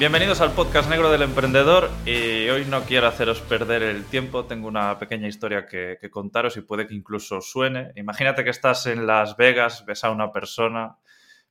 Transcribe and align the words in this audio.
Bienvenidos 0.00 0.40
al 0.40 0.52
podcast 0.52 0.88
negro 0.88 1.10
del 1.10 1.20
emprendedor 1.20 1.90
y 2.06 2.48
hoy 2.48 2.64
no 2.64 2.84
quiero 2.84 3.06
haceros 3.06 3.42
perder 3.42 3.82
el 3.82 4.06
tiempo, 4.06 4.46
tengo 4.46 4.66
una 4.66 4.98
pequeña 4.98 5.28
historia 5.28 5.66
que, 5.66 5.98
contaros 6.10 6.56
y 6.56 6.62
puede 6.62 6.86
que 6.86 6.94
incluso 6.94 7.42
suene. 7.42 7.92
Imagínate 7.96 8.42
que 8.42 8.48
estás 8.48 8.86
en 8.86 9.06
Las 9.06 9.36
Vegas, 9.36 9.84
ves 9.84 10.02
a 10.02 10.10
una 10.10 10.32
persona, 10.32 10.96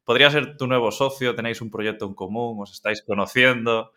podría 0.03 0.31
ser 0.31 0.57
tu 0.57 0.65
nuevo 0.65 0.89
socio, 0.89 1.35
tenéis 1.35 1.61
un 1.61 1.69
proyecto 1.69 2.07
en 2.07 2.15
común, 2.15 2.57
os 2.59 2.71
estáis 2.71 3.03
conociendo 3.03 3.93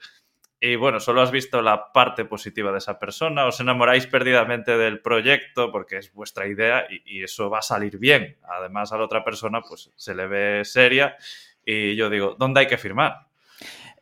y 0.61 0.77
bueno, 0.77 1.00
solo 1.00 1.23
has 1.23 1.30
visto 1.30 1.62
la 1.62 1.91
parte 1.91 2.27
positiva 2.27 2.72
de 2.72 2.79
esa 2.79 2.99
persona, 2.99 3.46
os 3.46 3.58
enamoráis 3.58 4.07
perdidamente 4.07 4.77
del 4.77 5.00
proyecto 5.00 5.72
porque 5.72 5.96
es 5.96 6.13
vuestra 6.13 6.46
idea 6.46 6.85
y, 6.91 7.21
y 7.21 7.25
eso 7.25 7.49
va 7.49 7.61
a 7.61 7.63
salir 7.63 7.96
bien. 7.96 8.36
Además 8.43 8.93
a 8.93 8.99
la 8.99 9.05
otra 9.05 9.25
persona 9.25 9.63
pues 9.63 9.91
se 9.96 10.14
le 10.14 10.27
ve 10.27 10.63
seria 10.66 11.16
y 11.64 11.96
yo 11.96 12.11
digo, 12.11 12.36
¿dónde 12.39 12.61
hay 12.61 12.66
que 12.66 12.77
firmar? 12.77 13.32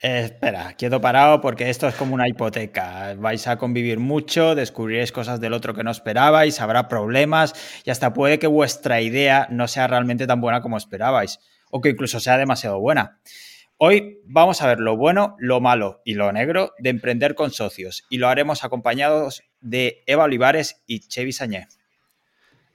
Espera, 0.00 0.74
quedo 0.76 1.00
parado 1.00 1.40
porque 1.40 1.68
esto 1.68 1.86
es 1.86 1.94
como 1.94 2.14
una 2.14 2.28
hipoteca. 2.28 3.14
Vais 3.14 3.46
a 3.46 3.58
convivir 3.58 3.98
mucho, 3.98 4.54
descubriréis 4.54 5.12
cosas 5.12 5.40
del 5.40 5.52
otro 5.52 5.74
que 5.74 5.84
no 5.84 5.90
esperabais, 5.90 6.60
habrá 6.60 6.88
problemas 6.88 7.54
y 7.84 7.90
hasta 7.90 8.12
puede 8.12 8.38
que 8.38 8.46
vuestra 8.46 9.00
idea 9.00 9.46
no 9.50 9.68
sea 9.68 9.86
realmente 9.86 10.26
tan 10.26 10.40
buena 10.40 10.62
como 10.62 10.76
esperabais 10.76 11.38
o 11.70 11.80
que 11.80 11.90
incluso 11.90 12.18
sea 12.20 12.38
demasiado 12.38 12.80
buena. 12.80 13.20
Hoy 13.76 14.18
vamos 14.24 14.60
a 14.60 14.66
ver 14.66 14.80
lo 14.80 14.96
bueno, 14.96 15.36
lo 15.38 15.60
malo 15.60 16.02
y 16.04 16.14
lo 16.14 16.32
negro 16.32 16.74
de 16.78 16.90
emprender 16.90 17.34
con 17.34 17.50
socios 17.50 18.04
y 18.10 18.18
lo 18.18 18.28
haremos 18.28 18.64
acompañados 18.64 19.42
de 19.60 20.02
Eva 20.06 20.24
Olivares 20.24 20.82
y 20.86 21.00
Chevy 21.00 21.32
Sañé. 21.32 21.68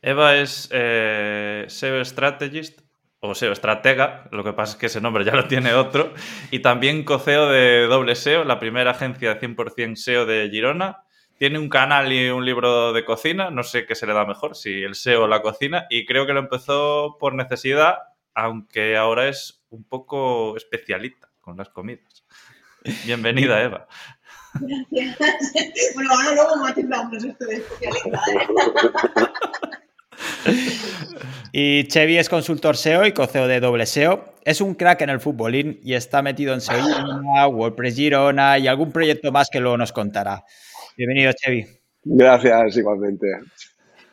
Eva 0.01 0.35
es 0.35 0.69
eh, 0.71 1.65
Strategist 1.67 2.84
o 3.27 3.35
SEO 3.35 3.51
estratega, 3.51 4.27
lo 4.31 4.43
que 4.43 4.53
pasa 4.53 4.73
es 4.73 4.77
que 4.77 4.85
ese 4.87 5.01
nombre 5.01 5.25
ya 5.25 5.33
lo 5.33 5.47
tiene 5.47 5.73
otro, 5.73 6.13
y 6.51 6.59
también 6.59 7.03
coceo 7.03 7.49
de 7.49 7.87
Doble 7.87 8.15
SEO, 8.15 8.43
la 8.43 8.59
primera 8.59 8.91
agencia 8.91 9.33
de 9.33 9.39
100% 9.39 9.95
SEO 9.95 10.25
de 10.25 10.49
Girona. 10.49 11.03
Tiene 11.37 11.59
un 11.59 11.67
canal 11.67 12.13
y 12.13 12.29
un 12.29 12.45
libro 12.45 12.93
de 12.93 13.03
cocina, 13.03 13.49
no 13.49 13.63
sé 13.63 13.85
qué 13.85 13.93
se 13.95 14.07
le 14.07 14.13
da 14.13 14.25
mejor, 14.25 14.55
si 14.55 14.83
el 14.83 14.95
SEO 14.95 15.23
o 15.23 15.27
la 15.27 15.41
cocina, 15.41 15.85
y 15.89 16.05
creo 16.05 16.25
que 16.25 16.31
lo 16.31 16.39
empezó 16.39 17.17
por 17.19 17.33
necesidad, 17.33 17.97
aunque 18.33 18.95
ahora 18.95 19.27
es 19.27 19.65
un 19.69 19.83
poco 19.83 20.55
especialista 20.55 21.29
con 21.41 21.57
las 21.57 21.69
comidas. 21.69 22.25
Bienvenida, 23.05 23.61
Eva. 23.61 23.87
Gracias. 24.53 25.53
Bueno, 25.95 26.11
ahora 26.11 26.33
luego 26.33 26.55
me 26.57 26.69
esto 26.69 27.45
de 27.45 27.55
especialista. 27.55 28.21
Y 31.57 31.87
Chevy 31.87 32.17
es 32.17 32.27
consultor 32.27 32.75
SEO 32.75 33.05
y 33.05 33.13
coceo 33.13 33.47
de 33.47 33.61
doble 33.61 33.85
SEO. 33.85 34.33
Es 34.43 34.59
un 34.59 34.75
crack 34.75 35.01
en 35.01 35.09
el 35.09 35.21
futbolín 35.21 35.79
y 35.83 35.93
está 35.93 36.21
metido 36.21 36.53
en 36.53 36.59
SEO, 36.59 37.47
WordPress 37.47 37.95
Girona 37.95 38.57
y 38.59 38.67
algún 38.67 38.91
proyecto 38.91 39.31
más 39.31 39.49
que 39.49 39.61
luego 39.61 39.77
nos 39.77 39.93
contará. 39.93 40.43
Bienvenido, 40.97 41.31
Chevy. 41.33 41.65
Gracias, 42.03 42.77
igualmente. 42.77 43.27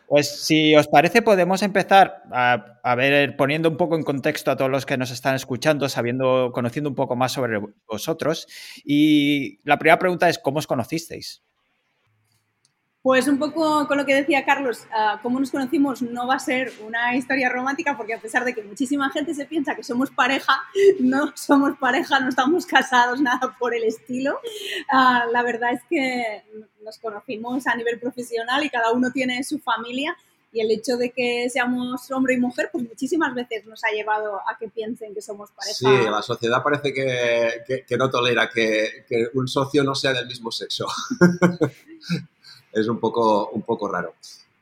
Pues 0.06 0.28
si 0.28 0.77
os 0.77 0.89
parece, 0.89 1.23
podemos 1.23 1.62
empezar 1.62 2.23
a, 2.30 2.78
a, 2.83 2.95
ver, 2.95 3.34
poniendo 3.36 3.69
un 3.70 3.77
poco 3.77 3.97
en 3.97 4.05
contexto 4.05 4.50
a 4.50 4.56
todos 4.56 4.70
los 4.70 4.86
que 4.86 4.97
nos 4.97 5.11
están 5.11 5.34
escuchando, 5.34 5.89
sabiendo, 5.89 6.50
conociendo 6.53 6.91
un 6.91 6.97
poco 6.97 7.17
más 7.17 7.33
sobre 7.33 7.61
vosotros. 7.89 8.47
Y 8.84 9.58
la 9.64 9.78
primera 9.78 9.98
pregunta 9.98 10.28
es, 10.28 10.39
¿cómo 10.39 10.58
os 10.58 10.67
conocisteis? 10.67 11.42
Pues 13.03 13.27
un 13.27 13.36
poco 13.36 13.89
con 13.89 13.98
lo 13.98 14.06
que 14.06 14.14
decía 14.14 14.45
Carlos, 14.45 14.86
uh, 14.91 15.20
cómo 15.22 15.41
nos 15.41 15.50
conocimos 15.50 16.03
no 16.03 16.28
va 16.28 16.36
a 16.36 16.39
ser 16.39 16.72
una 16.86 17.17
historia 17.17 17.48
romántica 17.48 17.96
porque 17.96 18.14
a 18.14 18.20
pesar 18.20 18.45
de 18.45 18.55
que 18.55 18.63
muchísima 18.63 19.11
gente 19.11 19.35
se 19.35 19.45
piensa 19.45 19.74
que 19.74 19.83
somos 19.83 20.13
pareja, 20.13 20.63
no 21.01 21.33
somos 21.35 21.77
pareja, 21.79 22.20
no 22.20 22.29
estamos 22.29 22.64
casados, 22.64 23.20
nada 23.20 23.57
por 23.58 23.74
el 23.74 23.83
estilo. 23.83 24.39
Uh, 24.92 25.33
la 25.33 25.42
verdad 25.42 25.73
es 25.73 25.80
que 25.91 26.45
nos 26.85 26.98
conocimos 26.98 27.67
a 27.67 27.74
nivel 27.74 27.98
profesional 27.98 28.64
y 28.64 28.70
cada 28.70 28.92
uno 28.92 29.11
tiene 29.11 29.42
su 29.42 29.58
familia 29.58 30.17
y 30.52 30.61
el 30.61 30.70
hecho 30.70 30.96
de 30.96 31.11
que 31.11 31.48
seamos 31.51 32.08
hombre 32.12 32.35
y 32.35 32.36
mujer, 32.36 32.68
pues 32.70 32.86
muchísimas 32.86 33.35
veces 33.35 33.64
nos 33.67 33.83
ha 33.85 33.91
llevado 33.91 34.36
a 34.36 34.58
que 34.58 34.68
piensen 34.68 35.14
que 35.14 35.23
somos 35.23 35.51
pareja. 35.51 35.74
Sí, 35.74 36.11
la 36.11 36.23
sociedad 36.23 36.62
parece 36.62 36.92
que, 36.92 37.64
que, 37.67 37.85
que 37.85 37.96
no 37.96 38.11
tolera 38.11 38.48
que, 38.48 39.05
que 39.08 39.29
un 39.35 39.48
socio 39.48 39.83
no 39.83 39.95
sea 39.95 40.12
del 40.12 40.27
mismo 40.27 40.52
sexo. 40.52 40.86
es 42.73 42.89
un 42.89 42.99
poco, 42.99 43.51
un 43.51 43.63
poco 43.63 43.89
raro. 43.89 44.15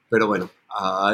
Pero 0.09 0.26
bueno, 0.26 0.50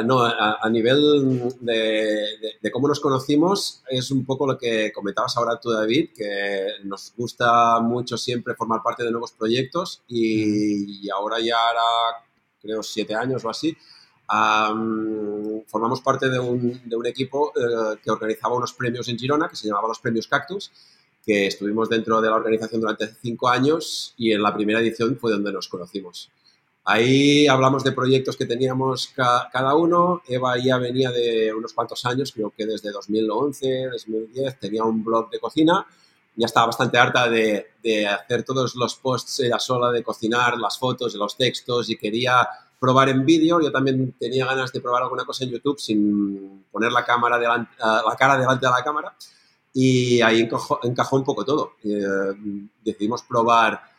no, 0.05 0.23
a, 0.23 0.69
nivel 0.69 1.53
de, 1.61 2.71
cómo 2.71 2.87
nos 2.87 2.99
conocimos, 2.99 3.83
es 3.89 4.09
un 4.11 4.25
poco 4.25 4.47
lo 4.47 4.57
que 4.57 4.91
comentabas 4.91 5.37
ahora 5.37 5.59
tú, 5.59 5.71
David, 5.71 6.09
que 6.15 6.67
nos 6.83 7.13
gusta 7.15 7.79
mucho 7.79 8.17
siempre 8.17 8.55
formar 8.55 8.81
parte 8.81 9.03
de 9.03 9.11
nuevos 9.11 9.33
proyectos 9.33 10.01
y, 10.07 11.07
ahora 11.09 11.39
ya 11.39 11.57
hará, 11.69 12.25
creo, 12.61 12.81
siete 12.81 13.13
años 13.13 13.45
o 13.45 13.49
así, 13.49 13.77
formamos 15.67 16.01
parte 16.01 16.29
de 16.29 16.39
un, 16.39 16.81
de 16.83 16.95
un 16.95 17.05
equipo 17.05 17.53
eh, 17.55 17.97
que 18.03 18.11
organizaba 18.11 18.55
unos 18.55 18.73
premios 18.73 19.07
en 19.07 19.17
Girona 19.17 19.47
que 19.47 19.55
se 19.55 19.67
llamaba 19.67 19.87
los 19.87 19.99
Premios 19.99 20.27
Cactus 20.27 20.71
que 21.25 21.47
estuvimos 21.47 21.89
dentro 21.89 22.21
de 22.21 22.29
la 22.29 22.35
organización 22.35 22.81
durante 22.81 23.07
cinco 23.21 23.49
años 23.49 24.13
y 24.17 24.31
en 24.31 24.41
la 24.41 24.53
primera 24.53 24.79
edición 24.79 25.17
fue 25.19 25.31
donde 25.31 25.51
nos 25.51 25.67
conocimos. 25.67 26.31
Ahí 26.89 27.45
hablamos 27.47 27.83
de 27.83 27.91
proyectos 27.91 28.37
que 28.37 28.45
teníamos 28.45 29.11
cada 29.13 29.75
uno. 29.75 30.21
Eva 30.25 30.57
ya 30.57 30.77
venía 30.77 31.11
de 31.11 31.53
unos 31.53 31.73
cuantos 31.73 32.05
años, 32.05 32.31
creo 32.31 32.53
que 32.55 32.65
desde 32.65 32.91
2011, 32.91 33.89
2010, 33.91 34.57
tenía 34.57 34.85
un 34.85 35.03
blog 35.03 35.29
de 35.29 35.37
cocina. 35.37 35.85
Ya 36.37 36.45
estaba 36.45 36.67
bastante 36.67 36.97
harta 36.97 37.29
de, 37.29 37.71
de 37.83 38.07
hacer 38.07 38.43
todos 38.43 38.73
los 38.75 38.95
posts 38.95 39.41
ella 39.41 39.59
sola, 39.59 39.91
de 39.91 40.01
cocinar, 40.01 40.57
las 40.57 40.79
fotos, 40.79 41.13
los 41.15 41.35
textos 41.35 41.89
y 41.89 41.97
quería 41.97 42.47
probar 42.79 43.09
en 43.09 43.25
vídeo. 43.25 43.59
Yo 43.59 43.69
también 43.69 44.15
tenía 44.17 44.45
ganas 44.45 44.71
de 44.71 44.79
probar 44.79 45.03
alguna 45.03 45.25
cosa 45.25 45.43
en 45.43 45.49
YouTube 45.49 45.81
sin 45.81 46.63
poner 46.71 46.93
la, 46.93 47.03
cámara 47.03 47.37
delante, 47.37 47.69
la 47.79 48.15
cara 48.17 48.37
delante 48.37 48.65
de 48.65 48.71
la 48.71 48.83
cámara. 48.85 49.13
Y 49.73 50.21
ahí 50.21 50.39
encajó, 50.39 50.79
encajó 50.83 51.17
un 51.17 51.25
poco 51.25 51.43
todo. 51.43 51.73
Eh, 51.83 52.01
decidimos 52.81 53.23
probar 53.23 53.96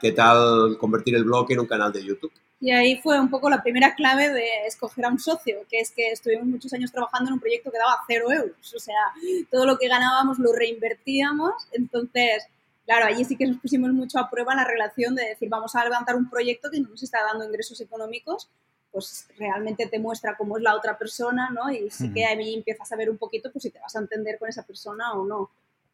qué 0.00 0.12
tal 0.12 0.76
convertir 0.78 1.14
el 1.14 1.24
blog 1.24 1.50
en 1.52 1.60
un 1.60 1.66
canal 1.66 1.92
de 1.92 2.04
YouTube. 2.04 2.32
Y 2.60 2.70
ahí 2.70 2.98
fue 3.02 3.20
un 3.20 3.28
poco 3.28 3.50
la 3.50 3.62
primera 3.62 3.94
clave 3.94 4.30
de 4.30 4.66
escoger 4.66 5.04
a 5.04 5.08
un 5.10 5.18
socio, 5.18 5.66
que 5.68 5.80
es 5.80 5.90
que 5.90 6.12
estuvimos 6.12 6.46
muchos 6.46 6.72
años 6.72 6.90
trabajando 6.90 7.28
en 7.28 7.34
un 7.34 7.40
proyecto 7.40 7.70
que 7.70 7.78
daba 7.78 7.98
cero 8.06 8.32
euros. 8.32 8.74
O 8.74 8.78
sea, 8.78 9.12
todo 9.50 9.66
lo 9.66 9.76
que 9.76 9.86
ganábamos 9.86 10.38
lo 10.38 10.50
reinvertíamos. 10.52 11.52
Entonces, 11.72 12.46
claro, 12.86 13.04
allí 13.06 13.24
sí 13.24 13.36
que 13.36 13.46
nos 13.46 13.58
pusimos 13.58 13.92
mucho 13.92 14.18
a 14.18 14.30
prueba 14.30 14.54
la 14.54 14.64
relación 14.64 15.14
de 15.14 15.24
decir, 15.24 15.50
vamos 15.50 15.74
a 15.74 15.84
levantar 15.84 16.16
un 16.16 16.30
proyecto 16.30 16.70
que 16.70 16.80
no 16.80 16.88
nos 16.88 17.02
está 17.02 17.18
dando 17.22 17.44
ingresos 17.44 17.78
económicos, 17.82 18.48
pues 18.90 19.28
realmente 19.36 19.86
te 19.86 19.98
muestra 19.98 20.36
cómo 20.36 20.56
es 20.56 20.62
la 20.62 20.74
otra 20.74 20.96
persona, 20.96 21.50
¿no? 21.50 21.70
Y 21.70 21.90
sí 21.90 22.12
que 22.14 22.24
ahí 22.24 22.54
empiezas 22.54 22.90
a 22.92 22.96
ver 22.96 23.10
un 23.10 23.18
poquito, 23.18 23.52
pues 23.52 23.64
si 23.64 23.70
te 23.70 23.80
vas 23.80 23.94
a 23.94 23.98
entender 23.98 24.38
con 24.38 24.48
esa 24.48 24.62
persona 24.62 25.12
o 25.12 25.26
no. 25.26 25.50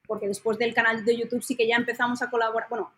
Porque 0.06 0.28
después 0.28 0.58
del 0.58 0.74
canal 0.74 1.04
de 1.04 1.16
YouTube 1.16 1.42
sí 1.42 1.56
que 1.56 1.66
ya 1.66 1.76
empezamos 1.76 2.20
a 2.22 2.30
colaborar, 2.30 2.68
bueno, 2.68 2.92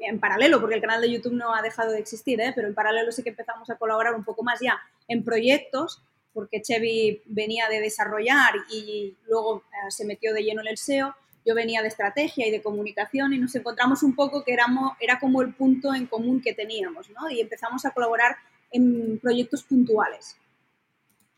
en 0.00 0.20
paralelo, 0.20 0.60
porque 0.60 0.76
el 0.76 0.80
canal 0.80 1.00
de 1.00 1.10
YouTube 1.10 1.34
no 1.34 1.54
ha 1.54 1.62
dejado 1.62 1.92
de 1.92 1.98
existir, 1.98 2.40
¿eh? 2.40 2.52
pero 2.54 2.68
en 2.68 2.74
paralelo 2.74 3.12
sí 3.12 3.22
que 3.22 3.30
empezamos 3.30 3.68
a 3.70 3.76
colaborar 3.76 4.14
un 4.14 4.24
poco 4.24 4.42
más 4.42 4.60
ya 4.60 4.78
en 5.08 5.24
proyectos, 5.24 6.02
porque 6.32 6.62
Chevy 6.62 7.22
venía 7.26 7.68
de 7.68 7.80
desarrollar 7.80 8.54
y 8.70 9.16
luego 9.26 9.64
eh, 9.72 9.90
se 9.90 10.04
metió 10.04 10.32
de 10.32 10.42
lleno 10.42 10.62
en 10.62 10.68
el 10.68 10.78
SEO, 10.78 11.14
yo 11.44 11.54
venía 11.54 11.82
de 11.82 11.88
estrategia 11.88 12.46
y 12.46 12.50
de 12.50 12.62
comunicación 12.62 13.32
y 13.32 13.38
nos 13.38 13.54
encontramos 13.54 14.02
un 14.02 14.14
poco 14.14 14.44
que 14.44 14.52
éramos, 14.52 14.92
era 15.00 15.18
como 15.18 15.42
el 15.42 15.54
punto 15.54 15.92
en 15.94 16.06
común 16.06 16.40
que 16.40 16.54
teníamos, 16.54 17.10
¿no? 17.10 17.28
Y 17.30 17.40
empezamos 17.40 17.84
a 17.84 17.90
colaborar 17.90 18.36
en 18.70 19.18
proyectos 19.18 19.64
puntuales. 19.64 20.36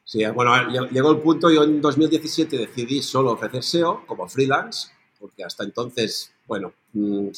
Sí, 0.04 0.24
bueno, 0.26 0.52
llegó 0.90 1.12
el 1.12 1.20
punto, 1.20 1.50
yo 1.50 1.64
en 1.64 1.80
2017 1.80 2.58
decidí 2.58 3.00
solo 3.00 3.32
ofrecer 3.32 3.62
SEO 3.62 4.06
como 4.06 4.28
freelance, 4.28 4.88
porque 5.18 5.42
hasta 5.42 5.64
entonces 5.64 6.33
bueno, 6.46 6.72
mm, 6.92 7.28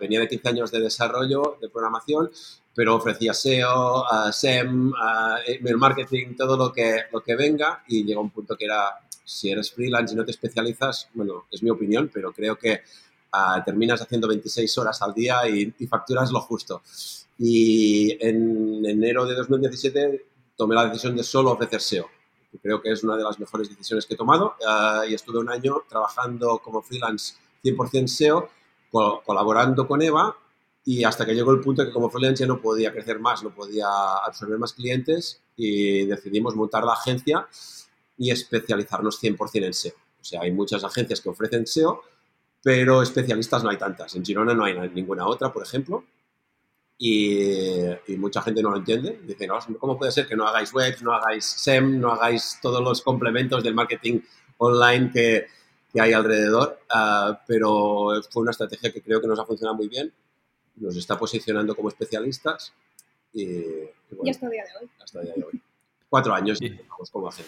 venía 0.00 0.20
de 0.20 0.28
15 0.28 0.48
años 0.48 0.70
de 0.70 0.80
desarrollo, 0.80 1.58
de 1.60 1.68
programación, 1.68 2.30
pero 2.74 2.96
ofrecía 2.96 3.34
SEO, 3.34 4.04
SEM, 4.32 4.92
email 5.46 5.76
marketing, 5.76 6.34
todo 6.36 6.56
lo 6.56 6.72
que, 6.72 7.02
lo 7.12 7.22
que 7.22 7.36
venga 7.36 7.84
y 7.86 8.04
llegó 8.04 8.22
un 8.22 8.30
punto 8.30 8.56
que 8.56 8.64
era, 8.64 8.98
si 9.24 9.50
eres 9.50 9.70
freelance 9.70 10.14
y 10.14 10.16
no 10.16 10.24
te 10.24 10.30
especializas, 10.30 11.08
bueno, 11.14 11.44
es 11.50 11.62
mi 11.62 11.70
opinión, 11.70 12.10
pero 12.12 12.32
creo 12.32 12.56
que 12.56 12.82
ah, 13.32 13.62
terminas 13.64 14.00
haciendo 14.00 14.26
26 14.28 14.78
horas 14.78 15.02
al 15.02 15.14
día 15.14 15.46
y, 15.48 15.70
facturas 15.86 16.32
lo 16.32 16.40
justo. 16.40 16.82
Y 17.38 18.16
en 18.20 18.84
enero 18.86 19.26
de 19.26 19.34
2017 19.34 20.24
tomé 20.56 20.74
la 20.74 20.86
decisión 20.86 21.16
de 21.16 21.22
solo 21.22 21.52
ofrecer 21.52 21.80
SEO. 21.80 22.08
Creo 22.62 22.82
que 22.82 22.92
es 22.92 23.02
una 23.02 23.16
de 23.16 23.24
las 23.24 23.40
mejores 23.40 23.68
decisiones 23.68 24.04
que 24.06 24.14
he 24.14 24.16
tomado 24.16 24.56
ah, 24.66 25.04
y 25.08 25.14
estuve 25.14 25.38
un 25.38 25.50
año 25.50 25.84
trabajando 25.88 26.58
como 26.58 26.82
freelance 26.82 27.34
100% 27.62 28.06
SEO, 28.06 28.50
colaborando 28.90 29.86
con 29.86 30.02
Eva 30.02 30.36
y 30.84 31.04
hasta 31.04 31.24
que 31.24 31.34
llegó 31.34 31.52
el 31.52 31.60
punto 31.60 31.84
que 31.84 31.92
como 31.92 32.10
freelance 32.10 32.42
ya 32.42 32.46
no 32.46 32.60
podía 32.60 32.92
crecer 32.92 33.20
más, 33.20 33.42
no 33.42 33.54
podía 33.54 33.86
absorber 34.24 34.58
más 34.58 34.72
clientes 34.72 35.40
y 35.56 36.04
decidimos 36.06 36.56
montar 36.56 36.84
la 36.84 36.94
agencia 36.94 37.46
y 38.18 38.30
especializarnos 38.30 39.22
100% 39.22 39.64
en 39.64 39.74
SEO. 39.74 39.94
O 40.20 40.24
sea, 40.24 40.42
hay 40.42 40.52
muchas 40.52 40.84
agencias 40.84 41.20
que 41.20 41.28
ofrecen 41.28 41.66
SEO, 41.66 42.02
pero 42.62 43.02
especialistas 43.02 43.64
no 43.64 43.70
hay 43.70 43.78
tantas. 43.78 44.14
En 44.14 44.24
Girona 44.24 44.54
no 44.54 44.64
hay 44.64 44.74
ninguna 44.90 45.26
otra, 45.26 45.52
por 45.52 45.62
ejemplo, 45.62 46.04
y, 46.98 48.16
mucha 48.16 48.42
gente 48.42 48.62
no 48.62 48.70
lo 48.70 48.76
entiende. 48.76 49.20
Dicen, 49.24 49.50
¿cómo 49.78 49.98
puede 49.98 50.12
ser 50.12 50.28
que 50.28 50.36
no 50.36 50.46
hagáis 50.46 50.72
webs, 50.72 51.02
no 51.02 51.12
hagáis 51.12 51.44
SEM, 51.44 52.00
no 52.00 52.12
hagáis 52.12 52.58
todos 52.62 52.80
los 52.80 53.02
complementos 53.02 53.64
del 53.64 53.74
marketing 53.74 54.20
online 54.58 55.10
que, 55.12 55.46
que 55.92 56.00
hay 56.00 56.12
alrededor? 56.12 56.78
Ah, 56.88 57.42
pero 57.46 58.12
fue 58.30 58.42
una 58.42 58.50
estrategia 58.50 58.92
que 58.92 59.02
creo 59.02 59.20
que 59.20 59.26
nos 59.26 59.38
ha 59.38 59.44
funcionado 59.44 59.76
muy 59.76 59.88
bien. 59.88 60.12
Nos 60.76 60.96
está 60.96 61.18
posicionando 61.18 61.74
como 61.74 61.88
especialistas. 61.88 62.72
Y, 63.32 63.44
y, 63.44 64.30
hasta 64.30 64.46
el 64.46 64.52
día 64.52 64.64
de 64.64 64.70
hoy. 64.80 64.90
Hasta 65.02 65.20
el 65.20 65.26
día 65.26 65.34
de 65.36 65.44
hoy. 65.44 65.60
Cuatro 66.08 66.34
años 66.34 66.60
y 66.60 66.70
vamos 66.70 67.10
como 67.10 67.28
hacer. 67.28 67.46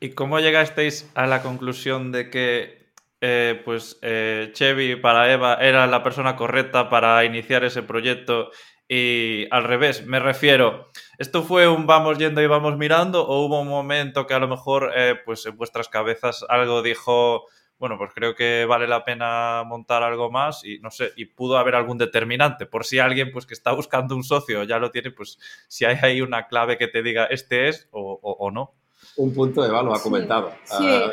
¿Y 0.00 0.10
cómo 0.10 0.40
llegasteis 0.40 1.08
a 1.14 1.26
la 1.26 1.42
conclusión 1.42 2.12
de 2.12 2.30
que 2.30 2.86
eh, 3.20 3.60
pues 3.64 3.98
eh, 4.02 4.50
Chevy 4.52 4.96
para 4.96 5.32
Eva 5.32 5.54
era 5.54 5.86
la 5.86 6.02
persona 6.02 6.36
correcta 6.36 6.90
para 6.90 7.24
iniciar 7.24 7.64
ese 7.64 7.82
proyecto 7.82 8.50
y 8.88 9.46
al 9.50 9.64
revés, 9.64 10.06
me 10.06 10.20
refiero, 10.20 10.90
¿esto 11.18 11.42
fue 11.42 11.66
un 11.68 11.86
vamos 11.86 12.18
yendo 12.18 12.40
y 12.40 12.46
vamos 12.46 12.76
mirando 12.76 13.26
o 13.26 13.44
hubo 13.44 13.60
un 13.60 13.68
momento 13.68 14.26
que 14.26 14.34
a 14.34 14.38
lo 14.38 14.46
mejor 14.46 14.92
eh, 14.94 15.16
pues 15.24 15.44
en 15.46 15.56
vuestras 15.56 15.88
cabezas 15.88 16.44
algo 16.48 16.82
dijo, 16.82 17.46
bueno, 17.78 17.98
pues 17.98 18.12
creo 18.14 18.36
que 18.36 18.64
vale 18.64 18.86
la 18.86 19.04
pena 19.04 19.64
montar 19.66 20.04
algo 20.04 20.30
más 20.30 20.64
y 20.64 20.78
no 20.78 20.90
sé, 20.92 21.12
y 21.16 21.24
pudo 21.24 21.58
haber 21.58 21.74
algún 21.74 21.98
determinante, 21.98 22.64
por 22.66 22.84
si 22.84 23.00
alguien 23.00 23.32
pues 23.32 23.44
que 23.44 23.54
está 23.54 23.72
buscando 23.72 24.14
un 24.14 24.22
socio 24.22 24.62
ya 24.62 24.78
lo 24.78 24.92
tiene, 24.92 25.10
pues 25.10 25.38
si 25.66 25.84
hay 25.84 25.98
ahí 26.02 26.20
una 26.20 26.46
clave 26.46 26.78
que 26.78 26.86
te 26.86 27.02
diga 27.02 27.26
este 27.26 27.68
es 27.68 27.88
o, 27.90 28.50
no. 28.52 28.74
Un 29.16 29.34
punto 29.34 29.62
de 29.62 29.68
lo 29.68 29.94
ha 29.94 30.02
comentado. 30.02 30.52
Sí. 30.64 30.86
Ah, 30.88 31.12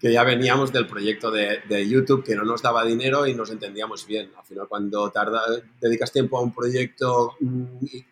que 0.00 0.12
ya 0.12 0.24
veníamos 0.24 0.72
del 0.72 0.86
proyecto 0.86 1.30
de, 1.30 1.60
de, 1.68 1.88
YouTube 1.88 2.24
que 2.24 2.34
no 2.34 2.44
nos 2.44 2.62
daba 2.62 2.84
dinero 2.84 3.26
y 3.26 3.34
nos 3.34 3.50
entendíamos 3.50 4.06
bien. 4.06 4.30
Al 4.36 4.44
final, 4.44 4.66
cuando 4.68 5.10
tarda, 5.10 5.42
dedicas 5.80 6.10
tiempo 6.10 6.38
a 6.38 6.42
un 6.42 6.54
proyecto 6.54 7.36
mm, 7.40 7.64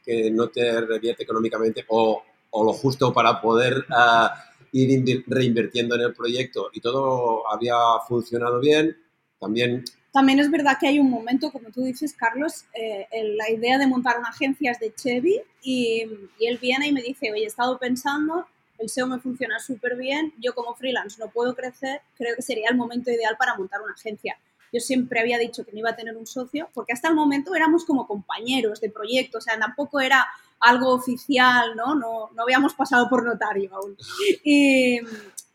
que 0.04 0.30
no 0.30 0.48
te 0.48 0.80
revierte 0.82 1.22
económicamente 1.22 1.84
o, 1.88 2.22
o 2.50 2.64
lo 2.64 2.72
justo 2.72 3.12
para 3.12 3.40
poder 3.40 3.86
uh, 3.90 4.28
ir 4.72 5.24
reinvirtiendo 5.26 5.94
en 5.94 6.02
el 6.02 6.14
proyecto 6.14 6.70
y 6.72 6.80
todo 6.80 7.50
había 7.50 7.74
funcionado 8.06 8.60
bien, 8.60 8.96
también... 9.40 9.84
También 10.12 10.40
es 10.40 10.50
verdad 10.50 10.76
que 10.78 10.88
hay 10.88 10.98
un 10.98 11.08
momento, 11.08 11.50
como 11.50 11.70
tú 11.70 11.82
dices, 11.84 12.12
Carlos, 12.12 12.66
eh, 12.74 13.06
la 13.34 13.50
idea 13.50 13.78
de 13.78 13.86
montar 13.86 14.18
una 14.18 14.28
agencia 14.28 14.72
es 14.72 14.78
de 14.78 14.94
Chevy 14.94 15.40
y, 15.62 16.04
y 16.38 16.46
él 16.46 16.58
viene 16.60 16.88
y 16.88 16.92
me 16.92 17.00
dice, 17.00 17.32
oye, 17.32 17.44
he 17.44 17.46
estado 17.46 17.78
pensando 17.78 18.46
el 18.82 18.88
SEO 18.88 19.06
me 19.06 19.20
funciona 19.20 19.58
súper 19.60 19.96
bien, 19.96 20.32
yo 20.38 20.54
como 20.54 20.74
freelance 20.74 21.18
no 21.18 21.30
puedo 21.30 21.54
crecer, 21.54 22.00
creo 22.16 22.34
que 22.36 22.42
sería 22.42 22.68
el 22.68 22.76
momento 22.76 23.10
ideal 23.10 23.36
para 23.38 23.56
montar 23.56 23.80
una 23.80 23.94
agencia. 23.94 24.36
Yo 24.72 24.80
siempre 24.80 25.20
había 25.20 25.38
dicho 25.38 25.64
que 25.64 25.72
no 25.72 25.78
iba 25.78 25.90
a 25.90 25.96
tener 25.96 26.16
un 26.16 26.26
socio, 26.26 26.68
porque 26.74 26.92
hasta 26.92 27.08
el 27.08 27.14
momento 27.14 27.54
éramos 27.54 27.84
como 27.84 28.06
compañeros 28.06 28.80
de 28.80 28.90
proyecto, 28.90 29.38
o 29.38 29.40
sea, 29.40 29.58
tampoco 29.58 30.00
era 30.00 30.26
algo 30.60 30.94
oficial, 30.94 31.76
¿no? 31.76 31.94
No, 31.94 32.30
no 32.34 32.42
habíamos 32.42 32.74
pasado 32.74 33.08
por 33.08 33.24
notario 33.24 33.74
aún. 33.74 33.96
Y, 34.44 34.98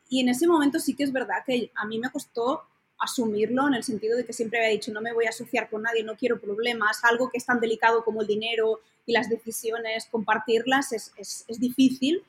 y 0.09 0.21
en 0.21 0.29
ese 0.29 0.47
momento 0.47 0.79
sí 0.79 0.95
que 0.95 1.03
es 1.03 1.11
verdad 1.11 1.43
que 1.45 1.71
a 1.75 1.85
mí 1.85 1.99
me 1.99 2.11
costó 2.11 2.63
asumirlo 2.99 3.67
en 3.67 3.75
el 3.75 3.83
sentido 3.83 4.17
de 4.17 4.25
que 4.25 4.33
siempre 4.33 4.59
había 4.59 4.71
dicho 4.71 4.91
no 4.91 5.01
me 5.01 5.13
voy 5.13 5.25
a 5.25 5.29
asociar 5.29 5.69
con 5.69 5.83
nadie, 5.83 6.03
no 6.03 6.15
quiero 6.15 6.39
problemas, 6.39 7.03
algo 7.03 7.29
que 7.29 7.37
es 7.37 7.45
tan 7.45 7.59
delicado 7.59 8.03
como 8.03 8.21
el 8.21 8.27
dinero 8.27 8.81
y 9.05 9.13
las 9.13 9.29
decisiones, 9.29 10.07
compartirlas 10.09 10.91
es, 10.93 11.11
es, 11.17 11.45
es 11.47 11.59
difícil 11.59 12.23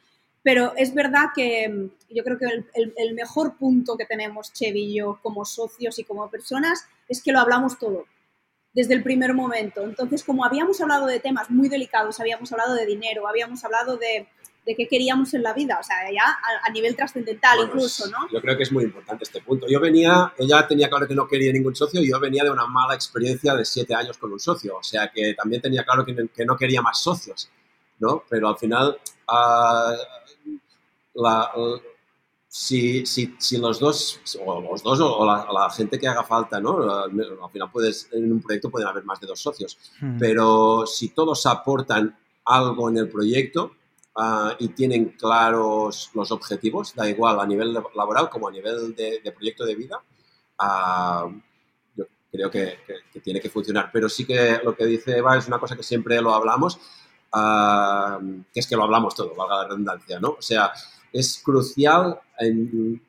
pero 0.48 0.72
es 0.78 0.94
verdad 0.94 1.26
que 1.34 1.68
mm, 1.68 1.90
yo 2.08 2.24
creo 2.24 2.38
que 2.38 2.46
el, 2.46 3.14
mejor 3.14 3.58
punto 3.58 3.98
que 3.98 4.06
tenemos 4.06 4.50
Chevy 4.50 4.84
y 4.84 4.94
yo 4.94 5.18
como 5.22 5.44
socios 5.44 5.98
y 5.98 6.04
como 6.04 6.30
personas 6.30 6.86
es 7.06 7.22
que 7.22 7.32
lo 7.32 7.40
hablamos 7.40 7.78
todo, 7.78 8.06
desde 8.72 8.94
el 8.94 9.02
primer 9.02 9.34
momento. 9.34 9.82
Entonces, 9.82 10.24
como 10.24 10.46
habíamos 10.46 10.80
hablado 10.80 11.04
de 11.04 11.20
temas 11.20 11.50
muy 11.50 11.68
delicados, 11.68 12.18
habíamos 12.18 12.50
hablado 12.50 12.76
de 12.76 12.86
dinero, 12.86 13.28
habíamos 13.28 13.62
hablado 13.62 13.98
de, 13.98 14.26
de 14.64 14.74
qué 14.74 14.88
queríamos 14.88 15.34
en 15.34 15.42
la 15.42 15.52
vida, 15.52 15.76
o 15.78 15.84
sea, 15.84 15.96
ya 16.10 16.38
a, 16.64 16.70
nivel 16.72 16.96
trascendental 16.96 17.58
incluso, 17.66 18.08
¿no? 18.08 18.26
Yo 18.32 18.40
creo 18.40 18.56
que 18.56 18.62
es 18.62 18.72
muy 18.72 18.84
importante 18.84 19.24
este 19.24 19.42
punto. 19.42 19.66
Yo 19.68 19.80
venía, 19.80 20.32
ella 20.38 20.66
tenía 20.66 20.88
claro 20.88 21.06
que 21.06 21.14
no 21.14 21.28
quería 21.28 21.52
ningún 21.52 21.76
socio 21.76 22.00
y 22.00 22.08
yo 22.08 22.18
venía 22.18 22.44
de 22.44 22.50
una 22.50 22.66
mala 22.66 22.94
experiencia 22.94 23.54
de 23.54 23.66
siete 23.66 23.94
años 23.94 24.16
con 24.16 24.32
un 24.32 24.40
socio, 24.40 24.78
o 24.78 24.82
sea, 24.82 25.10
que 25.14 25.34
también 25.34 25.60
tenía 25.60 25.84
claro 25.84 26.06
que, 26.06 26.26
que 26.34 26.46
no 26.46 26.56
quería 26.56 26.80
más 26.80 27.02
socios, 27.02 27.50
¿no? 27.98 28.24
Pero 28.30 28.48
al 28.48 28.56
final... 28.56 28.98
Uh, 29.30 30.17
la, 31.18 31.52
si, 32.48 33.04
si, 33.04 33.34
si, 33.38 33.58
los 33.58 33.78
dos, 33.78 34.20
o 34.44 34.60
los 34.60 34.82
dos, 34.82 35.00
o 35.00 35.24
la, 35.24 35.70
gente 35.70 35.98
que 35.98 36.08
haga 36.08 36.24
falta, 36.24 36.60
¿no? 36.60 36.90
Al 36.90 37.10
final 37.52 37.70
puedes, 37.70 38.08
en 38.12 38.32
un 38.32 38.40
proyecto 38.40 38.70
pueden 38.70 38.88
haber 38.88 39.04
más 39.04 39.20
de 39.20 39.26
dos 39.26 39.40
socios, 39.40 39.78
hmm. 40.00 40.18
pero 40.18 40.86
si 40.86 41.10
todos 41.10 41.44
aportan 41.46 42.16
algo 42.46 42.88
en 42.88 42.96
el 42.96 43.08
proyecto 43.10 43.72
ah, 44.16 44.56
y 44.58 44.68
tienen 44.68 45.10
claros 45.10 46.10
los 46.14 46.32
objetivos, 46.32 46.94
da 46.94 47.08
igual 47.08 47.38
a 47.38 47.46
nivel 47.46 47.74
laboral 47.94 48.30
como 48.30 48.48
a 48.48 48.50
nivel 48.50 48.96
de, 48.96 49.32
proyecto 49.34 49.66
de 49.66 49.74
vida, 49.74 50.00
uh, 50.60 51.30
yo 51.94 52.06
creo 52.32 52.50
que, 52.50 52.78
que, 53.12 53.20
tiene 53.20 53.40
que 53.40 53.50
funcionar. 53.50 53.90
Pero 53.92 54.08
sí 54.08 54.24
que 54.24 54.58
lo 54.64 54.74
que 54.74 54.86
dice 54.86 55.18
Eva 55.18 55.36
es 55.36 55.46
una 55.48 55.58
cosa 55.58 55.76
que 55.76 55.82
siempre 55.82 56.22
lo 56.22 56.32
hablamos, 56.32 56.80
ah, 57.32 58.18
que 58.54 58.60
es 58.60 58.66
que 58.66 58.76
lo 58.76 58.84
hablamos 58.84 59.14
todo, 59.14 59.34
valga 59.34 59.56
la 59.56 59.68
redundancia, 59.68 60.18
¿no? 60.18 60.30
O 60.30 60.42
sea, 60.42 60.72
es 61.12 61.40
crucial 61.44 62.20
en 62.38 63.00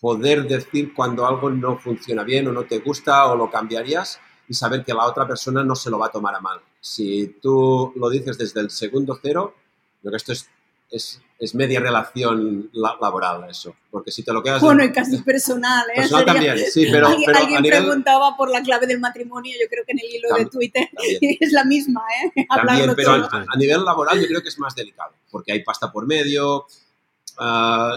poder 0.00 0.46
decir 0.46 0.92
cuando 0.92 1.26
algo 1.26 1.48
no 1.48 1.78
funciona 1.78 2.24
bien 2.24 2.46
o 2.48 2.52
no 2.52 2.64
te 2.64 2.78
gusta 2.80 3.26
o 3.26 3.36
lo 3.36 3.50
cambiarías 3.50 4.20
y 4.46 4.52
saber 4.52 4.84
que 4.84 4.92
la 4.92 5.06
otra 5.06 5.26
persona 5.26 5.64
no 5.64 5.74
se 5.74 5.88
lo 5.88 5.98
va 5.98 6.08
a 6.08 6.10
tomar 6.10 6.34
a 6.34 6.40
mal. 6.40 6.60
Si 6.78 7.38
tú 7.40 7.92
lo 7.96 8.10
dices 8.10 8.36
desde 8.36 8.60
el 8.60 8.68
segundo 8.70 9.18
cero, 9.22 9.54
creo 10.02 10.10
que 10.10 10.16
esto 10.18 10.32
es, 10.32 10.50
es, 10.90 11.22
es 11.38 11.54
media 11.54 11.80
relación 11.80 12.68
laboral 12.74 13.48
eso, 13.48 13.74
porque 13.90 14.10
si 14.10 14.22
te 14.22 14.32
lo 14.32 14.42
quedas... 14.42 14.60
Bueno, 14.60 14.84
y 14.84 14.92
casi 14.92 15.22
personal, 15.22 15.86
¿eh? 15.90 16.00
Personal 16.02 16.26
también, 16.26 16.58
sí, 16.58 16.86
pero... 16.92 17.06
Alguien, 17.06 17.34
alguien 17.34 17.62
preguntaba 17.62 18.36
por 18.36 18.50
la 18.50 18.62
clave 18.62 18.86
del 18.86 19.00
matrimonio, 19.00 19.54
yo 19.58 19.66
creo 19.70 19.86
que 19.86 19.92
en 19.92 20.00
el 20.00 20.14
hilo 20.14 20.36
de 20.36 20.46
Twitter 20.50 20.86
es 21.40 21.52
la 21.52 21.64
misma, 21.64 22.02
¿eh? 22.22 22.46
También, 22.54 22.92
pero 22.94 23.12
a, 23.12 23.46
a, 23.48 23.56
nivel 23.56 23.82
laboral 23.82 24.20
yo 24.20 24.26
creo 24.26 24.42
que 24.42 24.50
es 24.50 24.58
más 24.58 24.74
delicado, 24.74 25.14
porque 25.30 25.52
hay 25.52 25.64
pasta 25.64 25.90
por 25.90 26.06
medio, 26.06 26.66
Ah, 27.38 27.96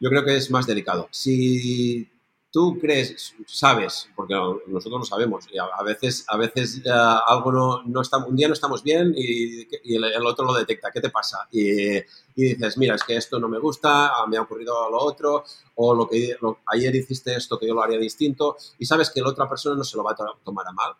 yo 0.00 0.08
creo 0.08 0.24
que 0.24 0.36
es 0.36 0.50
más 0.50 0.66
delicado. 0.66 1.08
Si 1.10 2.08
tú 2.50 2.78
crees, 2.80 3.34
sabes, 3.46 4.08
porque 4.16 4.34
nosotros 4.66 5.00
lo 5.00 5.04
sabemos, 5.04 5.46
y 5.52 5.58
a, 5.58 5.82
veces, 5.84 6.24
a 6.26 6.36
veces 6.36 6.82
ah, 6.90 7.22
algo 7.26 7.52
no, 7.52 7.82
no 7.84 8.00
está, 8.00 8.18
un 8.18 8.34
día 8.34 8.48
no 8.48 8.54
estamos 8.54 8.82
bien 8.82 9.12
y, 9.16 9.66
el, 9.94 10.26
otro 10.26 10.46
lo 10.46 10.54
detecta, 10.54 10.90
¿qué 10.90 11.00
te 11.00 11.10
pasa? 11.10 11.46
Y, 11.52 11.98
y, 11.98 12.02
dices, 12.34 12.76
mira, 12.76 12.96
es 12.96 13.04
que 13.04 13.16
esto 13.16 13.38
no 13.38 13.48
me 13.48 13.58
gusta, 13.58 14.12
me 14.28 14.36
ha 14.36 14.42
ocurrido 14.42 14.90
lo 14.90 14.98
otro, 14.98 15.44
o 15.76 15.94
lo 15.94 16.08
que 16.08 16.36
ayer 16.66 16.94
hiciste 16.96 17.34
esto 17.34 17.58
que 17.58 17.68
yo 17.68 17.74
lo 17.74 17.82
haría 17.82 17.98
distinto, 17.98 18.56
y 18.78 18.86
sabes 18.86 19.10
que 19.10 19.20
la 19.20 19.28
otra 19.28 19.48
persona 19.48 19.76
no 19.76 19.84
se 19.84 19.96
lo 19.96 20.02
va 20.02 20.12
a 20.12 20.16
tomar 20.44 20.66
a 20.66 20.72
mal. 20.72 20.94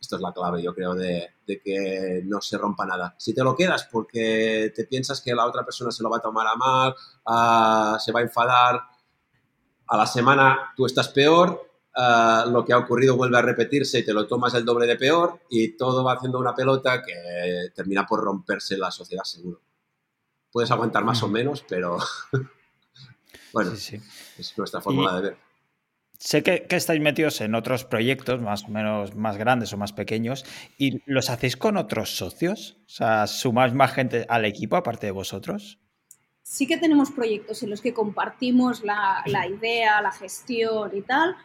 Esto 0.00 0.16
es 0.16 0.22
la 0.22 0.32
clave, 0.32 0.62
yo 0.62 0.74
creo, 0.74 0.94
de, 0.94 1.34
que 1.46 2.22
no 2.24 2.40
se 2.40 2.56
rompa 2.56 2.86
nada. 2.86 3.14
Si 3.18 3.34
te 3.34 3.42
lo 3.42 3.56
quedas 3.56 3.88
porque 3.90 4.72
te 4.74 4.84
piensas 4.84 5.20
que 5.20 5.34
la 5.34 5.46
otra 5.46 5.64
persona 5.64 5.90
se 5.90 6.02
lo 6.02 6.10
va 6.10 6.18
a 6.18 6.22
tomar 6.22 6.46
a 6.46 6.54
mal, 6.54 6.94
se 8.00 8.12
va 8.12 8.20
a 8.20 8.22
enfadar, 8.22 8.80
a 9.88 9.96
la 9.96 10.06
semana 10.06 10.72
tú 10.76 10.86
estás 10.86 11.08
peor, 11.08 11.68
lo 12.46 12.64
que 12.64 12.72
ha 12.72 12.78
ocurrido 12.78 13.16
vuelve 13.16 13.38
a 13.38 13.42
repetirse 13.42 13.98
y 13.98 14.04
te 14.04 14.12
lo 14.12 14.26
tomas 14.26 14.54
el 14.54 14.64
doble 14.64 14.86
de 14.86 14.96
peor 14.96 15.40
y 15.50 15.76
todo 15.76 16.04
va 16.04 16.12
haciendo 16.14 16.38
una 16.38 16.54
pelota 16.54 17.02
que 17.02 17.70
termina 17.74 18.06
por 18.06 18.22
romperse 18.22 18.76
la 18.76 18.90
sociedad 18.90 19.24
seguro. 19.24 19.60
Puedes 20.52 20.70
aguantar 20.70 21.04
más 21.04 21.22
o 21.22 21.28
menos, 21.28 21.64
pero 21.68 21.98
bueno, 23.52 23.72
es 23.72 24.54
nuestra 24.56 24.80
fórmula 24.80 25.16
de 25.16 25.22
ver. 25.22 25.47
Sé 26.18 26.42
que, 26.42 26.66
estáis 26.70 27.00
metidos 27.00 27.40
en 27.40 27.54
otros 27.54 27.84
proyectos 27.84 28.42
más 28.42 28.64
o 28.64 28.68
menos 28.68 29.14
más 29.14 29.36
grandes 29.36 29.72
o 29.72 29.76
más 29.76 29.92
pequeños 29.92 30.44
y 30.76 31.00
los 31.06 31.30
hacéis 31.30 31.56
con 31.56 31.76
otros 31.76 32.16
socios, 32.16 32.76
o 32.86 32.88
sea, 32.88 33.28
sumáis 33.28 33.72
más 33.72 33.92
gente 33.92 34.26
al 34.28 34.44
equipo 34.44 34.74
aparte 34.74 35.06
de 35.06 35.12
vosotros. 35.12 35.78
Sí 36.42 36.66
que 36.66 36.76
tenemos 36.76 37.12
proyectos 37.12 37.62
en 37.62 37.70
los 37.70 37.80
que 37.80 37.94
compartimos 37.94 38.82
la, 38.82 39.22
la 39.26 39.46
idea, 39.46 40.02
la 40.02 40.10
gestión 40.10 40.90
y 40.92 41.02
tal. 41.02 41.36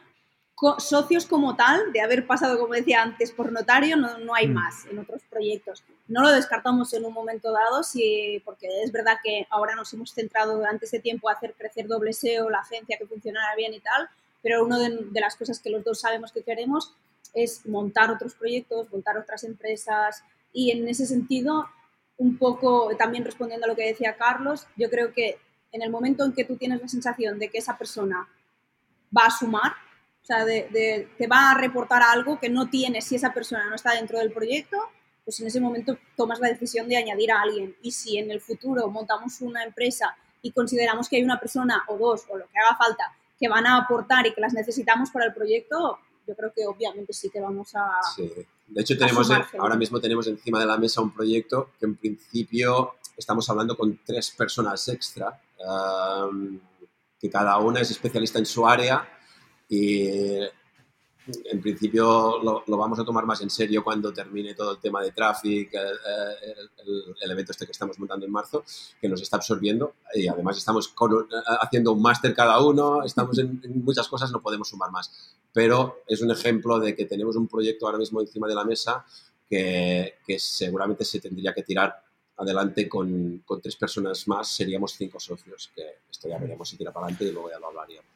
socios 0.79 1.27
como 1.27 1.55
tal, 1.55 1.93
de 1.93 2.01
haber 2.01 2.25
pasado, 2.25 2.57
como 2.57 2.73
decía 2.73 3.03
antes, 3.03 3.31
por 3.31 3.51
notario, 3.51 3.95
no, 3.95 4.17
no 4.17 4.33
hay 4.33 4.47
mm. 4.47 4.53
más 4.53 4.85
en 4.89 4.97
otros 4.97 5.21
proyectos. 5.29 5.83
No 6.07 6.23
lo 6.23 6.31
descartamos 6.31 6.91
en 6.95 7.05
un 7.05 7.13
momento 7.13 7.51
dado, 7.51 7.83
sí, 7.83 8.41
porque 8.43 8.67
es 8.83 8.91
verdad 8.91 9.17
que 9.23 9.45
ahora 9.51 9.75
nos 9.75 9.93
hemos 9.93 10.13
centrado 10.13 10.55
durante 10.55 10.85
ese 10.85 10.99
tiempo 10.99 11.29
a 11.29 11.33
hacer 11.33 11.53
crecer 11.55 11.85
doble 11.85 12.11
SEO, 12.13 12.49
la 12.49 12.61
agencia 12.61 12.97
que 12.97 13.05
funcionara 13.05 13.55
bien 13.55 13.75
y 13.75 13.79
tal, 13.79 14.09
pero 14.43 14.63
una 14.63 14.77
de, 14.77 15.21
las 15.21 15.37
cosas 15.37 15.59
que 15.59 15.69
los 15.69 15.83
dos 15.83 16.01
sabemos 16.01 16.31
que 16.33 16.43
queremos 16.43 16.93
es 17.33 17.65
montar 17.65 18.11
otros 18.11 18.35
proyectos, 18.35 18.91
montar 18.91 19.17
otras 19.17 19.45
empresas 19.45 20.21
y 20.51 20.69
en 20.71 20.87
ese 20.87 21.07
sentido, 21.07 21.65
un 22.17 22.37
poco 22.37 22.95
también 22.97 23.23
respondiendo 23.23 23.65
a 23.65 23.69
lo 23.69 23.75
que 23.75 23.87
decía 23.87 24.17
Carlos, 24.17 24.67
yo 24.75 24.89
creo 24.89 25.13
que 25.13 25.39
en 25.71 25.81
el 25.81 25.89
momento 25.89 26.25
en 26.25 26.33
que 26.33 26.43
tú 26.43 26.57
tienes 26.57 26.81
la 26.81 26.87
sensación 26.87 27.39
de 27.39 27.49
que 27.49 27.57
esa 27.57 27.77
persona 27.77 28.27
va 29.17 29.25
a 29.27 29.31
sumar, 29.31 29.71
O 30.21 30.25
sea, 30.25 30.45
de, 30.45 31.09
te 31.17 31.27
va 31.27 31.51
a 31.51 31.57
reportar 31.57 32.01
algo 32.03 32.39
que 32.39 32.49
no 32.49 32.69
tienes 32.69 33.05
si 33.05 33.15
esa 33.15 33.33
persona 33.33 33.67
no 33.69 33.75
está 33.75 33.93
dentro 33.93 34.19
del 34.19 34.31
proyecto, 34.31 34.77
pues 35.23 35.39
en 35.39 35.47
ese 35.47 35.61
momento 35.61 35.97
tomas 36.15 36.39
la 36.39 36.49
decisión 36.49 36.87
de 36.87 36.97
añadir 36.97 37.31
a 37.31 37.41
alguien. 37.41 37.75
Y 37.81 37.91
si 37.91 38.17
en 38.17 38.29
el 38.29 38.41
futuro 38.41 38.89
montamos 38.89 39.41
una 39.41 39.63
empresa 39.63 40.15
y 40.41 40.51
consideramos 40.51 41.09
que 41.09 41.15
hay 41.15 41.23
una 41.23 41.39
persona 41.39 41.83
o 41.87 41.97
dos 41.97 42.25
o 42.29 42.37
lo 42.37 42.47
que 42.47 42.59
haga 42.59 42.77
falta 42.77 43.13
que 43.43 43.49
van 43.49 43.67
a 43.67 43.75
aportar 43.75 44.25
y 44.25 44.33
que 44.33 44.39
las 44.39 44.53
necesitamos 44.53 45.11
para 45.11 45.25
el 45.25 45.33
proyecto, 45.33 45.99
yo 46.25 46.33
creo 46.33 46.53
que 46.53 46.65
obviamente 46.65 47.11
sí 47.11 47.29
que 47.29 47.41
vamos 47.41 47.75
a... 47.75 47.99
Sí. 48.15 48.31
De 48.67 48.81
hecho, 48.81 48.97
tenemos, 48.97 49.29
ahora 49.59 49.75
mismo 49.75 49.99
tenemos 49.99 50.27
encima 50.27 50.61
de 50.61 50.65
la 50.65 50.77
mesa 50.77 51.01
un 51.01 51.13
proyecto 51.13 51.71
que 51.77 51.85
en 51.85 51.97
principio 51.97 52.93
estamos 53.17 53.49
hablando 53.49 53.75
con 53.75 53.99
tres 54.05 54.31
personas 54.31 54.87
extra, 54.87 55.41
um, 55.59 56.57
que 57.19 57.29
cada 57.29 57.57
una 57.57 57.81
es 57.81 57.91
especialista 57.91 58.39
en 58.39 58.45
su 58.45 58.65
área 58.65 59.05
y 59.67 60.39
en 61.27 61.61
principio 61.61 62.39
lo, 62.41 62.77
vamos 62.77 62.99
a 62.99 63.05
tomar 63.05 63.25
más 63.25 63.41
en 63.41 63.49
serio 63.49 63.83
cuando 63.83 64.11
termine 64.11 64.53
todo 64.53 64.73
el 64.73 64.79
tema 64.79 65.01
de 65.01 65.11
tráfico, 65.11 65.77
el, 67.21 67.31
evento 67.31 67.51
este 67.51 67.65
que 67.65 67.71
estamos 67.71 67.97
montando 67.97 68.25
en 68.25 68.31
marzo, 68.31 68.63
que 68.99 69.07
nos 69.07 69.21
está 69.21 69.37
absorbiendo 69.37 69.95
y 70.13 70.27
además 70.27 70.57
estamos 70.57 70.93
haciendo 71.61 71.93
un 71.93 72.01
máster 72.01 72.33
cada 72.33 72.63
uno, 72.63 73.03
estamos 73.03 73.37
en, 73.39 73.61
muchas 73.83 74.07
cosas, 74.07 74.31
no 74.31 74.41
podemos 74.41 74.67
sumar 74.69 74.91
más. 74.91 75.35
Pero 75.53 76.03
es 76.07 76.21
un 76.21 76.31
ejemplo 76.31 76.79
de 76.79 76.95
que 76.95 77.05
tenemos 77.05 77.35
un 77.35 77.47
proyecto 77.47 77.85
ahora 77.85 77.99
mismo 77.99 78.19
encima 78.19 78.47
de 78.47 78.55
la 78.55 78.65
mesa 78.65 79.05
que, 79.49 80.15
que 80.25 80.39
seguramente 80.39 81.05
se 81.05 81.19
tendría 81.19 81.53
que 81.53 81.63
tirar 81.63 82.03
adelante 82.37 82.89
con, 82.89 83.43
con, 83.45 83.61
tres 83.61 83.75
personas 83.75 84.27
más, 84.27 84.47
seríamos 84.47 84.93
cinco 84.93 85.19
socios, 85.19 85.71
que 85.75 85.99
esto 86.09 86.27
ya 86.27 86.39
veremos 86.39 86.67
si 86.67 86.77
tira 86.77 86.91
para 86.91 87.05
adelante 87.05 87.25
y 87.25 87.31
luego 87.31 87.49
ya 87.51 87.59
lo 87.59 87.67
hablaríamos. 87.67 88.12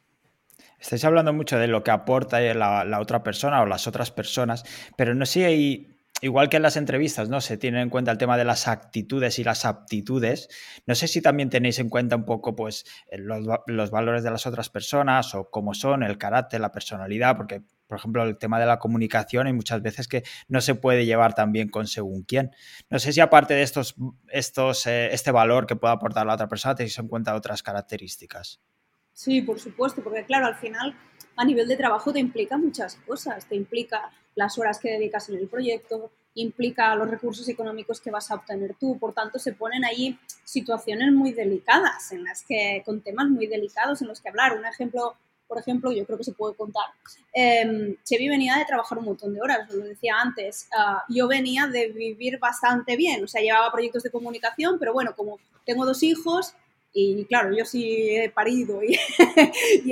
Estáis 0.80 1.04
hablando 1.06 1.34
mucho 1.34 1.58
de 1.58 1.68
lo 1.68 1.84
que 1.84 1.92
aporta 1.92 2.40
la, 2.40 3.00
otra 3.00 3.24
persona 3.24 3.62
o 3.62 3.66
las 3.66 3.88
otras 3.88 4.12
personas, 4.12 4.64
pero 4.96 5.16
no 5.16 5.26
sé 5.26 5.48
si 5.48 5.98
igual 6.22 6.50
que 6.50 6.58
en 6.58 6.64
las 6.64 6.78
entrevistas, 6.78 7.30
¿no? 7.30 7.42
Se 7.42 7.58
tiene 7.58 7.82
en 7.82 7.90
cuenta 7.90 8.12
el 8.12 8.18
tema 8.18 8.38
de 8.38 8.46
las 8.46 8.68
actitudes 8.68 9.40
y 9.40 9.44
las 9.44 9.66
aptitudes. 9.66 10.50
No 10.86 10.96
sé 10.96 11.08
si 11.08 11.22
también 11.22 11.50
tenéis 11.50 11.80
en 11.80 11.90
cuenta 11.90 12.16
un 12.16 12.26
poco, 12.26 12.56
pues, 12.56 12.86
los, 13.12 13.46
los, 13.68 13.92
valores 13.92 14.24
de 14.24 14.32
las 14.32 14.48
otras 14.48 14.70
personas 14.70 15.36
o 15.36 15.50
cómo 15.50 15.74
son, 15.74 16.04
el 16.04 16.18
carácter, 16.18 16.62
la 16.62 16.72
personalidad, 16.72 17.38
porque, 17.38 17.62
por 17.88 18.00
ejemplo, 18.00 18.24
el 18.24 18.38
tema 18.38 18.60
de 18.60 18.66
la 18.66 18.80
comunicación 18.80 19.48
hay 19.48 19.54
muchas 19.54 19.82
veces 19.82 20.08
que 20.08 20.24
no 20.48 20.62
se 20.62 20.76
puede 20.76 21.06
llevar 21.06 21.34
tan 21.34 21.52
bien 21.52 21.70
con 21.70 21.88
según 21.88 22.24
quién. 22.24 22.52
No 22.90 23.00
sé 23.00 23.14
si 23.14 23.20
aparte 23.20 23.54
de 23.54 23.64
estos, 23.64 23.96
estos, 24.30 24.88
eh, 24.88 25.10
este 25.14 25.32
valor 25.32 25.68
que 25.68 25.76
pueda 25.76 25.94
aportar 25.94 26.26
la 26.26 26.34
otra 26.34 26.48
persona, 26.48 26.76
tenéis 26.76 26.98
en 26.98 27.08
cuenta 27.08 27.36
otras 27.36 27.62
características. 27.64 28.62
Sí, 29.18 29.42
por 29.42 29.60
supuesto, 29.60 30.04
porque 30.04 30.26
claro, 30.26 30.46
al 30.46 30.58
final 30.58 30.96
a 31.38 31.44
nivel 31.44 31.68
de 31.68 31.76
trabajo 31.76 32.14
te 32.14 32.20
implica 32.20 32.56
muchas 32.56 32.98
cosas, 32.98 33.48
te 33.48 33.56
implica 33.56 34.12
las 34.36 34.60
horas 34.60 34.78
que 34.78 34.92
dedicas 34.92 35.28
en 35.30 35.38
el 35.38 35.48
proyecto, 35.48 36.12
implica 36.36 36.94
los 36.94 37.10
recursos 37.10 37.50
económicos 37.50 38.00
que 38.00 38.12
vas 38.12 38.30
a 38.30 38.36
obtener 38.36 38.76
tú, 38.80 39.00
por 39.00 39.16
tanto 39.16 39.40
se 39.40 39.54
ponen 39.54 39.84
ahí 39.86 40.20
situaciones 40.44 41.12
muy 41.12 41.34
delicadas 41.34 42.12
en 42.12 42.26
las 42.26 42.44
que 42.44 42.84
con 42.86 43.02
temas 43.02 43.28
muy 43.28 43.48
delicados 43.48 44.04
en 44.04 44.08
los 44.08 44.22
que 44.22 44.30
hablar. 44.30 44.56
Un 44.56 44.68
ejemplo, 44.68 45.16
por 45.48 45.58
ejemplo, 45.58 45.92
yo 45.92 46.06
creo 46.06 46.20
que 46.20 46.24
se 46.24 46.34
puede 46.34 46.54
contar. 46.54 46.86
Eh, 47.34 47.98
Chevy 48.04 48.30
venía 48.30 48.58
de 48.58 48.66
trabajar 48.66 49.00
un 49.00 49.06
montón 49.06 49.34
de 49.34 49.42
horas, 49.42 49.68
lo 49.74 49.84
decía 49.84 50.14
antes. 50.22 50.70
Ah, 50.78 51.04
yo 51.10 51.28
venía 51.28 51.66
de 51.66 51.88
vivir 51.88 52.38
bastante 52.38 52.96
bien, 52.96 53.24
o 53.24 53.28
sea, 53.28 53.42
llevaba 53.42 53.72
proyectos 53.72 54.04
de 54.04 54.12
comunicación, 54.12 54.78
pero 54.78 54.94
bueno, 54.94 55.16
como 55.16 55.40
tengo 55.66 55.88
dos 55.88 56.04
hijos, 56.04 56.54
y 57.00 57.26
claro, 57.26 57.56
yo 57.56 57.64
sí 57.64 58.16
he 58.16 58.30
parido 58.32 58.82
y, 58.84 59.00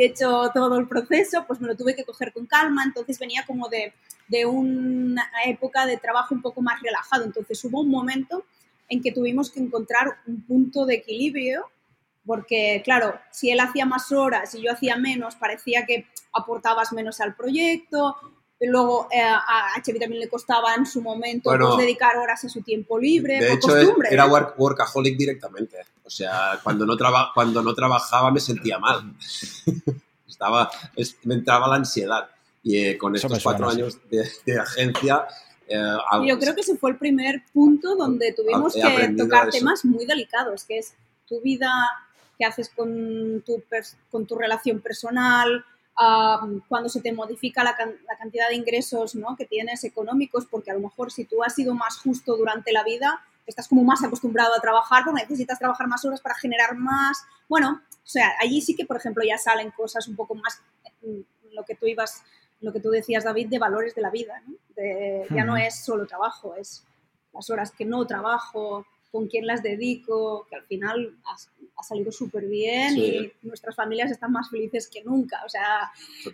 he 0.01 0.05
hecho 0.05 0.49
todo 0.53 0.79
el 0.79 0.87
proceso, 0.87 1.45
pues 1.45 1.61
me 1.61 1.67
lo 1.67 1.75
tuve 1.75 1.95
que 1.95 2.03
coger 2.03 2.33
con 2.33 2.47
calma, 2.47 2.83
entonces 2.83 3.19
venía 3.19 3.45
como 3.45 3.69
de, 3.69 3.93
de 4.27 4.47
una 4.47 5.29
época 5.45 5.85
de 5.85 5.97
trabajo 5.97 6.33
un 6.33 6.41
poco 6.41 6.63
más 6.63 6.81
relajado, 6.81 7.23
entonces 7.23 7.63
hubo 7.63 7.81
un 7.81 7.89
momento 7.89 8.43
en 8.89 9.03
que 9.03 9.11
tuvimos 9.11 9.51
que 9.51 9.59
encontrar 9.59 10.17
un 10.25 10.41
punto 10.47 10.87
de 10.87 10.95
equilibrio, 10.95 11.69
porque 12.25 12.81
claro, 12.83 13.19
si 13.31 13.51
él 13.51 13.59
hacía 13.59 13.85
más 13.85 14.11
horas 14.11 14.55
y 14.55 14.63
yo 14.63 14.71
hacía 14.71 14.97
menos, 14.97 15.35
parecía 15.35 15.85
que 15.85 16.07
aportabas 16.33 16.91
menos 16.91 17.21
al 17.21 17.35
proyecto, 17.35 18.15
Luego 18.61 19.09
eh, 19.11 19.21
a 19.21 19.73
HB 19.75 19.99
también 19.99 20.21
le 20.21 20.29
costaba 20.29 20.73
en 20.75 20.85
su 20.85 21.01
momento 21.01 21.51
pues, 21.51 21.77
dedicar 21.77 22.15
horas 22.17 22.45
a 22.45 22.49
su 22.49 22.61
tiempo 22.61 22.97
libre. 22.97 23.37
De 23.37 23.53
hecho, 23.53 23.77
era 24.09 24.25
workaholic 24.25 25.17
directamente. 25.17 25.77
O 26.05 26.09
sea, 26.09 26.59
cuando 26.63 26.85
no, 26.85 26.95
cuando 27.33 27.63
no 27.63 27.73
trabajaba 27.73 28.31
me 28.31 28.39
sentía 28.39 28.77
mal. 28.79 29.13
Estaba, 30.27 30.69
me 31.23 31.35
entraba 31.35 31.67
la 31.67 31.75
ansiedad. 31.75 32.29
Y 32.61 32.77
eh, 32.77 32.97
con 32.97 33.15
estos 33.15 33.41
cuatro 33.41 33.69
años 33.69 33.97
de, 34.09 34.59
agencia... 34.59 35.25
Eh, 35.67 35.97
Yo 36.27 36.37
creo 36.37 36.53
que 36.53 36.61
ese 36.61 36.77
fue 36.77 36.91
el 36.91 36.97
primer 36.97 37.43
punto 37.53 37.95
donde 37.95 38.33
tuvimos 38.33 38.73
que 38.73 39.15
tocar 39.17 39.49
temas 39.49 39.85
muy 39.85 40.05
delicados, 40.05 40.63
que 40.65 40.79
es 40.79 40.93
tu 41.27 41.41
vida, 41.41 41.71
qué 42.37 42.45
haces 42.45 42.69
con 42.69 43.43
tu, 43.45 43.63
con 44.11 44.25
tu 44.25 44.35
relación 44.35 44.79
personal, 44.79 45.65
cuando 46.67 46.89
se 46.89 47.01
te 47.01 47.13
modifica 47.13 47.63
la, 47.63 47.75
cantidad 48.17 48.49
de 48.49 48.55
ingresos 48.55 49.15
¿no? 49.15 49.35
que 49.37 49.45
tienes 49.45 49.83
económicos, 49.83 50.45
porque 50.45 50.71
a 50.71 50.73
lo 50.73 50.81
mejor 50.81 51.11
si 51.11 51.25
tú 51.25 51.43
has 51.43 51.55
sido 51.55 51.73
más 51.73 51.97
justo 51.97 52.35
durante 52.35 52.73
la 52.73 52.83
vida, 52.83 53.21
estás 53.45 53.67
como 53.67 53.83
más 53.83 54.03
acostumbrado 54.03 54.53
a 54.55 54.61
trabajar, 54.61 55.03
porque 55.03 55.21
necesitas 55.21 55.59
trabajar 55.59 55.87
más 55.87 56.03
horas 56.05 56.21
para 56.21 56.35
generar 56.35 56.75
más. 56.75 57.23
Bueno, 57.47 57.81
o 57.91 58.07
sea, 58.07 58.31
allí 58.39 58.61
sí 58.61 58.75
que, 58.75 58.85
por 58.85 58.97
ejemplo, 58.97 59.23
ya 59.23 59.37
salen 59.37 59.71
cosas 59.71 60.07
un 60.07 60.15
poco 60.15 60.35
más, 60.35 60.61
mm, 61.01 61.53
lo 61.53 61.63
que 61.63 61.75
tú 61.75 61.85
ibas, 61.85 62.23
lo 62.61 62.73
que 62.73 62.79
tú 62.79 62.89
decías, 62.89 63.23
David, 63.23 63.49
de 63.49 63.59
valores 63.59 63.95
de 63.95 64.01
la 64.01 64.09
vida. 64.09 64.41
¿no? 64.45 64.55
ya 65.29 65.45
no 65.45 65.55
es 65.55 65.79
solo 65.85 66.05
trabajo, 66.05 66.55
es 66.55 66.85
las 67.31 67.49
horas 67.49 67.71
que 67.71 67.85
no 67.85 68.05
trabajo, 68.05 68.85
con 69.15 69.27
quién 69.29 69.47
las 69.47 69.63
dedico, 69.63 70.45
que 70.49 70.57
al 70.57 70.63
final 70.63 71.15
ha 71.77 71.83
salido 71.83 72.11
súper 72.11 72.47
bien 72.47 72.97
y 72.97 73.31
nuestras 73.43 73.73
familias 73.73 74.11
están 74.11 74.33
más 74.33 74.49
felices 74.49 74.89
que 74.89 75.05
nunca. 75.05 75.41
O 75.45 75.47
sea, 75.47 75.89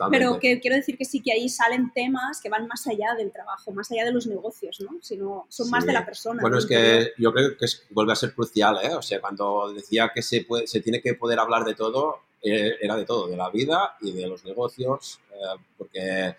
pero 0.09 0.39
que 0.39 0.59
quiero 0.59 0.77
decir 0.77 0.97
que 0.97 1.05
sí 1.05 1.21
que 1.21 1.31
ahí 1.31 1.47
salen 1.47 1.93
temas 1.93 2.41
que 2.41 2.49
van 2.49 2.65
más 2.65 2.87
allá 2.87 3.13
del 3.15 3.31
trabajo, 3.31 3.71
más 3.71 3.91
allá 3.91 4.03
de 4.03 4.11
los 4.11 4.25
negocios, 4.25 4.81
¿no? 4.81 4.97
Sino 4.99 5.45
son 5.47 5.69
más 5.69 5.85
de 5.85 5.93
la 5.93 6.03
persona. 6.03 6.41
Bueno, 6.41 6.57
es 6.57 6.65
que 6.65 7.11
yo 7.19 7.31
creo 7.31 7.55
que 7.55 7.67
vuelve 7.91 8.13
a 8.13 8.15
ser 8.15 8.33
crucial, 8.33 8.79
¿eh? 8.81 8.95
O 8.95 9.03
sea, 9.03 9.21
cuando 9.21 9.71
decía 9.71 10.11
que 10.11 10.23
se, 10.23 10.43
puede, 10.43 10.65
se 10.65 10.81
tiene 10.81 11.03
que 11.03 11.13
poder 11.13 11.37
hablar 11.37 11.63
de 11.65 11.75
todo, 11.75 12.21
eh, 12.41 12.77
era 12.81 12.95
de 12.95 13.05
todo, 13.05 13.27
de 13.27 13.37
la 13.37 13.51
vida 13.51 13.95
y 14.01 14.11
de 14.11 14.27
los 14.27 14.43
negocios, 14.43 15.19
eh, 15.33 15.61
porque, 15.77 16.35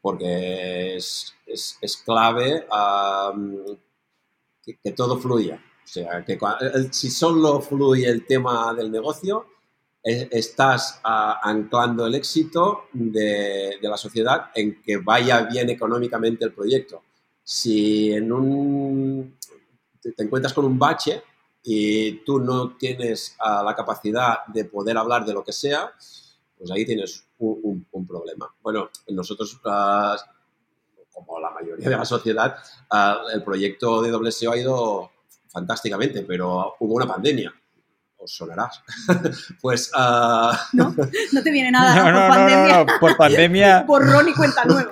porque 0.00 0.94
es, 0.94 1.34
es, 1.44 1.76
es 1.80 1.96
clave 1.96 2.66
que, 4.62 4.92
todo 4.92 5.18
fluya. 5.18 5.62
O 5.84 5.86
sea, 5.86 6.24
que 6.24 6.38
si 6.90 7.10
solo 7.10 7.60
fluye 7.60 8.08
el 8.08 8.26
tema 8.26 8.72
del 8.74 8.90
negocio, 8.90 9.46
e, 10.02 10.28
estás 10.30 11.00
anclando 11.04 12.06
el 12.06 12.14
éxito 12.14 12.84
de, 12.92 13.78
la 13.82 13.96
sociedad 13.96 14.50
en 14.54 14.82
que 14.82 14.96
vaya 14.96 15.42
bien 15.42 15.68
económicamente 15.70 16.44
el 16.44 16.52
proyecto. 16.52 17.02
Si 17.42 18.12
en 18.12 18.32
un, 18.32 19.36
te, 20.00 20.14
encuentras 20.22 20.54
con 20.54 20.64
un 20.64 20.78
bache 20.78 21.22
y 21.62 22.24
tú 22.24 22.38
no 22.38 22.76
tienes 22.76 23.36
la 23.40 23.74
capacidad 23.74 24.46
de 24.46 24.64
poder 24.64 24.96
hablar 24.96 25.24
de 25.24 25.34
lo 25.34 25.44
que 25.44 25.52
sea, 25.52 25.92
pues 26.56 26.70
ahí 26.70 26.84
tienes 26.84 27.26
un, 27.38 27.86
problema. 28.06 28.54
Bueno, 28.62 28.90
nosotros 29.08 29.60
como 31.12 31.40
la 31.40 31.50
mayoría 31.50 31.88
de 31.88 31.96
la 31.96 32.04
sociedad, 32.04 32.56
ah, 32.90 33.22
el 33.32 33.42
proyecto 33.42 34.02
de 34.02 34.12
WSO 34.12 34.52
ha 34.52 34.56
ido 34.56 35.10
fantásticamente, 35.48 36.22
pero 36.22 36.76
hubo 36.80 36.94
una 36.94 37.06
pandemia. 37.06 37.52
Os 38.22 38.36
sonarás. 38.36 38.82
pues. 39.62 39.90
Uh... 39.96 40.54
No, 40.74 40.94
no 41.32 41.42
te 41.42 41.50
viene 41.50 41.70
nada. 41.70 41.94
No, 41.96 42.04
por 42.04 42.12
no, 42.12 42.28
pandemia. 42.28 42.76
no, 42.76 43.00
por 43.00 43.16
pandemia. 43.16 43.82
Borrón 43.86 44.28
y 44.28 44.34
cuenta 44.34 44.64
nueva. 44.66 44.90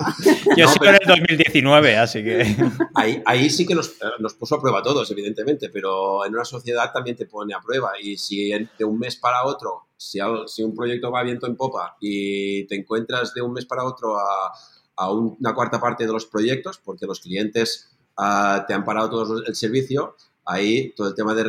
Yo 0.56 0.66
soy 0.66 0.88
en 0.88 0.94
el 0.94 1.06
2019, 1.06 1.96
así 1.98 2.24
que. 2.24 2.56
Ahí, 2.94 3.22
ahí 3.26 3.50
sí 3.50 3.66
que 3.66 3.74
nos, 3.74 3.96
nos, 4.18 4.32
puso 4.32 4.54
a 4.54 4.60
prueba 4.60 4.78
a 4.78 4.82
todos, 4.82 5.10
evidentemente, 5.10 5.68
pero 5.68 6.24
en 6.24 6.34
una 6.34 6.46
sociedad 6.46 6.90
también 6.90 7.16
te 7.16 7.26
pone 7.26 7.52
a 7.52 7.60
prueba. 7.60 7.92
Y 8.00 8.16
si 8.16 8.48
de 8.48 8.84
un 8.84 8.98
mes 8.98 9.16
para 9.16 9.44
otro, 9.44 9.88
si, 9.94 10.20
si 10.46 10.62
un 10.62 10.74
proyecto 10.74 11.10
va 11.10 11.22
viento 11.22 11.46
en 11.46 11.56
popa 11.56 11.98
y 12.00 12.66
te 12.66 12.76
encuentras 12.76 13.34
de 13.34 13.42
un 13.42 13.52
mes 13.52 13.66
para 13.66 13.84
otro 13.84 14.16
a 14.16 14.52
a 14.98 15.12
una 15.12 15.54
cuarta 15.54 15.80
parte 15.80 16.04
de 16.04 16.12
los 16.12 16.26
proyectos 16.26 16.78
porque 16.78 17.06
los 17.06 17.20
clientes 17.20 17.88
ah, 18.16 18.64
te 18.66 18.74
han 18.74 18.84
parado 18.84 19.08
todo 19.08 19.44
el 19.46 19.54
servicio. 19.54 20.16
Ahí 20.44 20.92
todo 20.96 21.08
el 21.08 21.14
tema 21.14 21.34
de, 21.34 21.44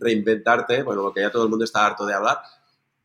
reinventarte, 0.00 0.82
bueno, 0.82 1.02
lo 1.02 1.12
que 1.12 1.20
ya 1.20 1.30
todo 1.30 1.44
el 1.44 1.50
mundo 1.50 1.64
está 1.64 1.86
harto 1.86 2.06
de 2.06 2.14
hablar, 2.14 2.38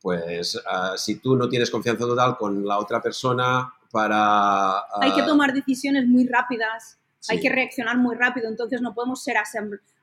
pues 0.00 0.60
ah, 0.66 0.94
si 0.96 1.16
tú 1.16 1.36
no 1.36 1.48
tienes 1.48 1.70
confianza 1.70 2.04
total 2.04 2.36
con 2.38 2.66
la 2.66 2.78
otra 2.78 3.00
persona 3.00 3.72
para... 3.90 4.78
hay 5.00 5.12
que 5.12 5.20
ah, 5.20 5.26
tomar 5.26 5.52
decisiones 5.52 6.06
muy 6.06 6.26
rápidas, 6.26 6.98
hay 7.28 7.40
que 7.40 7.50
reaccionar 7.50 7.98
muy 7.98 8.16
rápido, 8.16 8.48
entonces 8.48 8.80
no 8.80 8.94
podemos 8.94 9.22
ser 9.22 9.36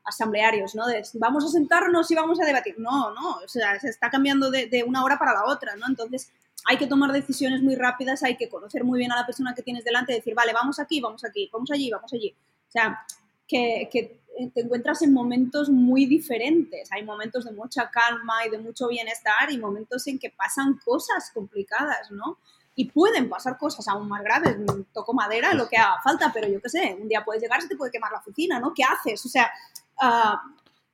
asamblearios, 0.06 0.75
¿no? 0.75 0.84
vamos 1.16 1.44
a 1.44 1.48
sentarnos 1.50 2.10
y 2.12 2.16
vamos 2.16 2.39
a 2.39 2.46
debatir. 2.46 2.75
No, 2.78 3.12
no, 3.12 3.38
o 3.44 3.48
sea, 3.48 3.80
se 3.80 3.89
está 3.89 4.12
cambiando 4.12 4.51
de, 4.51 4.68
de, 4.68 4.84
una 4.84 5.04
hora 5.04 5.18
para 5.18 5.34
la 5.34 5.46
otra, 5.46 5.75
¿no? 5.75 5.88
Entonces 5.88 6.32
hay 6.66 6.78
que 6.78 6.88
tomar 6.88 7.12
decisiones 7.12 7.62
muy 7.62 7.75
rápidas, 7.75 8.24
hay 8.24 8.38
que 8.38 8.50
conocer 8.50 8.84
muy 8.84 9.00
bien 9.00 9.12
a 9.12 9.16
la 9.16 9.25
persona 9.25 9.54
que 9.56 9.63
tienes 9.63 9.84
delante 9.84 10.13
decir, 10.13 10.36
vale, 10.36 10.54
vamos 10.54 10.80
aquí, 10.80 11.00
vamos 11.01 11.24
aquí, 11.24 11.50
vamos 11.51 11.72
allí, 11.72 11.89
vamos 11.89 12.13
allí. 12.13 12.36
O 12.68 12.72
sea, 12.72 13.06
que, 13.48 13.89
que 13.92 14.20
te 14.54 14.62
encuentras 14.62 15.01
en 15.01 15.13
momentos 15.13 15.70
muy 15.70 16.06
diferentes. 16.06 16.92
Hay 16.92 17.04
momentos 17.04 17.46
de 17.46 17.51
mucha 17.51 17.89
calma 17.89 18.46
y 18.46 18.50
de 18.50 18.58
mucho 18.58 18.88
bienestar 18.88 19.51
y 19.51 19.58
momentos 19.58 20.08
en 20.08 20.20
que 20.20 20.30
pasan 20.30 20.80
cosas 20.84 21.32
complicadas, 21.34 22.12
¿no? 22.12 22.38
Y 22.75 22.86
pueden 22.92 23.30
pasar 23.30 23.58
cosas 23.58 23.88
aún 23.88 24.08
más 24.08 24.24
graves. 24.24 24.56
Toco 24.94 25.13
madera, 25.13 25.54
lo 25.54 25.68
que 25.68 25.78
haga 25.78 26.01
falta, 26.01 26.32
pero 26.34 26.48
yo 26.48 26.62
qué 26.62 26.70
sé, 26.70 26.98
un 27.00 27.10
día 27.10 27.25
puedes 27.25 27.42
llegar, 27.42 27.62
se 27.62 27.68
te 27.68 27.75
puede 27.75 27.92
quemar 27.92 28.12
la 28.12 28.20
oficina, 28.20 28.60
¿no? 28.60 28.74
¿Qué 28.74 28.84
haces? 28.84 29.25
O 29.25 29.30
sea, 29.30 29.51
ah, 30.00 30.42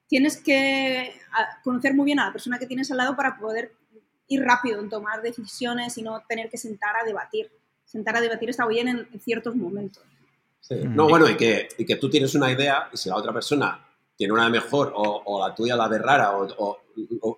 tienes 0.07 0.37
que 0.37 1.13
ah, 1.33 1.59
conocer 1.63 1.93
muy 1.93 2.05
bien 2.05 2.19
a 2.19 2.27
la 2.27 2.31
persona 2.31 2.57
que 2.57 2.65
tienes 2.65 2.89
al 2.89 2.97
lado 2.97 3.15
para 3.15 3.37
poder 3.37 3.75
ir 4.27 4.41
rápido 4.41 4.79
en 4.79 4.89
tomar 4.89 5.21
decisiones 5.21 5.97
y 5.97 6.03
no 6.03 6.23
tener 6.27 6.49
que 6.49 6.57
sentar 6.57 6.95
a 7.01 7.05
debatir. 7.05 7.51
Sentar 7.85 8.17
a 8.17 8.21
debatir 8.21 8.49
está 8.49 8.65
bien 8.67 8.87
en, 8.87 9.19
ciertos 9.19 9.55
momentos. 9.55 10.03
No, 10.69 11.07
bueno, 11.07 11.29
y 11.29 11.37
que, 11.37 11.67
y 11.77 11.85
que, 11.85 11.95
tú 11.97 12.09
tienes 12.09 12.33
una 12.33 12.51
idea 12.51 12.89
y 12.91 12.97
si 12.97 13.09
la 13.09 13.17
otra 13.17 13.31
persona 13.31 13.87
tiene 14.15 14.33
una 14.33 14.49
mejor 14.49 14.91
o, 14.95 15.39
la 15.39 15.53
tuya 15.53 15.75
la 15.75 15.87
ve 15.87 15.99
rara 15.99 16.37
o, 16.37 16.79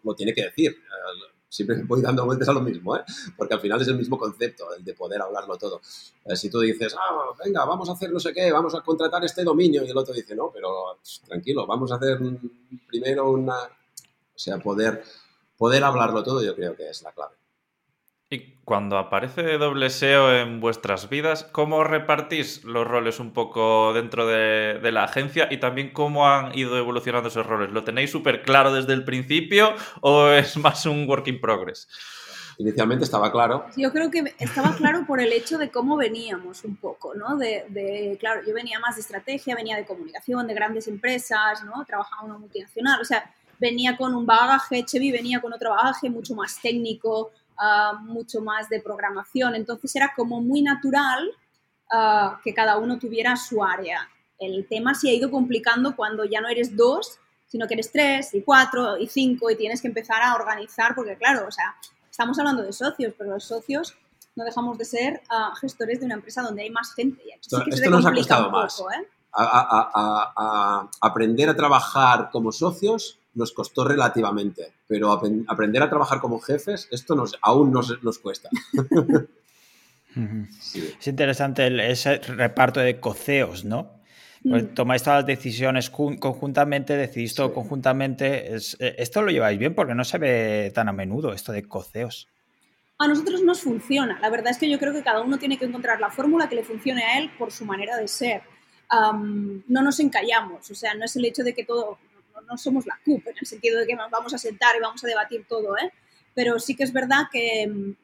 lo 0.03 0.15
tiene 0.15 0.33
que 0.33 0.43
decir. 0.43 0.71
Eh, 0.71 1.33
siempre 1.49 1.81
voy 1.87 2.01
dando 2.01 2.25
vueltas 2.25 2.49
a 2.49 2.53
lo 2.53 2.61
mismo, 2.61 2.95
¿eh? 2.95 3.01
porque 3.35 3.53
al 3.53 3.59
final 3.59 3.81
es 3.81 3.87
el 3.87 3.97
mismo 3.97 4.17
concepto, 4.17 4.73
el 4.75 4.83
de 4.83 4.93
poder 4.93 5.21
hablarlo 5.21 5.57
todo. 5.57 5.81
Eh, 6.25 6.35
si 6.35 6.49
tú 6.49 6.59
dices, 6.59 6.95
ah, 6.97 7.31
venga, 7.43 7.65
vamos 7.65 7.89
a 7.89 7.93
hacer 7.93 8.11
no 8.11 8.19
sé 8.19 8.33
qué, 8.33 8.51
vamos 8.51 8.75
a 8.75 8.81
contratar 8.81 9.23
este 9.25 9.43
dominio, 9.43 9.83
y 9.83 9.89
el 9.89 9.97
otro 9.97 10.13
dice, 10.13 10.35
no, 10.35 10.51
pero 10.53 10.99
tranquilo, 11.27 11.65
vamos 11.65 11.91
a 11.91 11.95
hacer 11.95 12.19
primero 12.87 13.31
una... 13.31 13.55
O 13.55 14.39
sea, 14.39 14.59
poder 14.59 15.03
poder 15.57 15.83
hablarlo 15.83 16.23
todo 16.23 16.43
yo 16.43 16.55
creo 16.55 16.75
que 16.75 16.89
es 16.89 17.01
la 17.01 17.11
clave. 17.11 17.35
Y 18.29 18.55
cuando 18.65 18.97
aparece 18.97 19.57
doble 19.57 19.89
SEO 19.89 20.33
en 20.33 20.59
vuestras 20.59 21.07
vidas, 21.07 21.45
¿cómo 21.45 21.85
repartís 21.85 22.65
los 22.65 22.85
roles 22.85 23.21
un 23.21 23.31
poco 23.31 23.93
dentro 23.93 24.27
de, 24.27 24.81
la 24.91 25.05
agencia 25.05 25.47
y 25.49 25.61
también 25.61 25.93
cómo 25.93 26.27
han 26.27 26.57
ido 26.57 26.77
evolucionando 26.77 27.29
esos 27.29 27.45
roles? 27.45 27.71
¿Lo 27.71 27.85
tenéis 27.85 28.11
súper 28.11 28.43
claro 28.43 28.73
desde 28.73 28.91
el 28.91 29.05
principio 29.05 29.73
o 30.01 30.27
es 30.27 30.57
más 30.57 30.85
un 30.85 31.07
work 31.07 31.27
in 31.27 31.39
progress? 31.39 31.87
Inicialmente 32.57 33.05
estaba 33.05 33.31
claro. 33.31 33.67
Yo 33.77 33.93
creo 33.93 34.11
que 34.11 34.35
estaba 34.39 34.75
claro 34.75 35.05
por 35.07 35.21
el 35.21 35.31
hecho 35.31 35.57
de 35.57 35.69
cómo 35.71 35.95
veníamos 35.95 36.65
un 36.65 36.75
poco, 36.75 37.13
¿no? 37.13 37.37
De, 37.37 37.65
de, 37.69 38.17
claro, 38.19 38.41
yo 38.45 38.53
venía 38.53 38.79
más 38.79 38.95
de 38.95 39.01
estrategia, 39.01 39.55
venía 39.55 39.77
de 39.77 39.85
comunicación, 39.85 40.47
de 40.47 40.53
grandes 40.53 40.89
empresas, 40.89 41.63
¿no? 41.63 41.85
Trabajaba 41.85 42.23
en 42.23 42.31
una 42.31 42.39
multinacional, 42.39 42.99
o 42.99 43.05
sea, 43.05 43.31
venía 43.59 43.97
con 43.97 44.15
un 44.15 44.25
bagaje, 44.25 44.85
Chevy 44.85 45.11
venía 45.11 45.41
con 45.41 45.53
otro 45.53 45.71
bagaje 45.71 46.09
mucho 46.09 46.35
más 46.35 46.59
técnico, 46.61 47.31
ah, 47.57 47.99
mucho 48.01 48.41
más 48.41 48.69
de 48.69 48.81
programación, 48.81 49.55
entonces 49.55 49.95
era 49.95 50.13
como 50.15 50.41
muy 50.41 50.61
natural 50.61 51.29
ah, 51.91 52.39
que 52.43 52.53
cada 52.53 52.77
uno 52.77 52.97
tuviera 52.97 53.35
su 53.35 53.63
área. 53.63 54.07
El 54.39 54.67
tema 54.67 54.93
se 54.93 55.09
ha 55.09 55.13
ido 55.13 55.31
complicando 55.31 55.95
cuando 55.95 56.23
ya 56.25 56.41
no 56.41 56.47
eres 56.47 56.75
dos, 56.75 57.19
sino 57.47 57.67
que 57.67 57.73
eres 57.75 57.91
tres 57.91 58.33
y 58.33 58.41
cuatro 58.41 58.97
y 58.97 59.07
cinco 59.07 59.49
y 59.49 59.55
tienes 59.55 59.81
que 59.81 59.87
empezar 59.87 60.21
a 60.21 60.35
organizar, 60.35 60.93
porque 60.95 61.15
claro, 61.17 61.47
o 61.47 61.51
sea, 61.51 61.75
estamos 62.09 62.37
hablando 62.37 62.61
de 62.61 62.73
socios, 62.73 63.13
pero 63.17 63.31
los 63.31 63.45
socios 63.45 63.95
no 64.35 64.43
dejamos 64.43 64.77
de 64.77 64.85
ser 64.85 65.21
ah, 65.29 65.53
gestores 65.59 65.99
de 65.99 66.05
una 66.05 66.15
empresa 66.15 66.43
donde 66.43 66.61
hay 66.61 66.69
más 66.69 66.93
gente. 66.93 67.23
Y 67.25 67.31
esto, 67.31 67.89
nos 67.89 68.05
ha 68.05 68.13
costado 68.13 68.51
más. 68.51 68.79
¿eh? 68.79 69.07
a 69.39 70.89
aprender 71.01 71.49
a 71.49 71.55
trabajar 71.55 72.29
como 72.31 72.51
socios 72.51 73.19
nos 73.37 73.53
costó 73.53 73.85
relativamente, 73.85 74.73
pero 74.87 75.11
aprender 75.11 75.81
a 75.83 75.89
trabajar 75.89 76.19
como 76.19 76.39
jefes, 76.39 76.87
esto 76.91 77.15
nos, 77.15 77.37
aún 77.41 77.71
nos, 77.71 78.03
nos 78.03 78.19
cuesta. 78.19 78.49
Es 80.99 81.07
interesante 81.07 81.91
ese 81.91 82.17
reparto 82.17 82.79
de 82.79 82.99
coceos, 82.99 83.65
¿no? 83.65 83.97
Pues 84.43 84.63
mm. 84.63 84.67
tomáis 84.73 85.03
todas 85.03 85.19
las 85.19 85.25
decisiones 85.25 85.89
conjuntamente, 85.89 86.95
decidís 86.95 87.35
todo 87.35 87.53
conjuntamente. 87.53 88.55
Eh, 88.55 88.95
esto 88.97 89.21
lo 89.21 89.31
lleváis 89.31 89.59
bien 89.59 89.75
porque 89.75 89.95
no 89.95 90.03
se 90.03 90.17
ve 90.17 90.71
tan 90.73 90.89
a 90.89 90.93
menudo 90.93 91.33
esto 91.33 91.51
de 91.51 91.67
coceos. 91.67 92.27
A 92.99 93.07
nosotros 93.07 93.43
nos 93.43 93.61
funciona. 93.61 94.19
La 94.19 94.29
verdad 94.29 94.51
es 94.51 94.57
que 94.57 94.69
yo 94.69 94.79
creo 94.79 94.93
que 94.93 95.03
cada 95.03 95.21
uno 95.21 95.37
tiene 95.37 95.57
que 95.57 95.65
encontrar 95.65 95.99
la 95.99 96.09
fórmula 96.09 96.49
que 96.49 96.55
le 96.55 96.63
funcione 96.63 97.03
a 97.03 97.19
él 97.19 97.29
por 97.37 97.51
su 97.51 97.65
manera 97.65 97.97
de 97.97 98.07
ser. 98.07 98.41
no 98.91 99.81
nos 99.81 99.99
encallamos, 99.99 100.71
o 100.71 100.75
sea, 100.75 100.93
no 100.95 101.05
es 101.05 101.15
el 101.15 101.25
hecho 101.25 101.43
de 101.43 101.53
que 101.53 101.63
todo 101.63 101.99
no 102.47 102.57
somos 102.57 102.85
la 102.85 102.99
CUP 103.03 103.27
en 103.27 103.35
el 103.39 103.45
sentido 103.45 103.79
de 103.79 103.87
que 103.87 103.95
nos 103.95 104.09
vamos 104.09 104.33
a 104.33 104.37
sentar 104.37 104.75
y 104.75 104.81
vamos 104.81 105.03
a 105.03 105.07
debatir 105.07 105.45
todo, 105.47 105.77
¿eh? 105.77 105.91
Pero 106.33 106.59
sí 106.59 106.75
que 106.75 106.83
es 106.83 106.93
verdad 106.93 107.25
que, 107.31 107.95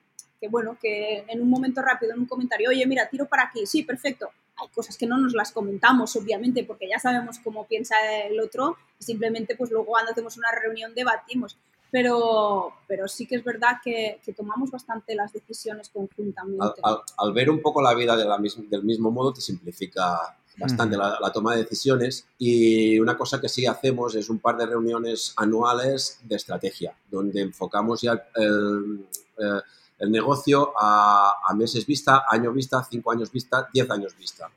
bueno, 0.49 0.77
que 0.81 1.23
en 1.27 1.41
un 1.41 1.49
momento 1.49 1.81
rápido, 1.81 2.13
en 2.13 2.19
un 2.19 2.25
comentario, 2.25 2.69
oye, 2.69 2.85
mira, 2.85 3.07
tiro 3.09 3.27
para 3.27 3.43
aquí, 3.43 3.65
sí, 3.65 3.83
perfecto. 3.83 4.29
Hay 4.55 4.69
cosas 4.69 4.97
que 4.97 5.07
no 5.07 5.17
nos 5.17 5.33
las 5.33 5.51
comentamos, 5.51 6.15
obviamente, 6.15 6.63
porque 6.63 6.87
ya 6.87 6.99
sabemos 6.99 7.39
cómo 7.39 7.65
piensa 7.67 7.95
el 8.25 8.39
otro 8.39 8.77
simplemente, 8.99 9.55
pues 9.55 9.71
luego 9.71 9.87
cuando 9.87 10.11
hacemos 10.11 10.37
una 10.37 10.49
reunión 10.51 10.93
debatimos. 10.93 11.57
Pero, 11.91 12.73
pero 12.87 13.07
sí 13.07 13.27
que 13.27 13.35
es 13.35 13.43
verdad 13.43 13.77
que, 13.83 14.19
tomamos 14.35 14.71
bastante 14.71 15.13
las 15.13 15.31
decisiones 15.31 15.89
conjuntamente. 15.89 16.81
Al, 16.83 17.33
ver 17.33 17.51
un 17.51 17.61
poco 17.61 17.83
la 17.83 17.93
vida 17.93 18.17
del 18.17 18.83
mismo 18.83 19.11
modo, 19.11 19.31
te 19.31 19.41
simplifica 19.41 20.35
bastante 20.57 20.97
la, 20.97 21.31
toma 21.33 21.55
de 21.55 21.63
decisiones 21.63 22.27
y 22.37 22.99
una 22.99 23.17
cosa 23.17 23.41
que 23.41 23.49
sí 23.49 23.65
hacemos 23.65 24.15
es 24.15 24.29
un 24.29 24.39
par 24.39 24.57
de 24.57 24.65
reuniones 24.65 25.33
anuales 25.37 26.19
de 26.23 26.35
estrategia, 26.35 26.95
donde 27.09 27.41
enfocamos 27.41 28.01
ya 28.01 28.23
el, 28.35 29.05
eh, 29.37 29.61
el 29.99 30.11
negocio 30.11 30.73
a, 30.77 31.33
a, 31.47 31.53
meses 31.55 31.85
vista, 31.85 32.23
año 32.29 32.51
vista, 32.51 32.85
cinco 32.89 33.11
años 33.11 33.31
vista, 33.31 33.69
diez 33.73 33.89
años 33.89 34.15
vista. 34.17 34.49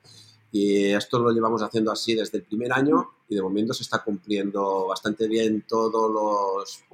Y 0.52 0.86
esto 0.86 1.18
lo 1.18 1.30
llevamos 1.30 1.62
haciendo 1.62 1.92
así 1.92 2.14
desde 2.14 2.38
el 2.38 2.44
primer 2.44 2.72
año 2.72 3.10
y 3.28 3.34
de 3.34 3.42
momento 3.42 3.74
se 3.74 3.82
está 3.82 4.02
cumpliendo 4.02 4.86
bastante 4.86 5.28
bien 5.28 5.64
todos 5.68 6.10
los... 6.10 6.84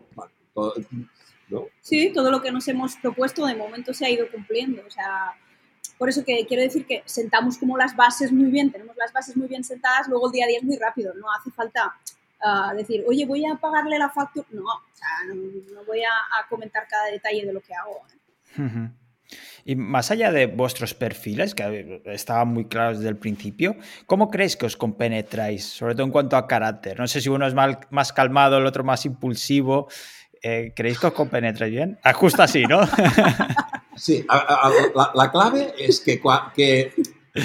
¿no? 1.49 1.67
Sí, 1.81 2.13
todo 2.13 2.31
lo 2.31 2.41
que 2.41 2.51
nos 2.51 2.67
hemos 2.69 2.97
propuesto 2.97 3.47
de 3.47 3.55
momento 3.55 3.93
se 3.93 4.07
ha 4.07 4.11
ido 4.11 4.27
cumpliendo. 4.31 4.83
O 4.87 4.91
sea, 4.91 5.35
por 6.03 6.09
eso 6.09 6.25
que 6.25 6.45
quiero 6.49 6.65
decir 6.65 6.85
que 6.85 7.05
sentamos 7.05 7.57
como 7.59 7.79
las 7.79 7.95
bases 7.95 8.33
muy 8.33 8.51
bien, 8.51 8.73
tenemos 8.73 8.97
las 8.97 9.13
bases 9.13 9.37
muy 9.37 9.47
bien 9.47 9.63
sentadas, 9.63 10.09
luego 10.09 10.27
el 10.27 10.33
día 10.33 10.47
a 10.47 10.49
día 10.49 10.59
es 10.59 10.65
muy 10.65 10.77
rápido, 10.77 11.15
no 11.15 11.31
hace 11.31 11.53
falta 11.53 11.95
ah, 12.43 12.75
decir, 12.77 13.05
oye, 13.07 13.25
voy 13.25 13.47
a 13.47 13.55
pagarle 13.55 14.01
la 14.01 14.11
factura. 14.11 14.45
No, 14.51 14.65
no, 15.33 15.85
voy 15.87 16.01
a, 16.01 16.49
comentar 16.49 16.89
cada 16.89 17.05
detalle 17.07 17.47
de 17.47 17.53
lo 17.53 17.61
que 17.61 17.73
hago. 17.73 18.01
¿eh? 18.59 18.89
Y 19.65 19.77
más 19.77 20.11
allá 20.11 20.33
de 20.33 20.47
vuestros 20.47 20.93
perfiles, 20.93 21.55
que 21.55 22.03
estaban 22.07 22.49
muy 22.49 22.65
claros 22.65 22.99
desde 22.99 23.11
el 23.11 23.17
principio, 23.17 23.77
¿cómo 24.07 24.29
creéis 24.29 24.57
que 24.57 24.67
os 24.67 24.77
compenetráis? 24.77 25.65
Sobre 25.65 25.95
todo 25.95 26.05
en 26.05 26.11
cuanto 26.11 26.37
a 26.37 26.49
carácter. 26.49 26.99
No 26.99 27.07
sé 27.07 27.21
si 27.21 27.29
uno 27.29 27.47
es 27.47 27.55
más 27.55 28.13
calmado, 28.13 28.59
el 28.59 28.67
otro 28.67 28.83
más 28.83 29.07
impulsivo. 29.07 29.87
Eh, 30.43 30.73
¿Creéis 30.75 30.99
que 30.99 31.07
os 31.07 31.13
compenetráis 31.13 31.73
bien? 31.73 32.01
Ah, 32.03 32.13
justo 32.13 32.43
así, 32.43 32.65
¿no? 32.65 32.81
Sí, 33.97 34.27
la, 35.15 35.31
clave 35.31 35.75
es 35.79 36.01
que, 36.01 36.21
que 36.55 36.95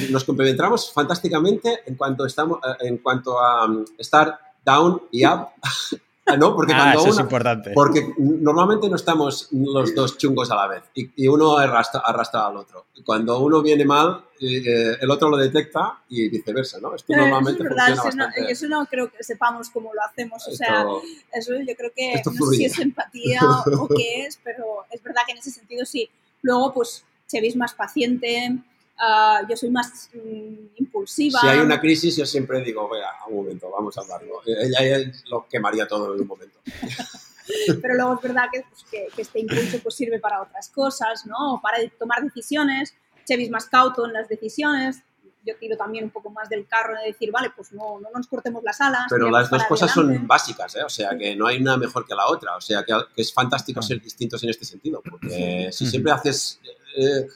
nos 0.09 0.23
complementamos 0.23 0.91
fantásticamente 0.91 1.81
en 1.85 1.95
cuanto, 1.95 2.25
estamos, 2.25 2.59
eh, 2.63 2.87
en 2.87 2.97
cuanto 2.97 3.39
a 3.39 3.65
um, 3.65 3.85
estar 3.97 4.39
down 4.63 5.01
y 5.11 5.25
up. 5.25 5.49
¿no? 6.35 6.55
Porque, 6.55 6.73
ah, 6.73 6.93
eso 6.93 7.09
es 7.09 7.19
importante. 7.19 7.71
porque 7.73 8.13
normalmente 8.17 8.89
no 8.89 8.97
estamos 8.97 9.47
los 9.51 9.95
dos 9.95 10.17
chungos 10.17 10.51
a 10.51 10.55
la 10.55 10.67
vez 10.67 10.83
y, 10.93 11.27
uno 11.27 11.57
arrastra, 11.57 12.01
arrastra, 12.03 12.47
al 12.47 12.57
otro. 12.57 12.87
Cuando 13.05 13.39
uno 13.39 13.61
viene 13.61 13.85
mal, 13.85 14.25
eh, 14.41 14.97
el 14.99 15.09
otro 15.09 15.29
lo 15.29 15.37
detecta 15.37 16.01
y 16.09 16.27
viceversa, 16.27 16.79
¿no? 16.81 16.95
Esto 16.95 17.15
normalmente 17.15 17.63
es 17.63 17.69
verdad, 17.69 17.95
funciona 17.95 18.31
eso, 18.35 18.41
no, 18.41 18.47
eso 18.49 18.67
no 18.67 18.85
creo 18.87 19.09
que 19.09 19.23
sepamos 19.23 19.69
cómo 19.69 19.93
lo 19.93 20.01
hacemos, 20.03 20.45
o 20.47 20.51
sea, 20.51 20.85
eso 21.33 21.53
yo 21.55 21.75
creo 21.75 21.91
que 21.95 22.21
no 22.25 22.45
sé 22.47 22.57
si 22.57 22.65
es 22.65 22.79
empatía 22.79 23.39
o 23.79 23.87
qué 23.87 24.25
es, 24.25 24.37
pero 24.43 24.85
es 24.91 25.01
verdad 25.01 25.21
que 25.25 25.31
en 25.31 25.37
ese 25.37 25.51
sentido 25.51 25.85
sí. 25.85 26.09
Luego, 26.47 26.73
pues, 26.73 27.03
Chevy 27.27 27.49
es 27.49 27.57
más 27.57 27.73
paciente, 27.73 28.57
ah, 28.97 29.41
yo 29.49 29.57
soy 29.57 29.69
más 29.69 30.09
mm, 30.13 30.77
impulsiva. 30.77 31.41
Si 31.41 31.47
hay 31.47 31.59
una 31.59 31.77
crisis, 31.77 32.15
yo 32.15 32.25
siempre 32.25 32.63
digo, 32.63 32.87
vea, 32.87 33.09
un 33.27 33.35
momento, 33.35 33.69
vamos 33.69 33.97
a 33.97 34.01
hablarlo. 34.01 34.39
Ella, 34.45 35.11
lo 35.29 35.45
quemaría 35.49 35.85
todo 35.85 36.15
en 36.15 36.21
un 36.21 36.27
momento. 36.27 36.57
Pero 37.81 37.95
luego 37.95 38.15
es 38.15 38.21
verdad 38.21 38.45
que, 38.51 38.61
pues, 38.61 38.85
que, 38.89 39.21
este 39.21 39.41
impulso 39.41 39.79
pues, 39.79 39.95
sirve 39.95 40.19
para 40.19 40.41
otras 40.41 40.69
cosas, 40.69 41.25
¿no? 41.25 41.59
Para 41.61 41.79
tomar 41.99 42.23
decisiones. 42.23 42.93
Chevy 43.25 43.43
es 43.43 43.49
más 43.49 43.65
cauto 43.65 44.05
en 44.05 44.13
las 44.13 44.29
decisiones, 44.29 45.01
yo 45.47 45.55
tiro 45.57 45.77
también 45.77 46.03
un 46.03 46.09
poco 46.09 46.29
más 46.29 46.49
del 46.49 46.67
carro 46.67 46.93
de 46.99 47.07
decir, 47.07 47.31
vale, 47.31 47.51
pues 47.55 47.71
no, 47.71 47.99
no 47.99 48.09
nos 48.13 48.27
cortemos 48.27 48.63
las 48.63 48.79
alas. 48.81 49.05
Pero 49.09 49.29
las 49.29 49.49
dos 49.49 49.63
cosas 49.65 49.91
son 49.91 50.27
básicas, 50.27 50.75
¿eh? 50.75 50.83
o 50.83 50.89
sea, 50.89 51.17
que 51.17 51.35
no 51.35 51.47
hay 51.47 51.61
una 51.61 51.77
mejor 51.77 52.05
que 52.05 52.15
la 52.15 52.27
otra, 52.27 52.55
o 52.55 52.61
sea, 52.61 52.83
que, 52.83 52.93
es 53.15 53.33
fantástico 53.33 53.81
ser 53.81 54.01
distintos 54.01 54.43
en 54.43 54.49
este 54.49 54.65
sentido, 54.65 55.01
porque 55.01 55.69
si 55.71 55.85
siempre 55.85 56.11
haces, 56.11 56.59
eh, 56.97 57.27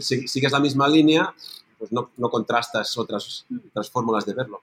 sigues 0.00 0.52
la 0.52 0.60
misma 0.60 0.88
línea, 0.88 1.34
pues 1.78 1.92
no, 1.92 2.10
no 2.16 2.30
contrastas 2.30 2.96
otras, 2.96 3.46
otras 3.68 3.90
fórmulas 3.90 4.24
de 4.26 4.34
verlo. 4.34 4.62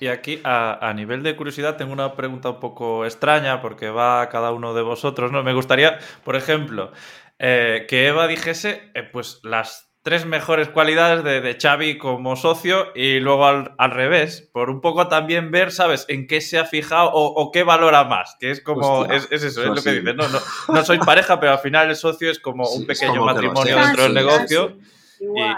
Y 0.00 0.08
aquí, 0.08 0.40
a, 0.42 0.88
a, 0.88 0.92
nivel 0.92 1.22
de 1.22 1.36
curiosidad, 1.36 1.76
tengo 1.76 1.92
una 1.92 2.16
pregunta 2.16 2.50
un 2.50 2.60
poco 2.60 3.04
extraña 3.04 3.62
porque 3.62 3.90
va 3.90 4.22
a 4.22 4.28
cada 4.28 4.50
uno 4.52 4.74
de 4.74 4.82
vosotros. 4.82 5.30
¿no? 5.30 5.44
Me 5.44 5.54
gustaría, 5.54 5.98
por 6.24 6.34
ejemplo, 6.34 6.90
eh, 7.38 7.86
que 7.88 8.08
Eva 8.08 8.26
dijese, 8.26 8.90
eh, 8.94 9.02
pues 9.02 9.40
las 9.42 9.93
tres 10.04 10.26
mejores 10.26 10.68
cualidades 10.68 11.24
de, 11.24 11.40
de 11.40 11.58
Xavi 11.58 11.96
como 11.96 12.36
socio 12.36 12.92
y 12.94 13.20
luego 13.20 13.46
al, 13.46 13.74
al, 13.78 13.90
revés, 13.90 14.50
por 14.52 14.68
un 14.68 14.82
poco 14.82 15.08
también 15.08 15.50
ver, 15.50 15.72
¿sabes?, 15.72 16.04
en 16.08 16.26
qué 16.26 16.42
se 16.42 16.58
ha 16.58 16.66
fijado 16.66 17.10
o, 17.10 17.24
o 17.24 17.50
qué 17.50 17.62
valora 17.62 18.04
más, 18.04 18.36
que 18.38 18.50
es 18.50 18.60
como, 18.60 19.00
Hostia, 19.00 19.16
es, 19.16 19.28
es, 19.30 19.42
eso, 19.44 19.62
es 19.62 19.68
lo 19.68 19.82
que 19.82 20.00
dices, 20.00 20.14
no, 20.14 20.28
no, 20.28 20.38
no, 20.68 20.84
soy 20.84 20.98
pareja, 20.98 21.40
pero 21.40 21.52
al 21.52 21.58
final 21.58 21.88
el 21.88 21.96
socio 21.96 22.30
es 22.30 22.38
como 22.38 22.64
sí, 22.66 22.80
un 22.80 22.86
pequeño 22.86 23.14
como 23.14 23.24
matrimonio 23.24 23.78
dentro 23.78 24.02
del 24.02 24.12
negocio 24.12 24.76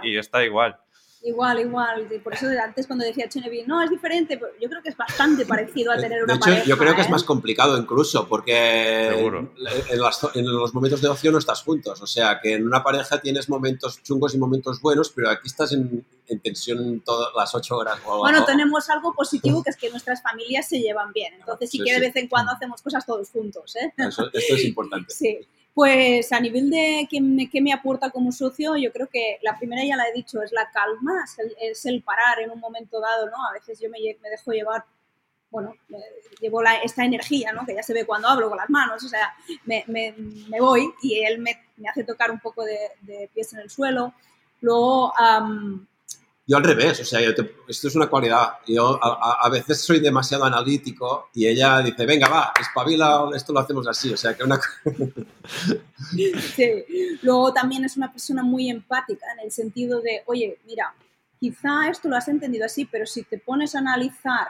y, 0.02 0.12
y, 0.12 0.16
está 0.16 0.44
igual. 0.44 0.78
Igual, 1.26 1.58
igual. 1.58 2.06
Por 2.22 2.34
eso 2.34 2.46
antes 2.62 2.86
cuando 2.86 3.04
decía 3.04 3.28
Chenevi, 3.28 3.64
no, 3.64 3.82
es 3.82 3.90
diferente, 3.90 4.40
yo 4.60 4.68
creo 4.68 4.80
que 4.80 4.90
es 4.90 4.96
bastante 4.96 5.44
parecido 5.44 5.90
a 5.90 5.96
tener 5.96 6.22
una 6.22 6.34
de 6.34 6.36
hecho, 6.36 6.44
pareja. 6.44 6.64
Yo 6.64 6.78
creo 6.78 6.94
que 6.94 7.00
¿eh? 7.00 7.04
es 7.04 7.10
más 7.10 7.24
complicado 7.24 7.76
incluso, 7.76 8.28
porque 8.28 9.08
en, 9.08 10.00
las, 10.00 10.24
en, 10.34 10.46
los 10.46 10.72
momentos 10.72 11.00
de 11.00 11.08
ocio 11.08 11.32
no 11.32 11.38
estás 11.38 11.64
juntos. 11.64 12.00
O 12.00 12.06
sea, 12.06 12.38
que 12.40 12.54
en 12.54 12.64
una 12.64 12.84
pareja 12.84 13.20
tienes 13.20 13.48
momentos 13.48 14.00
chungos 14.04 14.36
y 14.36 14.38
momentos 14.38 14.80
buenos, 14.80 15.10
pero 15.10 15.28
aquí 15.28 15.48
estás 15.48 15.72
en, 15.72 16.06
en 16.28 16.38
tensión 16.38 17.00
todas 17.00 17.30
las 17.36 17.52
ocho 17.56 17.76
horas. 17.76 17.98
O, 18.06 18.18
bueno, 18.18 18.44
tenemos 18.44 18.88
algo 18.88 19.12
positivo 19.12 19.64
que 19.64 19.70
es 19.70 19.76
que 19.76 19.90
nuestras 19.90 20.22
familias 20.22 20.68
se 20.68 20.78
llevan 20.78 21.12
bien. 21.12 21.34
Entonces 21.34 21.68
sí, 21.68 21.78
sí 21.78 21.84
que 21.84 21.92
de 21.92 22.00
vez 22.00 22.14
en 22.14 22.28
cuando 22.28 22.52
hacemos 22.52 22.80
cosas 22.82 23.04
todos 23.04 23.28
juntos. 23.30 23.74
¿eh? 23.74 23.92
Eso, 23.96 24.30
esto 24.32 24.54
es 24.54 24.64
importante. 24.64 25.12
Sí. 25.12 25.40
Pues 25.76 26.32
a 26.32 26.40
nivel 26.40 26.70
de 26.70 27.06
qué 27.10 27.20
me, 27.20 27.50
me, 27.60 27.70
aporta 27.70 28.08
como 28.08 28.32
socio, 28.32 28.76
yo 28.76 28.90
creo 28.90 29.08
que 29.08 29.38
la 29.42 29.58
primera 29.58 29.84
ya 29.84 29.94
la 29.94 30.08
he 30.08 30.12
dicho, 30.14 30.40
es 30.40 30.50
la 30.50 30.70
calma, 30.70 31.22
es 31.60 31.84
el, 31.84 32.02
parar 32.02 32.40
en 32.40 32.50
un 32.50 32.58
momento 32.60 32.98
dado, 32.98 33.28
¿no? 33.28 33.36
A 33.46 33.52
veces 33.52 33.78
yo 33.78 33.90
me, 33.90 33.98
me 34.22 34.30
dejo 34.30 34.52
llevar, 34.52 34.86
bueno, 35.50 35.74
llevo 36.40 36.62
la, 36.62 36.76
esta 36.76 37.04
energía, 37.04 37.52
¿no? 37.52 37.66
Que 37.66 37.74
ya 37.74 37.82
se 37.82 37.92
ve 37.92 38.06
cuando 38.06 38.26
hablo 38.26 38.48
con 38.48 38.56
las 38.56 38.70
manos, 38.70 39.04
o 39.04 39.08
sea, 39.10 39.34
me, 39.66 39.84
voy 40.58 40.94
y 41.02 41.22
él 41.22 41.40
me, 41.40 41.60
hace 41.90 42.04
tocar 42.04 42.30
un 42.30 42.40
poco 42.40 42.64
de, 42.64 42.78
de, 43.02 43.28
pies 43.34 43.52
en 43.52 43.58
el 43.58 43.68
suelo. 43.68 44.14
Luego, 44.62 45.12
yo 46.48 46.56
al 46.56 46.62
revés, 46.62 47.00
o 47.00 47.04
sea, 47.04 47.20
te, 47.35 47.56
esto 47.66 47.88
es 47.88 47.96
una 47.96 48.06
cualidad. 48.06 48.59
Yo 48.68 49.02
a, 49.02 49.38
a, 49.42 49.48
veces 49.48 49.80
soy 49.80 49.98
demasiado 49.98 50.44
analítico 50.44 51.28
y 51.35 51.46
ella 51.46 51.80
dice, 51.80 52.06
venga, 52.06 52.28
va, 52.28 52.52
espabila, 52.61 53.28
esto 53.35 53.52
lo 53.52 53.59
hacemos 53.59 53.88
así. 53.88 54.12
O 54.12 54.16
sea, 54.16 54.35
que 54.35 54.44
una... 54.44 54.61
sí. 56.54 56.85
Luego 57.22 57.52
también 57.52 57.85
es 57.85 57.96
una 57.96 58.12
persona 58.12 58.44
muy 58.44 58.70
empática 58.70 59.26
en 59.32 59.46
el 59.46 59.50
sentido 59.50 60.00
de, 60.00 60.22
oye, 60.26 60.61
mira, 60.64 60.94
quizá 61.40 61.88
esto 61.90 62.09
lo 62.09 62.16
has 62.16 62.28
entendido 62.28 62.64
así, 62.64 62.85
pero 62.85 63.06
si 63.06 63.24
te 63.24 63.38
pones 63.38 63.74
a 63.74 63.80
analizar 63.80 64.46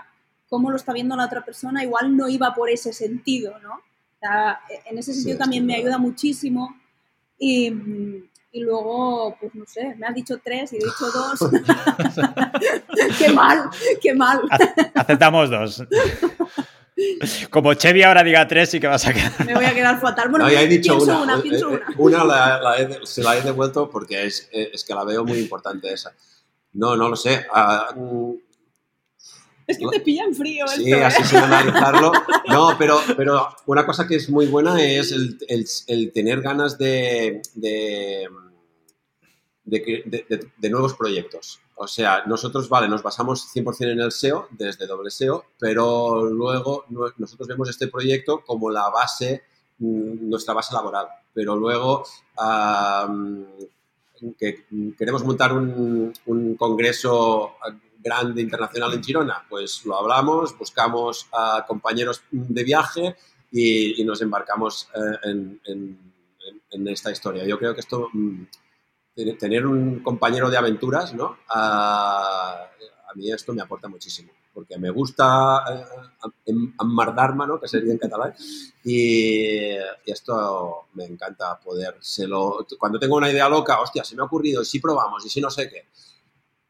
cómo 0.50 0.70
lo 0.70 0.76
está 0.76 0.92
viendo 0.92 1.16
la 1.16 1.24
otra 1.24 1.46
persona, 1.46 1.82
igual 1.82 2.14
no 2.14 2.28
iba 2.28 2.54
por 2.54 2.68
ese 2.68 2.92
sentido, 2.92 3.58
¿no? 3.60 3.72
O 3.72 4.18
sea, 4.20 4.60
en 4.84 4.98
ese 4.98 5.14
sentido 5.14 5.36
sí, 5.36 5.40
también 5.40 5.64
me 5.64 5.76
ayuda 5.76 5.96
muchísimo. 5.96 6.78
Y, 7.38 7.72
y 8.52 8.60
luego, 8.60 9.36
pues 9.40 9.54
no 9.54 9.64
sé, 9.66 9.94
me 9.96 10.06
has 10.06 10.14
dicho 10.14 10.40
tres 10.42 10.72
y 10.72 10.76
he 10.76 10.78
dicho 10.78 11.10
dos. 11.12 11.38
qué 13.18 13.30
mal, 13.30 13.68
qué 14.00 14.14
mal. 14.14 14.40
Aceptamos 14.94 15.50
dos. 15.50 15.82
Como 17.50 17.74
Chevy 17.74 18.02
ahora 18.02 18.22
diga 18.22 18.48
tres 18.48 18.72
y 18.72 18.80
que 18.80 18.86
vas 18.86 19.06
a 19.06 19.12
quedar. 19.12 19.44
Me 19.44 19.54
voy 19.54 19.66
a 19.66 19.74
quedar 19.74 20.00
fatal. 20.00 20.30
Bueno, 20.30 20.46
no, 20.46 20.50
ya 20.50 20.62
he 20.62 20.66
dicho 20.66 20.96
pienso 20.96 21.22
una, 21.22 21.34
una, 21.34 21.42
pienso 21.42 21.70
eh, 21.70 21.74
una. 21.74 21.94
Una 21.98 22.24
la, 22.24 22.60
la 22.60 22.78
he, 22.78 23.06
se 23.06 23.22
la 23.22 23.36
he 23.36 23.42
devuelto 23.42 23.90
porque 23.90 24.24
es, 24.24 24.48
es, 24.50 24.82
que 24.82 24.94
la 24.94 25.04
veo 25.04 25.24
muy 25.24 25.38
importante 25.38 25.92
esa. 25.92 26.14
No, 26.72 26.96
no 26.96 27.10
lo 27.10 27.16
sé. 27.16 27.46
Uh, 27.96 28.38
es 29.66 29.78
que 29.78 29.86
te 29.86 30.00
pillan 30.00 30.34
frío 30.34 30.66
Sí, 30.68 30.92
esto, 30.92 31.06
así 31.06 31.22
¿eh? 31.22 31.24
sin 31.24 31.38
analizarlo. 31.38 32.12
No, 32.48 32.76
pero, 32.78 33.00
pero 33.16 33.48
una 33.66 33.84
cosa 33.84 34.06
que 34.06 34.16
es 34.16 34.30
muy 34.30 34.46
buena 34.46 34.80
es 34.80 35.10
el, 35.10 35.36
el, 35.48 35.66
el 35.88 36.12
tener 36.12 36.40
ganas 36.40 36.78
de, 36.78 37.42
de, 37.54 38.28
de, 39.64 40.02
de, 40.06 40.50
de, 40.56 40.70
nuevos 40.70 40.94
proyectos. 40.94 41.60
O 41.74 41.88
sea, 41.88 42.24
nosotros, 42.26 42.68
vale, 42.68 42.88
nos 42.88 43.02
basamos 43.02 43.52
100% 43.52 43.90
en 43.90 44.00
el 44.00 44.12
SEO, 44.12 44.46
desde 44.52 44.86
doble 44.86 45.10
SEO, 45.10 45.44
pero 45.58 46.24
luego 46.26 46.84
nosotros 47.18 47.48
vemos 47.48 47.68
este 47.68 47.88
proyecto 47.88 48.44
como 48.46 48.70
la 48.70 48.88
base, 48.90 49.42
mm, 49.78 50.30
nuestra 50.30 50.54
base 50.54 50.72
laboral. 50.72 51.08
Pero 51.34 51.56
luego 51.56 52.04
um, 52.38 53.44
que 54.38 54.66
queremos 54.96 55.24
montar 55.24 55.52
un, 55.52 56.12
un 56.26 56.54
congreso 56.54 57.56
grande 58.06 58.40
internacional 58.40 58.94
en 58.94 59.02
Girona, 59.02 59.44
pues 59.48 59.84
lo 59.84 59.96
hablamos, 59.98 60.56
buscamos 60.56 61.26
a 61.32 61.64
compañeros 61.66 62.22
de 62.30 62.62
viaje 62.62 63.16
y, 63.50 64.00
y 64.00 64.04
nos 64.04 64.22
embarcamos 64.22 64.88
eh, 64.94 65.30
en, 65.30 65.60
en, 65.64 66.12
en, 66.70 66.88
esta 66.88 67.10
historia. 67.10 67.44
Yo 67.44 67.58
creo 67.58 67.74
que 67.74 67.80
esto, 67.80 68.08
mm, 68.12 68.44
tener 69.40 69.66
un 69.66 70.00
compañero 70.04 70.48
de 70.48 70.56
aventuras, 70.56 71.14
¿no? 71.14 71.38
A, 71.48 72.68
a 73.08 73.14
mí 73.16 73.32
esto 73.32 73.52
me 73.52 73.62
aporta 73.62 73.88
muchísimo, 73.88 74.30
porque 74.54 74.78
me 74.78 74.90
gusta 74.90 75.64
eh, 76.46 76.52
amardarme, 76.78 77.44
¿no? 77.48 77.58
Que 77.58 77.66
sería 77.66 77.92
en 77.92 77.98
catalán, 77.98 78.34
y, 78.84 79.72
y, 79.72 80.10
esto 80.18 80.86
me 80.94 81.06
encanta 81.06 81.58
podérselo... 81.58 82.64
Cuando 82.78 83.00
tengo 83.00 83.16
una 83.16 83.32
idea 83.32 83.48
loca, 83.48 83.80
hostia, 83.80 84.04
se 84.04 84.14
me 84.14 84.22
ha 84.22 84.26
ocurrido, 84.26 84.62
y 84.62 84.64
si 84.64 84.78
probamos, 84.78 85.26
y 85.26 85.28
si 85.28 85.40
no 85.40 85.50
sé 85.50 85.68
qué, 85.68 85.86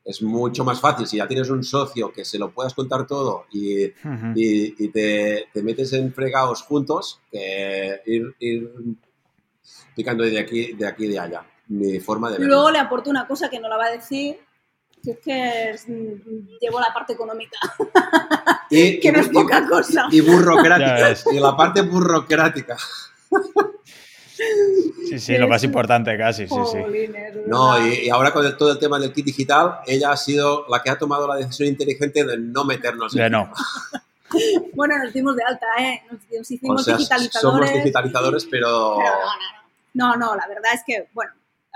es 0.07 0.23
mucho 0.23 0.65
más 0.65 0.81
fácil 0.81 1.07
si 1.07 1.17
ya 1.17 1.27
tienes 1.27 1.51
un 1.51 1.65
socio 1.65 2.13
que 2.13 2.25
se 2.25 2.39
lo 2.39 2.53
puedas 2.53 2.75
contar 2.75 3.07
todo 3.07 3.47
y, 3.51 3.87
uh 3.87 3.91
-huh. 4.05 4.33
y, 4.37 4.85
y 4.85 4.89
te, 4.89 5.49
te, 5.53 5.63
metes 5.63 5.93
en 5.93 6.13
fregados 6.15 6.63
juntos 6.63 7.21
que 7.31 8.01
ir, 8.07 8.35
ir, 8.39 8.71
picando 9.97 10.23
de 10.23 10.39
aquí, 10.39 10.75
de 10.75 10.87
aquí 10.87 11.07
y 11.07 11.09
de 11.09 11.19
allá. 11.19 11.43
Mi 11.69 11.99
forma 11.99 12.31
de 12.31 12.39
verlo. 12.39 12.55
Luego 12.55 12.71
le 12.71 12.79
aporto 12.79 13.11
una 13.11 13.27
cosa 13.27 13.51
que 13.51 13.59
no 13.59 13.69
la 13.69 13.77
va 13.77 13.87
a 13.87 13.91
decir, 13.91 14.39
que 15.03 15.11
es 15.11 15.19
que 15.19 15.71
es, 15.71 15.87
llevo 15.87 16.79
la 16.79 16.95
parte 16.95 17.15
económica. 17.15 17.59
Y, 18.71 19.01
que 19.01 19.09
y, 19.09 19.11
no 19.11 19.21
es 19.21 19.29
poca 19.29 19.67
cosa. 19.67 20.07
Y 20.13 20.21
burocrática. 20.21 21.33
y 21.33 21.41
la 21.41 21.57
parte 21.57 21.83
burocrática. 21.83 22.77
Sí, 25.09 25.19
sí, 25.19 25.39
lo 25.39 25.49
más 25.49 25.65
importante 25.65 26.17
casi, 26.19 26.47
sí, 26.47 26.55
sí. 26.71 26.79
No, 27.47 27.87
y, 27.87 28.07
y, 28.07 28.11
ahora 28.11 28.33
con 28.33 28.45
el, 28.45 28.57
todo 28.57 28.73
el 28.73 28.79
tema 28.79 28.99
del 28.99 29.13
kit 29.13 29.25
digital, 29.25 29.79
ella 29.87 30.13
ha 30.13 30.17
sido 30.17 30.67
la 30.69 30.83
que 30.83 30.91
ha 30.91 30.99
tomado 30.99 31.27
la 31.27 31.37
decisión 31.37 31.69
inteligente 31.69 32.25
de 32.25 32.37
no 32.37 32.65
meternos 32.65 33.13
de 33.13 33.25
en 33.25 33.33
no. 33.33 33.53
bueno, 34.75 34.99
nos 34.99 35.13
dimos 35.13 35.37
de 35.37 35.43
alta, 35.45 35.67
¿eh? 35.79 36.03
Nos, 36.11 36.21
nos 36.39 36.51
hicimos 36.51 36.81
o 36.81 36.85
sea, 36.85 36.97
digitalizadores. 36.97 37.69
Somos 37.71 37.85
digitalizadores, 37.85 38.45
pero... 38.51 38.97
pero 38.99 39.15
no, 39.95 40.09
no, 40.09 40.17
no, 40.17 40.27
no, 40.27 40.37
la 40.37 40.47
verdad 40.49 40.75
es 40.75 40.83
que, 40.87 41.09
bueno, 41.15 41.33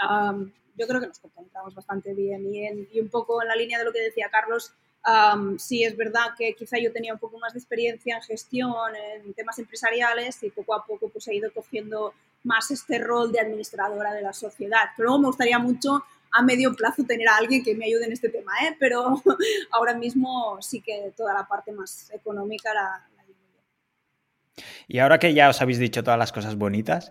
um, 0.08 0.50
yo 0.76 0.86
creo 0.86 1.00
que 1.00 1.06
nos 1.06 1.18
comportamos 1.18 1.74
bastante 1.74 2.14
bien 2.14 2.46
y, 2.46 2.66
en, 2.66 2.88
y, 2.92 3.00
un 3.00 3.08
poco 3.08 3.40
en 3.42 3.48
la 3.48 3.56
línea 3.56 3.78
de 3.78 3.84
lo 3.84 3.92
que 3.92 4.00
decía 4.00 4.28
Carlos, 4.30 4.72
um, 5.06 5.58
sí 5.58 5.84
es 5.84 5.96
verdad 5.96 6.34
que 6.36 6.54
quizá 6.54 6.78
yo 6.78 6.92
tenía 6.92 7.12
un 7.12 7.18
poco 7.18 7.38
más 7.38 7.52
de 7.52 7.58
experiencia 7.58 8.16
en 8.16 8.22
gestión, 8.22 8.94
en 8.96 9.32
temas 9.34 9.58
empresariales 9.58 10.42
y 10.42 10.50
poco 10.50 10.74
a 10.74 10.84
poco 10.84 11.08
pues 11.08 11.26
he 11.28 11.34
ido 11.34 11.52
cogiendo 11.52 12.14
más 12.44 12.70
este 12.70 12.98
rol 12.98 13.32
de 13.32 13.40
administradora 13.40 14.12
de 14.12 14.22
la 14.22 14.32
sociedad. 14.32 14.90
Pero 14.96 15.08
luego 15.08 15.22
me 15.22 15.26
gustaría 15.28 15.58
mucho 15.58 16.04
a 16.32 16.42
medio 16.42 16.74
plazo 16.74 17.04
tener 17.04 17.28
a 17.28 17.36
alguien 17.36 17.62
que 17.62 17.74
me 17.74 17.86
ayude 17.86 18.04
en 18.06 18.12
este 18.12 18.28
tema, 18.28 18.52
¿eh? 18.62 18.76
pero 18.78 19.20
ahora 19.72 19.94
mismo 19.94 20.58
sí 20.60 20.80
que 20.80 21.12
toda 21.16 21.34
la 21.34 21.46
parte 21.46 21.72
más 21.72 22.10
económica 22.12 22.72
la, 22.72 23.08
la 23.16 23.22
llevo 23.24 23.40
yo. 23.52 24.62
Y 24.86 24.98
ahora 25.00 25.18
que 25.18 25.34
ya 25.34 25.48
os 25.48 25.60
habéis 25.60 25.78
dicho 25.78 26.04
todas 26.04 26.18
las 26.18 26.32
cosas 26.32 26.56
bonitas, 26.56 27.10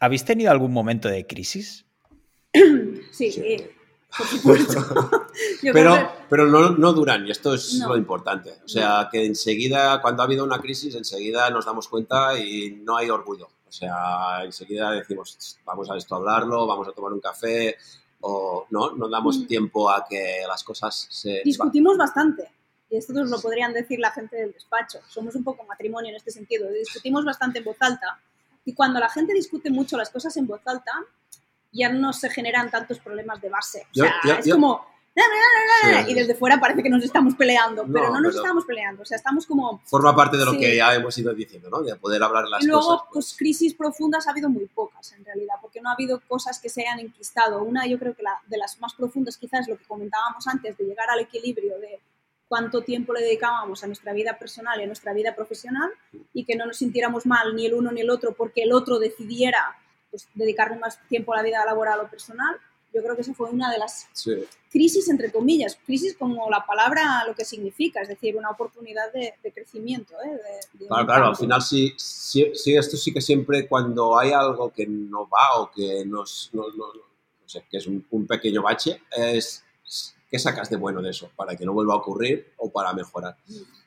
¿habéis 0.00 0.24
tenido 0.24 0.50
algún 0.50 0.72
momento 0.72 1.08
de 1.08 1.26
crisis? 1.26 1.86
sí, 2.52 3.32
sí. 3.32 3.70
Por 4.16 4.26
supuesto. 4.26 4.84
pero 5.72 5.94
que... 5.96 6.08
pero 6.28 6.46
no, 6.46 6.70
no, 6.70 6.92
duran 6.92 7.26
y 7.26 7.30
esto 7.30 7.54
es 7.54 7.74
no. 7.74 7.88
lo 7.88 7.96
importante. 7.96 8.54
O 8.64 8.68
sea, 8.68 9.04
no. 9.04 9.10
que 9.10 9.24
enseguida, 9.24 10.00
cuando 10.00 10.22
ha 10.22 10.26
habido 10.26 10.44
una 10.44 10.60
crisis, 10.60 10.94
enseguida 10.94 11.50
nos 11.50 11.66
damos 11.66 11.88
cuenta 11.88 12.38
y 12.38 12.70
no 12.82 12.96
hay 12.96 13.10
orgullo. 13.10 13.48
O 13.68 13.72
sea, 13.72 14.44
enseguida 14.44 14.92
decimos, 14.92 15.58
vamos 15.64 15.90
a 15.90 15.96
esto 15.96 16.14
a 16.14 16.18
hablarlo, 16.18 16.66
vamos 16.66 16.88
a 16.88 16.92
tomar 16.92 17.12
un 17.12 17.20
café, 17.20 17.76
o 18.20 18.66
no, 18.70 18.92
no 18.92 19.08
damos 19.08 19.38
mm. 19.38 19.46
tiempo 19.46 19.90
a 19.90 20.06
que 20.08 20.42
las 20.46 20.64
cosas 20.64 21.06
se... 21.10 21.42
Discutimos 21.44 21.96
bastante, 21.96 22.50
y 22.90 22.96
esto 22.96 23.12
nos 23.12 23.30
lo 23.30 23.38
podrían 23.40 23.72
decir 23.72 24.00
la 24.00 24.10
gente 24.10 24.36
del 24.36 24.52
despacho, 24.52 25.00
somos 25.08 25.34
un 25.34 25.44
poco 25.44 25.64
matrimonio 25.64 26.10
en 26.10 26.16
este 26.16 26.30
sentido, 26.30 26.70
discutimos 26.70 27.24
bastante 27.24 27.58
en 27.58 27.64
voz 27.64 27.76
alta, 27.80 28.20
y 28.64 28.72
cuando 28.72 29.00
la 29.00 29.08
gente 29.08 29.34
discute 29.34 29.70
mucho 29.70 29.96
las 29.96 30.10
cosas 30.10 30.36
en 30.36 30.46
voz 30.46 30.62
alta, 30.64 30.92
ya 31.72 31.90
no 31.90 32.12
se 32.12 32.30
generan 32.30 32.70
tantos 32.70 32.98
problemas 32.98 33.40
de 33.40 33.48
base. 33.48 33.86
O 33.90 33.94
sea, 33.94 34.38
es 34.38 34.52
como 34.52 34.86
Sí, 35.82 36.10
y 36.10 36.14
desde 36.14 36.34
fuera 36.34 36.60
parece 36.60 36.82
que 36.82 36.88
nos 36.88 37.02
estamos 37.02 37.34
peleando, 37.34 37.84
no, 37.84 37.92
pero 37.92 38.10
no 38.10 38.20
nos 38.20 38.32
pero 38.32 38.42
estamos 38.42 38.64
peleando, 38.64 39.02
o 39.02 39.04
sea, 39.04 39.16
estamos 39.16 39.46
como... 39.46 39.80
Forma 39.84 40.14
parte 40.14 40.36
de 40.36 40.44
lo 40.44 40.52
sí. 40.52 40.58
que 40.58 40.76
ya 40.76 40.94
hemos 40.94 41.16
ido 41.18 41.32
diciendo, 41.34 41.68
¿no? 41.70 41.82
De 41.82 41.94
poder 41.96 42.22
hablar 42.22 42.44
las 42.48 42.62
y 42.62 42.66
luego, 42.66 42.82
cosas. 42.82 43.00
Pues. 43.12 43.26
pues 43.26 43.36
crisis 43.36 43.74
profundas 43.74 44.26
ha 44.26 44.30
habido 44.30 44.48
muy 44.48 44.66
pocas, 44.66 45.12
en 45.12 45.24
realidad, 45.24 45.54
porque 45.60 45.80
no 45.80 45.90
ha 45.90 45.94
habido 45.94 46.20
cosas 46.26 46.60
que 46.60 46.68
se 46.68 46.82
hayan 46.82 47.00
enquistado. 47.00 47.62
Una, 47.62 47.86
yo 47.86 47.98
creo 47.98 48.14
que 48.14 48.22
la, 48.22 48.40
de 48.46 48.58
las 48.58 48.78
más 48.80 48.94
profundas 48.94 49.36
quizás 49.36 49.62
es 49.62 49.68
lo 49.68 49.76
que 49.76 49.84
comentábamos 49.84 50.46
antes, 50.46 50.76
de 50.76 50.84
llegar 50.84 51.10
al 51.10 51.20
equilibrio 51.20 51.78
de 51.78 52.00
cuánto 52.48 52.82
tiempo 52.82 53.12
le 53.12 53.22
dedicábamos 53.22 53.82
a 53.84 53.86
nuestra 53.86 54.12
vida 54.12 54.38
personal 54.38 54.80
y 54.80 54.84
a 54.84 54.86
nuestra 54.86 55.12
vida 55.12 55.34
profesional 55.34 55.90
y 56.32 56.44
que 56.44 56.56
no 56.56 56.64
nos 56.64 56.78
sintiéramos 56.78 57.26
mal 57.26 57.54
ni 57.54 57.66
el 57.66 57.74
uno 57.74 57.92
ni 57.92 58.00
el 58.00 58.08
otro 58.08 58.34
porque 58.34 58.62
el 58.62 58.72
otro 58.72 58.98
decidiera 58.98 59.76
pues, 60.10 60.28
dedicarle 60.34 60.76
más 60.78 60.98
tiempo 61.08 61.32
a 61.32 61.36
la 61.38 61.42
vida 61.42 61.64
laboral 61.64 62.00
o 62.00 62.08
personal. 62.08 62.56
Yo 62.94 63.02
creo 63.02 63.14
que 63.14 63.20
esa 63.20 63.34
fue 63.34 63.50
una 63.50 63.70
de 63.70 63.78
las 63.78 64.08
Sí. 64.14 64.32
crisis, 64.70 65.08
entre 65.10 65.30
comillas, 65.30 65.78
crisis 65.84 66.16
como 66.18 66.48
la 66.50 66.64
palabra 66.64 67.22
lo 67.26 67.34
que 67.34 67.44
significa, 67.44 68.00
es 68.00 68.08
decir, 68.08 68.34
una 68.36 68.50
oportunidad 68.50 69.12
de, 69.12 69.34
de 69.42 69.52
crecimiento. 69.52 70.14
¿eh? 70.24 70.30
de- 70.30 70.78
de 70.84 70.86
Claro, 70.88 71.06
claro, 71.06 71.26
al 71.26 71.36
final 71.36 71.60
sí, 71.60 71.92
sí, 71.98 72.50
sí, 72.54 72.74
esto 72.76 72.96
sí 72.96 73.12
que 73.12 73.20
siempre 73.20 73.68
cuando 73.68 74.18
hay 74.18 74.32
algo 74.32 74.72
que 74.72 74.86
no 74.86 75.28
va 75.28 75.60
o 75.60 75.70
que 75.70 76.04
nos, 76.06 76.48
no, 76.54 76.62
no- 76.68 76.94
no 76.94 77.48
sé, 77.48 77.64
que 77.70 77.76
es 77.76 77.86
un, 77.86 78.06
un 78.10 78.26
pequeño 78.26 78.62
bache, 78.62 79.02
es, 79.16 79.62
es 79.86 80.14
qué 80.30 80.38
sacas 80.38 80.70
de 80.70 80.76
bueno 80.76 81.02
de 81.02 81.10
eso 81.10 81.30
para 81.36 81.56
que 81.56 81.64
no 81.66 81.72
vuelva 81.74 81.92
a 81.94 81.98
ocurrir 81.98 82.52
o 82.56 82.70
para 82.70 82.92
mejorar. 82.94 83.36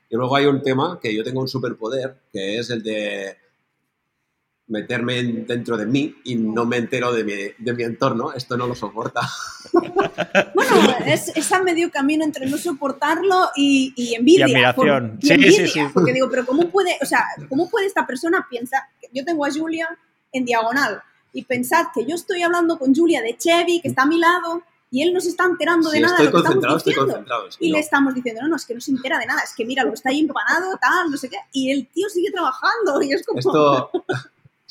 Y 0.10 0.15
luego 0.15 0.36
hay 0.36 0.45
un 0.45 0.62
tema 0.62 0.99
que 1.01 1.13
yo 1.15 1.23
tengo 1.23 1.41
un 1.41 1.47
superpoder, 1.47 2.17
que 2.31 2.57
es 2.60 2.69
el 2.69 2.84
de 2.84 3.36
meterme 4.71 5.19
en- 5.19 5.45
dentro 5.45 5.77
de 5.77 5.86
mí 5.86 6.15
y 6.23 6.36
no 6.36 6.65
me 6.65 6.77
entero 6.77 7.12
de 7.13 7.23
mi, 7.23 7.34
de 7.57 7.73
mi 7.73 7.84
entorno. 7.84 8.31
Esto 8.34 8.57
no 8.57 8.67
lo 8.67 8.75
soporta. 8.75 9.21
Bueno, 10.53 10.95
es, 11.05 11.31
es 11.36 11.51
a 11.51 11.62
medio 11.62 11.91
camino 11.91 12.23
entre 12.23 12.45
no 12.47 12.57
soportarlo 12.57 13.49
y, 13.55 13.93
y 13.95 14.15
envidia. 14.15 14.47
Y 14.47 14.51
admiración. 14.51 15.12
por- 15.12 15.23
y 15.23 15.27
Sí, 15.27 15.34
envidia, 15.34 15.67
sí, 15.67 15.67
sí. 15.67 15.79
Porque 15.93 16.13
digo, 16.13 16.29
pero 16.29 16.45
¿cómo 16.45 16.69
puede, 16.69 16.97
o 17.01 17.05
sea, 17.05 17.23
cómo 17.49 17.69
puede 17.69 17.86
esta 17.88 18.05
persona 18.07 18.45
pensar? 18.49 18.81
Yo 19.13 19.23
tengo 19.25 19.45
a 19.45 19.51
Julia 19.51 19.88
en 20.31 20.45
diagonal 20.45 21.01
y 21.34 21.43
pensad 21.43 21.88
que 21.93 22.05
yo 22.05 22.15
estoy 22.15 22.41
hablando 22.43 22.77
con 22.77 22.93
Julia 22.93 23.21
de 23.21 23.38
Chevy, 23.38 23.81
que 23.81 23.88
está 23.89 24.03
a 24.03 24.05
mi 24.05 24.19
lado, 24.19 24.63
y 24.89 25.01
él 25.03 25.13
no 25.13 25.21
se 25.21 25.29
está 25.29 25.45
enterando 25.45 25.89
de 25.89 25.97
Si 25.97 26.01
nada 26.03 26.17
de 26.17 26.23
lo 26.25 26.31
que 26.31 26.38
estamos 26.38 26.77
estoy 26.77 26.91
diciendo. 26.91 27.13
concentrado. 27.13 27.47
es 27.47 27.57
que 27.57 27.65
Y 27.65 27.69
no. 27.71 27.75
le 27.75 27.81
estamos 27.81 28.13
diciendo, 28.13 28.41
no, 28.41 28.47
no, 28.49 28.55
es 28.57 28.65
que 28.65 28.73
no 28.75 28.81
se 28.81 28.91
entera 28.91 29.19
de 29.19 29.25
nada, 29.25 29.41
es 29.41 29.53
que 29.55 29.65
míralo, 29.65 29.93
está 29.93 30.10
ahí 30.10 30.19
empanado, 30.19 30.77
tal, 30.81 31.10
no 31.12 31.17
sé 31.17 31.29
qué, 31.29 31.38
y 31.53 31.71
el 31.71 31.88
tío 31.88 32.10
sigue 32.10 32.31
trabajando, 32.31 33.01
y 33.01 33.13
es 33.13 33.25
como... 33.25 33.39
Esto, 33.39 33.91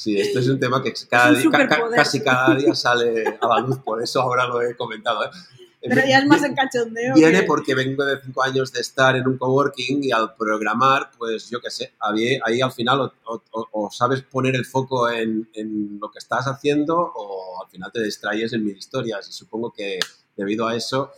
sí, 0.02 0.18
esto 0.18 0.38
es 0.38 0.48
un 0.48 0.58
tema 0.58 0.82
que 0.82 0.92
cada 1.08 1.28
un 1.30 1.34
día- 1.34 1.50
ca- 1.68 1.76
casi 1.96 2.20
cada 2.20 2.54
día 2.56 2.74
sale 2.74 3.38
a 3.40 3.46
la 3.46 3.60
luz, 3.60 3.78
por 3.78 4.02
eso 4.02 4.20
ahora 4.22 4.46
lo 4.46 4.60
he 4.62 4.74
comentado. 4.76 5.24
¿eh? 5.24 5.28
Pero 5.82 6.02
ya 6.06 6.18
es 6.18 6.26
más 6.26 6.42
en 6.44 6.54
cachondeo. 6.54 7.14
Viene 7.14 7.40
que- 7.40 7.46
porque 7.46 7.74
vengo 7.74 8.04
de 8.04 8.20
cinco 8.22 8.42
años 8.42 8.70
de 8.72 8.80
estar 8.80 9.16
en 9.16 9.26
un 9.26 9.38
coworking 9.38 10.04
y 10.04 10.10
al 10.12 10.34
programar, 10.34 11.10
pues 11.16 11.48
yo 11.48 11.58
qué 11.60 11.70
sé, 11.70 11.94
ahí, 12.00 12.38
ahí 12.44 12.60
al 12.60 12.70
final 12.72 13.00
o, 13.00 13.12
o- 13.24 13.42
o- 13.52 13.68
o 13.72 13.90
sabes 13.90 14.20
poner 14.22 14.54
el 14.56 14.66
foco 14.66 15.08
en, 15.10 15.48
en 15.54 15.98
lo 16.00 16.10
que 16.10 16.18
estás 16.18 16.46
haciendo 16.46 16.96
o 16.98 17.62
al 17.64 17.70
final 17.70 17.90
te 17.92 18.02
distraes 18.02 18.52
en 18.52 18.62
mil 18.64 18.76
historias 18.76 19.26
y 19.28 19.32
supongo 19.32 19.72
que 19.72 19.98
debido 20.36 20.66
a 20.68 20.76
eso 20.76 21.12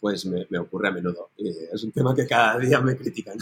pues 0.00 0.26
me, 0.26 0.46
me 0.50 0.58
ocurre 0.58 0.88
a 0.88 0.90
menudo. 0.92 1.30
Y 1.38 1.48
es 1.72 1.82
un 1.82 1.90
tema 1.92 2.14
que 2.14 2.26
cada 2.26 2.58
día 2.58 2.78
me 2.82 2.94
critican. 2.98 3.38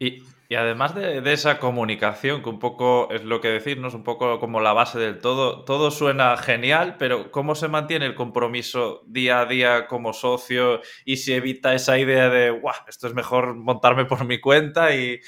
Y, 0.00 0.22
y 0.50 0.56
además 0.56 0.96
de, 0.96 1.22
esa 1.32 1.60
comunicación, 1.60 2.42
que 2.42 2.48
un 2.48 2.58
poco 2.58 3.08
es 3.12 3.22
lo 3.22 3.40
que 3.40 3.46
decirnos, 3.46 3.94
un 3.94 4.02
poco 4.02 4.40
como 4.40 4.60
la 4.60 4.72
base 4.72 4.98
del 4.98 5.20
todo, 5.20 5.64
todo 5.64 5.92
suena 5.92 6.36
genial, 6.36 6.96
pero 6.98 7.30
¿cómo 7.30 7.54
se 7.54 7.68
mantiene 7.68 8.06
el 8.06 8.16
compromiso 8.16 9.04
día 9.06 9.42
a 9.42 9.46
día 9.46 9.86
como 9.86 10.12
socio 10.12 10.80
y 11.04 11.18
si 11.18 11.34
evita 11.34 11.72
esa 11.72 12.00
idea 12.00 12.28
de, 12.30 12.50
guau, 12.50 12.74
esto 12.88 13.06
es 13.06 13.14
mejor 13.14 13.54
montarme 13.54 14.06
por 14.06 14.24
mi 14.24 14.40
cuenta 14.40 14.92
y, 14.92 15.20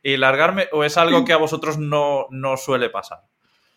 y 0.00 0.16
largarme? 0.16 0.68
¿O 0.70 0.84
es 0.84 0.96
algo 0.96 1.24
que 1.24 1.32
a 1.32 1.38
vosotros 1.38 1.76
no, 1.76 2.28
no 2.30 2.56
suele 2.56 2.88
pasar? 2.88 3.24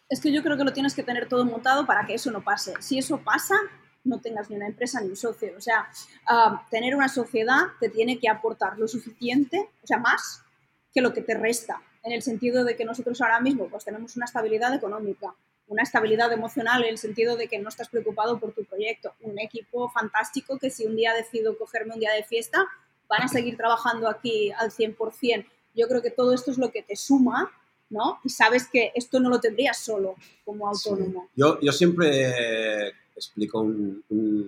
Es 0.07 0.21
que 0.21 0.31
yo 0.31 0.43
creo 0.43 0.55
que 0.55 0.65
lo 0.65 0.71
tienes 0.71 0.93
que 0.93 1.01
tener 1.01 1.27
todo 1.27 1.43
montado 1.45 1.87
para 1.87 2.05
que 2.05 2.13
eso 2.13 2.29
no 2.29 2.43
pase. 2.43 2.75
Si 2.79 2.99
eso 2.99 3.17
pasa, 3.21 3.55
no 4.03 4.19
tengas 4.19 4.51
ni 4.51 4.55
una 4.55 4.67
empresa 4.67 5.01
ni 5.01 5.07
un 5.07 5.15
socio. 5.15 5.53
O 5.57 5.61
sea, 5.61 5.89
ah, 6.27 6.63
tener 6.69 6.95
una 6.95 7.09
sociedad 7.09 7.69
te 7.79 7.89
tiene 7.89 8.19
que 8.19 8.29
aportar 8.29 8.77
lo 8.77 8.87
suficiente, 8.87 9.67
o 9.81 9.87
sea, 9.87 9.97
más 9.97 10.45
que 10.93 11.01
lo 11.01 11.13
que 11.13 11.21
te 11.21 11.33
resta. 11.35 11.81
En 12.03 12.11
el 12.11 12.21
sentido 12.21 12.63
de 12.63 12.75
que 12.75 12.85
nosotros 12.85 13.21
ahora 13.21 13.39
mismo 13.39 13.67
pues, 13.69 13.85
tenemos 13.85 14.15
una 14.15 14.25
estabilidad 14.25 14.73
económica, 14.73 15.33
una 15.67 15.83
estabilidad 15.83 16.31
emocional 16.33 16.83
en 16.83 16.89
el 16.89 16.97
sentido 16.97 17.37
de 17.37 17.47
que 17.47 17.59
no 17.59 17.69
estás 17.69 17.89
preocupado 17.89 18.39
por 18.39 18.51
tu 18.53 18.63
proyecto. 18.65 19.13
Un 19.21 19.39
equipo 19.39 19.89
fantástico 19.89 20.57
que 20.59 20.69
si 20.69 20.85
un 20.85 20.95
día 20.95 21.13
decido 21.13 21.57
cogerme 21.57 21.93
un 21.93 21.99
día 21.99 22.11
de 22.13 22.23
fiesta, 22.23 22.65
van 23.07 23.21
a 23.23 23.27
seguir 23.27 23.55
trabajando 23.57 24.09
aquí 24.09 24.51
al 24.51 24.71
100%. 24.71 25.45
Yo 25.75 25.87
creo 25.87 26.01
que 26.01 26.11
todo 26.11 26.33
esto 26.33 26.51
es 26.51 26.57
lo 26.57 26.71
que 26.71 26.81
te 26.83 26.95
suma 26.95 27.51
¿no? 27.89 28.19
Y 28.23 28.29
sabes 28.29 28.67
que 28.69 28.93
esto 28.95 29.19
no 29.19 29.27
lo 29.29 29.41
tendrías 29.41 29.77
solo 29.77 30.15
como 30.45 30.65
autónomo. 30.65 31.27
Yo, 31.35 31.59
yo 31.59 31.73
siempre 31.73 32.87
explico 33.13 33.59
un, 33.59 34.01
un- 34.07 34.47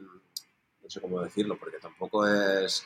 no 0.81 0.89
sé 0.89 1.01
cómo 1.01 1.21
decirlo, 1.21 1.57
porque 1.59 1.77
tampoco 1.77 2.25
es 2.25 2.85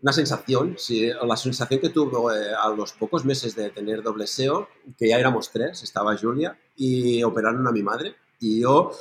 una 0.00 0.12
sensación, 0.12 0.76
la 1.24 1.36
sensación 1.36 1.80
que 1.80 1.88
tuve 1.88 2.54
a 2.54 2.68
los 2.70 2.92
pocos 2.92 3.24
meses 3.24 3.56
de 3.56 3.70
tener 3.70 4.02
doble 4.02 4.26
SEO, 4.26 4.68
que 4.96 5.08
ya 5.08 5.18
éramos 5.18 5.50
tres, 5.50 5.82
estaba 5.82 6.16
Julia, 6.16 6.58
y 6.76 7.22
operaron 7.24 7.66
a 7.66 7.72
mi 7.72 7.82
madre, 7.82 8.14
y 8.38 8.60
yo 8.60 8.92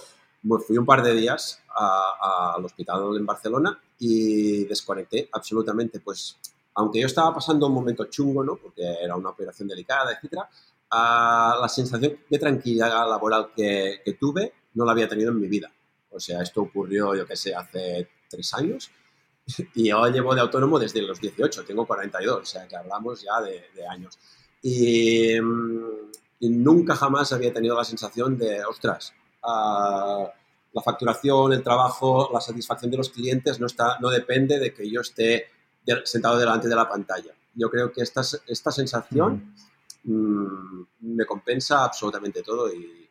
me 0.43 0.57
fui 0.59 0.77
un 0.77 0.85
par 0.85 1.03
de 1.03 1.13
días 1.13 1.61
al 1.75 2.65
hospital 2.65 3.15
en 3.15 3.25
Barcelona 3.25 3.79
y 3.99 4.65
desconecté 4.65 5.29
absolutamente, 5.31 5.99
pues, 5.99 6.37
aunque 6.73 6.99
yo 6.99 7.07
estaba 7.07 7.33
pasando 7.33 7.67
un 7.67 7.73
momento 7.73 8.05
chungo, 8.05 8.43
¿no? 8.43 8.55
Porque 8.55 8.83
era 9.03 9.15
una 9.15 9.29
operación 9.29 9.67
delicada, 9.67 10.13
etcétera, 10.13 10.49
a 10.89 11.57
la 11.61 11.69
sensación 11.69 12.17
de 12.27 12.39
tranquilidad 12.39 12.89
laboral 13.07 13.51
que, 13.55 14.01
que 14.03 14.13
tuve 14.13 14.53
no 14.73 14.85
la 14.85 14.93
había 14.93 15.07
tenido 15.07 15.31
en 15.31 15.39
mi 15.39 15.47
vida. 15.47 15.71
O 16.09 16.19
sea, 16.19 16.41
esto 16.41 16.61
ocurrió, 16.61 17.13
yo 17.13 17.25
qué 17.27 17.35
sé, 17.35 17.53
hace 17.53 18.09
tres 18.29 18.53
años 18.53 18.89
y 19.75 19.89
yo 19.89 20.05
llevo 20.07 20.35
de 20.35 20.41
autónomo 20.41 20.77
desde 20.79 21.01
los 21.01 21.19
18, 21.21 21.63
tengo 21.65 21.85
42, 21.85 22.41
o 22.41 22.45
sea 22.45 22.67
que 22.67 22.75
hablamos 22.75 23.21
ya 23.21 23.41
de, 23.41 23.65
de 23.75 23.87
años. 23.87 24.17
Y, 24.61 25.39
mm, 25.39 26.11
y 26.39 26.49
nunca 26.49 26.95
jamás 26.95 27.31
había 27.33 27.53
tenido 27.53 27.75
la 27.75 27.83
sensación 27.83 28.37
de, 28.37 28.63
ostras, 28.65 29.13
ah, 29.43 30.31
la 30.73 30.81
facturación, 30.81 31.53
el 31.53 31.63
trabajo, 31.63 32.29
la 32.33 32.41
satisfacción 32.41 32.91
de 32.91 32.97
los 32.97 33.09
clientes 33.09 33.59
no, 33.59 33.65
está, 33.67 33.97
no 33.99 34.09
depende 34.09 34.59
de 34.59 34.73
que 34.73 34.89
yo 34.89 35.01
esté 35.01 35.47
de- 35.85 36.05
sentado 36.05 36.37
delante 36.37 36.67
de 36.67 36.75
la 36.75 36.87
pantalla. 36.87 37.33
Yo 37.55 37.69
creo 37.71 37.91
que 37.91 38.01
esta, 38.01 38.21
esta 38.45 38.71
sensación 38.71 39.55
mm, 40.03 40.81
me 41.01 41.25
compensa 41.25 41.83
absolutamente 41.85 42.43
todo 42.43 42.71
y 42.71 43.07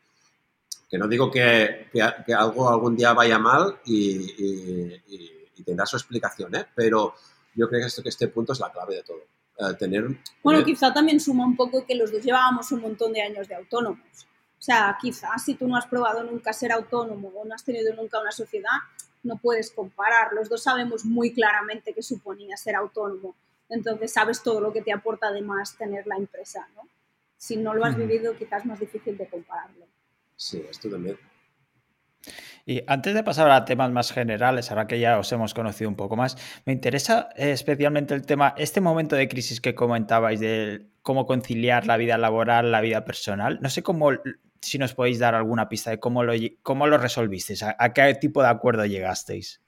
que 0.88 0.98
no 0.98 1.08
digo 1.08 1.30
que, 1.30 1.88
que- 1.92 2.14
que 2.24 2.34
algo 2.34 2.68
algún 2.70 2.94
día 2.96 3.12
vaya 3.12 3.38
mal 3.40 3.80
y, 3.86 4.16
y- 4.44 5.02
y- 5.08 5.30
y 5.56 5.62
tendrá 5.62 5.86
su 5.86 5.96
explicación, 5.96 6.54
¿eh? 6.54 6.66
pero 6.74 7.14
yo 7.54 7.68
creo 7.68 7.80
que, 7.80 7.86
esto, 7.86 8.02
que 8.02 8.10
este 8.10 8.28
punto 8.28 8.52
es 8.52 8.60
la 8.60 8.70
clave 8.70 8.96
de 8.96 9.02
todo. 9.02 9.22
Eh, 9.58 9.74
tener, 9.78 10.04
Bueno, 10.42 10.60
tener- 10.60 10.64
quizá 10.64 10.92
también 10.92 11.18
suma 11.18 11.44
un 11.46 11.56
poco 11.56 11.84
que 11.86 11.94
los 11.94 12.12
dos 12.12 12.22
llevábamos 12.22 12.70
un 12.72 12.82
montón 12.82 13.12
de 13.12 13.22
años 13.22 13.48
de 13.48 13.54
autónomos. 13.54 14.26
O 14.58 14.62
sea, 14.62 14.96
quizás 15.00 15.44
si 15.44 15.54
tú 15.54 15.66
no 15.68 15.76
has 15.76 15.86
probado 15.86 16.22
nunca 16.24 16.52
ser 16.52 16.72
autónomo 16.72 17.28
o 17.28 17.44
no 17.44 17.54
has 17.54 17.64
tenido 17.64 17.94
nunca 17.94 18.20
una 18.20 18.32
sociedad, 18.32 18.70
no 19.22 19.36
puedes 19.38 19.70
comparar. 19.70 20.32
Los 20.32 20.48
dos 20.48 20.62
sabemos 20.62 21.04
muy 21.04 21.32
claramente 21.32 21.92
qué 21.94 22.02
suponía 22.02 22.56
ser 22.56 22.74
autónomo. 22.76 23.34
Entonces 23.68 24.12
sabes 24.12 24.42
todo 24.42 24.60
lo 24.60 24.72
que 24.72 24.82
te 24.82 24.92
aporta 24.92 25.28
además 25.28 25.76
tener 25.76 26.06
la 26.06 26.16
empresa, 26.16 26.68
¿no? 26.74 26.82
Si 27.36 27.56
no 27.56 27.74
lo 27.74 27.84
has 27.84 27.96
vivido, 27.96 28.36
quizás 28.36 28.60
es 28.62 28.66
más 28.66 28.80
difícil 28.80 29.16
de 29.16 29.28
compararlo. 29.28 29.86
Sí, 30.36 30.62
esto 30.70 30.88
también. 30.90 31.18
Y 32.68 32.82
antes 32.88 33.14
de 33.14 33.22
pasar 33.22 33.48
a 33.48 33.64
temas 33.64 33.92
más 33.92 34.12
generales, 34.12 34.70
ahora 34.70 34.88
que 34.88 34.98
ya 34.98 35.20
os 35.20 35.30
hemos 35.30 35.54
conocido 35.54 35.88
un 35.88 35.94
poco 35.94 36.16
más, 36.16 36.36
me 36.64 36.72
interesa 36.72 37.28
eh, 37.36 37.52
especialmente 37.52 38.12
el 38.12 38.26
tema, 38.26 38.54
este 38.56 38.80
momento 38.80 39.14
de 39.14 39.28
crisis 39.28 39.60
que 39.60 39.76
comentabais 39.76 40.40
de 40.40 40.88
cómo 41.02 41.26
conciliar 41.26 41.86
la 41.86 41.96
vida 41.96 42.18
laboral, 42.18 42.72
la 42.72 42.80
vida 42.80 43.04
personal. 43.04 43.60
No 43.62 43.70
sé 43.70 43.84
cómo, 43.84 44.10
si 44.60 44.78
nos 44.78 44.94
podéis 44.94 45.20
dar 45.20 45.36
alguna 45.36 45.68
pista 45.68 45.90
de 45.90 46.00
cómo 46.00 46.24
lo, 46.24 46.32
cómo 46.62 46.88
lo 46.88 46.98
resolvisteis, 46.98 47.62
a, 47.62 47.92
qué 47.92 48.12
tipo 48.20 48.42
de 48.42 48.48
acuerdo 48.48 48.84
llegasteis. 48.84 49.62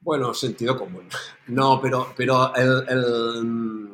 Bueno, 0.00 0.32
sentido 0.32 0.78
común. 0.78 1.08
No, 1.48 1.78
pero, 1.82 2.14
pero 2.16 2.54
el- 2.56 3.90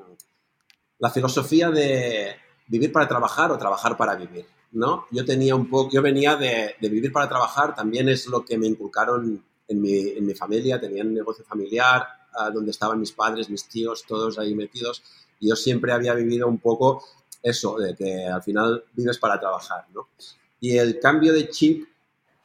la 0.98 1.10
filosofía 1.10 1.70
de 1.70 2.36
vivir 2.68 2.92
para 2.92 3.08
trabajar 3.08 3.50
o 3.50 3.58
trabajar 3.58 3.96
para 3.96 4.14
vivir, 4.14 4.46
¿no? 4.72 5.06
Yo 5.10 5.24
tenía 5.24 5.54
un 5.54 5.68
poco, 5.70 5.90
yo 5.92 6.02
venía 6.02 6.36
de, 6.36 6.74
de 6.80 6.88
vivir 6.88 7.12
para 7.12 7.28
trabajar, 7.28 7.74
también 7.74 8.08
es 8.08 8.26
lo 8.26 8.44
que 8.44 8.58
me 8.58 8.66
inculcaron 8.66 9.42
en 9.68 9.80
mi, 9.80 9.96
en 10.10 10.26
mi 10.26 10.34
familia, 10.34 10.80
tenía 10.80 11.02
un 11.02 11.14
negocio 11.14 11.44
familiar 11.44 12.06
ah, 12.38 12.50
donde 12.50 12.70
estaban 12.70 13.00
mis 13.00 13.12
padres, 13.12 13.50
mis 13.50 13.68
tíos, 13.68 14.04
todos 14.06 14.38
ahí 14.38 14.54
metidos, 14.54 15.02
y 15.40 15.48
yo 15.48 15.56
siempre 15.56 15.92
había 15.92 16.14
vivido 16.14 16.46
un 16.46 16.58
poco 16.58 17.04
eso, 17.42 17.78
de 17.78 17.94
que 17.94 18.26
al 18.26 18.42
final 18.42 18.84
vives 18.94 19.18
para 19.18 19.38
trabajar, 19.38 19.86
¿no? 19.94 20.08
Y 20.60 20.76
el 20.76 20.98
cambio 21.00 21.32
de 21.32 21.48
chip 21.48 21.88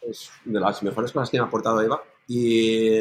es 0.01 0.29
de 0.45 0.60
las 0.60 0.81
mejores 0.84 1.12
cosas 1.12 1.29
que 1.29 1.38
me 1.38 1.43
ha 1.43 1.47
aportado 1.47 1.81
Eva, 1.81 2.03
y, 2.27 2.99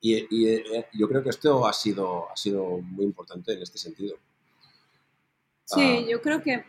y, 0.00 0.26
y, 0.30 0.48
eh, 0.48 0.86
yo 0.92 1.08
creo 1.08 1.22
que 1.22 1.30
esto 1.30 1.66
ha 1.66 1.72
sido, 1.72 2.30
ha 2.30 2.36
sido 2.36 2.78
muy 2.78 3.04
importante 3.04 3.52
en 3.54 3.62
este 3.62 3.78
sentido. 3.78 4.16
Sí, 5.64 5.80
Ah. 5.80 6.06
yo 6.08 6.20
creo 6.20 6.42
que 6.42 6.64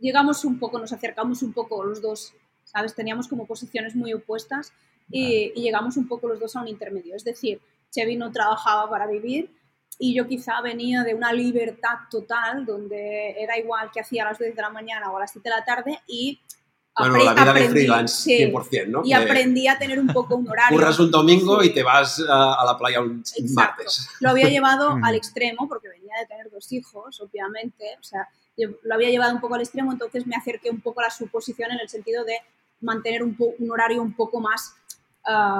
llegamos 0.00 0.44
un 0.44 0.58
poco, 0.58 0.78
nos 0.78 0.92
acercamos 0.92 1.42
un 1.42 1.52
poco 1.52 1.84
los 1.84 2.00
dos, 2.00 2.34
¿sabes? 2.64 2.94
Teníamos 2.94 3.28
como 3.28 3.46
posiciones 3.46 3.94
muy 3.94 4.12
opuestas 4.12 4.72
y, 5.10 5.52
y 5.54 5.62
llegamos 5.62 5.96
un 5.96 6.08
poco 6.08 6.28
los 6.28 6.40
dos 6.40 6.56
a 6.56 6.62
un 6.62 6.68
intermedio. 6.68 7.14
Es 7.14 7.24
decir, 7.24 7.60
Chevy 7.90 8.16
no 8.16 8.30
trabajaba 8.32 8.88
para 8.90 9.06
vivir 9.06 9.50
y 9.98 10.14
yo 10.14 10.26
quizá 10.26 10.60
venía 10.60 11.02
de 11.02 11.14
una 11.14 11.32
libertad 11.32 11.98
total 12.10 12.64
donde 12.64 13.34
era 13.38 13.58
igual 13.58 13.90
que 13.92 14.00
hacía 14.00 14.22
a 14.22 14.30
las 14.30 14.38
10 14.38 14.54
de 14.54 14.62
la 14.62 14.70
mañana 14.70 15.10
o 15.10 15.16
a 15.16 15.20
las 15.20 15.32
7 15.32 15.48
de 15.48 15.54
la 15.54 15.64
tarde 15.64 16.00
y 16.06 16.40
bueno, 16.98 17.16
la 17.22 17.32
vida 17.32 17.52
de 17.52 17.68
freelance, 17.68 18.50
100%, 18.50 18.86
¿no? 18.88 19.02
Y 19.04 19.12
aprendí 19.12 19.68
a 19.68 19.78
tener 19.78 20.00
un 20.00 20.08
poco 20.08 20.34
un 20.34 20.48
horario. 20.50 20.76
Curras 20.76 20.98
un 20.98 21.10
domingo 21.10 21.62
y 21.62 21.72
te 21.72 21.82
vas 21.82 22.20
a, 22.28 22.64
la 22.64 22.76
playa 22.76 23.00
un 23.00 23.22
martes. 23.54 24.08
Lo 24.20 24.30
había 24.30 24.48
llevado 24.48 24.98
al 25.04 25.14
extremo 25.14 25.68
porque 25.68 25.88
venía 25.88 26.14
de 26.20 26.26
tener 26.26 26.50
dos 26.50 26.72
hijos, 26.72 27.20
obviamente. 27.20 27.84
O 28.00 28.02
sea, 28.02 28.28
lo 28.58 28.94
había 28.94 29.10
llevado 29.10 29.34
un 29.34 29.40
poco 29.40 29.54
al 29.54 29.60
extremo, 29.60 29.92
entonces 29.92 30.26
me 30.26 30.36
acerqué 30.36 30.70
un 30.70 30.80
poco 30.80 31.00
a 31.00 31.04
la 31.04 31.10
suposición 31.10 31.70
en 31.70 31.80
el 31.80 31.88
sentido 31.88 32.24
de 32.24 32.34
mantener 32.80 33.22
un, 33.22 33.36
un 33.58 33.70
horario 33.70 34.02
un 34.02 34.14
poco 34.14 34.40
más 34.40 34.74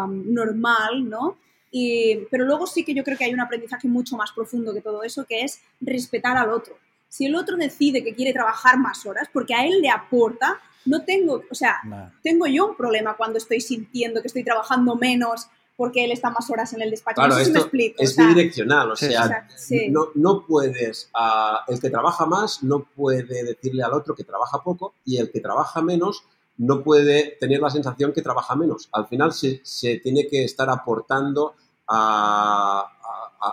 normal, 0.07 1.09
¿no? 1.09 1.37
Y, 1.71 2.27
pero 2.31 2.45
luego 2.45 2.67
sí 2.67 2.85
que 2.85 2.95
yo 2.95 3.05
creo 3.05 3.19
que 3.19 3.25
hay 3.25 3.35
un 3.35 3.41
aprendizaje 3.41 3.89
mucho 3.89 4.17
más 4.17 4.33
profundo 4.33 4.73
que 4.73 4.81
todo 4.81 5.03
eso, 5.03 5.27
que 5.27 5.43
es 5.43 5.61
respetar 5.81 6.37
al 6.37 6.51
otro. 6.51 6.79
Si 7.09 7.27
el 7.27 7.35
otro 7.35 7.57
decide 7.57 8.03
que 8.03 8.15
quiere 8.15 8.33
trabajar 8.33 8.79
más 8.79 9.05
horas, 9.07 9.29
porque 9.33 9.55
a 9.55 9.67
él 9.67 9.81
le 9.81 9.91
aporta, 9.91 10.59
no 10.85 11.05
tengo, 11.05 11.43
o 11.51 11.55
sea, 11.55 11.81
tengo 12.23 12.47
yo 12.47 12.69
un 12.69 12.77
problema 12.77 13.17
cuando 13.17 13.39
estoy 13.39 13.61
sintiendo 13.61 14.23
que 14.23 14.29
estoy 14.29 14.45
trabajando 14.45 14.95
menos 14.97 15.49
porque 15.79 16.05
él 16.05 16.11
está 16.11 16.31
más 16.31 16.51
horas 16.51 16.73
en 16.73 16.83
el 16.83 16.91
despacho. 16.91 17.15
Claro, 17.15 17.39
esto 17.39 17.53
me 17.53 17.61
explico. 17.61 18.03
Es 18.03 18.17
bidireccional, 18.17 18.91
o 18.91 18.97
sea, 18.97 19.47
no, 19.91 20.09
no, 20.17 20.45
puedes, 20.45 21.09
uh, 21.15 21.73
el 21.73 21.81
que 21.81 21.89
trabaja 21.89 22.27
más 22.27 22.65
no 22.65 22.83
puede 22.83 23.45
decirle 23.45 23.85
al 23.85 23.93
otro 23.93 24.17
que 24.17 24.25
trabaja 24.25 24.61
poco 24.65 24.95
y 25.05 25.19
el 25.19 25.31
que 25.31 25.39
trabaja 25.39 25.81
menos 25.81 26.25
no 26.57 26.83
puede 26.83 27.37
tener 27.39 27.61
la 27.61 27.71
sensación 27.71 28.13
que 28.13 28.23
trabaja 28.23 28.57
menos. 28.57 28.89
Al 28.91 29.07
final 29.07 29.33
se, 29.33 29.61
se 29.63 29.99
tiene 29.99 30.27
que 30.27 30.43
estar 30.43 30.69
aportando 30.69 31.55
a, 31.87 32.85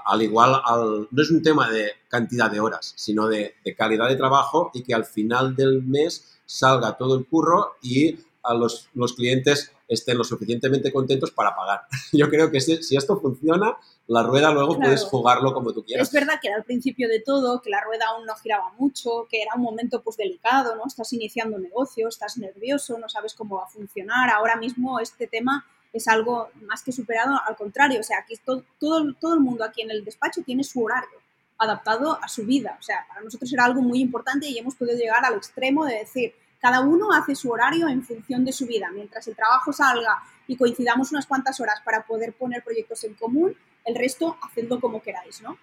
al 0.04 0.22
igual, 0.24 0.60
al, 0.66 1.08
no 1.12 1.22
es 1.22 1.30
un 1.30 1.44
tema 1.44 1.70
de 1.70 1.92
cantidad 2.08 2.50
de 2.50 2.60
horas, 2.60 2.94
sino 2.96 3.28
de, 3.28 3.54
de 3.64 3.76
calidad 3.76 4.10
de 4.10 4.16
trabajo 4.16 4.72
y 4.74 4.82
que 4.82 4.96
al 4.96 5.06
final 5.06 5.56
del 5.56 5.84
mes 5.84 6.40
salga 6.48 6.98
todo 6.98 7.20
el 7.20 7.28
curro 7.28 7.76
y 7.84 8.18
a 8.42 8.56
los, 8.56 8.90
los 8.96 9.14
clientes 9.14 9.75
estén 9.88 10.18
lo 10.18 10.24
suficientemente 10.24 10.92
contentos 10.92 11.32
para 11.32 11.56
pagar. 11.56 11.82
Yo 12.12 12.30
creo 12.30 12.52
que 12.52 12.62
si, 12.62 12.82
si 12.84 12.96
esto 12.96 13.20
funciona, 13.20 13.78
la 14.08 14.24
rueda 14.24 14.52
luego 14.52 14.78
puedes 14.78 15.04
jugarlo 15.04 15.54
como 15.54 15.74
tú 15.74 15.84
quieras. 15.84 16.08
Es 16.08 16.14
verdad 16.14 16.40
que 16.42 16.48
era 16.48 16.58
al 16.58 16.64
principio 16.64 17.08
de 17.08 17.20
todo, 17.20 17.62
que 17.62 17.70
la 17.70 17.82
rueda 17.82 18.06
aún 18.10 18.26
no 18.26 18.36
giraba 18.36 18.72
mucho, 18.78 19.28
que 19.30 19.42
era 19.42 19.56
un 19.56 19.62
momento 19.62 20.02
pues 20.04 20.18
delicado, 20.18 20.76
¿no? 20.76 20.84
Estás 20.88 21.12
iniciando 21.14 21.58
un 21.58 21.64
negocio, 21.64 22.08
estás 22.08 22.38
nervioso, 22.38 22.98
no 22.98 23.10
sabes 23.10 23.34
cómo 23.34 23.58
va 23.58 23.64
a 23.64 23.68
funcionar. 23.68 24.30
Ahora 24.30 24.56
mismo 24.56 25.00
este 25.00 25.28
tema 25.28 25.66
es 25.94 26.08
algo 26.08 26.50
más 26.62 26.84
que 26.84 26.92
superado, 26.92 27.40
al 27.48 27.56
contrario, 27.56 28.02
o 28.02 28.04
sea, 28.04 28.20
aquí 28.20 28.36
todo, 28.46 28.64
todo, 28.80 29.14
todo 29.20 29.34
el 29.34 29.40
mundo 29.40 29.64
aquí 29.64 29.82
en 29.82 29.92
el 29.92 30.04
despacho 30.04 30.42
tiene 30.44 30.64
su 30.64 30.84
horario 30.84 31.26
adaptado 31.58 32.22
a 32.22 32.28
su 32.28 32.46
vida. 32.46 32.78
O 32.80 32.84
sea, 32.84 33.06
para 33.08 33.22
nosotros 33.22 33.52
era 33.54 33.66
algo 33.66 33.82
muy 33.82 34.02
importante 34.02 34.48
y 34.48 34.58
hemos 34.58 34.76
podido 34.76 34.98
llegar 34.98 35.24
al 35.24 35.36
extremo 35.36 35.86
de 35.86 35.96
decir, 35.96 36.34
cada 36.66 36.80
uno 36.80 37.14
hace 37.14 37.36
su 37.36 37.52
horario 37.52 37.88
en 37.88 38.02
función 38.02 38.44
de 38.44 38.52
su 38.52 38.66
vida. 38.66 38.90
Mientras 38.92 39.28
el 39.28 39.36
trabajo 39.36 39.72
salga 39.72 40.24
y 40.48 40.58
coincidamos 40.58 41.12
unas 41.12 41.28
cuantas 41.28 41.60
horas 41.60 41.80
para 41.86 42.08
poder 42.08 42.34
poner 42.34 42.64
proyectos 42.64 43.04
en 43.04 43.14
común, 43.14 43.56
el 43.86 43.94
resto 43.94 44.36
hacedlo 44.42 44.80
como 44.82 45.00
queráis, 45.00 45.44
¿no? 45.44 45.60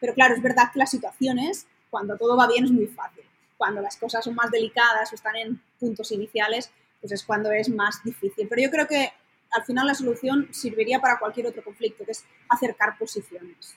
pero 0.00 0.14
claro, 0.14 0.34
es 0.34 0.40
verdad 0.40 0.72
que 0.72 0.78
las 0.78 0.90
situaciones, 0.90 1.66
cuando 1.90 2.16
todo 2.16 2.38
va 2.38 2.48
bien, 2.48 2.64
es 2.64 2.70
muy 2.70 2.86
fácil. 2.86 3.22
Cuando 3.58 3.82
las 3.82 3.98
cosas 3.98 4.24
son 4.24 4.34
más 4.34 4.50
delicadas 4.50 5.12
o 5.12 5.14
están 5.14 5.36
en 5.36 5.60
puntos 5.78 6.10
iniciales, 6.10 6.70
pues 7.02 7.12
es 7.12 7.22
cuando 7.22 7.52
es 7.52 7.68
más 7.68 8.02
difícil. 8.02 8.48
Pero 8.48 8.62
yo 8.62 8.70
creo 8.70 8.88
que 8.88 9.12
al 9.50 9.64
final 9.64 9.86
la 9.86 9.94
solución 9.94 10.48
serviría 10.52 11.00
para 11.00 11.18
cualquier 11.18 11.48
otro 11.48 11.62
conflicto, 11.62 12.06
que 12.06 12.12
es 12.12 12.24
acercar 12.48 12.96
posiciones. 12.96 13.76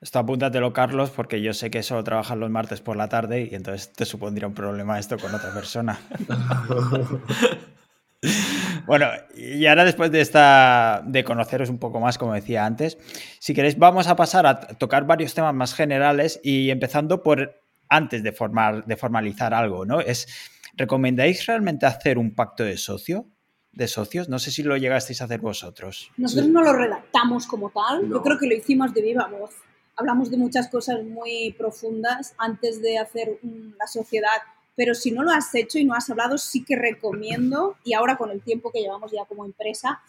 Esto 0.00 0.18
apúntatelo, 0.18 0.72
Carlos, 0.72 1.10
porque 1.10 1.42
yo 1.42 1.52
sé 1.52 1.70
que 1.70 1.82
solo 1.82 2.02
trabajas 2.02 2.38
los 2.38 2.50
martes 2.50 2.80
por 2.80 2.96
la 2.96 3.08
tarde 3.08 3.48
y 3.50 3.54
entonces 3.54 3.92
te 3.92 4.06
supondría 4.06 4.48
un 4.48 4.54
problema 4.54 4.98
esto 4.98 5.18
con 5.18 5.34
otra 5.34 5.52
persona. 5.52 6.00
bueno, 8.86 9.06
y 9.36 9.66
ahora 9.66 9.84
después 9.84 10.10
de 10.10 10.22
esta 10.22 11.02
de 11.04 11.22
conoceros 11.22 11.68
un 11.68 11.78
poco 11.78 12.00
más, 12.00 12.16
como 12.16 12.32
decía 12.32 12.64
antes, 12.64 12.96
si 13.38 13.52
queréis 13.52 13.78
vamos 13.78 14.06
a 14.06 14.16
pasar 14.16 14.46
a 14.46 14.60
tocar 14.60 15.06
varios 15.06 15.34
temas 15.34 15.54
más 15.54 15.74
generales 15.74 16.40
y 16.42 16.70
empezando 16.70 17.22
por 17.22 17.60
antes 17.88 18.22
de 18.22 18.32
formar 18.32 18.86
de 18.86 18.96
formalizar 18.96 19.52
algo, 19.52 19.84
¿no? 19.84 20.00
Es 20.00 20.28
¿recomendáis 20.76 21.44
realmente 21.46 21.86
hacer 21.86 22.16
un 22.16 22.34
pacto 22.34 22.64
de 22.64 22.78
socio? 22.78 23.26
De 23.72 23.88
socios. 23.88 24.28
No 24.28 24.38
sé 24.38 24.50
si 24.50 24.62
lo 24.62 24.76
llegasteis 24.76 25.20
a 25.20 25.24
hacer 25.24 25.40
vosotros. 25.40 26.10
Nosotros 26.16 26.48
no 26.48 26.62
lo 26.62 26.72
redactamos 26.72 27.46
como 27.46 27.70
tal, 27.70 28.08
yo 28.08 28.22
creo 28.22 28.38
que 28.38 28.46
lo 28.46 28.54
hicimos 28.54 28.92
de 28.94 29.02
viva 29.02 29.26
voz. 29.26 29.54
Hablamos 29.96 30.30
de 30.30 30.36
muchas 30.36 30.68
cosas 30.68 31.04
muy 31.04 31.54
profundas 31.58 32.34
antes 32.38 32.80
de 32.80 32.98
hacer 32.98 33.38
la 33.78 33.86
sociedad, 33.86 34.40
pero 34.74 34.94
si 34.94 35.10
no 35.10 35.22
lo 35.22 35.30
has 35.30 35.54
hecho 35.54 35.78
y 35.78 35.84
no 35.84 35.94
has 35.94 36.08
hablado, 36.08 36.38
sí 36.38 36.64
que 36.64 36.76
recomiendo, 36.76 37.76
y 37.84 37.92
ahora 37.92 38.16
con 38.16 38.30
el 38.30 38.40
tiempo 38.40 38.70
que 38.72 38.80
llevamos 38.80 39.12
ya 39.12 39.24
como 39.26 39.44
empresa, 39.44 40.00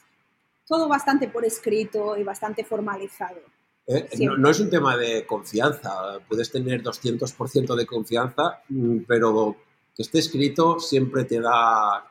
todo 0.66 0.88
bastante 0.88 1.28
por 1.28 1.44
escrito 1.44 2.16
y 2.18 2.24
bastante 2.24 2.64
formalizado. 2.64 3.42
Eh, 3.88 4.08
no, 4.20 4.50
es 4.50 4.60
un 4.60 4.70
tema 4.70 4.96
de 4.96 5.26
confianza, 5.26 6.20
puedes 6.30 6.52
tener 6.52 6.82
200% 6.82 7.76
de 7.76 7.86
confianza, 7.86 8.62
mm, 8.70 9.00
pero 9.08 9.58
que 9.94 10.04
esté 10.04 10.20
escrito 10.20 10.80
siempre 10.80 11.26
te 11.26 11.42
da 11.42 12.11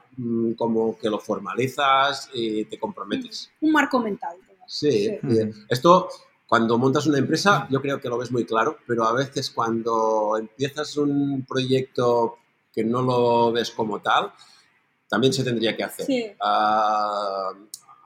como 0.57 0.99
que 0.99 1.09
lo 1.09 1.19
formalizas 1.19 2.31
y 2.33 2.65
te 2.65 2.79
comprometes. 2.79 3.51
Un 3.61 3.73
marco 3.73 4.01
mental. 4.01 4.37
Sí, 4.67 5.19
esto 5.69 6.09
cuando 6.47 6.79
montas 6.79 7.07
una 7.07 7.19
empresa 7.19 7.69
yo 7.71 7.81
creo 7.81 8.01
que 8.01 8.09
lo 8.09 8.19
ves 8.19 8.33
muy 8.33 8.45
claro, 8.45 8.79
pero 8.85 9.05
a 9.05 9.13
veces 9.13 9.51
cuando 9.51 10.37
empiezas 10.37 10.97
un 10.97 11.45
proyecto 11.49 12.39
que 12.73 12.83
no 12.83 13.03
lo 13.03 13.53
ves 13.53 13.71
como 13.71 14.01
tal, 14.01 14.33
también 15.09 15.33
se 15.33 15.45
tendría 15.45 15.77
que 15.77 15.85
hacer. 15.85 16.37
Ah, 16.41 17.53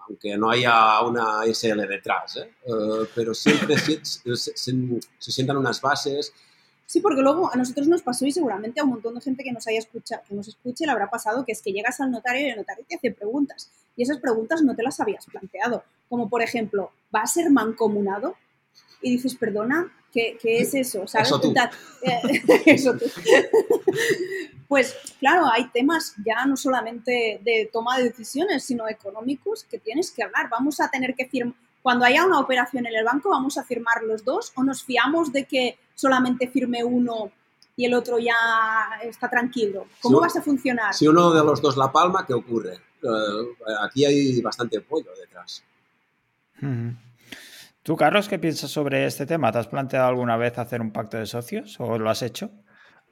aunque 0.07 0.37
no 0.37 0.51
haya 0.51 1.01
una 1.03 1.45
SL 1.47 1.87
detrás, 1.89 2.37
¿eh? 2.37 2.51
Eh, 2.67 3.09
pero 3.15 3.33
siempre 3.33 3.79
se, 3.79 4.01
se 4.05 5.33
sientan 5.33 5.57
unas 5.57 5.81
bases 5.81 6.35
Sí, 6.95 7.01
porque 7.01 7.23
luego 7.23 7.53
a 7.53 7.57
nosotros 7.57 7.89
nos 7.89 8.03
pasó 8.03 8.25
y 8.25 8.31
seguramente 8.31 8.79
a 8.81 8.85
un 8.85 8.91
montón 8.91 9.17
de 9.17 9.21
gente 9.21 9.43
que 9.43 9.51
nos 9.51 9.67
haya 9.67 9.81
escuchado, 9.81 10.23
que 10.29 10.33
nos 10.33 10.47
escuche 10.47 10.87
le 10.87 10.93
habrá 10.93 11.11
pasado 11.11 11.45
que 11.45 11.51
es 11.51 11.61
que 11.61 11.73
llegas 11.73 12.01
al 12.01 12.13
notario 12.13 12.47
y 12.47 12.51
el 12.51 12.57
notario 12.57 12.85
te 12.89 12.95
hace 12.95 13.11
preguntas 13.11 13.69
y 13.97 14.05
esas 14.05 14.19
preguntas 14.19 14.63
no 14.63 14.77
te 14.77 14.85
las 14.85 15.01
habías 15.01 15.27
planteado. 15.27 15.83
Como 16.09 16.29
por 16.29 16.41
ejemplo, 16.41 16.93
¿va 17.13 17.23
a 17.23 17.27
ser 17.27 17.51
mancomunado? 17.51 18.37
Y 19.03 19.11
dices, 19.11 19.35
perdona, 19.35 19.93
¿qué, 20.13 20.39
qué 20.41 20.59
es 20.59 20.73
eso? 20.73 21.05
¿Sabes? 21.09 21.27
Eso 21.27 21.41
tú. 21.41 21.53
eso 22.65 22.97
tú. 22.97 23.07
pues 24.69 24.95
claro, 25.19 25.47
hay 25.53 25.67
temas 25.71 26.15
ya 26.25 26.47
no 26.47 26.57
solamente 26.57 27.41
de 27.43 27.69
toma 27.73 27.99
de 27.99 28.05
decisiones, 28.05 28.63
sino 28.63 28.89
económicos 28.89 29.65
que 29.65 29.81
tienes 29.81 30.13
que 30.13 30.23
hablar. 30.23 30.49
Vamos 30.49 30.79
a 30.79 30.89
tener 30.89 31.17
que 31.17 31.27
firmar 31.27 31.57
cuando 31.85 32.07
haya 32.07 32.25
una 32.25 32.41
operación 32.41 32.87
en 32.87 32.97
el 32.97 33.05
banco, 33.05 33.29
¿vamos 33.29 33.59
a 33.59 33.63
firmar 33.63 34.03
los 34.05 34.25
dos 34.25 34.55
o 34.57 34.65
nos 34.65 34.83
fiamos 34.83 35.31
de 35.31 35.45
que 35.45 35.79
solamente 35.95 36.49
firme 36.49 36.83
uno 36.83 37.31
y 37.77 37.85
el 37.85 37.93
otro 37.93 38.19
ya 38.19 38.35
está 39.03 39.29
tranquilo? 39.29 39.87
¿Cómo 40.01 40.19
vas 40.19 40.35
a 40.35 40.41
funcionar? 40.41 40.95
Si 40.95 41.07
uno 41.07 41.31
de 41.31 41.45
los 41.45 41.61
dos 41.61 41.77
la 41.77 41.93
palma, 41.93 42.25
¿qué 42.27 42.33
ocurre? 42.33 42.77
Eh, 43.03 43.77
aquí 43.83 44.07
hay 44.07 44.41
bastante 44.41 44.79
apoyo 44.79 45.11
detrás. 45.21 45.63
¿Tú, 47.83 47.97
Carlos, 47.99 48.31
qué 48.31 48.39
piensas 48.39 48.71
sobre 48.71 49.05
este 49.05 49.27
tema? 49.27 49.53
¿Te 49.53 49.59
has 49.59 49.69
planteado 49.69 50.09
alguna 50.09 50.39
vez 50.39 50.57
hacer 50.57 50.81
un 50.81 50.91
pacto 50.91 51.19
de 51.19 51.27
socios 51.27 51.79
o 51.81 51.99
lo 51.99 52.09
has 52.09 52.23
hecho? 52.23 52.51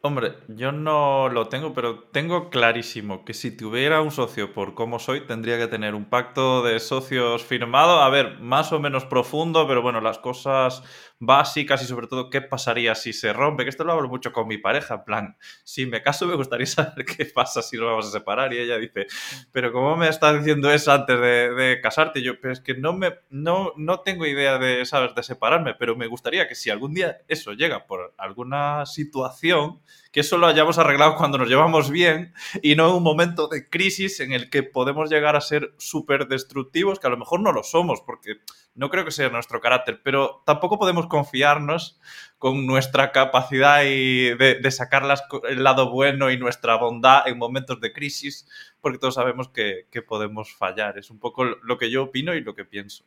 Hombre, 0.04 0.34
yo 0.48 0.72
no 0.72 1.28
lo 1.28 1.46
tengo, 1.48 1.74
pero 1.74 2.00
tengo 2.10 2.50
clarísimo 2.50 3.24
que 3.24 3.34
si 3.34 3.56
tuviera 3.56 4.00
un 4.02 4.10
socio 4.10 4.52
por 4.52 4.74
cómo 4.74 4.98
soy, 4.98 5.20
tendría 5.28 5.58
que 5.58 5.68
tener 5.68 5.94
un 5.94 6.06
pacto 6.06 6.62
de 6.64 6.80
socios 6.80 7.44
firmado. 7.44 8.00
A 8.00 8.08
ver, 8.08 8.40
más 8.40 8.72
o 8.72 8.80
menos 8.80 9.04
profundo, 9.04 9.64
pero 9.68 9.80
bueno, 9.80 10.00
las 10.00 10.18
cosas 10.18 10.82
básicas 11.24 11.80
y 11.82 11.86
sobre 11.86 12.08
todo 12.08 12.30
qué 12.30 12.40
pasaría 12.40 12.96
si 12.96 13.12
se 13.12 13.32
rompe, 13.32 13.62
que 13.62 13.70
esto 13.70 13.84
lo 13.84 13.92
hablo 13.92 14.08
mucho 14.08 14.32
con 14.32 14.48
mi 14.48 14.58
pareja, 14.58 14.94
en 14.94 15.04
plan, 15.04 15.36
si 15.62 15.86
me 15.86 16.02
caso 16.02 16.26
me 16.26 16.34
gustaría 16.34 16.66
saber 16.66 17.04
qué 17.04 17.26
pasa 17.26 17.62
si 17.62 17.76
nos 17.76 17.86
vamos 17.86 18.08
a 18.08 18.10
separar 18.10 18.52
y 18.52 18.58
ella 18.58 18.76
dice, 18.76 19.06
pero 19.52 19.72
¿cómo 19.72 19.96
me 19.96 20.08
estás 20.08 20.36
diciendo 20.36 20.68
eso 20.72 20.90
antes 20.90 21.20
de, 21.20 21.78
casarte? 21.80 22.22
Yo, 22.22 22.40
pero 22.40 22.52
es 22.52 22.60
que 22.60 22.74
no, 22.74 22.92
me, 22.92 23.20
no, 23.30 23.72
no 23.76 24.00
tengo 24.00 24.26
idea 24.26 24.58
de, 24.58 24.84
¿sabes?, 24.84 25.14
de 25.14 25.22
separarme, 25.22 25.74
pero 25.74 25.96
me 25.96 26.08
gustaría 26.08 26.48
que 26.48 26.56
si 26.56 26.70
algún 26.70 26.92
día 26.92 27.18
eso 27.28 27.52
llega 27.52 27.86
por 27.86 28.14
alguna 28.18 28.84
situación, 28.84 29.80
que 30.12 30.20
eso 30.20 30.36
lo 30.36 30.46
hayamos 30.46 30.78
arreglado 30.78 31.16
cuando 31.16 31.38
nos 31.38 31.48
llevamos 31.48 31.90
bien 31.90 32.34
y 32.62 32.76
no 32.76 32.90
en 32.90 32.96
un 32.96 33.02
momento 33.02 33.48
de 33.48 33.68
crisis 33.68 34.20
en 34.20 34.32
el 34.32 34.50
que 34.50 34.62
podemos 34.62 35.10
llegar 35.10 35.36
a 35.36 35.40
ser 35.40 35.74
súper 35.78 36.28
destructivos, 36.28 37.00
que 37.00 37.06
a 37.06 37.10
lo 37.10 37.16
mejor 37.16 37.40
no 37.40 37.50
lo 37.50 37.62
somos, 37.62 38.02
porque 38.02 38.36
no 38.74 38.90
creo 38.90 39.04
que 39.04 39.10
sea 39.10 39.30
nuestro 39.30 39.60
carácter, 39.60 40.00
pero 40.04 40.42
tampoco 40.44 40.78
podemos 40.78 41.06
confiarnos 41.06 41.98
con 42.38 42.66
nuestra 42.66 43.10
capacidad 43.10 43.84
y 43.84 44.34
de, 44.34 44.70
sacar 44.70 45.04
el 45.48 45.64
lado 45.64 45.90
bueno 45.90 46.30
y 46.30 46.38
nuestra 46.38 46.76
bondad 46.76 47.26
en 47.26 47.38
momentos 47.38 47.80
de 47.80 47.92
crisis, 47.92 48.46
porque 48.80 48.98
todos 48.98 49.14
sabemos 49.14 49.48
que, 49.48 49.86
podemos 50.06 50.52
fallar. 50.52 50.98
Es 50.98 51.10
un 51.10 51.18
poco 51.18 51.44
lo 51.44 51.78
que 51.78 51.90
yo 51.90 52.04
opino 52.04 52.34
y 52.34 52.42
lo 52.42 52.54
que 52.54 52.64
pienso. 52.64 53.04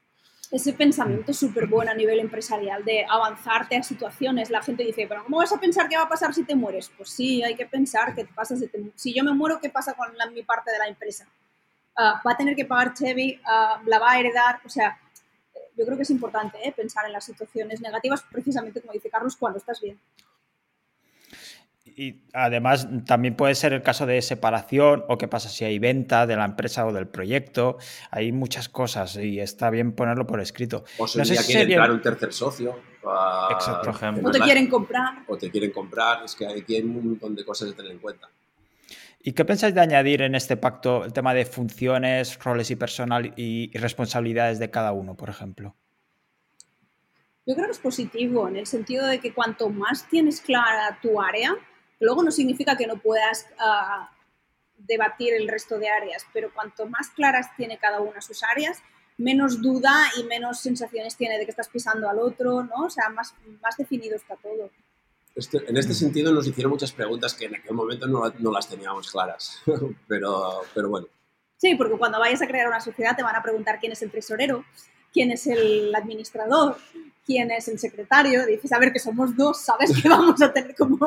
Ese 0.51 0.73
pensamiento 0.73 1.33
súper 1.33 1.67
bueno 1.67 1.91
a 1.91 1.93
nivel 1.93 2.19
empresarial 2.19 2.83
de 2.83 3.05
avanzarte 3.09 3.77
a 3.77 3.83
situaciones. 3.83 4.49
La 4.49 4.61
gente 4.61 4.83
dice, 4.83 5.05
pero 5.07 5.23
¿cómo 5.23 5.37
vas 5.37 5.51
a 5.51 5.59
pensar 5.59 5.87
qué 5.89 5.97
va 5.97 6.03
a 6.03 6.09
pasar 6.09 6.33
si 6.33 6.43
te 6.43 6.55
mueres? 6.55 6.91
Pues 6.95 7.09
sí, 7.09 7.43
hay 7.43 7.55
que 7.55 7.65
pensar 7.65 8.13
qué 8.13 8.25
pasa 8.25 8.55
si, 8.55 8.67
te, 8.67 8.91
si 8.95 9.13
yo 9.13 9.23
me 9.23 9.33
muero, 9.33 9.59
¿qué 9.59 9.69
pasa 9.69 9.93
con 9.93 10.13
mi 10.33 10.43
parte 10.43 10.71
de 10.71 10.77
la 10.77 10.87
empresa? 10.87 11.27
Ah, 11.97 12.21
¿Va 12.25 12.31
a 12.31 12.37
tener 12.37 12.55
que 12.55 12.65
pagar 12.65 12.93
Chevy? 12.93 13.39
Ah, 13.45 13.81
¿La 13.85 13.99
va 13.99 14.11
a 14.11 14.19
heredar? 14.19 14.59
O 14.65 14.69
sea, 14.69 14.99
yo 15.77 15.85
creo 15.85 15.97
que 15.97 16.03
es 16.03 16.09
importante 16.09 16.57
¿eh? 16.65 16.71
pensar 16.71 17.05
en 17.05 17.13
las 17.13 17.25
situaciones 17.25 17.81
negativas, 17.81 18.23
precisamente 18.31 18.81
como 18.81 18.93
dice 18.93 19.09
Carlos, 19.09 19.35
cuando 19.35 19.59
estás 19.59 19.81
bien. 19.81 19.99
Y 21.97 22.23
además 22.33 22.89
también 23.05 23.35
puede 23.35 23.55
ser 23.55 23.71
el 23.71 23.81
caso 23.81 24.05
de 24.05 24.21
separación 24.21 25.05
o 25.07 25.17
qué 25.17 25.29
pasa 25.29 25.47
si 25.47 25.63
hay 25.63 25.79
venta 25.79 26.27
de 26.27 26.35
la 26.35 26.43
empresa 26.43 26.85
o 26.85 26.91
del 26.91 27.07
proyecto. 27.07 27.77
Hay 28.11 28.33
muchas 28.33 28.67
cosas 28.67 29.15
y 29.15 29.39
está 29.39 29.69
bien 29.69 29.93
ponerlo 29.93 30.27
por 30.27 30.41
escrito. 30.41 30.83
O 30.97 31.07
si 31.07 31.19
no 31.19 31.25
sé 31.25 31.37
quiere 31.45 31.61
entrar 31.61 31.91
un 31.91 32.01
tercer 32.01 32.33
socio. 32.33 32.77
Exacto. 33.51 33.91
O 34.23 34.31
te 34.31 34.39
quieren 34.39 34.67
comprar. 34.67 35.23
O 35.27 35.37
te 35.37 35.49
quieren 35.49 35.71
comprar. 35.71 36.25
Es 36.25 36.35
que 36.35 36.45
hay 36.45 36.59
aquí 36.59 36.81
un 36.81 37.11
montón 37.11 37.33
de 37.33 37.45
cosas 37.45 37.71
a 37.71 37.75
tener 37.75 37.93
en 37.93 37.99
cuenta. 37.99 38.29
¿Y 39.23 39.31
qué 39.31 39.45
pensáis 39.45 39.73
de 39.73 39.81
añadir 39.81 40.21
en 40.21 40.35
este 40.35 40.57
pacto 40.57 41.05
el 41.05 41.13
tema 41.13 41.33
de 41.33 41.45
funciones, 41.45 42.37
roles 42.43 42.69
y 42.71 42.75
personal 42.75 43.33
y 43.37 43.75
responsabilidades 43.77 44.59
de 44.59 44.69
cada 44.69 44.91
uno, 44.91 45.15
por 45.15 45.29
ejemplo? 45.29 45.75
Yo 47.45 47.55
creo 47.55 47.67
que 47.67 47.71
es 47.71 47.79
positivo 47.79 48.47
en 48.47 48.57
el 48.57 48.65
sentido 48.65 49.07
de 49.07 49.19
que 49.19 49.33
cuanto 49.33 49.69
más 49.69 50.07
tienes 50.09 50.41
clara 50.41 50.99
tu 51.01 51.21
área, 51.21 51.55
Luego 52.05 52.23
no 52.23 52.31
significa 52.31 52.77
que 52.77 52.87
no 52.87 52.97
puedas 52.97 53.47
ah, 53.59 54.11
debatir 54.77 55.33
el 55.33 55.47
resto 55.47 55.77
de 55.79 55.89
áreas, 55.89 56.25
pero 56.33 56.53
cuanto 56.53 56.85
más 56.85 57.09
claras 57.09 57.47
tiene 57.57 57.77
cada 57.77 57.99
una 57.99 58.21
sus 58.21 58.43
áreas, 58.43 58.81
menos 59.17 59.61
duda 59.61 59.93
y 60.17 60.23
menos 60.23 60.59
sensaciones 60.59 61.15
tiene 61.15 61.37
de 61.37 61.45
que 61.45 61.51
estás 61.51 61.69
pisando 61.69 62.07
al 62.09 62.19
otro, 62.19 62.63
¿no? 62.63 62.85
O 62.85 62.89
sea, 62.89 63.09
más, 63.09 63.33
más 63.61 63.77
definido 63.77 64.15
está 64.15 64.35
todo. 64.35 64.69
Este, 65.35 65.57
en 65.67 65.75
este 65.75 65.93
sentido 65.93 66.31
nos 66.31 66.47
hicieron 66.47 66.71
muchas 66.71 66.91
preguntas 66.91 67.33
que 67.33 67.45
en 67.45 67.55
aquel 67.55 67.73
momento 67.73 68.07
no, 68.07 68.21
no 68.39 68.51
las 68.51 68.69
teníamos 68.69 69.11
claras, 69.11 69.61
pero, 70.07 70.61
pero 70.73 70.89
bueno. 70.89 71.07
Sí, 71.57 71.75
porque 71.75 71.97
cuando 71.97 72.19
vayas 72.19 72.41
a 72.41 72.47
crear 72.47 72.67
una 72.67 72.79
sociedad 72.79 73.15
te 73.15 73.23
van 73.23 73.35
a 73.35 73.41
preguntar 73.41 73.79
quién 73.79 73.91
es 73.91 74.01
el 74.01 74.11
tesorero, 74.11 74.63
quién 75.15 75.31
es 75.31 75.47
el 75.47 75.95
administrador, 75.95 76.75
quién 77.25 77.49
es 77.49 77.69
el 77.69 77.79
secretario, 77.79 78.45
dices, 78.45 78.73
a 78.73 78.79
ver, 78.79 78.91
que 78.91 78.99
somos 78.99 79.35
dos, 79.37 79.61
¿sabes? 79.61 79.89
Que 80.01 80.09
vamos 80.09 80.41
a 80.41 80.51
tener 80.51 80.75
como 80.75 80.97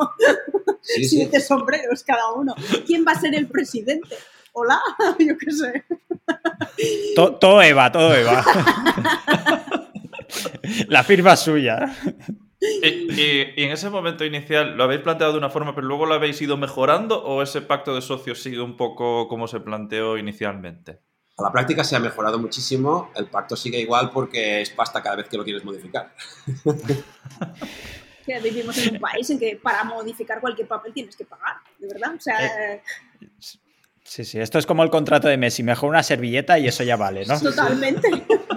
siete 0.81 1.39
sombreros 1.39 2.03
cada 2.03 2.33
uno. 2.33 2.55
¿Quién 2.87 3.05
va 3.07 3.11
a 3.11 3.19
ser 3.19 3.35
el 3.35 3.47
presidente? 3.47 4.15
Hola, 4.53 4.81
yo 5.19 5.37
qué 5.37 5.51
sé. 5.51 5.85
Todo, 7.15 7.61
Eva, 7.61 7.91
todo 7.91 8.15
Eva. 8.15 8.43
La 10.87 11.03
firma 11.03 11.35
suya. 11.35 11.95
Y, 12.59 13.61
en 13.61 13.71
ese 13.71 13.91
momento 13.91 14.25
inicial 14.25 14.75
lo 14.75 14.85
habéis 14.85 15.01
planteado 15.01 15.33
de 15.33 15.37
una 15.37 15.51
forma, 15.51 15.75
pero 15.75 15.85
luego 15.85 16.07
lo 16.07 16.15
habéis 16.15 16.41
ido 16.41 16.57
mejorando 16.57 17.23
o 17.23 17.43
ese 17.43 17.61
pacto 17.61 17.93
de 17.93 18.01
socios 18.01 18.41
sigue 18.41 18.59
un 18.59 18.75
poco 18.75 19.27
como 19.27 19.47
se 19.47 19.59
planteó 19.59 20.17
inicialmente? 20.17 20.99
A 21.39 21.43
la 21.43 21.51
práctica 21.51 21.83
se 21.83 21.95
ha 21.95 21.99
mejorado 21.99 22.37
muchísimo, 22.37 23.11
el 23.15 23.27
pacto 23.27 23.55
sigue 23.55 23.79
igual 23.79 24.11
porque 24.11 24.61
es 24.61 24.69
pasta 24.71 25.01
cada 25.01 25.15
vez 25.15 25.29
que 25.29 25.37
lo 25.37 25.43
quieres 25.43 25.63
modificar. 25.63 26.13
vivimos 28.43 28.77
en 28.77 28.95
un 28.95 29.01
país 29.01 29.27
en 29.31 29.39
que 29.39 29.59
para 29.61 29.83
modificar 29.83 30.39
cualquier 30.39 30.67
papel 30.67 30.93
tienes 30.93 31.15
que 31.15 31.25
pagar, 31.25 31.55
de 31.79 31.87
verdad. 31.87 32.13
O 32.15 32.19
sea, 32.19 32.45
eh, 32.45 32.83
sí, 34.03 34.23
sí, 34.23 34.39
esto 34.39 34.59
es 34.59 34.67
como 34.67 34.83
el 34.83 34.91
contrato 34.91 35.27
de 35.27 35.37
Messi, 35.37 35.63
mejor 35.63 35.89
una 35.89 36.03
servilleta 36.03 36.59
y 36.59 36.67
eso 36.67 36.83
ya 36.83 36.95
vale, 36.95 37.25
¿no? 37.25 37.39
Totalmente. 37.39 38.07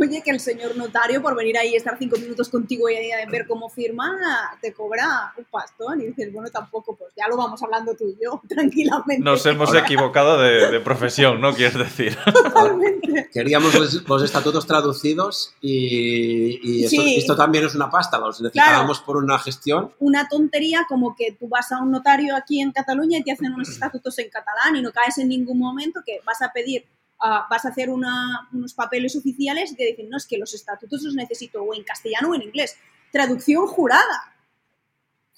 Oye, 0.00 0.22
que 0.22 0.30
el 0.30 0.40
señor 0.40 0.76
notario 0.76 1.22
por 1.22 1.36
venir 1.36 1.58
ahí 1.58 1.72
y 1.72 1.76
estar 1.76 1.96
cinco 1.98 2.16
minutos 2.18 2.48
contigo 2.48 2.88
y 2.88 2.94
ver 3.30 3.46
cómo 3.46 3.68
firma, 3.68 4.16
te 4.60 4.72
cobra 4.72 5.32
un 5.36 5.44
pastón. 5.44 6.00
Y 6.00 6.06
dices, 6.06 6.32
bueno, 6.32 6.48
tampoco, 6.50 6.96
pues 6.96 7.12
ya 7.16 7.28
lo 7.28 7.36
vamos 7.36 7.62
hablando 7.62 7.94
tú 7.94 8.04
y 8.08 8.22
yo, 8.22 8.40
tranquilamente. 8.48 9.22
Nos 9.22 9.44
hemos 9.46 9.74
equivocado 9.74 10.38
de, 10.38 10.80
profesión, 10.80 11.40
¿no? 11.40 11.54
Quieres 11.54 11.78
decir. 11.78 12.16
Totalmente. 12.24 13.28
Queríamos 13.32 13.74
los, 13.74 14.22
estatutos 14.22 14.66
traducidos 14.66 15.54
y, 15.60 16.84
esto, 16.84 17.36
también 17.36 17.64
es 17.64 17.74
una 17.74 17.90
pasta, 17.90 18.18
los 18.18 18.40
necesitábamos 18.40 19.00
por 19.00 19.16
una 19.16 19.38
gestión. 19.38 19.92
Una 19.98 20.28
tontería 20.28 20.86
como 20.88 21.14
que 21.16 21.32
tú 21.32 21.48
vas 21.48 21.72
a 21.72 21.82
un 21.82 21.90
notario 21.90 22.36
aquí 22.36 22.60
en 22.60 22.72
Cataluña 22.72 23.18
y 23.18 23.22
te 23.22 23.32
hacen 23.32 23.52
unos 23.52 23.68
estatutos 23.68 24.18
en 24.18 24.28
catalán 24.30 24.76
y 24.76 24.82
no 24.82 24.92
caes 24.92 25.18
en 25.18 25.28
ningún 25.28 25.58
momento 25.58 26.00
que 26.04 26.20
vas 26.24 26.42
a 26.42 26.52
pedir 26.52 26.84
vas 27.20 27.64
a 27.64 27.68
hacer 27.68 27.90
unos 27.90 28.74
papeles 28.74 29.16
oficiales 29.16 29.72
y 29.72 29.76
te 29.76 29.84
dicen, 29.84 30.08
no, 30.08 30.16
es 30.16 30.26
que 30.26 30.38
los 30.38 30.54
estatutos 30.54 31.02
los 31.02 31.14
necesito 31.14 31.62
o 31.62 31.74
en 31.74 31.84
castellano 31.84 32.30
o 32.30 32.34
en 32.34 32.42
inglés. 32.42 32.76
Traducción 33.10 33.66
jurada. 33.66 34.34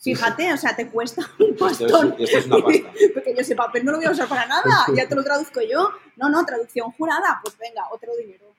Fíjate, 0.03 0.53
o 0.53 0.57
sea, 0.57 0.75
te 0.75 0.89
cuesta 0.89 1.23
un 1.39 1.57
pastón. 1.57 2.17
Esto 2.19 2.39
es, 2.39 2.47
una 2.47 2.57
pasta. 2.65 2.91
Porque 3.15 3.35
yo 3.35 3.41
ese 3.41 3.55
papel 3.55 3.85
no 3.85 3.93
lo 3.93 3.99
voy 3.99 4.07
a 4.07 4.11
usar 4.11 4.29
para 4.29 4.47
nada, 4.47 4.87
ya 4.97 5.07
te 5.07 5.15
lo 5.15 5.23
traduzco 5.23 5.61
yo. 5.61 5.91
No, 6.17 6.31
no, 6.31 6.45
traducción 6.45 6.91
jurada, 6.93 7.41
pues 7.43 7.57
venga, 7.59 7.83
otro 7.93 8.11
dinero. 8.17 8.51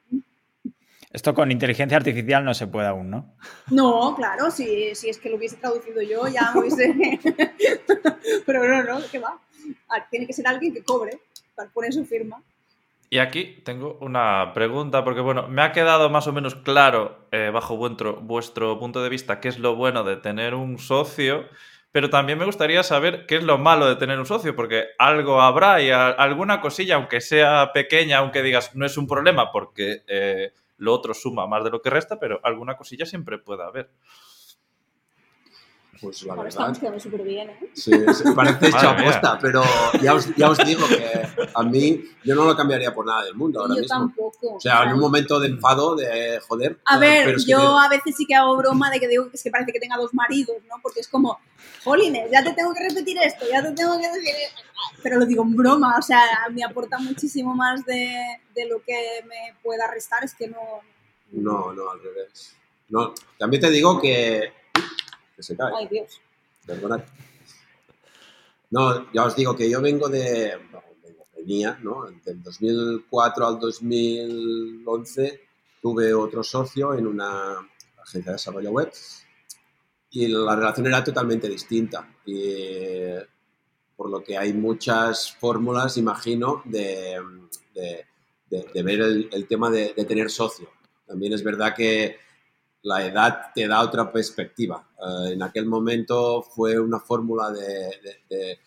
Esto 1.12 1.34
con 1.34 1.52
inteligencia 1.52 1.98
artificial 1.98 2.46
no 2.46 2.54
se 2.54 2.68
puede 2.68 2.88
aún, 2.88 3.10
¿no? 3.10 3.36
No, 3.70 4.16
claro, 4.16 4.50
si, 4.50 4.96
si 4.96 5.10
es 5.10 5.18
que 5.18 5.30
lo 5.30 5.36
hubiese 5.36 5.58
traducido 5.58 6.02
yo, 6.02 6.26
ya 6.28 6.54
hubiese... 6.56 6.96
Pero 8.46 8.66
no, 8.66 8.84
no, 8.84 9.06
¿qué 9.12 9.20
va? 9.20 9.38
Ah, 9.90 10.08
tiene 10.10 10.26
que 10.26 10.32
ser 10.32 10.48
alguien 10.48 10.74
que 10.74 10.84
cobre 10.84 11.20
para 11.54 11.70
poner 11.70 11.92
su 11.92 12.06
firma. 12.06 12.42
Y 13.14 13.20
aquí 13.20 13.62
tengo 13.66 13.98
una 14.00 14.54
pregunta, 14.54 15.04
porque 15.04 15.20
bueno, 15.20 15.50
me 15.50 15.62
ha 15.64 15.74
quedado 15.74 16.10
más 16.10 16.28
o 16.28 16.32
menos 16.32 16.56
claro, 16.56 17.28
eh, 17.34 17.52
bajo 17.54 17.76
vuestro, 17.76 18.22
vuestro 18.22 18.80
punto 18.80 19.04
de 19.04 19.10
vista, 19.10 19.42
qué 19.42 19.50
es 19.50 19.60
lo 19.60 19.76
bueno 19.76 20.06
de 20.06 20.16
tener 20.16 20.56
un 20.56 20.80
socio, 20.80 21.44
pero 21.92 22.10
también 22.10 22.40
me 22.40 22.46
gustaría 22.46 22.84
saber 22.84 23.26
qué 23.26 23.36
es 23.36 23.44
lo 23.44 23.58
malo 23.58 23.86
de 23.86 23.98
tener 23.98 24.18
un 24.18 24.26
socio, 24.26 24.56
porque 24.56 24.86
algo 24.98 25.42
habrá 25.42 25.82
y 25.82 25.92
alguna 25.92 26.62
cosilla, 26.62 26.96
aunque 26.96 27.20
sea 27.20 27.74
pequeña, 27.74 28.20
aunque 28.20 28.42
digas 28.42 28.78
no 28.78 28.86
es 28.86 28.98
un 28.98 29.08
problema, 29.08 29.52
porque 29.52 30.04
eh, 30.08 30.54
lo 30.78 30.94
otro 30.94 31.14
suma 31.14 31.48
más 31.48 31.66
de 31.66 31.70
lo 31.70 31.82
que 31.82 31.90
resta, 31.90 32.18
pero 32.18 32.40
alguna 32.44 32.78
cosilla 32.78 33.06
siempre 33.06 33.40
puede 33.40 33.64
haber. 33.64 33.92
Pues 36.02 36.24
la 36.24 36.34
Ahora 36.34 36.50
estamos 36.50 36.80
quedando 36.80 37.00
súper 37.00 37.22
bien, 37.22 37.52
¿eh? 37.52 37.70
Sí, 37.74 37.92
parece 38.36 38.70
hecho 38.70 38.90
aposta, 38.90 39.38
pero 39.40 39.62
ya 40.02 40.16
os, 40.16 40.36
ya 40.36 40.50
os, 40.50 40.58
digo 40.66 40.88
que 40.88 41.48
a 41.54 41.64
mí 41.64 42.04
yo 42.24 42.34
no 42.34 42.46
lo 42.46 42.56
cambiaría 42.56 42.92
por 42.92 43.06
nada 43.06 43.24
del 43.26 43.36
mundo 43.36 43.62
ahora 43.62 43.76
yo 43.76 43.82
mismo. 43.82 44.00
tampoco. 44.00 44.56
O 44.56 44.60
sea, 44.60 44.84
en 44.84 44.94
un 44.94 45.00
momento 45.00 45.40
de 45.40 45.50
enfado, 45.50 45.96
de 45.96 46.40
joder. 46.48 46.80
A 46.86 46.98
ver, 46.98 47.38
yo 47.46 47.78
a 47.78 47.88
veces 47.88 48.16
sí 48.18 48.26
que 48.26 48.34
hago 48.34 48.58
broma 48.58 48.90
de 48.90 49.00
que 49.00 49.08
digo 49.08 49.30
que 49.30 49.36
es 49.36 49.44
que 49.44 49.52
parece 49.52 49.72
que 49.72 49.80
tenga 49.80 49.96
dos 49.98 50.12
maridos, 50.16 50.58
¿no? 50.68 50.76
Porque 50.82 51.02
es 51.02 51.08
como, 51.08 51.40
jolines, 51.84 52.32
ya 52.32 52.44
te 52.44 52.54
tengo 52.54 52.74
que 52.74 52.90
repetir 52.90 53.18
esto, 53.20 53.46
ya 53.48 53.62
te 53.62 53.72
tengo 53.74 54.00
que 54.00 54.08
decir 54.08 54.36
esto. 54.48 54.62
Pero 55.04 55.20
lo 55.20 55.28
digo 55.28 55.44
en 55.44 55.56
broma, 55.56 55.98
o 56.00 56.02
sea, 56.02 56.24
me 56.52 56.64
aporta 56.64 56.98
muchísimo 56.98 57.54
más 57.54 57.86
de, 57.86 58.40
de 58.56 58.66
lo 58.68 58.82
que 58.82 59.24
me 59.28 59.56
pueda 59.62 59.86
restar, 59.92 60.24
es 60.24 60.34
que 60.34 60.48
no... 60.48 60.58
No, 61.32 61.72
no, 61.74 61.92
al 61.92 62.02
revés. 62.02 62.56
No, 62.90 63.14
también 63.38 63.62
te 63.62 63.70
digo 63.70 64.02
que 64.02 64.61
se 65.44 65.56
cae. 65.56 65.72
Ay, 65.76 65.88
Dios. 65.88 66.22
Perdonad. 66.66 67.02
No, 68.70 69.12
ya 69.12 69.26
os 69.26 69.36
digo 69.36 69.56
que 69.56 69.70
yo 69.70 69.82
vengo 69.82 70.08
de, 70.08 70.54
venía, 71.36 71.78
¿no? 71.82 72.06
Del 72.24 72.42
2004 72.42 73.48
al 73.48 73.60
2011 73.60 75.42
tuve 75.82 76.14
otro 76.14 76.44
socio 76.44 76.94
en 76.94 77.08
una 77.08 77.58
agencia 78.02 78.32
de 78.32 78.36
desarrollo 78.36 78.72
web 78.72 78.92
y 80.12 80.28
la 80.28 80.56
relación 80.56 80.88
era 80.88 81.04
totalmente 81.04 81.50
distinta. 81.50 82.08
Y, 82.26 83.14
por 83.96 84.10
lo 84.10 84.24
que 84.24 84.38
hay 84.38 84.52
muchas 84.52 85.32
fórmulas, 85.34 85.98
imagino, 85.98 86.64
de, 86.66 87.22
de, 87.74 88.84
ver 88.84 89.02
el, 89.02 89.30
el 89.32 89.48
tema 89.48 89.70
de, 89.70 89.90
tener 90.08 90.30
socio. 90.30 90.70
También 91.06 91.34
es 91.34 91.44
verdad 91.44 91.76
que 91.76 92.18
la 92.84 93.06
edad 93.06 93.52
te 93.54 93.68
da 93.68 93.82
otra 93.82 94.12
perspectiva. 94.12 94.88
Eh, 94.98 95.34
en 95.34 95.44
aquel 95.44 95.66
momento 95.66 96.42
fue 96.42 96.80
una 96.80 97.00
fórmula 97.00 97.52
de, 97.52 98.60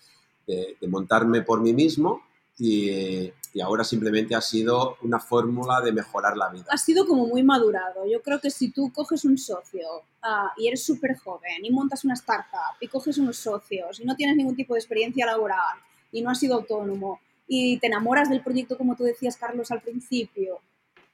montarme 0.87 1.43
por 1.43 1.61
mí 1.61 1.73
mismo 1.73 2.23
y, 2.59 3.33
ahora 3.63 3.85
simplemente 3.85 4.35
ha 4.35 4.41
sido 4.41 4.97
una 5.03 5.21
fórmula 5.21 5.81
de 5.81 5.93
mejorar 5.93 6.37
la 6.37 6.49
vida. 6.49 6.67
Ha 6.71 6.77
sido 6.77 7.07
como 7.07 7.27
muy 7.27 7.43
madurado. 7.43 8.05
Yo 8.05 8.21
creo 8.21 8.41
que 8.41 8.51
si 8.51 8.73
tú 8.73 8.93
coges 8.93 9.25
un 9.25 9.39
socio 9.39 9.87
ah, 10.23 10.53
y 10.57 10.67
eres 10.67 10.85
súper 10.85 11.17
joven 11.17 11.65
y 11.65 11.71
montas 11.71 12.05
una 12.05 12.15
startup 12.15 12.77
y 12.81 12.89
coges 12.89 13.17
unos 13.19 13.37
socios 13.37 14.01
y 14.01 14.05
no 14.05 14.17
tienes 14.17 14.37
ningún 14.37 14.57
tipo 14.57 14.75
de 14.75 14.81
experiencia 14.81 15.25
laboral 15.25 15.79
y 16.11 16.21
no 16.21 16.31
has 16.31 16.41
sido 16.41 16.57
autónomo 16.57 17.21
y 17.47 17.79
te 17.79 17.87
enamoras 17.87 18.29
del 18.29 18.43
proyecto 18.43 18.77
como 18.77 18.97
tú 18.97 19.05
decías, 19.05 19.37
Carlos, 19.37 19.71
al 19.71 19.81
principio, 19.81 20.61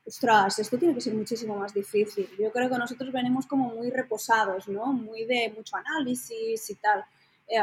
ostras, 0.06 0.58
esto 0.58 0.78
tiene 0.78 0.94
que 0.94 1.00
ser 1.00 1.14
muchísimo 1.14 1.56
más 1.56 1.72
difícil. 1.74 2.28
Yo 2.38 2.50
creo 2.50 2.68
que 2.68 2.78
nosotros 2.78 3.12
venimos 3.12 3.46
como 3.46 3.74
muy 3.74 3.90
reposados, 3.90 4.68
¿no? 4.68 4.86
Muy 4.92 5.24
de 5.24 5.52
mucho 5.56 5.76
análisis 5.76 6.70
y 6.70 6.74
tal. 6.76 7.04
Eh, 7.46 7.58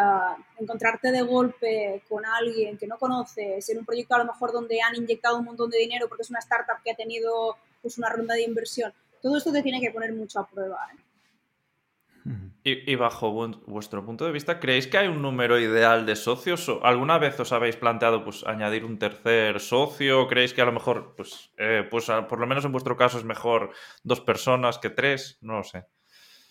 encontrarte 0.60 1.12
de 1.12 1.22
golpe 1.22 2.04
con 2.10 2.26
alguien 2.26 2.78
que 2.78 2.88
no 2.88 2.98
conoces, 2.98 3.70
en 3.70 3.78
un 3.80 3.86
proyecto 3.86 4.16
a 4.16 4.20
lo 4.20 4.26
mejor 4.26 4.52
donde 4.52 4.82
han 4.82 4.96
inyectado 4.96 5.38
un 5.38 5.46
montón 5.46 5.70
de 5.70 5.78
dinero 5.78 6.10
porque 6.10 6.24
es 6.24 6.30
una 6.30 6.40
startup 6.40 6.84
que 6.84 6.92
ha 6.92 6.96
tenido 6.96 7.56
pues 7.82 7.98
una 7.98 8.10
ronda 8.10 8.34
de 8.36 8.44
inversión. 8.44 8.94
Todo 9.22 9.38
esto 9.38 9.52
te 9.52 9.64
tiene 9.64 9.80
que 9.80 9.92
poner 9.92 10.14
mucho 10.14 10.40
a 10.40 10.48
prueba. 10.48 10.78
¿eh? 10.94 11.07
Y, 12.64 12.96
bajo 12.96 13.32
vuestro 13.66 14.06
punto 14.06 14.26
de 14.26 14.34
vista, 14.34 14.60
¿creéis 14.60 14.88
que 14.88 14.98
hay 14.98 15.08
un 15.08 15.22
número 15.22 15.58
ideal 15.58 16.06
de 16.06 16.18
socios? 16.18 16.70
¿Alguna 16.84 17.18
vez 17.18 17.40
os 17.40 17.54
habéis 17.54 17.78
planteado 17.78 18.26
pues, 18.26 18.44
añadir 18.46 18.84
un 18.84 19.00
tercer 19.00 19.62
socio? 19.62 20.28
¿Creéis 20.28 20.54
que 20.54 20.62
a 20.62 20.66
lo 20.66 20.74
mejor, 20.74 21.14
pues, 21.16 21.52
eh, 21.58 21.88
pues 21.90 22.08
por 22.28 22.40
lo 22.40 22.48
menos 22.48 22.66
en 22.66 22.74
vuestro 22.74 22.98
caso 22.98 23.20
es 23.20 23.24
mejor 23.24 23.72
dos 24.04 24.20
personas 24.20 24.80
que 24.80 24.90
tres? 24.90 25.38
No 25.40 25.60
lo 25.60 25.64
sé. 25.64 25.86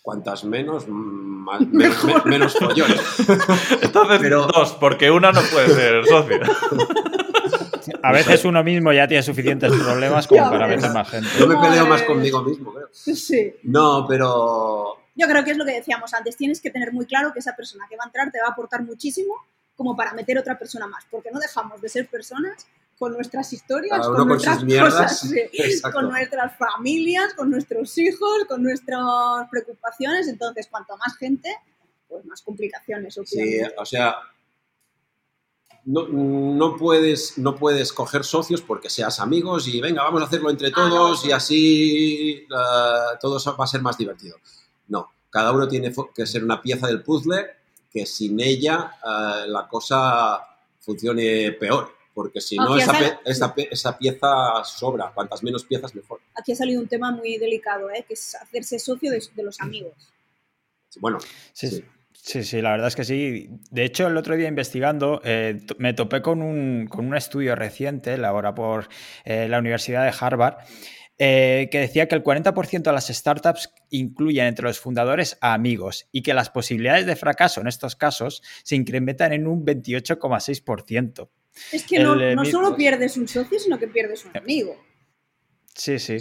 Cuantas 0.01 0.43
menos, 0.43 0.87
más, 0.87 1.61
menos, 1.67 2.25
menos 2.25 2.57
follones. 2.57 3.29
Entonces, 3.81 4.29
dos, 4.29 4.71
porque 4.79 5.11
una 5.11 5.31
no 5.31 5.41
puede 5.51 5.67
ser 5.67 6.05
socio. 6.05 6.39
A 8.03 8.11
veces 8.11 8.43
uno 8.45 8.63
mismo 8.63 8.91
ya 8.91 9.07
tiene 9.07 9.23
suficientes 9.23 9.71
problemas 9.71 10.27
como 10.27 10.49
para 10.49 10.67
meter 10.67 10.91
más 10.91 11.09
gente. 11.09 11.27
Yo 11.39 11.47
me 11.47 11.57
peleo 11.57 11.85
más 11.85 12.03
conmigo 12.03 12.41
mismo, 12.43 12.73
creo. 12.73 12.87
Sí. 12.91 13.53
No, 13.63 14.05
pero 14.07 14.97
yo 15.17 15.27
creo 15.27 15.43
que 15.43 15.51
es 15.51 15.57
lo 15.57 15.65
que 15.65 15.73
decíamos 15.73 16.13
antes, 16.13 16.37
tienes 16.37 16.61
que 16.61 16.69
tener 16.69 16.93
muy 16.93 17.05
claro 17.05 17.33
que 17.33 17.39
esa 17.39 17.55
persona 17.55 17.85
que 17.89 17.97
va 17.97 18.03
a 18.03 18.07
entrar 18.07 18.31
te 18.31 18.39
va 18.39 18.47
a 18.47 18.51
aportar 18.51 18.83
muchísimo 18.83 19.33
como 19.75 19.95
para 19.95 20.13
meter 20.13 20.37
otra 20.37 20.57
persona 20.57 20.87
más, 20.87 21.05
porque 21.09 21.31
no 21.31 21.39
dejamos 21.39 21.81
de 21.81 21.89
ser 21.89 22.07
personas 22.07 22.67
con 22.97 23.13
nuestras 23.13 23.51
historias, 23.53 24.07
con 24.07 24.27
nuestras 24.27 24.63
cosas, 24.63 25.31
con 25.93 26.09
nuestras 26.09 26.57
familias, 26.57 27.33
con 27.35 27.49
nuestros 27.49 27.95
hijos, 27.97 28.45
con 28.47 28.63
nuestras 28.63 29.47
preocupaciones. 29.51 30.27
Entonces, 30.27 30.67
cuanto 30.67 30.97
más 30.97 31.15
gente, 31.17 31.55
pues 32.07 32.25
más 32.25 32.41
complicaciones. 32.41 33.19
Sí, 33.25 33.59
o 33.77 33.85
sea, 33.85 34.15
no, 35.85 36.75
puedes, 36.75 37.37
no 37.37 37.55
puedes 37.55 37.93
coger 37.93 38.23
socios 38.23 38.61
porque 38.61 38.89
seas 38.89 39.19
amigos 39.19 39.67
y 39.67 39.79
venga, 39.79 40.03
vamos 40.03 40.21
a 40.21 40.25
hacerlo 40.25 40.49
entre 40.49 40.69
ah, 40.69 40.73
todos 40.73 41.23
y 41.25 41.31
así 41.31 42.47
uh, 42.49 43.17
todo 43.21 43.39
va 43.57 43.63
a 43.63 43.67
ser 43.67 43.81
más 43.81 43.97
divertido. 43.97 44.37
No, 44.87 45.11
cada 45.29 45.51
uno 45.51 45.67
tiene 45.67 45.93
que 46.15 46.25
ser 46.25 46.43
una 46.43 46.61
pieza 46.61 46.87
del 46.87 47.03
puzzle 47.03 47.45
que 47.91 48.05
sin 48.05 48.39
ella 48.39 48.91
eh, 49.03 49.47
la 49.47 49.67
cosa 49.67 50.39
funcione 50.79 51.51
peor, 51.53 51.95
porque 52.13 52.41
si 52.41 52.55
no 52.55 52.77
esa, 52.77 53.19
esa, 53.25 53.97
pieza 53.97 54.63
sobra, 54.63 55.11
cuantas 55.13 55.43
menos 55.43 55.65
piezas 55.65 55.93
mejor. 55.93 56.21
Aquí 56.35 56.53
ha 56.53 56.55
salido 56.55 56.81
un 56.81 56.87
tema 56.87 57.11
muy 57.11 57.37
delicado, 57.37 57.89
¿eh? 57.91 58.05
que 58.07 58.13
es 58.13 58.35
hacerse 58.35 58.79
socio 58.79 59.11
de, 59.11 59.43
los 59.43 59.59
amigos. 59.59 59.93
Bueno, 60.99 61.19
sí. 61.53 61.67
sí. 61.67 61.83
Sí, 62.43 62.61
la 62.61 62.71
verdad 62.71 62.87
es 62.87 62.95
que 62.97 63.05
sí. 63.05 63.47
De 63.71 63.85
hecho, 63.85 64.05
el 64.07 64.17
otro 64.17 64.35
día 64.35 64.49
investigando, 64.49 65.21
eh, 65.23 65.61
me 65.77 65.93
topé 65.93 66.21
con 66.21 66.41
un, 66.41 66.87
con 66.87 67.05
un, 67.05 67.15
estudio 67.15 67.55
reciente, 67.55 68.15
elaborado 68.15 68.55
por 68.55 68.89
la 69.23 69.59
Universidad 69.59 70.03
de 70.03 70.13
Harvard, 70.19 70.57
eh, 71.19 71.69
que 71.71 71.79
decía 71.79 72.07
que 72.07 72.15
el 72.15 72.23
40% 72.23 72.83
de 72.83 72.91
las 72.91 73.07
startups 73.07 73.73
incluyen 73.89 74.45
entre 74.45 74.67
los 74.67 74.79
fundadores 74.79 75.37
a 75.41 75.53
amigos 75.53 76.07
y 76.11 76.21
que 76.21 76.33
las 76.33 76.49
posibilidades 76.49 77.05
de 77.05 77.15
fracaso 77.15 77.61
en 77.61 77.67
estos 77.67 77.95
casos 77.95 78.43
se 78.63 78.75
incrementan 78.75 79.33
en 79.33 79.47
un 79.47 79.65
28,6%. 79.65 81.29
Es 81.71 81.83
que 81.87 81.99
no, 81.99 82.15
no, 82.15 82.45
solo 82.45 82.75
pierdes 82.75 83.17
un 83.17 83.27
socio, 83.27 83.59
sino 83.59 83.79
que 83.79 83.87
pierdes 83.87 84.25
un 84.25 84.37
amigo. 84.37 84.77
Sí, 85.73 85.97
sí. 85.97 86.17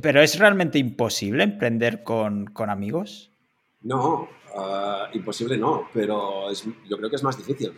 Pero 0.00 0.22
¿es 0.22 0.38
realmente 0.38 0.78
imposible 0.78 1.42
emprender 1.42 2.04
con, 2.04 2.46
con 2.46 2.70
amigos? 2.70 3.32
No, 3.82 4.28
ah, 4.56 5.08
imposible 5.14 5.56
no, 5.56 5.88
pero 5.92 6.52
yo 6.52 6.96
creo 6.96 7.10
que 7.10 7.16
es 7.16 7.22
más 7.22 7.36
difícil 7.36 7.72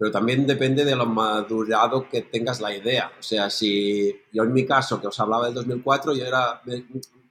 pero 0.00 0.10
también 0.10 0.46
depende 0.46 0.82
de 0.82 0.96
lo 0.96 1.04
madurado 1.04 2.08
que 2.08 2.22
tengas 2.22 2.58
la 2.58 2.74
idea. 2.74 3.12
O 3.20 3.22
sea, 3.22 3.50
si 3.50 4.10
yo 4.32 4.44
en 4.44 4.52
mi 4.54 4.64
caso, 4.64 4.98
que 4.98 5.08
os 5.08 5.20
hablaba 5.20 5.44
del 5.44 5.54
2004, 5.56 6.14
yo 6.14 6.24
era, 6.24 6.62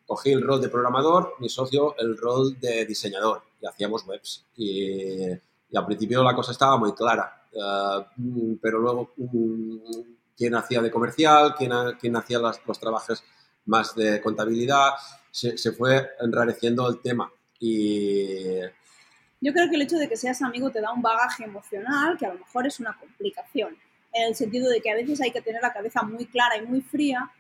cogí 0.06 0.32
el 0.34 0.44
rol 0.44 0.62
de 0.62 0.70
programador, 0.70 1.34
mi 1.40 1.50
socio 1.50 1.96
el 1.98 2.16
rol 2.16 2.60
de 2.60 2.86
diseñador 2.86 3.42
y 3.60 3.66
hacíamos 3.66 4.06
webs. 4.06 4.46
Y, 4.56 5.32
al 5.76 5.86
principio 5.88 6.24
la 6.24 6.36
cosa 6.36 6.52
estaba 6.52 6.78
muy 6.78 6.94
clara, 6.94 7.42
eh, 7.52 8.58
pero 8.62 8.78
luego 8.78 9.14
mm, 9.18 9.78
quién 10.38 10.54
hacía 10.54 10.84
de 10.84 10.92
comercial, 10.92 11.56
quién, 11.58 11.72
quién 12.00 12.16
hacía 12.18 12.38
los 12.38 12.80
trabajos 12.80 13.24
más 13.66 13.96
de 13.96 14.22
contabilidad, 14.22 14.92
se, 15.32 15.58
se 15.58 15.72
fue 15.72 16.08
enrareciendo 16.20 16.88
el 16.88 17.02
tema. 17.02 17.32
Y 17.60 18.60
yo 19.42 19.54
creo 19.54 19.70
que 19.70 19.76
el 19.76 19.82
hecho 19.82 19.98
de 19.98 20.10
que 20.10 20.18
seas 20.18 20.42
amigo 20.42 20.70
te 20.70 20.82
da 20.82 20.92
un 20.92 21.02
bagaje 21.02 21.46
emocional 21.46 22.18
que 22.18 22.26
a 22.26 22.34
lo 22.34 22.40
mejor 22.40 22.68
es 22.68 22.80
una 22.80 22.98
complicación, 22.98 23.78
en 24.14 24.28
el 24.28 24.36
sentido 24.36 24.70
de 24.70 24.82
que 24.82 24.92
a 24.92 24.96
veces 24.96 25.22
hay 25.22 25.32
que 25.32 25.42
tener 25.42 25.62
la 25.62 25.72
cabeza 25.72 26.02
muy 26.04 26.26
clara 26.26 26.58
y 26.58 26.66
muy 26.66 26.82
fría 26.82 27.32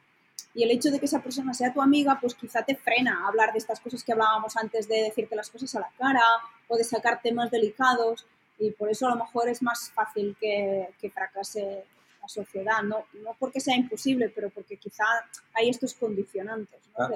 y 0.53 0.63
el 0.63 0.71
hecho 0.71 0.89
de 0.89 0.99
que 0.99 1.05
esa 1.05 1.21
persona 1.21 1.53
sea 1.53 1.73
tu 1.73 1.81
amiga, 1.81 2.17
pues 2.19 2.33
quizá 2.35 2.63
te 2.63 2.75
frena 2.75 3.23
a 3.23 3.27
hablar 3.27 3.51
de 3.51 3.59
estas 3.59 3.79
cosas 3.79 4.03
que 4.03 4.13
hablábamos 4.13 4.55
antes 4.57 4.87
de 4.87 5.03
decirte 5.03 5.35
las 5.35 5.49
cosas 5.49 5.73
a 5.75 5.79
la 5.81 5.91
cara 5.97 6.23
o 6.67 6.75
de 6.75 6.83
sacar 6.83 7.21
temas 7.21 7.51
delicados 7.51 8.25
y 8.57 8.71
por 8.71 8.89
eso 8.89 9.07
a 9.07 9.11
lo 9.11 9.15
mejor 9.17 9.47
es 9.49 9.61
más 9.61 9.91
fácil 9.91 10.35
que, 10.39 10.89
que 10.99 11.09
fracase 11.09 11.85
la 12.21 12.27
sociedad, 12.27 12.81
no, 12.83 13.05
no 13.23 13.35
porque 13.39 13.59
sea 13.59 13.75
imposible, 13.75 14.29
pero 14.33 14.49
porque 14.49 14.77
quizá 14.77 15.05
hay 15.53 15.69
estos 15.69 15.93
condicionantes. 15.93 16.79
¿no? 16.97 17.05
Ah, 17.05 17.09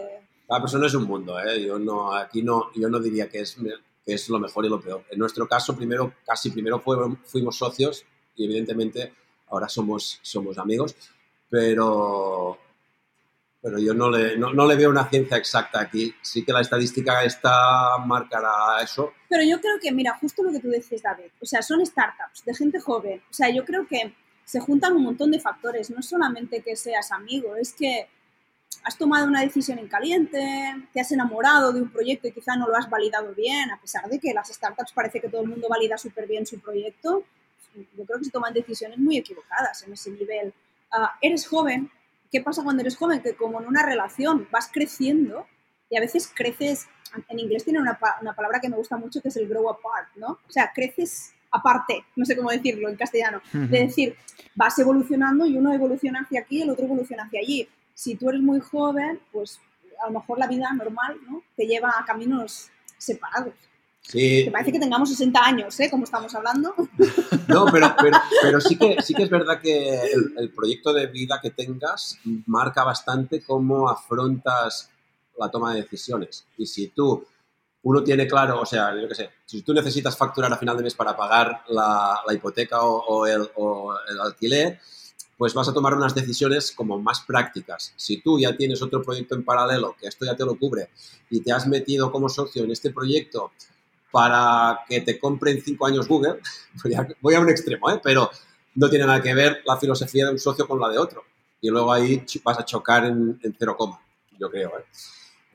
cada 0.47 0.61
persona 0.61 0.87
es 0.87 0.93
un 0.93 1.05
mundo, 1.05 1.39
¿eh? 1.39 1.63
yo 1.65 1.79
no, 1.79 2.13
aquí 2.13 2.43
no, 2.43 2.71
yo 2.75 2.87
no 2.89 2.99
diría 2.99 3.27
que 3.29 3.41
es 3.41 3.57
que 4.05 4.13
es 4.13 4.29
lo 4.29 4.39
mejor 4.39 4.65
y 4.65 4.69
lo 4.69 4.81
peor. 4.81 5.05
En 5.09 5.19
nuestro 5.19 5.47
caso, 5.47 5.75
primero, 5.75 6.13
casi 6.25 6.51
primero 6.51 6.79
fuimos 6.79 7.57
socios 7.57 8.05
y 8.35 8.45
evidentemente 8.45 9.13
ahora 9.49 9.69
somos, 9.69 10.19
somos 10.21 10.57
amigos, 10.57 10.95
pero, 11.49 12.57
pero 13.61 13.77
yo 13.79 13.93
no 13.93 14.09
le, 14.09 14.35
no, 14.37 14.67
le 14.67 14.75
veo 14.75 14.89
una 14.89 15.07
ciencia 15.07 15.37
exacta 15.37 15.79
aquí. 15.79 16.13
Sí 16.21 16.43
que 16.43 16.51
la 16.51 16.61
estadística 16.61 17.23
está 17.23 17.97
marcará 18.05 18.81
eso. 18.83 19.13
Pero 19.29 19.43
yo 19.43 19.61
creo 19.61 19.79
que, 19.81 19.91
mira, 19.91 20.17
justo 20.19 20.43
lo 20.43 20.51
que 20.51 20.59
tú 20.59 20.69
dices, 20.69 21.01
David, 21.01 21.31
o 21.39 21.45
sea, 21.45 21.61
son 21.61 21.85
startups 21.85 22.43
de 22.45 22.55
gente 22.55 22.79
joven. 22.79 23.21
O 23.29 23.33
sea, 23.33 23.49
yo 23.49 23.63
creo 23.63 23.87
que 23.87 24.15
se 24.43 24.59
juntan 24.59 24.95
un 24.95 25.03
montón 25.03 25.31
de 25.31 25.39
factores, 25.39 25.89
no 25.89 26.01
solamente 26.01 26.61
que 26.61 26.75
seas 26.75 27.11
amigo, 27.11 27.55
es 27.55 27.73
que 27.73 28.07
has 28.83 28.97
tomado 28.97 29.27
una 29.27 29.41
decisión 29.41 29.79
en 29.79 29.87
caliente, 29.87 30.39
te 30.93 30.99
has 30.99 31.11
enamorado 31.11 31.71
de 31.71 31.81
un 31.81 31.89
proyecto 31.89 32.27
y 32.27 32.31
quizá 32.31 32.55
no 32.55 32.67
lo 32.67 32.75
has 32.75 32.89
validado 32.89 33.33
bien, 33.33 33.71
a 33.71 33.79
pesar 33.79 34.07
de 34.09 34.19
que 34.19 34.33
las 34.33 34.49
startups 34.49 34.91
parece 34.91 35.21
que 35.21 35.29
todo 35.29 35.41
el 35.41 35.49
mundo 35.49 35.67
valida 35.69 35.97
súper 35.97 36.27
bien 36.27 36.45
su 36.45 36.59
proyecto, 36.59 37.23
yo 37.75 38.05
creo 38.05 38.19
que 38.19 38.25
se 38.25 38.31
toman 38.31 38.53
decisiones 38.53 38.97
muy 38.99 39.17
equivocadas 39.17 39.83
en 39.83 39.93
ese 39.93 40.11
nivel. 40.11 40.53
Ah, 40.91 41.17
eres 41.21 41.47
joven, 41.47 41.89
¿qué 42.31 42.41
pasa 42.41 42.63
cuando 42.63 42.81
eres 42.81 42.97
joven? 42.97 43.21
Que 43.21 43.35
como 43.35 43.61
en 43.61 43.67
una 43.67 43.83
relación 43.83 44.47
vas 44.51 44.69
creciendo 44.71 45.47
y 45.89 45.97
a 45.97 46.01
veces 46.01 46.31
creces, 46.33 46.87
en 47.29 47.39
inglés 47.39 47.63
tiene 47.63 47.79
una, 47.79 47.97
una 48.21 48.35
palabra 48.35 48.59
que 48.59 48.69
me 48.69 48.75
gusta 48.75 48.97
mucho 48.97 49.21
que 49.21 49.29
es 49.29 49.37
el 49.37 49.47
grow 49.47 49.69
apart, 49.69 50.09
¿no? 50.15 50.39
O 50.47 50.51
sea, 50.51 50.71
creces 50.73 51.33
aparte, 51.51 52.03
no 52.15 52.25
sé 52.25 52.35
cómo 52.35 52.49
decirlo 52.49 52.89
en 52.89 52.95
castellano, 52.95 53.41
de 53.53 53.85
decir, 53.85 54.15
vas 54.55 54.77
evolucionando 54.79 55.45
y 55.45 55.55
uno 55.55 55.71
evoluciona 55.71 56.21
hacia 56.21 56.41
aquí 56.41 56.57
y 56.57 56.61
el 56.63 56.71
otro 56.71 56.85
evoluciona 56.85 57.23
hacia 57.23 57.39
allí 57.39 57.69
si 57.93 58.15
tú 58.15 58.29
eres 58.29 58.41
muy 58.41 58.59
joven, 58.59 59.19
pues 59.31 59.59
a 60.03 60.07
lo 60.07 60.19
mejor 60.19 60.39
la 60.39 60.47
vida 60.47 60.71
normal 60.73 61.17
¿no? 61.27 61.43
te 61.55 61.65
lleva 61.65 61.93
a 61.97 62.05
caminos 62.05 62.69
separados. 62.97 63.53
Sí. 64.01 64.43
Te 64.45 64.51
parece 64.51 64.73
que 64.73 64.79
tengamos 64.79 65.09
60 65.09 65.39
años, 65.39 65.79
¿eh? 65.79 65.89
Como 65.89 66.03
estamos 66.03 66.33
hablando. 66.35 66.73
No, 67.45 67.65
pero, 67.65 67.93
pero, 68.01 68.17
pero 68.41 68.61
sí, 68.61 68.77
que, 68.77 69.01
sí 69.01 69.13
que 69.13 69.23
es 69.23 69.29
verdad 69.29 69.59
que 69.61 69.99
el, 70.37 70.49
proyecto 70.55 70.93
de 70.93 71.07
vida 71.07 71.39
que 71.41 71.51
tengas 71.51 72.17
marca 72.45 72.85
bastante 72.85 73.43
cómo 73.43 73.89
afrontas 73.89 74.89
la 75.37 75.51
toma 75.51 75.73
de 75.73 75.81
decisiones. 75.81 76.47
Y 76.57 76.65
si 76.65 76.87
tú, 76.87 77.27
uno 77.83 78.01
tiene 78.01 78.25
claro, 78.25 78.61
o 78.61 78.65
sea, 78.65 78.99
yo 78.99 79.07
qué 79.09 79.15
sé, 79.15 79.29
si 79.45 79.61
tú 79.61 79.73
necesitas 79.73 80.17
facturar 80.17 80.51
a 80.51 80.57
final 80.57 80.77
de 80.77 80.83
mes 80.83 80.95
para 80.95 81.17
pagar 81.17 81.63
la, 81.67 82.21
la 82.25 82.33
hipoteca 82.33 82.81
o, 82.81 83.27
el, 83.27 83.47
o 83.55 83.93
el 84.09 84.21
alquiler, 84.21 84.79
pues 85.37 85.53
vas 85.53 85.67
a 85.67 85.73
tomar 85.73 85.93
unas 85.93 86.15
decisiones 86.15 86.71
como 86.71 86.99
más 86.99 87.21
prácticas. 87.21 87.93
Si 87.95 88.21
tú 88.21 88.39
ya 88.39 88.55
tienes 88.55 88.81
otro 88.81 89.01
proyecto 89.01 89.35
en 89.35 89.43
paralelo, 89.43 89.95
que 89.99 90.07
esto 90.07 90.25
ya 90.25 90.35
te 90.35 90.45
lo 90.45 90.57
cubre, 90.57 90.89
y 91.29 91.41
te 91.41 91.51
has 91.51 91.67
metido 91.67 92.11
como 92.11 92.29
socio 92.29 92.63
en 92.63 92.71
este 92.71 92.91
proyecto 92.91 93.51
para 94.11 94.81
que 94.87 95.01
te 95.01 95.19
compren 95.19 95.61
cinco 95.61 95.87
años 95.87 96.07
Google, 96.07 96.39
voy 97.21 97.35
a, 97.35 97.39
un 97.39 97.49
extremo, 97.49 97.89
¿eh? 97.89 97.99
pero 98.03 98.29
no 98.75 98.89
tiene 98.89 99.05
nada 99.05 99.21
que 99.21 99.33
ver 99.33 99.61
la 99.65 99.77
filosofía 99.77 100.25
de 100.25 100.31
un 100.31 100.39
socio 100.39 100.67
con 100.67 100.79
la 100.79 100.89
de 100.89 100.97
otro. 100.97 101.23
Y 101.61 101.69
luego 101.69 101.91
ahí 101.91 102.23
vas 102.43 102.59
a 102.59 102.65
chocar 102.65 103.05
en, 103.05 103.39
en 103.41 103.55
cero 103.57 103.75
coma, 103.77 103.99
yo 104.37 104.51
creo. 104.51 104.69
¿eh? 104.77 104.83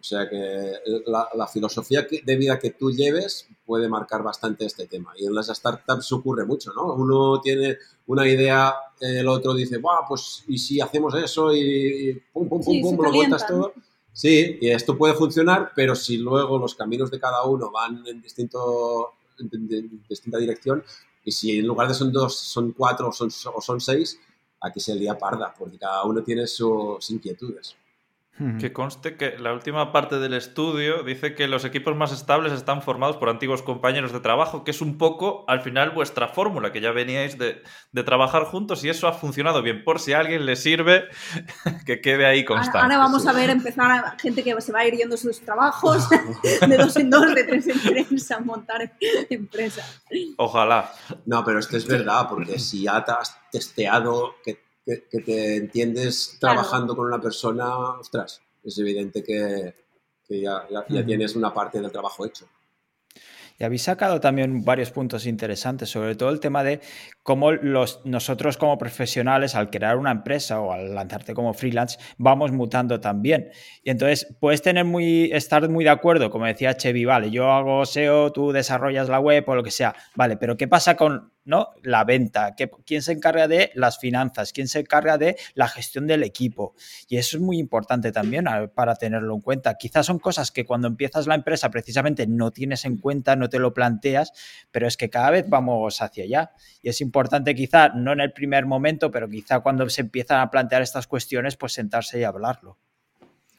O 0.01 0.05
sea 0.05 0.29
que 0.29 0.75
la, 1.07 1.47
filosofía 1.49 2.07
de 2.25 2.37
vida 2.37 2.59
que 2.59 2.71
tú 2.71 2.93
lleves 2.93 3.49
puede 3.67 3.89
marcar 3.89 4.23
bastante 4.23 4.65
este 4.65 4.87
tema. 4.87 5.13
Y 5.17 5.27
en 5.27 5.35
las 5.35 5.49
startups 5.49 6.13
ocurre 6.13 6.45
mucho, 6.47 6.73
¿no? 6.73 6.95
Uno 6.95 7.41
tiene 7.41 7.79
una 8.07 8.27
idea, 8.27 8.75
el 9.01 9.27
otro 9.27 9.55
dice, 9.55 9.79
Buah, 9.79 10.07
pues 10.07 10.45
¿y 10.47 10.57
si 10.57 10.81
hacemos 10.81 11.15
eso? 11.15 11.55
Y 11.55 12.23
pum, 12.33 12.49
pum, 12.49 12.63
pum, 12.63 12.81
pum, 12.81 13.05
lo 13.05 13.13
montas 13.13 13.47
todo. 13.47 13.73
Sí, 14.13 14.59
y 14.61 14.71
esto 14.71 14.97
puede 14.97 15.15
funcionar, 15.15 15.73
pero 15.75 15.95
si 15.95 16.17
luego 16.17 16.59
los 16.59 16.75
caminos 16.75 17.11
de 17.11 17.21
cada 17.21 17.45
uno 17.45 17.71
van 17.71 18.05
en, 18.07 18.21
distinto, 18.21 19.15
en, 19.39 20.03
distinta 20.09 20.39
dirección, 20.39 20.83
y 21.25 21.33
si 21.33 21.59
en 21.59 21.67
lugar 21.67 21.89
de 21.89 21.95
son 21.95 22.13
dos, 22.13 22.37
son 22.37 22.73
cuatro 22.73 23.09
o 23.09 23.13
son, 23.13 23.29
o 23.55 23.61
son 23.61 23.81
seis, 23.81 24.19
aquí 24.61 24.81
se 24.81 24.95
lía 24.95 25.17
parda, 25.17 25.55
porque 25.57 25.79
cada 25.79 26.05
uno 26.05 26.23
tiene 26.23 26.47
sus 26.47 27.11
inquietudes. 27.11 27.77
Que 28.61 28.73
conste 28.73 29.17
que 29.17 29.37
la 29.37 29.53
última 29.53 29.91
parte 29.91 30.21
del 30.21 30.33
estudio 30.33 31.03
dice 31.03 31.35
que 31.35 31.49
los 31.49 31.65
equipos 31.65 31.97
más 31.97 32.13
estables 32.13 32.53
están 32.53 32.83
formados 32.83 33.17
por 33.17 33.29
antiguos 33.29 33.63
compañeros 33.63 34.13
de 34.13 34.21
trabajo, 34.21 34.63
que 34.63 34.71
es 34.71 34.81
un 34.81 34.97
poco 34.97 35.45
al 35.49 35.61
final 35.61 35.91
vuestra 35.91 36.29
fórmula, 36.29 36.71
que 36.71 36.81
ya 36.81 36.93
veníais 36.93 37.37
de, 37.37 37.63
trabajar 38.05 38.45
juntos 38.45 38.85
y 38.85 38.91
eso 38.91 39.09
ha 39.09 39.13
funcionado 39.13 39.61
bien. 39.61 39.83
Por 39.83 39.99
si 39.99 40.13
a 40.13 40.21
alguien 40.21 40.47
le 40.47 40.55
sirve, 40.55 41.09
que 41.87 42.01
quede 42.01 42.27
ahí 42.27 42.45
constante. 42.45 42.79
Ahora, 42.79 42.99
vamos 42.99 43.27
a 43.27 43.33
ver 43.33 43.51
empezar 43.51 43.91
a 43.91 44.17
gente 44.21 44.45
que 44.45 44.61
se 44.61 44.73
va 44.73 44.81
a 44.81 44.87
ir 44.87 44.95
yendo 44.95 45.17
sus 45.17 45.41
trabajos 45.41 46.09
de 46.69 46.77
dos 46.77 46.97
en 46.97 47.11
dos, 47.11 47.35
de 47.35 47.43
tres 47.43 47.67
en 47.67 47.81
tres, 47.81 48.31
a 48.31 48.39
montar 48.39 48.93
empresas. 49.31 50.03
Ojalá. 50.37 50.93
No, 51.27 51.45
pero 51.45 51.59
esto 51.59 51.77
es 51.77 51.87
verdad, 51.87 52.29
porque 52.29 52.61
si 52.61 52.83
ya 52.83 53.05
te 53.05 53.11
has 53.11 53.37
testeado 53.51 54.37
que 54.45 54.68
que, 55.11 55.21
te 55.21 55.57
entiendes 55.57 56.37
trabajando 56.41 56.97
con 56.97 57.07
una 57.07 57.21
persona, 57.21 57.91
ostras, 58.01 58.41
es 58.65 58.79
evidente 58.79 59.23
que, 59.23 59.75
ya, 60.29 60.67
ya, 60.71 61.05
tienes 61.05 61.37
una 61.37 61.53
parte 61.53 61.81
del 61.81 61.93
trabajo 61.93 62.25
hecho. 62.25 62.47
Y 63.61 63.65
habéis 63.65 63.83
sacado 63.83 64.21
también 64.21 64.65
varios 64.65 64.93
puntos 64.93 65.27
interesantes, 65.27 65.91
sobre 65.91 66.15
todo 66.15 66.31
el 66.31 66.39
tema 66.39 66.63
de 66.63 66.81
cómo 67.25 67.51
los, 67.51 68.01
nosotros 68.05 68.57
como 68.57 68.79
profesionales, 68.79 69.57
al 69.57 69.69
crear 69.69 69.97
una 69.97 70.13
empresa 70.13 70.61
o 70.61 70.73
al 70.73 70.95
lanzarte 70.95 71.35
como 71.35 71.53
freelance, 71.53 71.99
vamos 72.19 72.53
mutando 72.53 73.01
también. 73.01 73.51
Y 73.83 73.91
entonces 73.91 74.33
puedes 74.39 74.63
tener 74.63 74.85
muy, 74.85 75.33
estar 75.33 75.69
muy 75.69 75.83
de 75.83 75.91
acuerdo, 75.91 76.31
como 76.31 76.47
decía 76.47 76.77
Chevy, 76.77 77.05
vale, 77.05 77.33
yo 77.33 77.51
hago 77.51 77.85
SEO, 77.85 78.31
tú 78.31 78.53
desarrollas 78.53 79.09
la 79.09 79.19
web 79.19 79.43
o 79.49 79.57
lo 79.57 79.65
que 79.65 79.73
sea, 79.73 79.97
vale, 80.15 80.37
pero 80.37 80.57
¿qué 80.57 80.69
pasa 80.69 80.97
con 80.97 81.33
¿no? 81.49 81.71
La 81.83 82.05
venta, 82.05 82.55
quién 82.85 83.01
se 83.01 83.13
encarga 83.13 83.49
de 83.49 83.73
las 83.75 83.99
finanzas, 83.99 84.53
quién 84.53 84.69
se 84.69 84.81
encarga 84.81 85.17
de 85.17 85.39
la 85.55 85.67
gestión 85.67 86.07
del 86.07 86.23
equipo. 86.23 86.75
Y 87.09 87.17
eso 87.17 87.39
es 87.39 87.43
muy 87.43 87.59
importante 87.59 88.13
también 88.13 88.45
para 88.75 88.95
tenerlo 88.97 89.35
en 89.35 89.41
cuenta. 89.41 89.75
Quizás 89.79 90.05
son 90.05 90.19
cosas 90.19 90.51
que 90.51 90.67
cuando 90.67 90.89
empiezas 90.89 91.27
la 91.27 91.35
empresa 91.35 91.71
precisamente 91.71 92.27
no 92.27 92.51
tienes 92.51 92.85
en 92.85 92.99
cuenta, 92.99 93.35
no 93.35 93.49
te 93.49 93.59
lo 93.59 93.73
planteas, 93.73 94.33
pero 94.71 94.87
es 94.87 94.99
que 94.99 95.09
cada 95.09 95.31
vez 95.31 95.49
vamos 95.49 96.03
hacia 96.03 96.25
allá. 96.25 96.53
Y 96.83 96.91
es 96.91 97.01
importante 97.01 97.55
quizá, 97.55 97.89
no 97.89 98.13
en 98.13 98.21
el 98.21 98.35
primer 98.35 98.67
momento, 98.67 99.11
pero 99.11 99.27
quizá 99.27 99.61
cuando 99.61 99.89
se 99.89 100.03
empiezan 100.03 100.41
a 100.41 100.51
plantear 100.51 100.83
estas 100.83 101.07
cuestiones, 101.07 101.57
pues 101.57 101.73
sentarse 101.73 102.21
y 102.21 102.25
hablarlo 102.25 102.77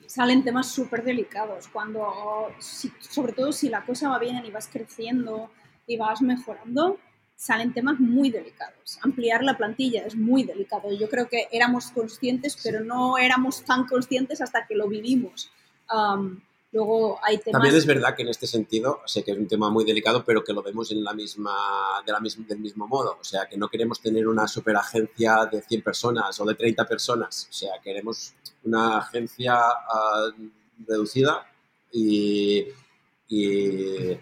salen 0.05 0.43
temas 0.43 0.65
súper 0.65 1.03
delicados, 1.03 1.67
cuando, 1.67 2.47
sobre 2.59 3.31
todo 3.33 3.51
si 3.51 3.69
la 3.69 3.85
cosa 3.85 4.09
va 4.09 4.17
bien 4.17 4.43
y 4.43 4.49
vas 4.49 4.67
creciendo 4.67 5.51
y 5.85 5.97
vas 5.97 6.23
mejorando, 6.23 6.97
salen 7.39 7.73
temas 7.73 7.97
muy 8.01 8.29
delicados. 8.29 8.99
Ampliar 9.01 9.43
la 9.43 9.55
plantilla 9.55 10.05
es 10.05 10.13
muy 10.13 10.43
delicado. 10.43 10.91
Yo 10.91 11.09
creo 11.09 11.29
que 11.29 11.47
éramos 11.53 11.89
conscientes, 11.91 12.57
pero 12.61 12.81
no 12.81 13.17
éramos 13.17 13.63
tan 13.63 13.87
conscientes 13.87 14.41
hasta 14.41 14.67
que 14.67 14.75
lo 14.75 14.89
vivimos. 14.89 15.49
luego 16.73 17.17
hay 17.23 17.37
temas... 17.37 17.53
También 17.53 17.75
es 17.75 17.85
verdad 17.85 18.13
que 18.13 18.23
en 18.23 18.27
este 18.27 18.45
sentido, 18.45 18.99
sé 19.05 19.23
que 19.23 19.31
es 19.31 19.37
un 19.37 19.47
tema 19.47 19.69
muy 19.69 19.85
delicado, 19.85 20.21
pero 20.25 20.43
que 20.43 20.51
lo 20.51 20.61
vemos 20.61 20.91
en 20.91 21.01
la 21.01 21.13
misma, 21.13 21.55
de 22.05 22.11
la 22.11 22.19
misma, 22.19 22.45
del 22.45 22.59
mismo 22.59 22.87
modo. 22.87 23.17
O 23.21 23.23
sea, 23.23 23.47
que 23.47 23.55
no 23.55 23.69
queremos 23.69 24.01
tener 24.01 24.27
una 24.27 24.45
superagencia 24.45 25.45
de 25.49 25.61
100 25.61 25.81
personas 25.81 26.37
o 26.41 26.45
de 26.45 26.55
30 26.55 26.85
personas. 26.89 27.47
O 27.49 27.53
sea, 27.53 27.71
queremos 27.81 28.33
una 28.65 28.97
agencia 28.97 29.55
ah, 29.55 30.29
reducida 30.85 31.49
y, 31.89 32.65
y, 33.29 34.19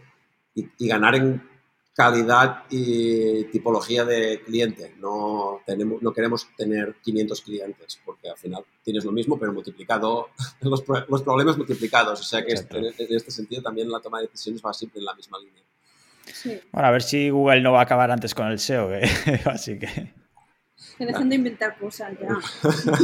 y 0.53 0.87
ganar 0.87 1.15
en 1.15 1.56
calidad 1.97 2.65
y 2.69 3.45
tipología 3.45 4.05
de 4.05 4.43
cliente. 4.45 4.93
No, 4.99 5.61
tenemos, 5.65 5.99
no 6.03 6.13
queremos 6.13 6.47
tener 6.55 6.93
500 7.01 7.41
clientes 7.41 7.99
porque 8.05 8.29
al 8.29 8.37
final 8.37 8.63
tienes 8.83 9.03
lo 9.03 9.11
mismo 9.11 9.39
pero 9.39 9.51
multiplicado, 9.51 10.29
los, 10.61 10.83
los 11.09 11.23
problemas 11.23 11.57
multiplicados. 11.57 12.19
O 12.21 12.23
sea 12.23 12.45
que 12.45 12.53
este, 12.53 12.77
en 12.77 13.15
este 13.15 13.31
sentido 13.31 13.63
también 13.63 13.89
la 13.89 13.99
toma 13.99 14.19
de 14.19 14.27
decisiones 14.27 14.61
va 14.63 14.73
siempre 14.75 14.99
en 14.99 15.05
la 15.05 15.15
misma 15.15 15.39
línea. 15.39 15.63
Bueno, 16.71 16.87
a 16.87 16.91
ver 16.91 17.01
si 17.01 17.31
Google 17.31 17.61
no 17.61 17.71
va 17.71 17.79
a 17.79 17.83
acabar 17.83 18.11
antes 18.11 18.35
con 18.35 18.45
el 18.45 18.59
SEO, 18.59 18.93
¿eh? 18.93 19.09
así 19.45 19.79
que... 19.79 20.13
Dejen 20.99 21.29
de 21.29 21.35
inventar 21.35 21.79
cosas 21.79 22.13
ya. 22.19 22.29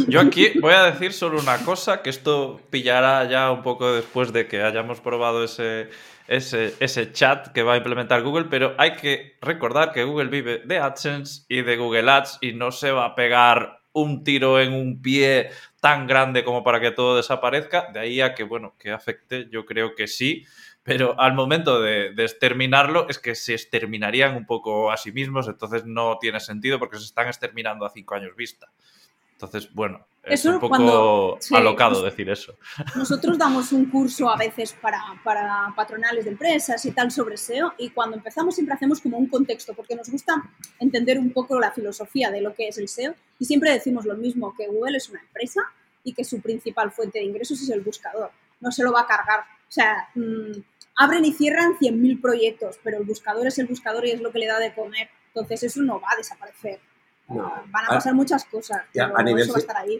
Yo 0.08 0.20
aquí 0.20 0.60
voy 0.60 0.74
a 0.74 0.84
decir 0.84 1.14
solo 1.14 1.40
una 1.40 1.58
cosa, 1.66 2.04
que 2.04 2.12
esto 2.12 2.62
pillará 2.70 3.28
ya 3.28 3.52
un 3.52 3.64
poco 3.64 3.92
después 3.92 4.32
de 4.34 4.48
que 4.48 4.62
hayamos 4.62 5.00
probado 5.00 5.44
ese, 5.44 5.90
ese, 6.28 6.74
ese 6.80 7.12
chat 7.12 7.48
que 7.50 7.64
va 7.64 7.74
a 7.74 7.78
implementar 7.78 8.22
Google, 8.22 8.46
pero 8.46 8.76
hay 8.78 8.96
que 8.96 9.38
recordar 9.42 9.92
que 9.92 10.04
Google 10.04 10.30
vive 10.30 10.60
de 10.60 10.80
AdSense 10.80 11.46
y 11.48 11.62
de 11.62 11.78
Google 11.78 12.10
Ads 12.10 12.40
y 12.42 12.54
no 12.54 12.72
se 12.72 12.92
va 12.92 13.06
a 13.06 13.16
pegar 13.16 13.80
un 13.92 14.24
tiro 14.24 14.60
en 14.60 14.74
un 14.74 15.02
pie 15.02 15.52
tan 15.80 16.08
grande 16.08 16.44
como 16.44 16.64
para 16.64 16.80
que 16.80 16.92
todo 16.92 17.18
desaparezca. 17.18 17.90
De 17.94 18.00
ahí 18.00 18.22
a 18.22 18.34
que, 18.34 18.44
bueno, 18.44 18.76
que 18.80 18.92
afecte, 18.92 19.48
yo 19.52 19.66
creo 19.66 19.96
que 19.96 20.08
sí, 20.08 20.46
pero 20.82 21.20
al 21.20 21.34
momento 21.34 21.82
de, 21.82 22.14
de, 22.14 22.24
exterminarlo 22.24 23.08
es 23.10 23.20
que 23.20 23.36
se 23.36 23.54
exterminarían 23.54 24.36
un 24.36 24.46
poco 24.46 24.92
a 24.92 24.98
sí 24.98 25.12
mismos, 25.12 25.48
entonces 25.48 25.86
no 25.86 26.18
tiene 26.20 26.40
sentido 26.40 26.80
porque 26.80 26.98
se 26.98 27.06
están 27.06 27.28
exterminando 27.28 27.86
a 27.86 27.90
cinco 27.90 28.16
años 28.16 28.36
vista. 28.36 28.68
Entonces, 29.34 29.72
bueno, 29.74 30.06
es 30.24 30.46
un 30.46 30.60
poco 30.60 31.38
alocado 31.52 32.02
decir 32.02 32.30
eso. 32.30 32.56
Nosotros 32.96 33.38
damos 33.38 33.72
un 33.74 33.86
curso 33.86 34.30
a 34.30 34.38
veces 34.38 34.74
para, 34.74 35.02
para, 35.24 35.74
patronales 35.76 36.24
de 36.24 36.32
empresas 36.32 36.86
y 36.86 36.92
tal 36.92 37.12
sobre 37.12 37.36
SEO 37.36 37.74
y 37.78 37.90
cuando 37.90 38.16
empezamos 38.16 38.56
siempre 38.56 38.76
hacemos 38.76 39.02
como 39.02 39.18
un 39.18 39.28
contexto 39.28 39.74
porque 39.74 39.96
nos 39.96 40.10
gusta 40.10 40.34
entender 40.80 41.20
un 41.20 41.32
poco 41.32 41.60
la 41.60 41.72
filosofía 41.72 42.32
de 42.32 42.42
lo 42.42 42.54
que 42.54 42.70
es 42.70 42.78
el 42.78 42.88
SEO 42.88 43.16
y 43.38 43.46
siempre 43.46 43.72
decimos 43.72 44.06
lo 44.06 44.16
mismo, 44.16 44.56
que 44.56 44.68
Google 44.68 44.98
es 44.98 45.10
una 45.10 45.20
empresa 45.20 45.62
y 46.04 46.14
que 46.14 46.24
su 46.24 46.42
principal 46.42 46.92
fuente 46.92 47.20
de 47.20 47.26
ingresos 47.26 47.62
es 47.62 47.70
el 47.70 47.82
buscador. 47.82 48.32
No 48.62 48.72
se 48.72 48.84
lo 48.84 48.92
va 48.92 49.02
a 49.02 49.08
cargar. 49.08 49.42
O 49.42 49.72
sea, 49.72 50.10
mm, 50.16 50.60
abren 50.96 51.26
y 51.26 51.34
cierran 51.34 51.78
100.000 51.80 52.22
proyectos, 52.22 52.80
pero 52.84 52.98
el 52.98 53.04
buscador 53.04 53.48
es 53.48 53.58
el 53.60 53.68
buscador 53.68 54.06
y 54.06 54.12
es 54.12 54.22
lo 54.22 54.32
que 54.32 54.40
le 54.40 54.48
da 54.48 54.60
de 54.60 54.74
comer. 54.74 55.10
Entonces 55.28 55.64
eso 55.64 55.82
no 55.82 56.00
va 56.00 56.10
a 56.14 56.18
desaparecer. 56.18 56.80
Van 57.28 57.86
a 57.86 57.88
pasar 57.88 58.14
muchas 58.14 58.46
cosas. 58.46 58.82
a, 59.00 59.24
nivel, 59.24 59.50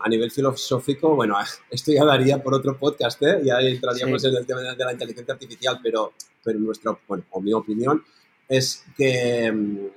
a 0.02 0.10
nivel 0.10 0.32
filosófico, 0.32 1.16
bueno, 1.16 1.38
esto 1.70 1.92
ya 1.92 2.04
daría 2.06 2.42
por 2.44 2.54
otro 2.54 2.78
podcast, 2.78 3.22
¿eh? 3.24 3.42
ya 3.44 3.60
entraríamos 3.62 4.24
en 4.26 4.36
el 4.36 4.46
tema 4.46 4.62
de 4.62 4.86
la 4.86 4.92
inteligencia 4.92 5.34
artificial, 5.34 5.80
pero, 5.82 6.14
pero 6.44 6.60
nuestra, 6.60 6.98
bueno, 7.08 7.24
o 7.32 7.42
mi 7.42 7.54
opinión 7.54 8.04
es 8.48 8.84
que, 8.98 9.52
mm, 9.52 9.88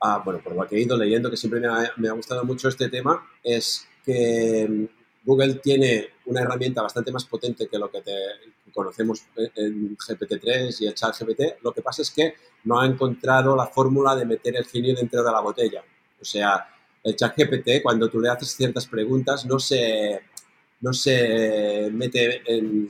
ah, 0.00 0.22
bueno, 0.24 0.40
por 0.42 0.54
lo 0.54 0.66
que 0.66 0.76
he 0.76 0.80
ido 0.80 0.96
leyendo, 0.96 1.30
que 1.30 1.36
siempre 1.36 1.60
me 1.60 1.68
ha, 1.68 1.92
me 1.96 2.08
ha 2.08 2.12
gustado 2.12 2.44
mucho 2.44 2.68
este 2.68 2.88
tema, 2.88 3.28
es 3.42 3.86
que 4.04 4.66
mm, 4.68 4.84
Google 5.26 5.54
tiene 5.56 6.08
una 6.26 6.40
herramienta 6.40 6.82
bastante 6.82 7.12
más 7.12 7.24
potente 7.26 7.68
que 7.68 7.78
lo 7.78 7.90
que 7.90 8.00
te 8.00 8.12
conocemos 8.72 9.24
en 9.36 9.96
GPT-3 9.96 10.80
y 10.80 10.86
el 10.86 10.94
chat 10.94 11.16
GPT. 11.18 11.62
Lo 11.62 11.72
que 11.72 11.82
pasa 11.82 12.02
es 12.02 12.10
que 12.10 12.34
no 12.64 12.80
ha 12.80 12.86
encontrado 12.86 13.56
la 13.56 13.66
fórmula 13.66 14.14
de 14.14 14.24
meter 14.24 14.56
el 14.56 14.66
genio 14.66 14.94
dentro 14.94 15.24
de 15.24 15.32
la 15.32 15.40
botella. 15.40 15.82
O 16.20 16.24
sea, 16.24 16.68
el 17.02 17.14
chat 17.16 17.36
GPT, 17.36 17.82
cuando 17.82 18.08
tú 18.08 18.20
le 18.20 18.28
haces 18.28 18.48
ciertas 18.48 18.86
preguntas, 18.86 19.46
no 19.46 19.58
se, 19.58 20.20
no 20.80 20.92
se 20.92 21.88
mete 21.92 22.42
en, 22.46 22.88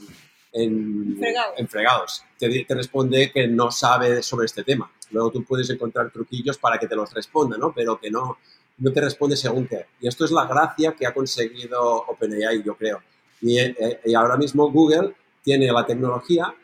en, 0.53 1.68
fregados. 1.68 2.24
Te, 2.39 2.64
te, 2.64 2.74
responde 2.74 3.31
que 3.31 3.47
no 3.47 3.70
sabe 3.70 4.22
sobre 4.22 4.47
este 4.47 4.64
tema. 4.64 4.91
Luego 5.11 5.31
tú 5.31 5.45
puedes 5.45 5.68
encontrar 5.70 6.11
truquillos 6.11 6.59
para 6.59 6.79
que 6.79 6.87
te 6.87 6.97
los 6.97 7.12
responda, 7.12 7.57
¿no? 7.59 7.72
Pero 7.74 7.99
que 8.01 8.11
no, 8.11 8.39
no 8.79 8.93
te 8.93 9.01
responde 9.01 9.37
según 9.37 9.66
qué. 9.66 9.87
Y 10.01 10.09
esto 10.09 10.24
es 10.24 10.31
la 10.31 10.47
gracia 10.47 10.93
que 10.93 11.07
ha 11.07 11.14
conseguido 11.14 11.83
OpenAI, 11.83 12.62
yo 12.62 12.77
creo. 12.77 13.03
Y, 13.41 13.59
eh, 13.59 14.01
y 14.05 14.14
ahora 14.14 14.37
mismo 14.37 14.70
Google 14.70 15.14
tiene 15.43 15.70
la 15.70 15.85
tecnología 15.87 16.55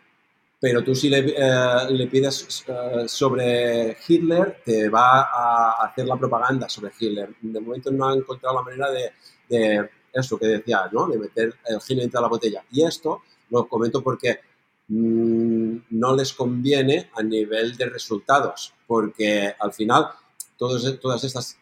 pero 0.62 0.84
tú 0.84 0.94
si 0.94 1.08
le, 1.08 1.34
eh, 1.36 1.90
le 1.90 2.06
pides 2.06 2.64
eh, 2.68 3.08
sobre 3.08 3.96
Hitler, 4.06 4.62
te 4.64 4.88
va 4.88 5.22
a 5.22 5.86
hacer 5.86 6.06
la 6.06 6.16
propaganda 6.16 6.68
sobre 6.68 6.92
Hitler. 6.96 7.34
De 7.40 7.58
momento 7.58 7.90
no 7.90 8.08
ha 8.08 8.14
encontrado 8.14 8.54
la 8.54 8.62
manera 8.62 8.88
de, 8.92 9.90
eso 10.12 10.38
que 10.38 10.46
decía, 10.46 10.88
¿no? 10.92 11.08
De 11.08 11.18
meter 11.18 11.52
el 11.66 11.78
Hitler 11.78 12.02
dentro 12.02 12.20
de 12.20 12.22
la 12.22 12.28
botella. 12.28 12.64
Y 12.70 12.84
esto 12.84 13.22
lo 13.50 13.66
comento 13.66 14.04
porque 14.04 14.38
mm, 14.86 15.78
no 15.90 16.14
les 16.14 16.32
conviene 16.32 17.10
a 17.12 17.24
nivel 17.24 17.76
de 17.76 17.86
resultados, 17.86 18.72
porque 18.86 19.52
al 19.58 19.72
final 19.72 20.10
todas 20.56 21.24
estas 21.24 21.58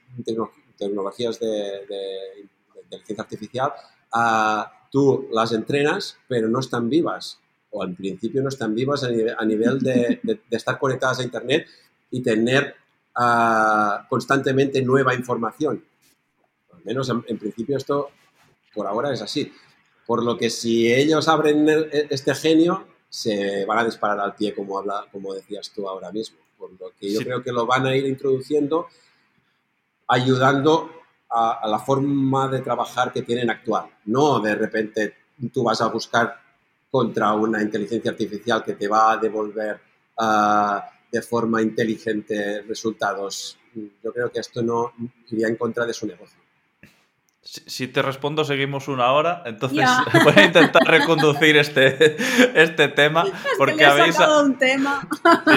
tecnologías 0.76 1.40
de, 1.40 1.46
de, 1.48 2.48
inteligencia 2.82 3.22
artificial, 3.22 3.72
uh, 4.12 4.64
tú 4.90 5.26
las 5.32 5.52
entrenas, 5.52 6.18
pero 6.28 6.48
no 6.48 6.60
están 6.60 6.90
vivas 6.90 7.40
o 7.70 7.82
al 7.82 7.94
principio 7.94 8.42
no 8.42 8.48
están 8.48 8.74
vivas 8.74 9.04
a 9.04 9.44
nivel, 9.44 9.78
de, 9.78 10.40
estar 10.50 10.78
conectadas 10.78 11.20
a 11.20 11.22
Internet 11.22 11.68
y 12.10 12.22
tener 12.22 12.74
ah, 13.14 14.06
constantemente 14.08 14.82
nueva 14.82 15.14
información. 15.14 15.84
Al 16.72 16.84
menos 16.84 17.08
en, 17.08 17.38
principio 17.38 17.76
esto 17.76 18.10
por 18.74 18.86
ahora 18.86 19.12
es 19.12 19.22
así. 19.22 19.52
Por 20.06 20.24
lo 20.24 20.36
que 20.36 20.50
si 20.50 20.92
ellos 20.92 21.28
abren 21.28 21.66
este 22.10 22.34
genio, 22.34 22.86
se 23.08 23.64
van 23.64 23.78
a 23.78 23.84
disparar 23.84 24.20
al 24.20 24.34
pie, 24.34 24.54
como, 24.54 24.78
habla, 24.78 25.06
como 25.12 25.34
decías 25.34 25.70
tú 25.74 25.88
ahora 25.88 26.10
mismo. 26.10 26.38
Por 26.58 26.72
lo 26.72 26.92
que 26.98 27.12
yo 27.12 27.20
creo 27.20 27.42
que 27.42 27.52
lo 27.52 27.66
van 27.66 27.86
a 27.86 27.94
ir 27.94 28.06
introduciendo, 28.06 28.88
ayudando 30.08 30.90
a, 31.28 31.52
a, 31.52 31.68
la 31.68 31.78
forma 31.78 32.48
de 32.48 32.60
trabajar 32.60 33.12
que 33.12 33.22
tienen 33.22 33.50
actual. 33.50 33.86
No 34.06 34.40
de 34.40 34.54
repente 34.56 35.14
tú 35.52 35.62
vas 35.62 35.80
a 35.80 35.88
buscar 35.88 36.49
contra 36.90 37.32
una 37.34 37.62
inteligencia 37.62 38.10
artificial 38.10 38.64
que 38.64 38.74
te 38.74 38.88
va 38.88 39.12
a 39.12 39.16
devolver 39.16 39.80
ah, 40.18 40.90
de 41.10 41.22
forma 41.22 41.62
inteligente 41.62 42.62
resultados. 42.62 43.58
Yo 43.74 44.12
creo 44.12 44.30
que 44.30 44.40
esto 44.40 44.62
no 44.62 44.92
iría 45.30 45.48
en 45.48 45.56
contra 45.56 45.86
de 45.86 45.94
su 45.94 46.06
negocio. 46.06 46.39
Si, 47.42 47.62
si 47.66 47.88
te 47.88 48.02
respondo, 48.02 48.44
seguimos 48.44 48.86
una 48.88 49.12
hora, 49.12 49.42
entonces 49.46 49.88
voy 50.24 50.34
a 50.36 50.44
intentar 50.44 50.82
reconducir 50.84 51.56
este, 51.56 52.16
este 52.54 52.88
tema. 52.88 53.24
porque 53.56 53.76
que 53.76 53.78
le 53.80 53.84
he 53.84 53.90
habéis. 53.90 54.14
sacado 54.14 54.44
un 54.44 54.58
tema. 54.58 55.08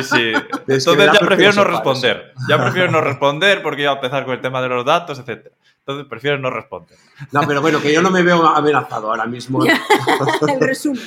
Sí, 0.01 0.31
Entonces 0.67 1.11
ya 1.13 1.19
prefiero 1.19 1.53
no 1.53 1.63
responder. 1.65 2.33
Ya 2.47 2.57
prefiero 2.57 2.89
no 2.89 3.01
responder 3.01 3.61
porque 3.61 3.81
iba 3.81 3.91
a 3.91 3.95
empezar 3.95 4.23
con 4.25 4.33
el 4.33 4.41
tema 4.41 4.61
de 4.61 4.69
los 4.69 4.85
datos, 4.85 5.19
etc. 5.19 5.47
Entonces 5.79 6.07
prefiero 6.09 6.37
no 6.37 6.49
responder. 6.49 6.97
No, 7.31 7.41
pero 7.45 7.61
bueno, 7.61 7.81
que 7.81 7.93
yo 7.93 8.01
no 8.01 8.09
me 8.09 8.23
veo 8.23 8.45
amenazado 8.47 9.09
ahora 9.09 9.25
mismo. 9.25 9.63
El 10.47 10.59
resumen. 10.61 11.01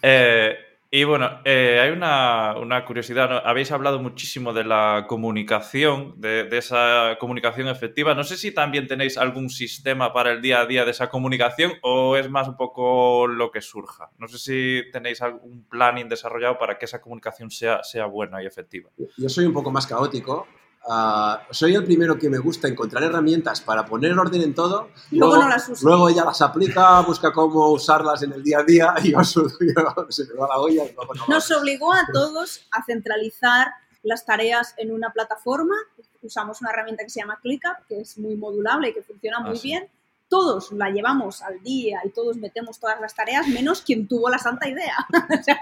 Eh, 0.00 0.56
y 0.92 1.04
bueno, 1.04 1.40
eh, 1.44 1.78
hay 1.80 1.90
una, 1.90 2.56
una 2.58 2.84
curiosidad. 2.84 3.46
Habéis 3.46 3.70
hablado 3.70 4.00
muchísimo 4.00 4.52
de 4.52 4.64
la 4.64 5.04
comunicación, 5.08 6.14
de, 6.20 6.42
de 6.44 6.58
esa 6.58 7.16
comunicación 7.20 7.68
efectiva. 7.68 8.16
No 8.16 8.24
sé 8.24 8.36
si 8.36 8.50
también 8.52 8.88
tenéis 8.88 9.16
algún 9.16 9.50
sistema 9.50 10.12
para 10.12 10.32
el 10.32 10.42
día 10.42 10.60
a 10.60 10.66
día 10.66 10.84
de 10.84 10.90
esa 10.90 11.08
comunicación 11.08 11.74
o 11.82 12.16
es 12.16 12.28
más 12.28 12.48
un 12.48 12.56
poco 12.56 13.28
lo 13.28 13.52
que 13.52 13.60
surja. 13.60 14.10
No 14.18 14.26
sé 14.26 14.38
si 14.38 14.90
tenéis 14.90 15.22
algún 15.22 15.64
planning 15.68 16.08
desarrollado 16.08 16.58
para 16.58 16.76
que 16.76 16.86
esa 16.86 17.00
comunicación 17.00 17.52
sea, 17.52 17.84
sea 17.84 18.06
buena 18.06 18.42
y 18.42 18.46
efectiva. 18.46 18.90
Yo 19.16 19.28
soy 19.28 19.46
un 19.46 19.52
poco 19.52 19.70
más 19.70 19.86
caótico. 19.86 20.48
Ah, 20.88 21.42
soy 21.50 21.74
el 21.74 21.84
primero 21.84 22.18
que 22.18 22.30
me 22.30 22.38
gusta 22.38 22.66
encontrar 22.66 23.02
herramientas 23.04 23.60
para 23.60 23.84
poner 23.84 24.18
orden 24.18 24.42
en 24.42 24.54
todo. 24.54 24.88
Y 25.10 25.18
luego 25.18 25.36
no 25.36 25.48
las 25.48 25.68
uso. 25.68 25.86
Luego 25.86 26.08
ella 26.08 26.24
las 26.24 26.40
aplica, 26.42 27.00
busca 27.00 27.32
cómo 27.32 27.70
usarlas 27.70 28.22
en 28.22 28.32
el 28.32 28.42
día 28.42 28.60
a 28.60 28.62
día 28.64 28.94
y 29.02 29.12
yo, 29.12 29.18
yo- 29.22 30.06
se 30.08 30.24
me 30.26 30.34
va 30.34 30.48
la 30.48 30.58
olla. 30.58 30.84
y 30.84 30.92
luego 30.94 31.14
no 31.14 31.26
Nos 31.28 31.50
obligó 31.50 31.92
a 31.92 32.06
todos 32.12 32.66
a 32.72 32.82
centralizar 32.84 33.68
las 34.02 34.24
tareas 34.24 34.74
en 34.78 34.92
una 34.92 35.12
plataforma. 35.12 35.74
Usamos 36.22 36.60
una 36.62 36.70
herramienta 36.70 37.02
que 37.04 37.10
se 37.10 37.20
llama 37.20 37.38
ClickUp, 37.42 37.86
que 37.88 38.00
es 38.00 38.16
muy 38.18 38.34
modulable 38.36 38.88
y 38.88 38.94
que 38.94 39.02
funciona 39.02 39.38
Ah, 39.40 39.48
muy 39.48 39.56
sí. 39.58 39.68
bien. 39.68 39.88
Todos 40.30 40.72
la 40.72 40.88
llevamos 40.90 41.42
al 41.42 41.60
día 41.62 41.98
y 42.04 42.10
todos 42.10 42.38
metemos 42.38 42.78
todas 42.80 42.98
las 43.00 43.14
tareas, 43.14 43.46
menos 43.48 43.82
quien 43.82 44.08
tuvo 44.08 44.30
la 44.30 44.38
santa 44.38 44.66
idea. 44.68 44.96
O 45.30 45.42
sea, 45.42 45.60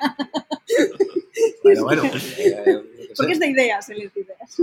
Bueno, 1.63 1.85
bueno. 1.85 2.03
eh, 2.05 2.83
qué 2.99 3.13
porque 3.17 3.33
es 3.33 3.39
de 3.41 3.47
ideas, 3.49 3.89
el 3.89 3.99
de 4.13 4.21
ideas. 4.21 4.57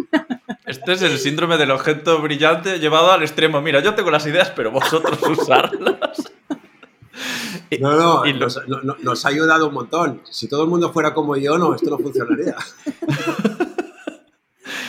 Este 0.65 0.93
es 0.93 1.01
el 1.01 1.17
síndrome 1.17 1.57
del 1.57 1.71
objeto 1.71 2.21
brillante 2.21 2.79
llevado 2.79 3.11
al 3.11 3.21
extremo. 3.23 3.61
Mira, 3.61 3.79
yo 3.81 3.95
tengo 3.95 4.11
las 4.11 4.25
ideas, 4.27 4.51
pero 4.55 4.71
vosotros 4.71 5.19
usarlas. 5.39 6.31
No, 7.79 7.93
no, 7.93 8.25
y 8.25 8.33
lo- 8.33 8.39
nos, 8.41 8.67
no- 8.67 8.81
no- 8.83 8.97
nos 9.01 9.25
ha 9.25 9.29
ayudado 9.29 9.69
un 9.69 9.73
montón. 9.73 10.21
Si 10.29 10.47
todo 10.47 10.63
el 10.63 10.69
mundo 10.69 10.91
fuera 10.93 11.13
como 11.13 11.35
yo, 11.37 11.57
no, 11.57 11.73
esto 11.73 11.89
no 11.89 11.97
funcionaría. 11.97 12.55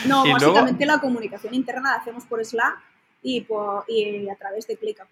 No, 0.05 0.23
luego- 0.25 0.33
básicamente 0.33 0.85
la 0.85 0.99
comunicación 0.99 1.53
interna 1.53 1.91
la 1.91 1.95
hacemos 2.01 2.25
por 2.25 2.43
Slack 2.45 2.77
y, 3.23 3.41
por, 3.41 3.83
y 3.87 4.27
a 4.29 4.35
través 4.35 4.67
de 4.67 4.77
ClickUp. 4.77 5.07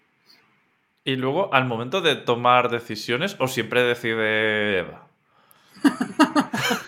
Y 1.04 1.16
luego, 1.16 1.52
al 1.54 1.64
momento 1.66 2.00
de 2.00 2.16
tomar 2.16 2.68
decisiones, 2.70 3.36
o 3.38 3.46
siempre 3.46 3.82
decide 3.82 4.78
Eva. 4.80 5.06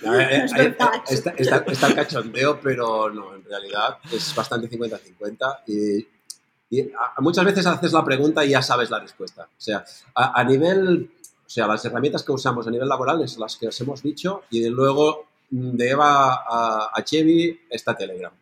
Ver, 0.02 0.32
eh, 0.32 0.44
está, 0.58 1.02
está- 1.06 1.64
está 1.70 1.86
el 1.86 1.94
cachondeo, 1.94 2.58
pero 2.60 3.10
no, 3.10 3.34
en 3.34 3.44
realidad 3.44 3.98
es 4.10 4.34
bastante 4.34 4.68
50-50. 4.68 5.58
Y, 5.66 6.06
y 6.70 6.80
a- 6.92 7.20
muchas 7.20 7.44
veces 7.44 7.66
haces 7.66 7.92
la 7.92 8.04
pregunta 8.04 8.44
y 8.44 8.50
ya 8.50 8.62
sabes 8.62 8.90
la 8.90 8.98
respuesta. 9.00 9.44
O 9.44 9.60
sea, 9.60 9.84
a, 10.14 10.40
a 10.40 10.44
nivel, 10.44 11.10
o 11.46 11.48
sea, 11.50 11.66
las 11.66 11.84
herramientas 11.84 12.22
que 12.22 12.32
usamos 12.32 12.66
a 12.66 12.70
nivel 12.70 12.88
laboral 12.88 13.22
es 13.22 13.38
las 13.38 13.56
que 13.56 13.68
os 13.68 13.80
hemos 13.80 14.02
dicho 14.02 14.42
y 14.50 14.68
luego 14.68 15.26
mm, 15.50 15.70
de 15.76 15.90
Eva 15.90 16.34
a, 16.48 16.90
a 16.92 17.04
Chevy 17.04 17.60
está 17.70 17.94
Telegram. 17.96 18.32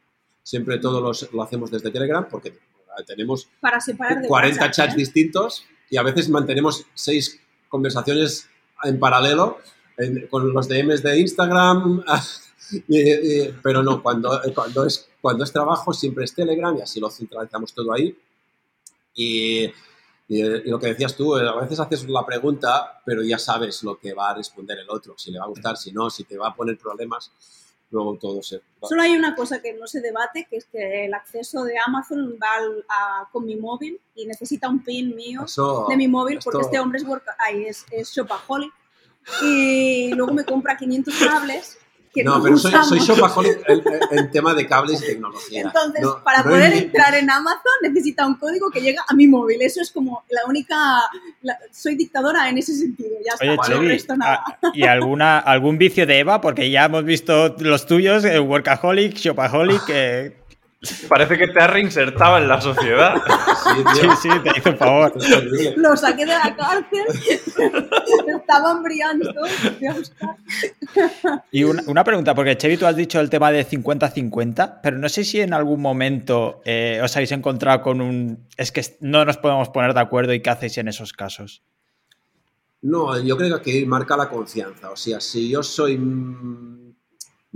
Siempre 0.47 0.79
todo 0.79 1.01
los- 1.01 1.29
lo 1.33 1.43
hacemos 1.43 1.73
desde 1.73 1.91
Telegram 1.91 2.25
porque 2.31 2.57
tenemos 3.05 3.49
Para 3.61 3.81
separar 3.81 4.23
de 4.23 4.29
40 4.29 4.61
WhatsApp, 4.61 4.73
chats 4.77 4.95
¿eh? 4.95 4.97
distintos 4.97 5.65
y 5.91 5.97
a 5.97 6.03
veces 6.05 6.29
mantenemos 6.29 6.85
seis 6.95 7.41
conversaciones 7.69 8.49
en 8.85 9.01
paralelo 9.01 9.59
en- 9.99 10.29
con 10.29 10.53
los 10.53 10.69
DMs 10.69 11.03
de 11.03 11.19
Instagram, 11.19 12.05
y- 12.89 13.03
y- 13.43 13.55
pero 13.61 13.83
no, 13.83 14.01
cuando, 14.01 14.41
cuando, 14.55 14.87
es, 14.87 15.09
cuando 15.21 15.43
es 15.43 15.51
trabajo 15.53 15.93
siempre 15.93 16.25
es 16.25 16.33
Telegram 16.33 16.77
y 16.79 16.83
así 16.83 17.01
lo 17.01 17.11
centralizamos 17.11 17.73
todo 17.75 17.93
ahí. 17.93 18.17
Y, 19.17 19.65
y- 19.65 19.73
y 20.29 20.71
lo 20.71 20.79
que 20.79 20.87
decías 20.89 21.17
tú, 21.17 21.37
eh, 21.39 21.49
a 21.49 21.57
veces 21.61 21.81
haces 21.81 22.09
la 22.09 22.25
pregunta, 22.25 23.01
pero 23.05 23.21
ya 23.25 23.39
sabes 23.41 23.83
lo 23.83 23.99
que 23.99 24.15
va 24.15 24.31
a 24.31 24.35
responder 24.35 24.79
el 24.79 24.91
otro, 24.91 25.15
si 25.19 25.33
le 25.33 25.41
va 25.41 25.47
a 25.47 25.49
gustar, 25.49 25.77
si 25.77 25.91
no, 25.91 26.09
si 26.09 26.23
te 26.23 26.39
va 26.39 26.49
a 26.51 26.55
poner 26.55 26.79
problemas, 26.79 27.33
luego 27.91 28.17
todo 28.19 28.43
se... 28.43 28.61
Solo 28.83 29.03
hay 29.03 29.17
una 29.17 29.35
cosa 29.35 29.61
que 29.63 29.73
no 29.75 29.87
se 29.87 30.01
debate, 30.01 30.47
que 30.51 30.57
es 30.57 30.65
que 30.67 31.07
el 31.07 31.15
acceso 31.15 31.65
de 31.65 31.75
Amazon 31.85 32.37
va 32.43 32.57
al- 32.57 32.85
a- 32.89 33.29
con 33.33 33.45
mi 33.45 33.57
móvil 33.57 34.01
y 34.15 34.27
necesita 34.27 34.69
un 34.69 34.83
pin 34.83 35.15
mío 35.15 35.43
Eso- 35.45 35.87
de 35.89 35.97
mi 35.97 36.09
móvil 36.09 36.39
porque 36.45 36.59
esto- 36.59 36.67
este 36.69 36.79
hombre 36.81 36.99
es, 36.99 37.05
worka- 37.07 37.37
ay, 37.39 37.65
es, 37.67 37.85
es 37.91 38.11
shopaholic 38.13 38.73
y 39.43 40.13
luego 40.15 40.33
me 40.33 40.45
compra 40.45 40.77
500 40.77 41.15
cables 41.19 41.79
que 42.17 42.25
no, 42.25 42.39
No, 42.39 42.43
pero 42.43 42.57
soy, 42.59 42.73
soy 42.89 42.99
shopaholic 42.99 43.61
en, 43.69 43.83
en 44.19 44.31
tema 44.33 44.55
de 44.55 44.67
cables 44.67 45.01
y 45.03 45.07
tecnología. 45.07 45.63
Entonces, 45.63 46.03
No- 46.03 46.25
para 46.25 46.39
no 46.43 46.51
poder 46.51 46.73
en- 46.73 46.79
entrar 46.85 47.15
en 47.15 47.31
Amazon 47.31 47.61
necesita 47.83 48.27
un 48.27 48.35
código 48.37 48.71
que 48.71 48.81
llega 48.81 49.05
a 49.07 49.15
mi 49.15 49.27
móvil. 49.29 49.63
Eso 49.63 49.81
es 49.81 49.91
como 49.93 50.25
la 50.31 50.41
única... 50.49 50.75
la- 51.43 51.59
soy 51.71 51.95
dictadora 51.95 52.49
en 52.49 52.59
ese 52.59 52.75
sentido. 52.75 53.11
Ya 53.25 53.35
está. 53.35 53.45
Oye, 53.47 53.57
Para 53.57 53.69
el 53.69 53.75
Chevy, 53.81 53.89
resto 53.89 54.17
nada. 54.17 54.43
ah, 54.47 54.59
¿y 54.75 54.83
alguna, 54.85 55.39
algún 55.39 55.79
vicio 55.79 56.07
de 56.07 56.19
Eva? 56.19 56.41
Porque 56.41 56.71
ya 56.71 56.87
hemos 56.87 57.05
visto 57.05 57.55
los 57.61 57.87
tuyos, 57.87 58.25
eh, 58.25 58.41
Workaholic, 58.41 59.15
Shopaholic. 59.17 59.83
eh, 59.91 60.37
Parece 61.09 61.39
que 61.39 61.49
te 61.49 61.59
has 61.59 61.71
reinsertado 61.71 62.39
en 62.39 62.49
la 62.49 62.61
sociedad. 62.61 63.15
Sí, 63.65 63.83
sí, 63.95 64.01
tío. 64.01 64.17
sí, 64.17 64.29
te 64.43 64.59
hizo 64.59 64.71
un 64.71 64.77
favor. 64.77 65.13
Lo 65.77 65.97
saqué 65.97 66.27
de 66.27 66.33
la 66.33 66.55
cárcel. 66.55 67.07
Estaban 68.41 68.83
brillando. 68.83 69.33
Y 71.51 71.65
una, 71.65 71.83
una 71.87 72.05
pregunta, 72.05 72.35
porque 72.35 72.57
Chevy, 72.57 72.77
tú 72.77 72.87
has 72.87 72.95
dicho 72.95 73.21
el 73.21 73.31
tema 73.31 73.51
de 73.51 73.67
50-50, 73.67 74.81
pero 74.83 74.99
no 74.99 75.09
sé 75.09 75.25
si 75.25 75.41
en 75.41 75.55
algún 75.55 75.81
momento 75.81 76.61
eh, 76.65 77.01
os 77.03 77.17
habéis 77.17 77.33
encontrado 77.33 77.83
con 77.83 78.01
un... 78.01 78.47
Es 78.57 78.71
que 78.71 78.85
no 79.01 79.25
nos 79.25 79.39
podemos 79.39 79.71
poner 79.71 79.95
de 79.95 80.01
acuerdo 80.01 80.35
y 80.35 80.41
qué 80.41 80.51
hacéis 80.51 80.79
en 80.79 80.89
esos 80.89 81.13
casos. 81.13 81.63
No, 82.83 83.19
yo 83.21 83.37
creo 83.37 83.61
que 83.63 83.85
marca 83.87 84.17
la 84.17 84.29
confianza. 84.29 84.91
O 84.91 84.97
sea, 84.97 85.21
si 85.21 85.49
yo 85.49 85.63
soy 85.63 85.99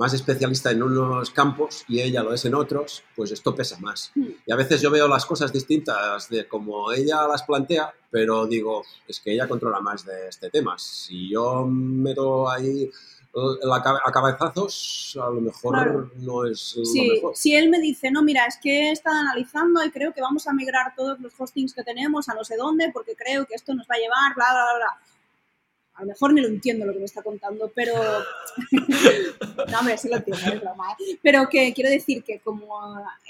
más 0.01 0.15
especialista 0.15 0.71
en 0.71 0.83
unos 0.83 1.31
campos 1.31 1.85
y 1.87 2.01
ella 2.01 2.23
lo 2.23 2.33
es 2.33 2.45
en 2.47 2.55
otros, 2.55 3.03
pues 3.15 3.31
esto 3.33 3.55
pesa 3.55 3.79
más. 3.81 4.11
Hmm. 4.15 4.29
Y 4.47 4.53
a 4.53 4.57
veces 4.57 4.81
yo 4.81 4.91
veo 4.91 5.07
las 5.07 5.27
cosas 5.27 5.53
distintas 5.53 6.29
de 6.31 6.49
como 6.49 6.91
ella 6.91 7.27
las 7.29 7.43
plantea, 7.43 7.93
pero 8.11 8.47
digo, 8.47 8.83
es 9.07 9.21
que 9.21 9.33
ella 9.35 9.47
controla 9.47 9.81
más 9.81 10.05
de 10.07 10.29
este 10.29 10.49
tema. 10.51 10.79
Si 10.79 11.29
yo 11.31 11.67
meto 11.67 12.49
ahí 12.51 12.91
a 14.03 14.11
cabezazos, 14.13 15.17
a 15.23 15.31
lo 15.31 15.41
mejor 15.41 15.75
Claro. 15.75 16.11
no 16.17 16.45
es 16.47 16.75
lo 16.77 16.85
Sí, 16.85 17.09
mejor. 17.15 17.37
si 17.37 17.55
él 17.55 17.69
me 17.71 17.79
dice, 17.79 18.11
no, 18.11 18.23
mira, 18.23 18.47
es 18.47 18.59
que 18.61 18.89
he 18.89 18.93
estado 18.93 19.17
analizando 19.17 19.85
y 19.85 19.91
creo 19.91 20.13
que 20.13 20.21
vamos 20.21 20.47
a 20.49 20.53
migrar 20.53 20.95
todos 20.97 21.21
los 21.21 21.33
hostings 21.39 21.73
que 21.75 21.85
tenemos 21.85 22.29
a 22.29 22.35
no 22.35 22.43
sé 22.43 22.57
dónde 22.57 22.91
porque 22.93 23.15
creo 23.15 23.47
que 23.47 23.55
esto 23.55 23.75
nos 23.75 23.87
va 23.87 23.95
a 23.97 23.99
llevar, 23.99 24.35
bla, 24.35 24.47
bla, 24.51 24.65
bla, 24.65 24.77
bla. 24.79 25.01
A 26.01 26.03
lo 26.03 26.09
mejor 26.09 26.33
ni 26.33 26.41
lo 26.41 26.49
entiendo 26.49 26.87
lo 26.87 26.95
que 26.95 26.99
me 27.01 27.05
está 27.05 27.23
contando, 27.23 27.71
pero... 27.75 27.93
no, 29.71 29.79
hombre, 29.79 29.99
sí 29.99 30.09
lo 30.09 30.17
entiendo, 30.17 30.47
es 30.47 30.61
broma. 30.61 30.97
¿eh? 30.99 31.19
Pero 31.23 31.47
que 31.51 31.73
quiero 31.75 31.91
decir 31.91 32.25
que 32.25 32.41
como 32.41 32.67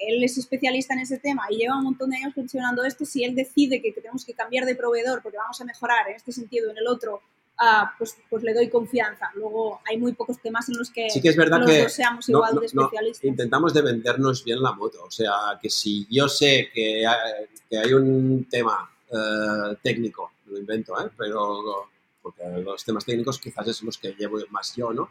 él 0.06 0.22
es 0.22 0.38
especialista 0.38 0.94
en 0.94 1.00
ese 1.00 1.18
tema 1.18 1.42
y 1.50 1.56
lleva 1.56 1.76
un 1.76 1.84
montón 1.84 2.10
de 2.10 2.18
años 2.18 2.32
funcionando 2.34 2.84
esto, 2.84 3.04
si 3.04 3.24
él 3.24 3.34
decide 3.34 3.82
que, 3.82 3.90
tenemos 3.92 4.24
que 4.24 4.34
cambiar 4.34 4.66
de 4.66 4.76
proveedor 4.76 5.20
porque 5.20 5.36
vamos 5.38 5.60
a 5.60 5.64
mejorar 5.64 6.08
en 6.08 6.14
este 6.16 6.30
sentido 6.30 6.68
o 6.68 6.70
en 6.70 6.78
el 6.78 6.86
otro, 6.86 7.22
ah, 7.58 7.92
pues, 7.98 8.16
pues 8.30 8.44
le 8.44 8.54
doy 8.54 8.68
confianza. 8.68 9.30
Luego 9.34 9.80
hay 9.84 9.98
muy 9.98 10.12
pocos 10.12 10.40
temas 10.40 10.68
en 10.68 10.78
los 10.78 10.90
que 10.90 11.10
Sí 11.10 11.20
que 11.20 11.30
es 11.30 11.36
verdad 11.36 11.58
los 11.58 11.70
que 11.70 11.82
dos 11.82 11.92
seamos 11.92 12.28
no- 12.28 12.38
igual 12.38 12.54
no- 12.54 12.60
de 12.60 12.68
no, 12.72 12.82
especialistas. 12.84 13.24
intentamos 13.24 13.74
de 13.74 13.82
vendernos 13.82 14.44
bien 14.44 14.62
la 14.62 14.72
moto. 14.72 15.02
O 15.04 15.10
sea, 15.10 15.32
que 15.60 15.68
si 15.68 16.06
yo 16.08 16.28
sé 16.28 16.70
que 16.72 17.04
hay, 17.04 17.46
que 17.68 17.78
hay 17.78 17.92
un 17.92 18.46
tema 18.48 18.88
eh, 19.10 19.76
técnico, 19.82 20.30
lo 20.46 20.56
invento, 20.58 20.94
¿eh? 21.04 21.10
pero 21.16 21.88
porque 22.22 22.42
los 22.64 22.84
temas 22.84 23.04
técnicos 23.04 23.38
quizás 23.38 23.66
es 23.68 23.82
los 23.82 23.98
que 23.98 24.14
llevo 24.18 24.38
más 24.50 24.74
yo, 24.76 24.92
¿no? 24.92 25.10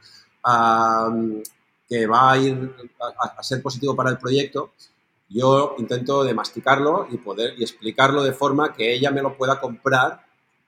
Que 1.87 2.05
va 2.07 2.31
a 2.31 2.37
ir 2.37 2.75
a, 2.99 3.25
a 3.39 3.43
ser 3.43 3.61
positivo 3.61 3.95
para 3.95 4.11
el 4.11 4.17
proyecto, 4.17 4.73
yo 5.29 5.75
intento 5.77 6.23
de 6.23 6.33
masticarlo 6.33 7.07
y 7.11 7.17
poder 7.17 7.53
y 7.57 7.61
explicarlo 7.61 8.23
de 8.23 8.33
forma 8.33 8.73
que 8.73 8.93
ella 8.93 9.11
me 9.11 9.21
lo 9.21 9.37
pueda 9.37 9.59
comprar 9.59 10.25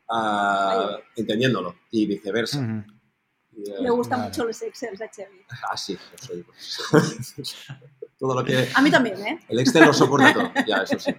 ah, 0.08 0.98
entendiéndolo 1.16 1.76
y 1.90 2.06
viceversa. 2.06 2.60
Ujú. 2.60 2.84
Y, 3.54 3.70
eh, 3.70 3.76
Le 3.82 3.90
gustan 3.90 4.20
Vale. 4.20 4.30
mucho 4.30 4.46
los 4.46 4.62
Excel 4.62 5.02
a 5.02 5.10
Chevy. 5.10 5.44
Ah, 5.68 5.76
sí, 5.76 5.98
yo 5.98 6.18
soy. 6.18 6.46
todo 8.20 8.36
lo 8.36 8.46
que. 8.46 8.70
A 8.76 8.82
mí 8.82 8.92
también, 8.92 9.20
¿eh? 9.26 9.40
El 9.50 9.60
Excel 9.60 9.86
lo 9.86 9.94
soporta 9.94 10.32
todo, 10.32 10.52
ya, 10.68 10.84
eso 10.84 11.00
sí. 11.00 11.12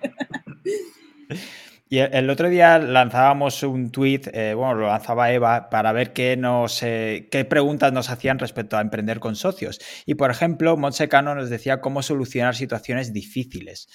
Y 1.92 1.98
el 1.98 2.30
otro 2.30 2.48
día 2.48 2.78
lanzábamos 2.78 3.62
un 3.62 3.90
tweet, 3.90 4.22
eh, 4.32 4.54
bueno, 4.54 4.76
lo 4.76 4.86
lanzaba 4.86 5.30
Eva, 5.30 5.68
para 5.68 5.92
ver 5.92 6.14
qué, 6.14 6.38
nos, 6.38 6.82
eh, 6.82 7.28
qué 7.30 7.44
preguntas 7.44 7.92
nos 7.92 8.08
hacían 8.08 8.38
respecto 8.38 8.78
a 8.78 8.80
emprender 8.80 9.20
con 9.20 9.36
socios. 9.36 9.78
Y, 10.06 10.14
por 10.14 10.30
ejemplo, 10.30 10.74
Monsecano 10.78 11.34
nos 11.34 11.50
decía 11.50 11.82
cómo 11.82 12.00
solucionar 12.00 12.54
situaciones 12.54 13.12
difíciles. 13.12 13.90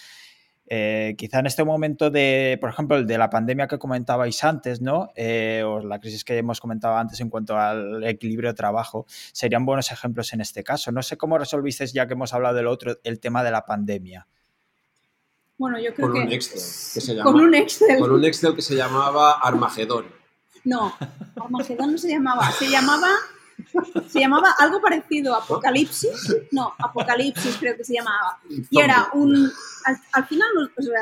Eh, 0.67 1.15
quizá 1.17 1.39
en 1.39 1.47
este 1.47 1.63
momento 1.63 2.11
de, 2.11 2.59
por 2.61 2.69
ejemplo, 2.69 2.97
el 2.97 3.07
de 3.07 3.17
la 3.17 3.31
pandemia 3.31 3.67
que 3.67 3.79
comentabais 3.79 4.43
antes, 4.43 4.79
¿no? 4.79 5.09
o 5.65 5.79
la 5.79 5.99
crisis 5.99 6.23
que 6.23 6.37
hemos 6.37 6.61
comentado 6.61 6.97
antes 6.97 7.19
en 7.19 7.31
cuanto 7.31 7.57
al 7.57 8.03
equilibrio 8.03 8.51
de 8.51 8.53
trabajo, 8.53 9.07
serían 9.33 9.65
buenos 9.65 9.91
ejemplos 9.91 10.33
en 10.33 10.41
este 10.41 10.63
caso. 10.63 10.91
No 10.91 11.01
sé 11.01 11.17
cómo 11.17 11.39
resolvisteis, 11.39 11.93
ya 11.93 12.05
que 12.05 12.13
hemos 12.13 12.31
hablado 12.35 12.57
del 12.57 12.67
otro, 12.67 12.97
el 13.03 13.19
tema 13.19 13.43
de 13.43 13.49
la 13.49 13.65
pandemia. 13.65 14.27
Bueno, 15.57 15.79
yo 15.79 15.93
creo 15.93 16.07
con 16.07 16.15
que... 16.15 16.21
Un 16.27 16.31
Excel, 16.31 16.59
que 16.93 17.01
se 17.01 17.17
con 17.21 17.35
un 17.35 17.55
Excel. 17.55 17.99
Con 17.99 18.11
un 18.11 18.25
Excel 18.25 18.55
que 18.55 18.61
se 18.61 18.75
llamaba 18.75 19.33
Armagedón. 19.33 20.05
No, 20.63 20.93
Armagedón 21.35 21.93
no 21.93 21.97
se 21.97 22.09
llamaba. 22.09 22.51
Se 22.51 22.69
llamaba... 22.69 23.09
Se 24.07 24.19
llamaba 24.19 24.53
algo 24.59 24.79
parecido 24.79 25.33
a 25.33 25.39
Apocalipsis. 25.39 26.35
No, 26.51 26.73
Apocalipsis 26.77 27.57
creo 27.57 27.75
que 27.75 27.83
se 27.83 27.95
llamaba. 27.95 28.39
Y 28.69 28.79
era 28.79 29.09
un... 29.13 29.51
Al, 30.13 30.27
final, 30.27 30.47
los, 30.53 30.69
o 30.77 30.81
sea, 30.81 31.01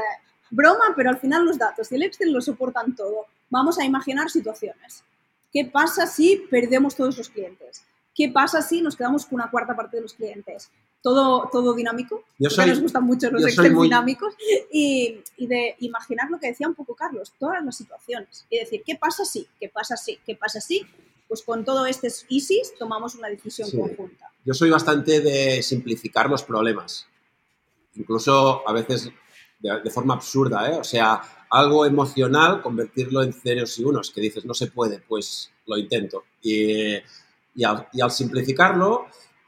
broma, 0.49 0.93
pero 0.95 1.09
al 1.09 1.17
final 1.17 1.45
los 1.45 1.57
datos 1.57 1.91
y 1.91 1.95
el 1.95 2.03
Excel 2.03 2.31
lo 2.31 2.41
soportan 2.41 2.95
todo. 2.95 3.25
Vamos 3.49 3.77
a 3.77 3.83
imaginar 3.83 4.29
situaciones. 4.29 5.03
¿Qué 5.51 5.65
pasa 5.65 6.07
si 6.07 6.37
perdemos 6.49 6.95
todos 6.95 7.17
los 7.17 7.29
clientes? 7.29 7.83
¿Qué 8.13 8.29
pasa 8.29 8.61
si 8.61 8.81
nos 8.81 8.95
quedamos 8.95 9.25
con 9.25 9.35
una 9.35 9.49
cuarta 9.49 9.75
parte 9.75 9.97
de 9.97 10.03
los 10.03 10.13
clientes? 10.13 10.71
Todo, 11.05 11.47
todo 11.51 11.75
dinámico. 11.75 12.23
Yo 12.39 12.49
soy, 12.49 12.65
nos 12.65 12.81
gustan 12.81 13.03
mucho 13.03 13.29
los 13.29 13.45
Excel 13.45 13.77
dinámicos. 13.79 14.33
Y, 14.73 15.19
y, 15.37 15.45
de 15.45 15.75
imaginar 15.81 16.31
lo 16.31 16.39
que 16.39 16.47
decía 16.47 16.67
un 16.67 16.73
poco 16.73 16.95
Carlos, 16.95 17.31
todas 17.37 17.63
las 17.63 17.77
situaciones. 17.77 18.47
Y 18.49 18.57
decir, 18.57 18.81
¿qué 18.83 18.95
pasa 18.95 19.23
si? 19.23 19.47
¿Qué 19.59 19.69
pasa 19.69 19.95
si? 19.97 20.17
¿Qué 20.25 20.35
pasa 20.35 20.59
si? 20.59 20.83
Pues 21.27 21.43
con 21.43 21.63
todo 21.63 21.85
este 21.85 22.07
ISIS 22.29 22.73
tomamos 22.79 23.13
una 23.13 23.27
decisión 23.27 23.69
conjunta. 23.69 24.31
Yo 24.43 24.55
soy 24.55 24.71
bastante 24.71 25.21
de 25.21 25.61
simplificar 25.61 26.27
los 26.27 26.41
problemas. 26.41 27.05
Incluso 27.93 28.67
a 28.67 28.73
veces 28.73 29.11
de, 29.59 29.91
forma 29.91 30.15
absurda, 30.15 30.71
¿eh? 30.71 30.79
O 30.79 30.83
sea, 30.83 31.21
algo 31.51 31.85
emocional, 31.85 32.63
convertirlo 32.63 33.21
en 33.21 33.31
ceros 33.31 33.77
y 33.77 33.83
unos, 33.83 34.09
que 34.09 34.21
dices, 34.21 34.43
no 34.43 34.55
se 34.55 34.67
puede, 34.67 34.97
pues 35.07 35.51
lo 35.67 35.77
intento. 35.77 36.23
Y, 36.41 36.95
y, 37.53 37.63
al, 37.63 37.87
y 37.93 38.01
al 38.01 38.09
simplificarlo, 38.09 39.05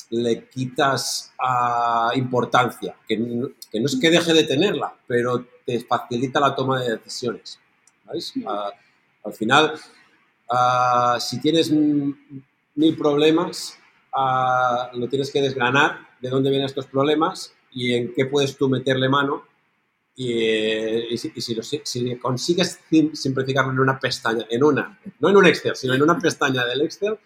le 0.09 0.47
quitas 0.47 1.33
uh, 1.39 2.17
importancia, 2.17 2.95
que 3.07 3.17
no, 3.17 3.49
que 3.71 3.79
no, 3.79 3.85
es 3.87 3.99
que 3.99 4.09
deje 4.09 4.33
de 4.33 4.43
tenerla, 4.43 4.95
pero 5.05 5.45
te 5.65 5.79
facilita 5.81 6.39
la 6.39 6.55
toma 6.55 6.81
de 6.81 6.97
decisiones. 6.97 7.59
Uh, 8.05 8.49
al 9.25 9.33
final, 9.33 9.73
uh, 10.49 11.19
si 11.19 11.41
tienes 11.41 11.71
mil 11.71 12.97
problemas, 12.97 13.77
lo 14.93 15.07
tienes 15.09 15.31
que 15.31 15.41
desgranar 15.41 16.07
de 16.19 16.29
dónde 16.29 16.49
vienen 16.49 16.65
estos 16.65 16.87
problemas 16.87 17.53
y 17.71 17.93
en 17.93 18.13
qué 18.13 18.25
puedes 18.25 18.57
tú 18.57 18.69
meterle 18.69 19.09
mano. 19.09 19.45
Y, 20.15 20.33
y, 21.13 21.17
si, 21.19 21.31
y 21.35 21.41
si, 21.41 21.53
lo, 21.53 21.61
si, 21.61 22.15
consigues 22.15 22.79
simplificarlo 23.13 23.71
en 23.71 23.79
una 23.79 23.99
pestaña, 23.99 24.47
en 24.49 24.63
una, 24.63 24.99
no 25.19 25.29
en 25.29 25.37
un 25.37 25.45
Excel, 25.45 25.75
sino 25.75 25.93
en 25.93 26.01
una 26.01 26.17
pestaña 26.17 26.65
del 26.65 26.81
Excel, 26.81 27.19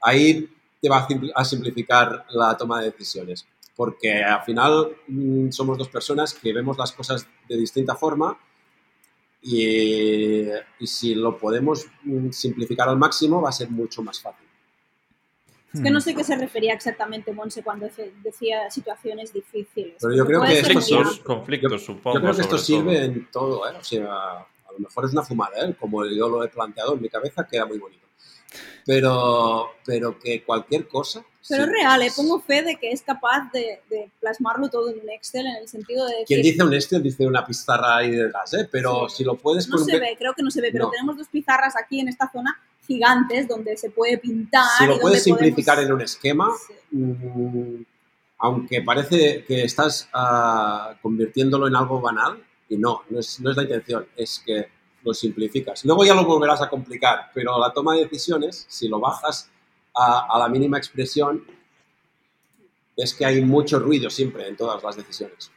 ahí 0.00 0.48
te 0.82 0.88
va 0.88 1.06
a 1.36 1.44
simplificar 1.44 2.26
la 2.30 2.56
toma 2.56 2.80
de 2.80 2.90
decisiones. 2.90 3.46
Porque 3.76 4.22
al 4.22 4.42
final 4.42 4.96
mm, 5.06 5.50
somos 5.50 5.78
dos 5.78 5.88
personas 5.88 6.34
que 6.34 6.52
vemos 6.52 6.76
las 6.76 6.92
cosas 6.92 7.26
de 7.48 7.56
distinta 7.56 7.94
forma 7.94 8.36
y, 9.40 10.42
y, 10.78 10.86
si 10.86 11.14
lo 11.14 11.38
podemos 11.38 11.86
mm, 12.02 12.30
simplificar 12.30 12.88
al 12.88 12.98
máximo 12.98 13.40
va 13.40 13.48
a 13.48 13.52
ser 13.52 13.70
mucho 13.70 14.02
más 14.02 14.20
fácil. 14.20 14.46
Es 15.72 15.80
que 15.80 15.90
no 15.90 16.02
sé 16.02 16.14
qué 16.14 16.22
se 16.22 16.36
refería 16.36 16.74
exactamente 16.74 17.32
Monse 17.32 17.62
cuando 17.62 17.88
decía 18.22 18.70
situaciones 18.70 19.32
difíciles. 19.32 19.94
Pero 20.02 20.14
yo 20.14 20.26
creo 20.26 20.42
que 20.42 20.62
conflictos, 20.62 21.20
conflictos, 21.20 21.84
supongo. 21.84 22.18
Yo 22.18 22.22
creo 22.22 22.34
que 22.34 22.42
esto 22.42 22.58
sirve 22.58 22.94
todo. 22.94 23.04
en 23.04 23.30
todo, 23.30 23.70
¿eh? 23.70 23.76
O 23.80 23.84
sea, 23.84 24.04
a 24.04 24.72
lo 24.72 24.80
mejor 24.80 25.06
es 25.06 25.12
una 25.12 25.22
fumada, 25.22 25.64
¿eh? 25.64 25.74
Como 25.80 26.04
yo 26.04 26.28
lo 26.28 26.44
he 26.44 26.48
planteado 26.48 26.94
en 26.94 27.00
mi 27.00 27.08
cabeza, 27.08 27.46
queda 27.50 27.64
muy 27.64 27.78
bonito 27.78 28.02
pero, 28.84 29.70
pero 29.84 30.18
que 30.18 30.42
cualquier 30.44 30.88
cosa. 30.88 31.24
Pero 31.48 31.64
es 31.64 31.70
real, 31.70 32.02
¿eh? 32.02 32.12
pongo 32.14 32.40
fe 32.40 32.62
de 32.62 32.76
que 32.76 32.92
es 32.92 33.02
capaz 33.02 33.50
de, 33.52 33.80
de, 33.90 34.10
plasmarlo 34.20 34.68
todo 34.68 34.90
en 34.90 35.00
un 35.00 35.10
Excel 35.10 35.46
en 35.46 35.56
el 35.56 35.68
sentido 35.68 36.06
de. 36.06 36.24
Quien 36.24 36.40
dice 36.40 36.62
un 36.62 36.72
Excel 36.72 37.02
dice 37.02 37.26
una 37.26 37.44
pizarra 37.44 37.96
ahí 37.96 38.12
detrás, 38.12 38.54
¿eh? 38.54 38.68
pero 38.70 39.08
sí. 39.08 39.16
si 39.18 39.24
lo 39.24 39.36
puedes... 39.36 39.68
No 39.68 39.78
se 39.78 39.98
ve, 39.98 40.14
creo 40.16 40.34
que 40.34 40.42
no 40.42 40.50
se 40.50 40.60
ve, 40.60 40.70
pero 40.70 40.84
no. 40.84 40.90
tenemos 40.90 41.16
dos 41.16 41.28
pizarras 41.28 41.74
aquí 41.76 41.98
en 41.98 42.08
esta 42.08 42.30
zona 42.30 42.60
gigantes 42.86 43.48
donde 43.48 43.76
se 43.76 43.90
puede 43.90 44.18
pintar. 44.18 44.64
Si 44.78 44.86
lo 44.86 45.00
puedes 45.00 45.24
simplificar 45.24 45.76
podemos... 45.76 45.90
en 45.90 45.94
un 45.96 46.02
esquema, 46.02 46.48
sí. 46.66 46.74
mmm, 46.96 47.82
aunque 48.38 48.82
parece 48.82 49.44
que 49.44 49.64
estás 49.64 50.08
uh, 50.14 50.94
convirtiéndolo 51.00 51.68
en 51.68 51.76
algo 51.76 52.00
banal, 52.00 52.42
y 52.68 52.76
no, 52.76 53.02
no 53.08 53.20
es, 53.20 53.38
no 53.40 53.50
es 53.50 53.56
la 53.56 53.62
intención, 53.64 54.06
es 54.16 54.42
que 54.44 54.68
lo 55.04 55.14
simplificas. 55.14 55.84
Luego 55.84 56.04
ya 56.04 56.14
lo 56.14 56.24
volverás 56.24 56.62
a 56.62 56.68
complicar, 56.68 57.30
pero 57.34 57.58
la 57.58 57.72
toma 57.72 57.94
de 57.94 58.04
decisiones, 58.04 58.66
si 58.68 58.88
lo 58.88 59.00
bajas 59.00 59.50
a, 59.94 60.26
a 60.34 60.38
la 60.38 60.48
mínima 60.48 60.78
expresión, 60.78 61.44
es 62.96 63.14
que 63.14 63.24
hay 63.24 63.42
mucho 63.42 63.78
ruido 63.78 64.10
siempre 64.10 64.46
en 64.46 64.56
todas 64.56 64.82
las 64.82 64.96
decisiones. 64.96 65.50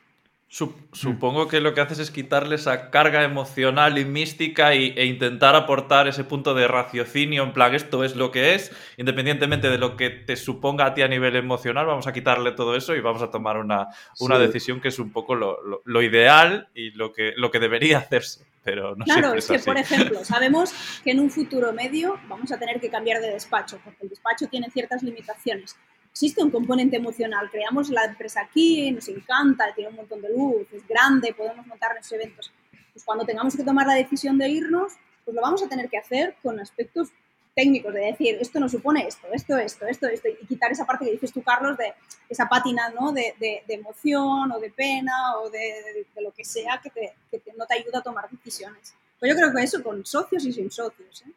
Supongo 0.47 1.47
que 1.47 1.59
lo 1.59 1.73
que 1.73 1.81
haces 1.81 1.99
es 1.99 2.11
quitarle 2.11 2.55
esa 2.55 2.89
carga 2.89 3.23
emocional 3.23 3.97
y 3.97 4.05
mística 4.05 4.73
y, 4.73 4.93
e 4.95 5.05
intentar 5.05 5.55
aportar 5.55 6.07
ese 6.07 6.23
punto 6.23 6.53
de 6.53 6.67
raciocinio, 6.67 7.43
en 7.43 7.51
plan, 7.51 7.75
esto 7.75 8.03
es 8.03 8.15
lo 8.15 8.31
que 8.31 8.53
es, 8.53 8.71
independientemente 8.97 9.69
de 9.69 9.77
lo 9.77 9.97
que 9.97 10.11
te 10.11 10.37
suponga 10.37 10.85
a 10.85 10.93
ti 10.93 11.01
a 11.01 11.07
nivel 11.07 11.35
emocional, 11.35 11.87
vamos 11.87 12.07
a 12.07 12.13
quitarle 12.13 12.51
todo 12.51 12.75
eso 12.75 12.95
y 12.95 13.01
vamos 13.01 13.21
a 13.21 13.31
tomar 13.31 13.57
una, 13.57 13.87
una 14.19 14.37
sí. 14.37 14.41
decisión 14.43 14.79
que 14.79 14.89
es 14.89 14.99
un 14.99 15.11
poco 15.11 15.35
lo, 15.35 15.61
lo, 15.63 15.81
lo, 15.83 16.01
ideal 16.01 16.69
y 16.73 16.91
lo 16.91 17.11
que, 17.11 17.33
lo 17.35 17.51
que 17.51 17.59
debería 17.59 17.97
hacerse. 17.97 18.45
Pero 18.63 18.95
no 18.95 19.03
claro, 19.03 19.33
es 19.33 19.47
que, 19.47 19.55
así. 19.55 19.65
por 19.65 19.77
ejemplo, 19.77 20.23
sabemos 20.23 20.73
que 21.03 21.11
en 21.11 21.19
un 21.19 21.31
futuro 21.31 21.73
medio 21.73 22.19
vamos 22.29 22.51
a 22.51 22.57
tener 22.57 22.79
que 22.79 22.89
cambiar 22.89 23.19
de 23.21 23.31
despacho, 23.31 23.79
porque 23.83 24.03
el 24.03 24.09
despacho 24.09 24.47
tiene 24.47 24.69
ciertas 24.71 25.03
limitaciones 25.03 25.75
existe 26.15 26.41
un 26.41 26.49
componente 26.49 26.95
emocional. 26.95 27.49
Creamos 27.51 27.89
la 27.89 28.05
empresa 28.05 28.39
aquí, 28.39 28.89
nos 28.89 29.09
encanta, 29.09 29.73
tiene 29.75 29.89
un 29.89 29.97
montón 29.97 30.21
de 30.21 30.29
luz, 30.29 30.65
es 30.71 30.87
grande, 30.87 31.33
podemos 31.33 31.67
montar 31.67 31.91
nuestros 31.91 32.13
eventos. 32.13 32.53
Pues 32.93 33.03
cuando 33.03 33.25
tengamos 33.25 33.53
que 33.53 33.63
tomar 33.63 33.85
la 33.85 33.95
decisión 33.95 34.37
de 34.37 34.47
irnos, 34.47 34.93
pues 35.25 35.35
lo 35.35 35.41
vamos 35.41 35.61
a 35.61 35.67
tener 35.67 35.89
que 35.89 35.97
hacer 35.97 36.37
con 36.41 36.57
aspectos 36.57 37.09
técnicos, 37.53 37.93
de 37.93 37.99
decir, 37.99 38.37
esto 38.39 38.61
nos 38.61 38.71
supone 38.71 39.05
esto, 39.05 39.27
esto, 39.33 39.57
esto, 39.57 39.87
esto, 39.87 40.07
esto, 40.07 40.27
y 40.29 40.45
quitar 40.45 40.71
esa 40.71 40.85
parte 40.85 41.03
que 41.03 41.11
dices 41.11 41.33
tú, 41.33 41.43
Carlos, 41.43 41.77
de 41.77 41.93
esa 42.29 42.47
pátina 42.47 42.89
¿no? 42.89 43.11
de, 43.11 43.33
de, 43.37 43.63
de 43.67 43.73
emoción 43.73 44.51
o 44.53 44.59
de 44.59 44.71
pena 44.71 45.37
o 45.39 45.49
de, 45.49 46.05
de 46.15 46.21
lo 46.21 46.31
que 46.31 46.45
sea 46.45 46.79
que, 46.81 46.91
te, 46.91 47.13
que 47.29 47.39
te, 47.39 47.51
no 47.57 47.65
te 47.65 47.75
ayuda 47.75 47.99
a 47.99 48.03
tomar 48.03 48.29
decisiones. 48.29 48.93
Pues 49.19 49.31
yo 49.31 49.37
creo 49.37 49.53
que 49.53 49.63
eso 49.63 49.83
con 49.83 50.05
socios 50.05 50.45
y 50.45 50.53
sin 50.53 50.71
socios. 50.71 51.23
¿eh? 51.27 51.31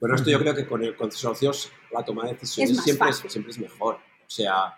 Pero 0.00 0.14
esto 0.14 0.30
yo 0.30 0.38
creo 0.38 0.54
que 0.54 0.66
con, 0.66 0.82
el, 0.82 0.96
con 0.96 1.12
socios 1.12 1.70
la 1.92 2.02
toma 2.02 2.24
de 2.24 2.32
decisiones 2.32 2.78
es 2.78 2.84
siempre, 2.84 3.10
es, 3.10 3.16
siempre 3.18 3.52
es 3.52 3.58
mejor. 3.58 3.96
O 3.96 4.30
sea, 4.30 4.76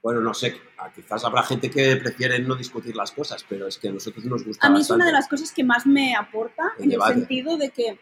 bueno, 0.00 0.20
no 0.20 0.32
sé, 0.32 0.60
quizás 0.94 1.24
habrá 1.24 1.42
gente 1.42 1.70
que 1.70 1.96
prefiere 1.96 2.38
no 2.38 2.54
discutir 2.54 2.94
las 2.94 3.10
cosas, 3.10 3.44
pero 3.48 3.66
es 3.66 3.78
que 3.78 3.88
a 3.88 3.92
nosotros 3.92 4.24
nos 4.24 4.44
gusta. 4.44 4.66
A 4.66 4.70
mí 4.70 4.80
es 4.80 4.90
una 4.90 5.06
de 5.06 5.12
las 5.12 5.28
cosas 5.28 5.52
que 5.52 5.64
más 5.64 5.86
me 5.86 6.14
aporta, 6.14 6.72
el 6.78 6.84
en 6.84 6.90
debate. 6.90 7.14
el 7.14 7.18
sentido 7.18 7.56
de 7.56 7.70
que 7.70 7.98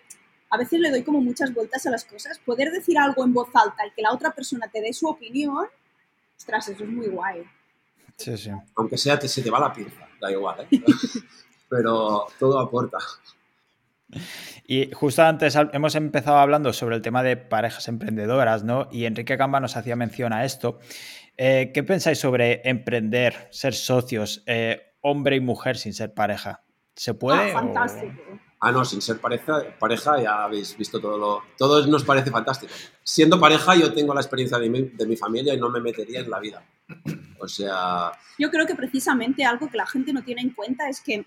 a 0.50 0.58
veces 0.58 0.78
le 0.78 0.90
doy 0.90 1.02
como 1.02 1.20
muchas 1.20 1.54
vueltas 1.54 1.86
a 1.86 1.90
las 1.90 2.04
cosas. 2.04 2.38
Poder 2.38 2.70
decir 2.70 2.98
algo 2.98 3.24
en 3.24 3.32
voz 3.32 3.48
alta 3.54 3.86
y 3.86 3.92
que 3.92 4.02
la 4.02 4.12
otra 4.12 4.32
persona 4.32 4.68
te 4.68 4.80
dé 4.80 4.92
su 4.92 5.08
opinión, 5.08 5.66
ostras, 6.36 6.68
eso 6.68 6.84
es 6.84 6.90
muy 6.90 7.08
guay. 7.08 7.44
Sí, 8.16 8.36
sí. 8.36 8.50
Aunque 8.76 8.98
sea, 8.98 9.18
te, 9.18 9.28
se 9.28 9.42
te 9.42 9.50
va 9.50 9.58
la 9.58 9.72
pinza, 9.72 10.06
da 10.20 10.30
igual, 10.30 10.66
¿eh? 10.70 10.80
pero 11.68 12.26
todo 12.38 12.60
aporta. 12.60 12.98
Y 14.68 14.90
justo 14.92 15.22
antes 15.22 15.56
hemos 15.72 15.94
empezado 15.94 16.38
hablando 16.38 16.72
sobre 16.72 16.96
el 16.96 17.02
tema 17.02 17.22
de 17.22 17.36
parejas 17.36 17.86
emprendedoras, 17.86 18.64
¿no? 18.64 18.88
Y 18.90 19.04
Enrique 19.04 19.36
Gamba 19.36 19.60
nos 19.60 19.76
hacía 19.76 19.94
mención 19.94 20.32
a 20.32 20.44
esto. 20.44 20.80
Eh, 21.36 21.70
¿Qué 21.72 21.84
pensáis 21.84 22.18
sobre 22.18 22.68
emprender, 22.68 23.46
ser 23.50 23.74
socios, 23.74 24.42
eh, 24.46 24.94
hombre 25.02 25.36
y 25.36 25.40
mujer 25.40 25.76
sin 25.76 25.92
ser 25.92 26.14
pareja? 26.14 26.64
¿Se 26.96 27.14
puede? 27.14 27.50
Ah, 27.50 27.52
fantástico. 27.52 28.22
O... 28.32 28.40
Ah, 28.58 28.72
no, 28.72 28.84
sin 28.84 29.02
ser 29.02 29.20
pareja, 29.20 29.62
pareja 29.78 30.20
ya 30.20 30.44
habéis 30.44 30.76
visto 30.76 30.98
todo 30.98 31.18
lo... 31.18 31.42
Todo 31.58 31.86
nos 31.86 32.04
parece 32.04 32.30
fantástico. 32.30 32.72
Siendo 33.04 33.38
pareja 33.38 33.76
yo 33.76 33.92
tengo 33.92 34.14
la 34.14 34.20
experiencia 34.22 34.58
de 34.58 34.70
mi, 34.70 34.82
de 34.82 35.06
mi 35.06 35.16
familia 35.16 35.54
y 35.54 35.58
no 35.58 35.68
me 35.68 35.80
metería 35.80 36.20
en 36.20 36.30
la 36.30 36.40
vida. 36.40 36.64
O 37.38 37.46
sea... 37.46 38.12
Yo 38.38 38.50
creo 38.50 38.66
que 38.66 38.74
precisamente 38.74 39.44
algo 39.44 39.68
que 39.68 39.76
la 39.76 39.86
gente 39.86 40.12
no 40.12 40.24
tiene 40.24 40.40
en 40.40 40.50
cuenta 40.50 40.88
es 40.88 41.00
que 41.02 41.26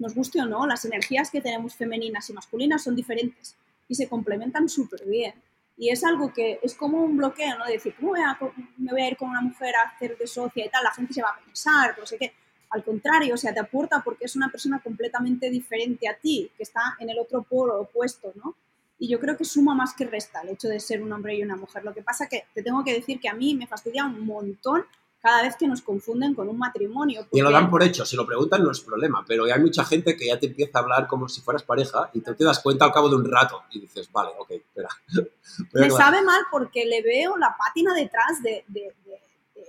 nos 0.00 0.14
guste 0.14 0.40
o 0.40 0.46
no, 0.46 0.66
las 0.66 0.84
energías 0.84 1.30
que 1.30 1.40
tenemos 1.40 1.74
femeninas 1.74 2.28
y 2.30 2.32
masculinas 2.32 2.82
son 2.82 2.96
diferentes 2.96 3.54
y 3.86 3.94
se 3.94 4.08
complementan 4.08 4.68
súper 4.68 5.04
bien. 5.06 5.34
Y 5.76 5.90
es 5.90 6.02
algo 6.04 6.32
que 6.32 6.58
es 6.62 6.74
como 6.74 7.04
un 7.04 7.16
bloqueo, 7.16 7.58
¿no? 7.58 7.66
De 7.66 7.74
decir, 7.74 7.94
¿cómo 7.94 8.10
voy 8.10 8.20
a, 8.20 8.38
me 8.78 8.92
voy 8.92 9.02
a 9.02 9.08
ir 9.08 9.16
con 9.16 9.30
una 9.30 9.40
mujer 9.40 9.74
a 9.76 9.88
hacer 9.88 10.16
de 10.16 10.26
socia 10.26 10.66
y 10.66 10.68
tal? 10.68 10.84
La 10.84 10.92
gente 10.92 11.14
se 11.14 11.22
va 11.22 11.30
a 11.30 11.44
pensar, 11.44 11.96
no 11.98 12.06
sé 12.06 12.18
qué. 12.18 12.32
Al 12.70 12.84
contrario, 12.84 13.34
o 13.34 13.36
sea, 13.36 13.52
te 13.52 13.60
aporta 13.60 14.02
porque 14.02 14.24
es 14.24 14.36
una 14.36 14.50
persona 14.50 14.80
completamente 14.80 15.50
diferente 15.50 16.08
a 16.08 16.14
ti, 16.14 16.50
que 16.56 16.62
está 16.62 16.96
en 16.98 17.10
el 17.10 17.18
otro 17.18 17.42
polo 17.42 17.80
opuesto, 17.80 18.32
¿no? 18.36 18.56
Y 18.98 19.08
yo 19.08 19.18
creo 19.18 19.36
que 19.36 19.44
suma 19.44 19.74
más 19.74 19.94
que 19.94 20.04
resta 20.04 20.42
el 20.42 20.50
hecho 20.50 20.68
de 20.68 20.78
ser 20.80 21.02
un 21.02 21.12
hombre 21.12 21.34
y 21.34 21.42
una 21.42 21.56
mujer. 21.56 21.84
Lo 21.84 21.94
que 21.94 22.02
pasa 22.02 22.28
que 22.28 22.44
te 22.54 22.62
tengo 22.62 22.84
que 22.84 22.92
decir 22.92 23.18
que 23.18 23.28
a 23.28 23.34
mí 23.34 23.54
me 23.54 23.66
fastidia 23.66 24.04
un 24.04 24.26
montón 24.26 24.84
cada 25.20 25.42
vez 25.42 25.56
que 25.56 25.68
nos 25.68 25.82
confunden 25.82 26.34
con 26.34 26.48
un 26.48 26.58
matrimonio. 26.58 27.26
Y 27.30 27.40
lo 27.40 27.50
dan 27.50 27.70
por 27.70 27.82
hecho, 27.82 28.04
si 28.04 28.16
lo 28.16 28.26
preguntan 28.26 28.62
no 28.64 28.70
es 28.70 28.80
problema, 28.80 29.24
pero 29.26 29.44
hay 29.44 29.60
mucha 29.60 29.84
gente 29.84 30.16
que 30.16 30.26
ya 30.26 30.38
te 30.38 30.46
empieza 30.46 30.78
a 30.78 30.82
hablar 30.82 31.06
como 31.06 31.28
si 31.28 31.40
fueras 31.40 31.62
pareja 31.62 32.10
y 32.12 32.20
tú 32.20 32.34
te 32.34 32.44
das 32.44 32.60
cuenta 32.60 32.86
al 32.86 32.92
cabo 32.92 33.08
de 33.08 33.16
un 33.16 33.30
rato 33.30 33.62
y 33.70 33.80
dices, 33.80 34.10
vale, 34.10 34.30
ok, 34.38 34.50
espera. 34.50 34.88
me 35.74 35.90
sabe 35.90 36.22
mal 36.22 36.42
porque 36.50 36.86
le 36.86 37.02
veo 37.02 37.36
la 37.36 37.54
pátina 37.56 37.94
detrás 37.94 38.42
de, 38.42 38.64
de, 38.68 38.94
de, 39.04 39.20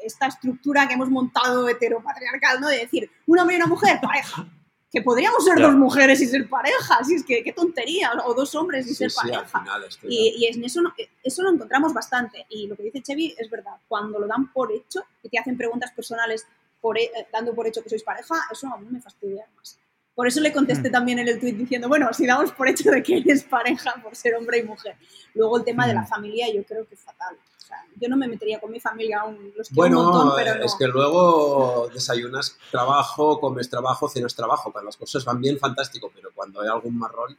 esta 0.04 0.28
estructura 0.28 0.88
que 0.88 0.94
hemos 0.94 1.10
montado 1.10 1.68
heteropatriarcal, 1.68 2.62
¿no? 2.62 2.70
De 2.70 2.78
decir, 2.78 3.12
un 3.28 3.40
hombre 3.40 3.56
y 3.56 3.60
una 3.60 3.68
mujer, 3.68 4.00
pareja 4.02 4.48
que 4.92 5.02
podríamos 5.02 5.46
ser 5.46 5.58
dos 5.58 5.74
mujeres 5.76 6.22
y 6.22 6.28
ser 6.28 6.50
pareja, 6.50 7.02
si 7.06 7.16
es 7.16 7.24
que 7.24 7.44
qué 7.44 7.54
tontería, 7.54 8.12
o 8.26 8.34
dos 8.34 8.54
hombres 8.56 8.86
y 8.88 8.94
ser 8.94 9.10
pareja. 9.14 9.64
y, 10.04 10.36
y, 10.38 10.48
en 10.48 10.66
eso, 10.66 10.82
eso 11.24 11.44
lo 11.44 11.50
encontramos 11.50 11.94
bastante. 11.94 12.46
Y 12.50 12.68
lo 12.68 12.76
que 12.76 12.84
dice 12.84 13.02
Chevy 13.02 13.34
es 13.38 13.50
verdad, 13.50 13.76
cuando 13.88 14.20
lo 14.20 14.28
dan 14.28 14.52
por 14.52 14.70
hecho 14.72 15.06
y 15.24 15.30
te 15.30 15.40
hacen 15.40 15.58
preguntas 15.58 15.92
personales 15.94 16.46
por, 16.82 16.98
eh, 16.98 17.10
dando 17.32 17.56
por 17.56 17.68
hecho 17.68 17.82
que 17.82 17.90
sois 17.90 18.04
pareja, 18.04 18.36
eso 18.52 18.68
a 18.68 18.78
mí 18.78 18.88
me 18.90 19.02
fastidia 19.02 19.48
más. 19.56 19.80
Por 20.16 20.28
eso 20.28 20.42
le 20.42 20.52
contesté 20.52 20.90
mm. 20.90 20.92
también 20.92 21.20
en 21.20 21.28
el 21.28 21.40
tweet 21.40 21.54
diciendo, 21.54 21.88
bueno, 21.88 22.12
si 22.14 22.26
damos 22.26 22.52
por 22.52 22.68
hecho 22.68 22.92
de 22.92 23.02
que 23.02 23.18
eres 23.18 23.44
pareja 23.44 23.96
por 24.04 24.16
ser 24.16 24.36
hombre 24.36 24.60
y 24.60 24.64
mujer. 24.64 24.96
Luego 25.34 25.58
el 25.58 25.64
tema 25.64 25.88
de 25.88 25.94
la 25.94 26.02
mm. 26.02 26.08
familia 26.08 26.54
yo 26.54 26.64
creo 26.64 26.88
que 26.88 26.96
es 26.96 27.02
fatal 27.02 27.38
yo 28.00 28.10
no 28.10 28.18
me 28.18 28.28
metería 28.28 28.60
con 28.60 28.72
mi 28.72 28.80
familia 28.80 29.22
aún. 29.22 29.54
Los 29.56 29.70
bueno, 29.72 30.00
un 30.00 30.06
montón, 30.08 30.34
pero 30.36 30.64
es 30.64 30.76
que 30.76 30.88
luego 30.88 31.90
desayunas 31.94 32.58
trabajo, 32.72 33.40
comes 33.40 33.70
trabajo, 33.70 34.10
cenas 34.10 34.36
trabajo. 34.36 34.72
Cuando 34.72 34.88
las 34.88 34.98
cosas 34.98 35.24
van 35.24 35.40
bien, 35.40 35.60
fantástico, 35.60 36.12
pero 36.14 36.32
cuando 36.34 36.62
hay 36.62 36.70
algún 36.70 36.98
marrón. 36.98 37.38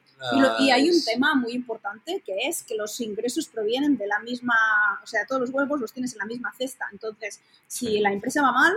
Y, 0.61 0.70
hay 0.70 0.89
un 0.89 1.05
tema 1.05 1.35
muy 1.35 1.53
importante 1.53 2.23
que 2.25 2.49
es 2.49 2.62
que 2.62 2.77
los 2.77 3.01
ingresos 3.01 3.49
provienen 3.49 3.97
de 3.97 4.07
la 4.07 4.20
misma. 4.20 4.55
O 5.03 5.07
sea, 5.07 5.27
todos 5.27 5.41
los 5.41 5.51
huevos 5.51 5.81
los 5.81 5.93
tienes 5.93 6.12
en 6.12 6.18
la 6.18 6.27
misma 6.27 6.53
cesta. 6.57 6.87
Entonces, 6.93 7.41
si 7.66 7.99
la 7.99 8.12
empresa 8.12 8.43
va 8.43 8.53
mal, 8.53 8.73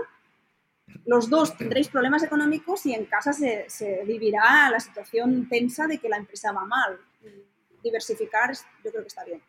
los 1.05 1.29
dos 1.29 1.57
tendréis 1.57 1.88
problemas 1.89 2.23
económicos 2.23 2.86
y 2.86 2.93
en 2.93 3.05
casa 3.05 3.33
se, 3.33 3.65
se 3.69 4.03
vivirá 4.05 4.69
la 4.69 4.79
situación 4.79 5.47
tensa 5.49 5.88
de 5.88 5.97
que 5.99 6.09
la 6.09 6.17
empresa 6.17 6.51
va 6.51 6.65
mal. 6.65 6.99
Diversificar, 7.83 8.53
yo 8.83 8.91
creo 8.91 9.03
que 9.03 9.07
está 9.07 9.23
bien. 9.23 9.41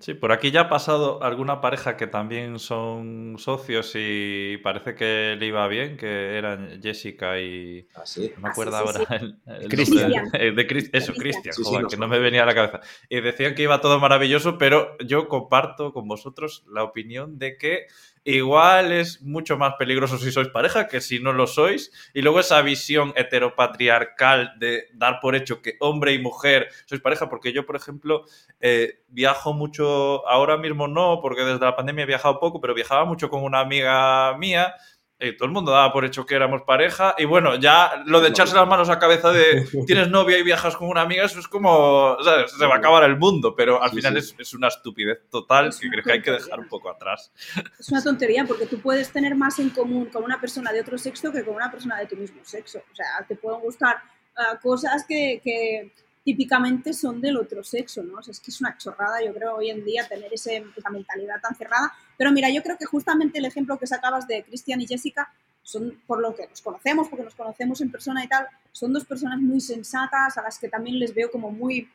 Sí, 0.00 0.14
por 0.14 0.32
aquí 0.32 0.50
ya 0.50 0.62
ha 0.62 0.68
pasado 0.68 1.22
alguna 1.22 1.60
pareja 1.60 1.96
que 1.96 2.06
también 2.06 2.58
son 2.58 3.36
socios 3.38 3.92
y 3.94 4.58
parece 4.58 4.94
que 4.94 5.36
le 5.38 5.46
iba 5.46 5.66
bien, 5.68 5.96
que 5.96 6.36
eran 6.36 6.82
Jessica 6.82 7.40
y... 7.40 7.86
¿Ah, 7.94 8.02
sí? 8.04 8.32
No 8.36 8.42
me 8.42 8.48
acuerdo 8.50 8.76
ah, 8.76 8.80
ahora 8.80 9.00
el, 9.46 9.68
Cristian. 9.68 10.30
De, 10.32 10.90
eso, 10.92 11.14
Cristian, 11.14 11.54
que 11.88 11.96
no 11.96 12.08
me 12.08 12.18
venía 12.18 12.42
a 12.42 12.46
la 12.46 12.54
cabeza. 12.54 12.80
Y 13.08 13.20
decían 13.20 13.54
que 13.54 13.62
iba 13.62 13.80
todo 13.80 14.00
maravilloso, 14.00 14.58
pero 14.58 14.98
yo 14.98 15.28
comparto 15.28 15.92
con 15.92 16.08
vosotros 16.08 16.64
la 16.68 16.82
opinión 16.82 17.38
de 17.38 17.56
que 17.56 17.86
igual 18.24 18.90
es 18.92 19.22
mucho 19.22 19.56
más 19.56 19.74
peligroso 19.78 20.18
si 20.18 20.32
sois 20.32 20.48
pareja 20.48 20.88
que 20.88 21.00
si 21.00 21.20
no 21.20 21.32
lo 21.32 21.46
sois. 21.46 21.92
Y 22.14 22.22
luego 22.22 22.40
esa 22.40 22.60
visión 22.62 23.12
heteropatriarcal 23.16 24.58
de 24.58 24.88
dar 24.94 25.20
por 25.20 25.36
hecho 25.36 25.62
que 25.62 25.76
hombre 25.80 26.14
y 26.14 26.18
mujer 26.18 26.68
sois 26.86 27.00
pareja, 27.00 27.28
porque 27.28 27.52
yo, 27.52 27.66
por 27.66 27.76
ejemplo, 27.76 28.24
eh, 28.60 29.02
viajo 29.08 29.52
mucho, 29.52 30.26
ahora 30.26 30.56
mismo 30.56 30.88
no, 30.88 31.20
porque 31.20 31.42
desde 31.42 31.64
la 31.64 31.76
pandemia 31.76 32.04
he 32.04 32.06
viajado 32.06 32.40
poco, 32.40 32.60
pero 32.60 32.74
viajaba 32.74 33.04
mucho 33.04 33.28
con 33.28 33.42
una 33.42 33.60
amiga 33.60 34.36
mía 34.38 34.74
todo 35.18 35.46
el 35.46 35.52
mundo 35.52 35.72
daba 35.72 35.92
por 35.92 36.04
hecho 36.04 36.26
que 36.26 36.34
éramos 36.34 36.62
pareja. 36.62 37.14
Y 37.18 37.24
bueno, 37.24 37.56
ya 37.56 38.02
lo 38.06 38.20
de 38.20 38.28
echarse 38.28 38.54
las 38.54 38.68
manos 38.68 38.90
a 38.90 38.98
cabeza 38.98 39.32
de 39.32 39.66
tienes 39.86 40.08
novia 40.08 40.38
y 40.38 40.42
viajas 40.42 40.76
con 40.76 40.88
una 40.88 41.02
amiga, 41.02 41.24
eso 41.24 41.38
es 41.38 41.48
como, 41.48 42.16
se 42.22 42.66
va 42.66 42.74
a 42.74 42.78
acabar 42.78 43.04
el 43.04 43.16
mundo, 43.16 43.54
pero 43.56 43.82
al 43.82 43.90
final 43.90 44.16
Es, 44.16 44.34
es, 44.38 44.54
una 44.54 44.68
estupidez 44.68 45.20
total 45.30 45.70
que 45.78 45.88
creo 45.88 46.04
que 46.04 46.12
hay 46.12 46.22
que 46.22 46.32
dejar 46.32 46.60
un 46.60 46.68
poco 46.68 46.90
atrás. 46.90 47.32
Es 47.78 47.88
una 47.90 48.02
tontería 48.02 48.44
porque 48.44 48.66
tú 48.66 48.80
puedes 48.80 49.10
tener 49.10 49.34
más 49.34 49.58
en 49.58 49.70
común 49.70 50.06
con 50.06 50.24
una 50.24 50.40
persona 50.40 50.72
de 50.72 50.80
otro 50.80 50.98
sexo 50.98 51.32
que 51.32 51.44
con 51.44 51.54
una 51.54 51.70
persona 51.70 51.98
de 51.98 52.06
tu 52.06 52.16
mismo 52.16 52.40
sexo. 52.44 52.78
O 52.78 52.94
sea, 52.94 53.24
te 53.26 53.36
pueden 53.36 53.60
gustar 53.60 53.96
ah, 54.36 54.58
cosas 54.62 55.04
que, 55.08 55.40
que 55.42 55.92
típicamente 56.24 56.94
son 56.94 57.20
del 57.20 57.36
otro 57.36 57.62
sexo, 57.62 58.02
¿no? 58.02 58.18
O 58.18 58.22
sea, 58.22 58.32
es 58.32 58.40
que 58.40 58.50
es 58.50 58.60
una 58.60 58.76
chorrada, 58.78 59.22
yo 59.22 59.34
creo, 59.34 59.56
hoy 59.56 59.70
en 59.70 59.84
día 59.84 60.08
tener 60.08 60.32
ese, 60.32 60.64
esa 60.74 60.88
mentalidad 60.88 61.40
tan 61.40 61.54
cerrada. 61.54 61.92
Pero 62.16 62.32
mira, 62.32 62.48
yo 62.50 62.62
creo 62.62 62.78
que 62.78 62.86
justamente 62.86 63.38
el 63.38 63.44
ejemplo 63.44 63.78
que 63.78 63.86
sacabas 63.86 64.26
de 64.26 64.42
Cristian 64.42 64.80
y 64.80 64.86
Jessica 64.86 65.30
son, 65.62 66.00
por 66.06 66.20
lo 66.20 66.34
que 66.34 66.46
nos 66.46 66.62
conocemos, 66.62 67.08
porque 67.08 67.24
nos 67.24 67.34
conocemos 67.34 67.80
en 67.82 67.90
persona 67.90 68.24
y 68.24 68.28
tal, 68.28 68.46
son 68.72 68.92
dos 68.92 69.04
personas 69.04 69.38
muy 69.38 69.60
sensatas, 69.60 70.38
a 70.38 70.42
las 70.42 70.58
que 70.58 70.68
también 70.68 70.98
les 70.98 71.14
veo 71.14 71.30
como 71.30 71.50
muy 71.50 71.88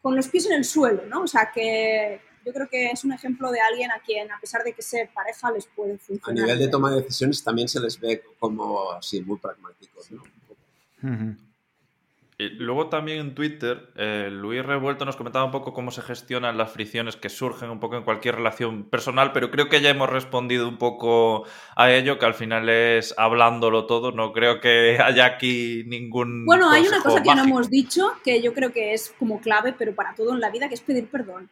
con 0.00 0.16
los 0.16 0.28
pies 0.28 0.46
en 0.46 0.52
el 0.52 0.64
suelo, 0.64 1.04
¿no? 1.06 1.22
O 1.22 1.26
sea, 1.26 1.50
que 1.52 2.20
yo 2.44 2.52
creo 2.52 2.68
que 2.68 2.86
es 2.86 3.04
un 3.04 3.12
ejemplo 3.12 3.50
de 3.50 3.60
alguien 3.60 3.90
a 3.90 3.98
quien, 4.00 4.30
a 4.30 4.38
pesar 4.40 4.62
de 4.62 4.72
que 4.72 4.80
sea 4.80 5.10
pareja, 5.12 5.50
les 5.50 5.66
puede 5.66 5.98
funcionar. 5.98 6.30
A 6.30 6.46
nivel 6.46 6.58
de 6.58 6.68
toma 6.68 6.90
de 6.90 7.02
decisiones 7.02 7.42
también 7.42 7.68
se 7.68 7.80
les 7.80 7.98
ve 7.98 8.22
como 8.38 8.92
así, 8.92 9.20
muy 9.20 9.36
pragmáticos, 9.36 10.10
¿no? 10.12 10.22
Y 12.38 12.50
luego 12.50 12.90
también 12.90 13.18
en 13.18 13.34
Twitter, 13.34 13.88
eh, 13.96 14.28
Luis 14.30 14.62
Revuelto 14.64 15.06
nos 15.06 15.16
comentaba 15.16 15.46
un 15.46 15.50
poco 15.50 15.72
cómo 15.72 15.90
se 15.90 16.02
gestionan 16.02 16.58
las 16.58 16.70
fricciones 16.70 17.16
que 17.16 17.30
surgen 17.30 17.70
un 17.70 17.80
poco 17.80 17.96
en 17.96 18.02
cualquier 18.02 18.34
relación 18.34 18.84
personal, 18.90 19.32
pero 19.32 19.50
creo 19.50 19.70
que 19.70 19.80
ya 19.80 19.88
hemos 19.88 20.10
respondido 20.10 20.68
un 20.68 20.76
poco 20.76 21.44
a 21.76 21.90
ello, 21.90 22.18
que 22.18 22.26
al 22.26 22.34
final 22.34 22.68
es 22.68 23.14
hablándolo 23.16 23.86
todo, 23.86 24.12
no 24.12 24.34
creo 24.34 24.60
que 24.60 24.98
haya 25.02 25.24
aquí 25.24 25.84
ningún... 25.86 26.44
Bueno, 26.44 26.68
hay 26.68 26.86
una 26.86 27.00
cosa 27.00 27.22
que 27.22 27.34
no 27.34 27.44
hemos 27.44 27.70
dicho, 27.70 28.12
que 28.22 28.42
yo 28.42 28.52
creo 28.52 28.70
que 28.70 28.92
es 28.92 29.14
como 29.18 29.40
clave, 29.40 29.72
pero 29.72 29.94
para 29.94 30.14
todo 30.14 30.34
en 30.34 30.40
la 30.40 30.50
vida, 30.50 30.68
que 30.68 30.74
es 30.74 30.82
pedir 30.82 31.08
perdón. 31.08 31.48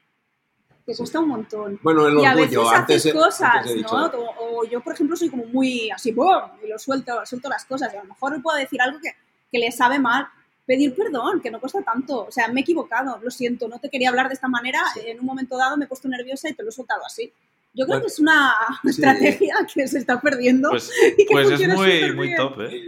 Que 0.85 0.95
cuesta 0.95 1.19
un 1.19 1.29
montón. 1.29 1.81
Bueno, 1.83 2.09
el 2.09 2.19
y 2.19 2.27
a 2.27 2.35
veces 2.35 2.59
haces 2.59 3.11
cosas, 3.11 3.75
¿no? 3.91 4.13
O, 4.39 4.67
yo, 4.67 4.83
por 4.83 4.93
ejemplo, 4.93 5.17
soy 5.17 5.31
como 5.31 5.47
muy 5.47 5.91
así, 5.91 6.13
¡boom! 6.13 6.43
Y 6.63 6.69
lo 6.69 6.79
suelto, 6.79 7.25
suelto 7.25 7.49
las 7.49 7.65
cosas. 7.65 7.95
Y 7.95 7.97
a 7.97 8.03
lo 8.03 8.09
mejor 8.11 8.43
puedo 8.43 8.59
decir 8.59 8.83
algo 8.83 8.99
que, 9.01 9.13
que 9.51 9.59
le 9.59 9.73
sabe 9.73 9.99
mal, 9.99 10.29
pedir 10.67 10.95
perdón, 10.95 11.41
que 11.41 11.51
no 11.51 11.61
cuesta 11.61 11.83
tanto. 11.83 12.27
O 12.27 12.33
sea, 12.33 12.49
me 12.49 12.61
he 12.61 12.63
equivocado, 12.63 13.19
lo 13.23 13.31
siento, 13.31 13.69
no 13.69 13.79
te 13.79 13.91
quería 13.91 14.09
hablar 14.09 14.29
de 14.29 14.35
esta 14.35 14.49
manera, 14.49 14.83
en 15.05 15.21
un 15.21 15.27
momento 15.27 15.57
dado 15.57 15.77
me 15.77 15.85
he 15.85 15.89
puesto 15.89 16.09
nerviosa 16.09 16.49
y 16.49 16.55
te 16.55 16.63
lo 16.63 16.71
he 16.71 16.73
soltado 16.73 17.05
así. 17.05 17.33
Yo 17.73 17.87
creo 17.87 18.01
que 18.01 18.07
es 18.07 18.21
una 18.21 18.55
estrategia 18.85 19.57
que 19.73 19.89
se 19.89 19.99
está 19.99 20.21
perdiendo. 20.21 20.71
Pues, 20.71 20.93
pues 21.31 21.61
es 21.61 21.69
muy, 21.69 22.13
muy 22.13 22.37
top, 22.37 22.61
¿eh? 22.61 22.87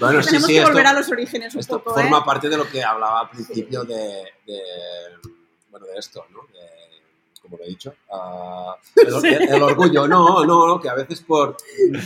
Bueno, 0.00 0.20
Tenemos 0.22 0.48
que 0.48 0.64
volver 0.64 0.86
a 0.86 0.92
los 0.94 1.10
orígenes 1.10 1.54
un 1.54 1.62
poco. 1.62 1.94
Forma 1.94 2.18
¿eh? 2.18 2.22
parte 2.24 2.48
de 2.48 2.56
lo 2.56 2.68
que 2.68 2.82
hablaba 2.82 3.20
al 3.20 3.30
principio 3.30 3.84
de, 3.84 4.24
de, 4.46 4.62
bueno, 5.70 5.86
de 5.86 5.98
esto, 5.98 6.24
¿no? 6.30 6.40
Como 7.50 7.58
lo 7.58 7.64
he 7.64 7.68
dicho, 7.68 7.92
uh, 8.12 8.72
el, 9.24 9.48
el, 9.48 9.62
orgullo. 9.62 10.06
No, 10.06 10.44
no, 10.44 10.66
no, 10.66 10.80
que 10.80 10.88
a 10.88 10.94
veces 10.94 11.20
por 11.20 11.56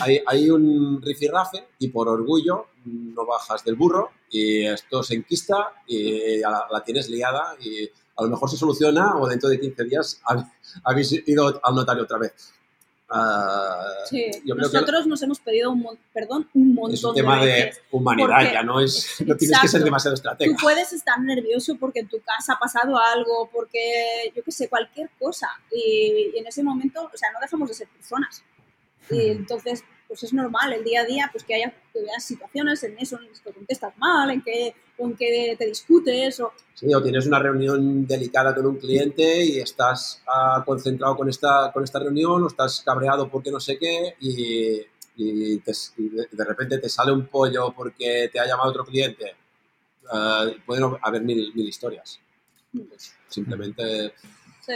hay, 0.01 0.21
hay 0.27 0.51
un 0.51 1.03
rifirrafe 1.03 1.69
y 1.79 1.89
por 1.89 2.09
orgullo 2.09 2.69
no 2.85 3.27
bajas 3.27 3.63
del 3.65 3.77
burro 3.77 4.11
y 4.31 4.65
esto 4.65 5.03
se 5.03 5.15
enquista 5.15 5.83
y 5.87 6.39
la, 6.39 6.67
la 6.71 6.83
tienes 6.83 7.09
liada 7.09 7.57
y 7.61 7.85
a 8.17 8.23
lo 8.23 8.31
mejor 8.31 8.51
se 8.51 8.57
soluciona 8.57 9.17
o 9.17 9.27
dentro 9.29 9.49
de 9.49 9.61
15 9.61 9.85
días 9.85 10.23
habéis 10.85 11.13
ido 11.27 11.61
al 11.63 11.75
notario 11.75 12.05
otra 12.05 12.19
vez. 12.19 12.55
Uh, 13.17 14.09
sí, 14.11 14.29
nosotros 14.45 15.07
nos 15.07 15.23
hemos 15.23 15.39
pedido 15.39 15.71
un, 15.71 15.87
perdón, 16.13 16.49
un 16.53 16.75
montón 16.75 16.91
de 16.91 16.97
Es 16.97 17.05
un 17.05 17.15
tema 17.15 17.45
de, 17.45 17.73
humanidad, 17.93 18.53
ya 18.53 18.63
no 18.65 18.81
es, 18.81 19.23
no 19.25 19.37
tienes 19.37 19.61
que 19.61 19.69
ser 19.69 19.85
demasiado 19.85 20.15
estratégico. 20.15 20.59
Tú 20.59 20.63
puedes 20.65 20.93
estar 20.93 21.21
nervioso 21.21 21.77
porque 21.79 22.01
en 22.01 22.09
tu 22.09 22.21
casa 22.23 22.55
ha 22.55 22.59
pasado 22.59 22.99
algo, 22.99 23.49
porque 23.53 24.33
yo 24.35 24.43
qué 24.43 24.51
sé, 24.51 24.69
cualquier 24.69 25.11
cosa. 25.17 25.47
Y, 25.71 26.33
y, 26.35 26.39
en 26.39 26.47
ese 26.49 26.65
momento, 26.65 27.09
o 27.13 27.17
sea, 27.17 27.31
no 27.31 27.39
dejamos 27.39 27.69
de 27.69 27.75
ser 27.75 27.87
personas. 27.87 28.43
Y 29.09 29.29
entonces, 29.29 29.85
pues 30.07 30.23
es 30.23 30.33
normal 30.33 30.73
el 30.73 30.85
día 30.85 31.03
a 31.03 31.05
día 31.05 31.29
pues 31.33 31.45
que 31.45 31.55
haya, 31.55 31.73
que 31.93 32.01
haya 32.01 32.21
situaciones 32.21 32.83
en 32.85 32.99
eso, 32.99 33.19
en 33.21 33.29
que 33.33 33.53
contestas 33.53 33.97
mal, 33.99 34.31
en 34.31 34.43
que, 34.43 34.75
en 34.99 35.17
que 35.17 35.57
te 35.59 35.67
discutes 35.67 36.41
o... 36.41 36.53
Sí, 36.75 36.93
o 36.93 37.03
tienes 37.03 37.27
una 37.27 37.39
reunión 37.39 38.07
delicada 38.07 38.55
con 38.55 38.67
un 38.67 38.77
cliente 38.77 39.45
y 39.45 39.59
estás 39.59 40.23
uh, 40.27 40.65
concentrado 40.65 41.17
con 41.17 41.29
esta, 41.29 41.71
con 41.73 41.85
esta 41.85 41.99
reunión 41.99 42.43
o 42.43 42.47
estás 42.47 42.83
cabreado 42.85 43.29
porque 43.29 43.51
no 43.51 43.61
sé 43.61 43.79
qué 43.79 44.15
y, 44.21 44.81
y, 45.17 45.59
te, 45.59 45.73
y 45.99 46.09
de, 46.09 46.29
de, 46.31 46.45
repente 46.45 46.79
te 46.79 46.89
sale 46.89 47.13
un 47.13 47.27
pollo 47.27 47.73
porque 47.75 48.29
te 48.33 48.41
ha 48.41 48.47
llamado 48.47 48.71
otro 48.71 48.85
cliente. 48.85 49.37
Uh, 50.05 50.61
pueden 50.67 50.97
haber 51.03 51.23
mil, 51.23 51.53
mil 51.55 51.69
historias. 51.69 52.21
Pues 52.73 53.15
simplemente... 53.29 54.15
Sí. 54.61 54.75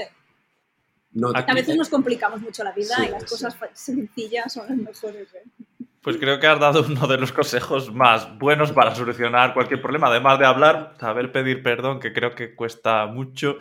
No 1.12 1.30
a 1.34 1.54
veces 1.54 1.76
nos 1.76 1.88
complicamos 1.88 2.40
mucho 2.40 2.62
la 2.62 2.72
vida 2.72 2.96
sí, 2.96 3.06
y 3.06 3.10
las 3.10 3.22
sí. 3.22 3.28
cosas 3.28 3.56
sencillas 3.72 4.52
son 4.52 4.68
las 4.68 4.76
mejores. 4.76 5.34
¿eh? 5.34 5.42
Pues 6.02 6.16
creo 6.16 6.38
que 6.38 6.46
has 6.46 6.60
dado 6.60 6.84
uno 6.88 7.06
de 7.06 7.18
los 7.18 7.32
consejos 7.32 7.92
más 7.92 8.38
buenos 8.38 8.72
para 8.72 8.94
solucionar 8.94 9.54
cualquier 9.54 9.80
problema. 9.80 10.08
Además 10.08 10.38
de 10.38 10.46
hablar, 10.46 10.94
saber 11.00 11.32
pedir 11.32 11.62
perdón, 11.62 12.00
que 12.00 12.12
creo 12.12 12.34
que 12.34 12.54
cuesta 12.54 13.06
mucho. 13.06 13.58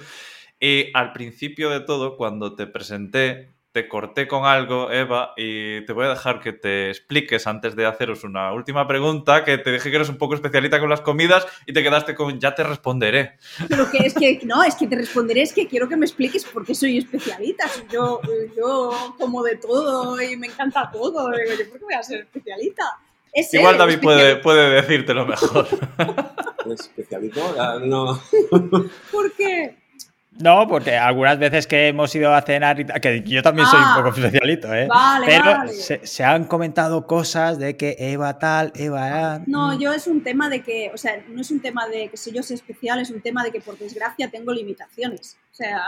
Y 0.59 0.91
al 0.93 1.13
principio 1.13 1.69
de 1.69 1.81
todo, 1.81 2.17
cuando 2.17 2.55
te 2.55 2.67
presenté, 2.67 3.56
te 3.77 3.87
corté 3.87 4.27
con 4.27 4.43
algo, 4.43 4.91
Eva, 4.91 5.33
y 5.37 5.85
te 5.85 5.93
voy 5.93 6.07
a 6.07 6.09
dejar 6.09 6.39
que 6.39 6.51
te 6.51 6.89
expliques 6.89 7.45
antes 7.45 7.75
de 7.75 7.85
haceros 7.85 8.23
una 8.23 8.51
última 8.51 8.87
pregunta, 8.87 9.43
que 9.43 9.59
te 9.59 9.71
dije 9.71 9.91
que 9.91 9.97
eres 9.97 10.09
un 10.09 10.17
poco 10.17 10.33
especialita 10.33 10.79
con 10.79 10.89
las 10.89 11.01
comidas 11.01 11.45
y 11.67 11.73
te 11.73 11.83
quedaste 11.83 12.15
con 12.15 12.39
ya 12.39 12.55
te 12.55 12.63
responderé. 12.63 13.37
Pero 13.69 13.91
que 13.91 13.99
es 13.99 14.15
que, 14.15 14.39
no, 14.45 14.63
es 14.63 14.73
que 14.73 14.87
te 14.87 14.95
responderé, 14.95 15.43
es 15.43 15.53
que 15.53 15.67
quiero 15.67 15.87
que 15.87 15.95
me 15.95 16.07
expliques 16.07 16.43
por 16.45 16.65
qué 16.65 16.73
soy 16.73 16.97
especialita. 16.97 17.69
Yo, 17.91 18.19
yo 18.57 19.13
como 19.19 19.43
de 19.43 19.57
todo 19.57 20.19
y 20.19 20.35
me 20.37 20.47
encanta 20.47 20.89
todo. 20.91 21.29
Digo, 21.29 21.51
¿yo 21.51 21.69
por 21.69 21.77
qué 21.77 21.85
voy 21.85 21.93
a 21.93 22.01
ser 22.01 22.21
especialita? 22.21 22.83
Igual 23.51 23.77
David 23.77 23.99
puede, 24.01 24.37
puede 24.37 24.71
decírtelo 24.71 25.23
mejor. 25.27 25.67
Especialito, 26.67 27.79
no. 27.81 28.19
¿Por 29.11 29.31
qué? 29.33 29.75
No, 30.39 30.67
porque 30.67 30.95
algunas 30.95 31.39
veces 31.39 31.65
que 31.65 31.87
hemos 31.87 32.13
ido 32.15 32.33
a 32.33 32.41
cenar, 32.41 32.77
que 33.01 33.23
yo 33.23 33.41
también 33.41 33.67
soy 33.67 33.79
un 33.79 33.85
Ah. 33.85 33.95
poco 33.97 34.09
especialito, 34.15 34.73
¿eh? 34.73 34.87
Vale, 34.87 35.25
Pero 35.25 35.43
vale. 35.45 35.73
se, 35.73 36.05
se 36.05 36.23
han 36.23 36.45
comentado 36.45 37.07
cosas 37.07 37.57
de 37.57 37.75
que 37.75 37.95
Eva 37.97 38.37
tal, 38.37 38.71
Eva... 38.75 39.41
No, 39.47 39.75
mm, 39.75 39.79
yo 39.79 39.93
es 39.93 40.05
un 40.07 40.21
tema 40.23 40.47
de 40.49 40.61
que, 40.61 40.91
o 40.93 40.97
sea, 40.97 41.13
no 41.29 41.41
es 41.41 41.49
un 41.49 41.59
tema 41.59 41.87
de 41.87 42.09
que 42.09 42.17
si 42.17 42.31
yo 42.31 42.43
soy 42.43 42.55
especial, 42.55 42.99
es 42.99 43.09
un 43.09 43.21
tema 43.21 43.43
de 43.43 43.51
que 43.51 43.61
por 43.61 43.77
desgracia 43.77 44.29
tengo 44.29 44.51
limitaciones. 44.53 45.37
O 45.51 45.55
sea, 45.55 45.81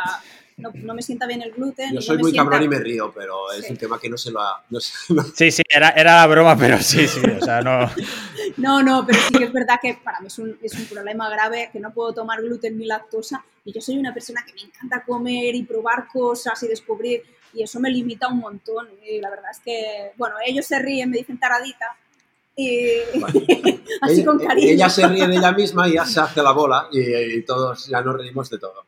no, 0.60 0.72
no 0.76 0.94
me 0.94 1.02
sienta 1.02 1.26
bien 1.26 1.42
el 1.42 1.52
gluten. 1.52 1.90
Yo 1.90 1.96
no 1.96 2.02
soy 2.02 2.18
muy 2.18 2.32
sienta- 2.32 2.50
cabrón 2.50 2.64
y 2.66 2.68
me 2.70 2.80
río, 2.80 3.12
pero 3.16 3.52
es 3.52 3.66
Sí. 3.66 3.72
un 3.72 3.78
tema 3.78 4.00
que 4.00 4.10
no 4.10 4.18
se 4.18 4.32
lo 4.32 4.40
ha... 4.42 4.64
no 4.70 4.80
se- 4.80 4.94
no- 5.14 5.24
Sí, 5.24 5.52
sí, 5.52 5.64
era, 5.68 5.90
era 5.90 6.16
la 6.18 6.28
broma, 6.28 6.58
pero 6.58 6.78
sí, 6.80 7.08
sí, 7.08 7.20
o 7.40 7.44
sea, 7.44 7.62
no... 7.62 7.90
No, 8.58 8.84
no, 8.84 9.06
pero 9.06 9.18
sí 9.20 9.34
que 9.38 9.44
es 9.46 9.54
verdad 9.54 9.80
que 9.82 10.00
para 10.04 10.20
mí 10.20 10.28
es 10.28 10.38
un, 10.40 10.58
es 10.62 10.74
un 10.74 10.86
problema 10.86 11.30
grave 11.30 11.70
que 11.72 11.80
no 11.80 11.94
puedo 11.94 12.14
tomar 12.14 12.42
gluten 12.42 12.78
ni 12.78 12.86
lactosa 12.86 13.44
y 13.64 13.72
yo 13.72 13.80
soy 13.80 13.98
una 13.98 14.14
persona 14.14 14.44
que 14.46 14.54
me 14.54 14.62
encanta 14.62 15.04
comer 15.06 15.56
y 15.56 15.64
probar 15.64 16.08
cosas 16.12 16.62
y 16.64 16.68
descubrir 16.68 17.24
y 17.54 17.64
eso 17.64 17.80
me 17.80 17.90
limita 17.90 18.28
un 18.28 18.40
montón 18.40 18.88
y 19.08 19.20
la 19.22 19.30
verdad 19.30 19.52
es 19.52 19.60
que, 19.60 20.12
bueno, 20.18 20.36
ellos 20.46 20.66
se 20.66 20.78
ríen, 20.80 21.10
me 21.10 21.18
dicen 21.18 21.40
taradita 21.40 21.96
y 22.56 22.88
así 24.02 24.16
ella, 24.22 24.26
con 24.26 24.40
cariño. 24.40 24.68
ella 24.72 24.90
se 24.90 25.08
ríe 25.08 25.28
de 25.28 25.36
ella 25.36 25.52
misma 25.54 25.88
y 25.88 25.94
ya 25.94 26.06
se 26.06 26.20
hace 26.20 26.42
la 26.42 26.52
bola 26.52 26.90
y, 26.92 27.00
y 27.38 27.42
todos 27.44 27.88
ya 27.88 28.02
nos 28.02 28.18
reímos 28.18 28.50
de 28.50 28.58
todo. 28.60 28.84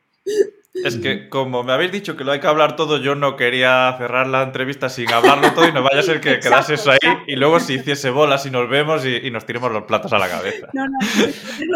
Es 0.74 0.96
que 0.96 1.28
como 1.28 1.64
me 1.64 1.74
habéis 1.74 1.92
dicho 1.92 2.16
que 2.16 2.24
lo 2.24 2.32
hay 2.32 2.40
que 2.40 2.48
hablar 2.48 2.78
todo, 2.78 2.98
yo 2.98 3.14
no 3.14 3.36
quería 3.36 3.94
cerrar 3.98 4.28
la 4.28 4.42
entrevista 4.42 4.88
sin 4.88 5.12
hablarlo 5.12 5.52
todo 5.54 5.68
y 5.68 5.74
no 5.74 5.84
vaya 5.84 6.00
a 6.00 6.04
ser 6.04 6.22
que 6.22 6.32
Exacto, 6.36 6.50
quedase 6.50 6.74
eso 6.76 6.92
ahí 6.92 6.98
exacto. 7.02 7.24
y 7.28 7.36
luego 7.36 7.60
se 7.60 7.74
hiciese 7.74 8.10
bolas 8.10 8.46
y 8.46 8.52
nos 8.52 8.70
vemos 8.70 9.06
y, 9.06 9.18
y 9.18 9.32
nos 9.32 9.46
tiremos 9.46 9.70
los 9.74 9.84
platos 9.84 10.14
a 10.14 10.18
la 10.18 10.30
cabeza. 10.30 10.70
No, 10.72 10.86
no, 10.88 10.98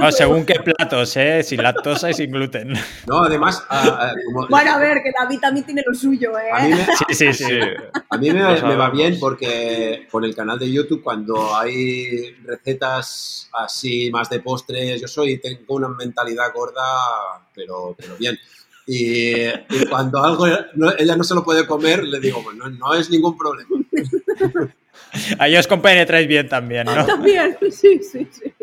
No, 0.02 0.12
según 0.14 0.46
qué 0.46 0.56
platos, 0.62 1.16
¿eh? 1.18 1.44
Sin 1.44 1.62
lactosa 1.62 2.10
y 2.10 2.14
sin 2.14 2.32
gluten. 2.32 2.74
No, 3.06 3.24
además, 3.24 3.64
ah, 3.70 3.84
ah, 4.00 4.14
como- 4.28 4.48
Bueno, 4.48 4.72
a 4.72 4.78
ver, 4.78 5.04
que 5.04 5.12
David 5.18 5.40
también 5.42 5.66
tiene 5.66 5.84
lo 5.86 5.94
suyo, 5.94 6.32
¿eh? 6.40 6.52
a 6.54 6.64
mí 6.64 6.70
me, 6.70 6.86
Sí, 6.86 7.14
sí, 7.16 7.34
sí. 7.34 7.46
Sí. 7.46 7.60
A 8.10 8.18
mí 8.18 8.32
me, 8.32 8.76
va 8.76 8.90
bien 8.92 9.20
porque 9.20 10.08
con 10.10 10.24
el 10.24 10.34
canal 10.34 10.58
de 10.58 10.72
YouTube, 10.72 11.04
cuando 11.04 11.54
hay 11.56 12.32
recetas 12.46 13.50
así 13.54 14.10
más 14.10 14.30
de 14.30 14.40
postres, 14.40 15.02
yo 15.02 15.08
soy, 15.10 15.38
tengo 15.38 15.76
una 15.76 15.90
mentalidad 15.90 16.54
gorda, 16.54 16.82
pero, 17.54 17.94
pero 17.98 18.16
bien. 18.18 18.40
Y, 18.88 19.46
y 19.46 19.86
cuando 19.90 20.24
algo 20.24 20.46
no- 20.76 20.94
ella 20.98 21.16
no 21.16 21.24
se 21.24 21.34
lo 21.36 21.44
puede 21.44 21.66
comer, 21.66 22.04
le 22.04 22.20
digo, 22.20 22.42
bueno, 22.44 22.70
no 22.70 22.94
es 22.94 23.10
ningún 23.10 23.38
problema. 23.38 23.70
A 25.40 25.48
ellos 25.48 25.66
compenetráis 25.68 26.28
bien 26.28 26.50
también, 26.50 26.86
¿no? 26.86 27.06
También, 27.06 27.58
sí, 27.72 28.00
sí, 28.04 28.28
sí. 28.32 28.54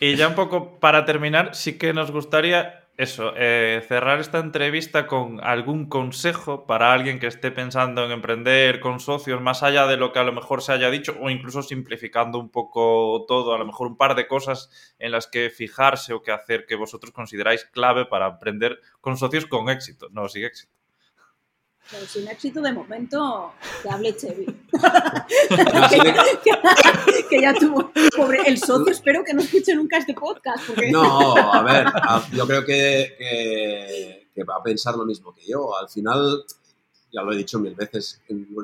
Y 0.00 0.14
ya 0.16 0.28
un 0.28 0.34
poco 0.34 0.78
para 0.78 1.04
terminar, 1.04 1.54
sí 1.54 1.76
que 1.76 1.92
nos 1.92 2.10
gustaría 2.10 2.83
eso, 2.96 3.32
eh, 3.36 3.82
cerrar 3.88 4.20
esta 4.20 4.38
entrevista 4.38 5.08
con 5.08 5.42
algún 5.42 5.88
consejo 5.88 6.64
para 6.66 6.92
alguien 6.92 7.18
que 7.18 7.26
esté 7.26 7.50
pensando 7.50 8.04
en 8.04 8.12
emprender 8.12 8.78
con 8.78 9.00
socios, 9.00 9.40
más 9.40 9.64
allá 9.64 9.86
de 9.86 9.96
lo 9.96 10.12
que 10.12 10.20
a 10.20 10.24
lo 10.24 10.32
mejor 10.32 10.62
se 10.62 10.72
haya 10.72 10.90
dicho, 10.90 11.16
o 11.20 11.28
incluso 11.28 11.62
simplificando 11.62 12.38
un 12.38 12.50
poco 12.50 13.24
todo, 13.26 13.52
a 13.52 13.58
lo 13.58 13.66
mejor 13.66 13.88
un 13.88 13.96
par 13.96 14.14
de 14.14 14.28
cosas 14.28 14.94
en 15.00 15.10
las 15.10 15.26
que 15.26 15.50
fijarse 15.50 16.12
o 16.12 16.22
que 16.22 16.30
hacer 16.30 16.66
que 16.66 16.76
vosotros 16.76 17.12
consideráis 17.12 17.64
clave 17.64 18.06
para 18.06 18.28
emprender 18.28 18.80
con 19.00 19.16
socios 19.16 19.46
con 19.46 19.68
éxito, 19.70 20.08
no 20.12 20.28
sin 20.28 20.44
éxito. 20.44 20.83
Pero 21.90 22.06
sin 22.06 22.26
éxito 22.28 22.60
de 22.60 22.72
momento, 22.72 23.52
que 23.82 23.90
hable 23.90 24.16
Chevy. 24.16 24.46
Que, 26.42 27.22
que 27.28 27.40
ya 27.40 27.54
tuvo. 27.54 27.90
Pobre, 28.16 28.40
el 28.46 28.58
socio, 28.58 28.90
espero 28.92 29.22
que 29.24 29.34
no 29.34 29.42
escuche 29.42 29.74
nunca 29.74 29.98
este 29.98 30.14
podcast. 30.14 30.66
Porque... 30.66 30.90
No, 30.90 31.36
a 31.36 31.62
ver, 31.62 31.86
yo 32.32 32.46
creo 32.46 32.64
que, 32.64 33.14
que- 33.18 34.28
que 34.34 34.44
va 34.44 34.56
a 34.56 34.62
pensar 34.62 34.96
lo 34.96 35.04
mismo 35.04 35.32
que 35.32 35.46
yo. 35.46 35.76
Al 35.76 35.88
final, 35.88 36.44
ya 37.12 37.22
lo 37.22 37.32
he 37.32 37.36
dicho 37.36 37.58
mil 37.60 37.74
veces, 37.74 38.20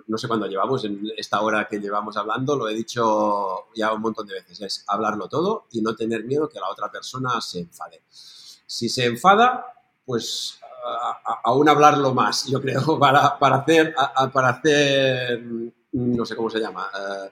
no 0.09 0.18
sé 0.18 0.27
cuándo 0.27 0.47
llevamos, 0.47 0.85
en 0.85 1.01
esta 1.16 1.41
hora 1.43 1.68
que 1.68 1.79
llevamos 1.79 2.16
hablando, 2.16 2.57
lo 2.57 2.68
he 2.68 2.75
dicho 2.75 3.66
ya 3.77 3.93
un 3.93 4.01
montón 4.03 4.27
de 4.27 4.35
veces, 4.35 4.61
es 4.61 4.85
hablarlo 4.89 5.29
todo 5.29 5.66
y 5.71 5.81
no 5.81 5.95
tener 5.95 6.25
miedo 6.25 6.49
que 6.49 6.59
la 6.59 6.68
otra 6.68 6.91
persona 6.91 7.41
se 7.41 7.61
enfade. 7.61 8.03
Si 8.66 8.89
se 8.89 9.05
enfada, 9.05 9.64
pues 10.05 10.59
aún 11.45 11.68
hablarlo 11.68 12.14
más, 12.14 12.47
yo 12.47 12.61
creo, 12.61 12.81
para, 12.99 13.39
para 13.39 13.57
hacer, 13.57 13.95
para 14.33 14.49
hacer, 14.49 15.41
mm, 15.43 15.70
no 15.93 16.24
sé 16.24 16.37
cómo 16.37 16.51
se 16.51 16.61
llama, 16.61 16.89
eh, 16.95 17.31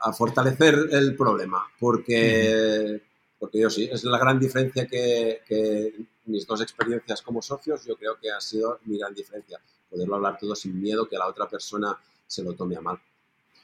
a 0.00 0.12
fortalecer 0.12 0.74
el 0.92 1.16
problema, 1.16 1.64
porque, 1.78 3.02
porque 3.38 3.60
yo 3.60 3.70
sí, 3.70 3.88
es 3.90 4.04
la 4.04 4.18
gran 4.18 4.38
diferencia 4.38 4.86
que, 4.86 5.42
que 5.46 5.94
mis 6.26 6.46
dos 6.46 6.60
experiencias 6.60 7.22
como 7.22 7.42
socios, 7.42 7.84
yo 7.84 7.96
creo 7.96 8.16
que 8.20 8.30
ha 8.30 8.40
sido 8.40 8.80
mi 8.84 8.98
gran 8.98 9.14
diferencia, 9.14 9.60
poderlo 9.88 10.16
hablar 10.16 10.38
todo 10.38 10.54
sin 10.54 10.80
miedo 10.80 11.08
que 11.08 11.16
la 11.16 11.26
otra 11.26 11.48
persona 11.48 11.96
se 12.26 12.42
lo 12.42 12.52
tome 12.54 12.76
a 12.76 12.80
mal. 12.80 13.00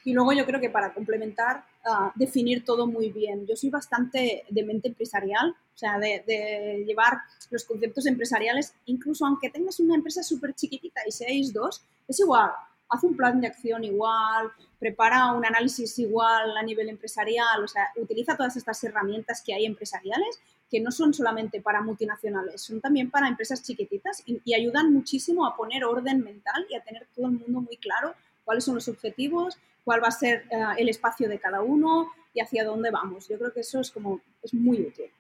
Y 0.05 0.13
luego 0.13 0.33
yo 0.33 0.45
creo 0.45 0.61
que 0.61 0.71
para 0.71 0.93
complementar, 0.93 1.65
ah, 1.85 2.13
definir 2.15 2.65
todo 2.65 2.87
muy 2.87 3.11
bien. 3.11 3.47
Yo 3.47 3.57
soy 3.57 3.71
bastante 3.71 4.45
de 4.49 4.63
mente 4.65 4.89
empresarial, 4.89 5.51
o 5.51 5.79
sea, 5.79 5.99
de, 5.99 6.25
de 6.27 6.85
llevar 6.87 7.19
los 7.51 7.65
conceptos 7.65 8.07
empresariales, 8.07 8.75
incluso 8.87 9.27
aunque 9.27 9.51
tengas 9.51 9.79
una 9.81 9.95
empresa 9.95 10.23
súper 10.23 10.55
chiquitita 10.55 11.03
y 11.07 11.13
seáis 11.13 11.53
dos, 11.53 11.83
es 12.09 12.21
igual. 12.21 12.51
Haz 12.89 13.05
un 13.05 13.17
plan 13.17 13.41
de 13.41 13.47
acción 13.47 13.85
igual, 13.85 14.51
prepara 14.79 15.33
un 15.33 15.47
análisis 15.47 15.99
igual 15.99 16.57
a 16.57 16.63
nivel 16.63 16.89
empresarial, 16.89 17.65
o 17.65 17.69
sea, 17.69 17.89
utiliza 17.97 18.37
todas 18.37 18.57
estas 18.57 18.83
herramientas 18.85 19.43
que 19.45 19.55
hay 19.55 19.65
empresariales 19.65 20.41
que 20.71 20.81
no 20.81 20.91
son 20.91 21.15
solamente 21.15 21.61
para 21.61 21.83
multinacionales, 21.83 22.63
son 22.63 22.81
también 22.81 23.11
para 23.11 23.29
empresas 23.29 23.63
chiquititas 23.63 24.23
y, 24.27 24.41
y 24.45 24.55
ayudan 24.55 24.93
muchísimo 24.93 25.47
a 25.47 25.55
poner 25.55 25.85
orden 25.85 26.25
mental 26.25 26.67
y 26.69 26.75
a 26.75 26.83
tener 26.83 27.07
todo 27.15 27.27
el 27.27 27.33
mundo 27.33 27.61
muy 27.61 27.77
claro 27.77 28.15
cuáles 28.45 28.65
son 28.65 28.75
los 28.75 28.89
objetivos, 28.89 29.59
cuál 29.85 30.03
va 30.03 30.09
a 30.09 30.13
ser 30.13 30.45
eh, 30.51 30.65
el 30.79 30.89
espacio 30.89 31.29
de 31.29 31.39
cada 31.39 31.63
uno 31.63 32.11
y 32.35 32.41
hacia 32.41 32.65
dónde 32.65 32.91
vamos. 32.91 33.29
Yo 33.29 33.39
creo 33.39 33.53
que 33.53 33.61
eso 33.61 33.81
es 33.81 33.91
como 33.91 34.21
es 34.43 34.55
muy 34.55 34.81
útil. 34.81 35.11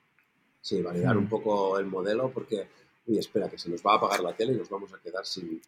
Sí, 0.60 0.80
validar 0.80 1.16
un 1.16 1.28
poco 1.28 1.78
el 1.78 1.86
modelo 1.86 2.30
porque, 2.30 2.68
uy, 3.06 3.18
espera, 3.18 3.48
que 3.48 3.58
se 3.58 3.68
nos 3.68 3.82
va 3.84 3.94
a 3.94 3.96
apagar 3.96 4.20
la 4.20 4.34
tele 4.34 4.52
y 4.52 4.56
nos 4.56 4.70
vamos 4.70 4.92
a 4.94 4.98
quedar 4.98 5.26
sin, 5.26 5.60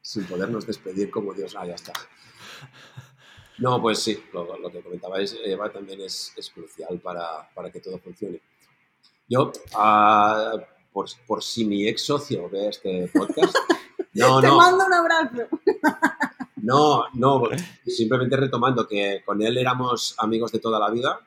sin 0.00 0.24
podernos 0.26 0.66
despedir 0.66 1.10
como 1.10 1.32
Dios. 1.32 1.54
Ah, 1.56 1.66
ya 1.66 1.74
está. 1.74 1.92
No, 3.58 3.80
pues 3.80 4.00
sí, 4.00 4.20
lo, 4.32 4.58
lo 4.58 4.70
que 4.72 4.82
comentabais, 4.82 5.36
Eva, 5.44 5.70
también 5.70 6.00
es, 6.00 6.32
es 6.36 6.50
crucial 6.50 6.98
para, 7.00 7.48
para 7.54 7.70
que 7.70 7.80
todo 7.80 7.98
funcione. 7.98 8.40
Yo, 9.28 9.52
ah, 9.74 10.54
por, 10.92 11.06
por 11.26 11.42
si 11.42 11.64
mi 11.64 11.86
ex 11.86 12.02
socio 12.02 12.50
ve 12.50 12.68
este 12.68 13.08
podcast, 13.14 13.54
no, 14.14 14.40
Te 14.40 14.46
no, 14.48 14.56
mando 14.56 14.86
un 14.86 14.92
abrazo. 14.92 15.48
No, 16.62 17.04
no, 17.14 17.42
simplemente 17.86 18.36
retomando 18.36 18.86
que 18.86 19.22
con 19.24 19.42
él 19.42 19.58
éramos 19.58 20.14
amigos 20.18 20.50
de 20.52 20.58
toda 20.60 20.78
la 20.80 20.90
vida 20.90 21.20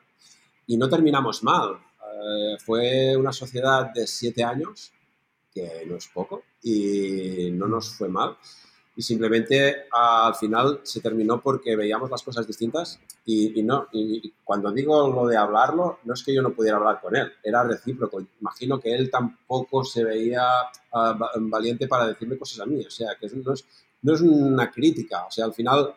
y 0.66 0.76
no 0.76 0.88
terminamos 0.88 1.42
mal. 1.44 1.78
Eh, 2.02 2.56
fue 2.64 3.16
una 3.16 3.32
sociedad 3.32 3.92
de 3.94 4.06
siete 4.06 4.42
años, 4.42 4.92
que 5.52 5.84
no 5.86 5.96
es 5.96 6.08
poco, 6.08 6.42
y 6.62 7.50
no 7.52 7.66
nos 7.68 7.90
fue 7.96 8.08
mal. 8.08 8.36
Y 8.98 9.02
simplemente 9.02 9.84
al 9.92 10.34
final 10.36 10.80
se 10.82 11.02
terminó 11.02 11.42
porque 11.42 11.76
veíamos 11.76 12.10
las 12.10 12.22
cosas 12.22 12.46
distintas 12.46 12.98
y, 13.26 13.62
no, 13.62 13.88
y 13.92 14.32
cuando 14.42 14.72
digo 14.72 15.08
lo 15.12 15.26
de 15.26 15.36
hablarlo, 15.36 15.98
no 16.04 16.14
es 16.14 16.22
que 16.22 16.32
yo 16.32 16.40
no 16.40 16.54
pudiera 16.54 16.78
hablar 16.78 17.02
con 17.02 17.14
él, 17.14 17.30
era 17.44 17.62
recíproco. 17.62 18.22
Imagino 18.40 18.80
que 18.80 18.94
él 18.94 19.10
tampoco 19.10 19.84
se 19.84 20.02
veía 20.02 20.42
ah, 20.94 21.12
va- 21.12 21.30
valiente 21.36 21.86
para 21.88 22.06
decirme 22.06 22.38
cosas 22.38 22.60
a 22.60 22.64
mí, 22.66 22.82
o 22.86 22.90
sea, 22.90 23.16
que 23.20 23.28
no 23.36 23.52
es, 23.52 23.66
no 24.06 24.14
es 24.14 24.20
una 24.20 24.70
crítica, 24.70 25.26
o 25.26 25.30
sea, 25.32 25.46
al 25.46 25.52
final 25.52 25.92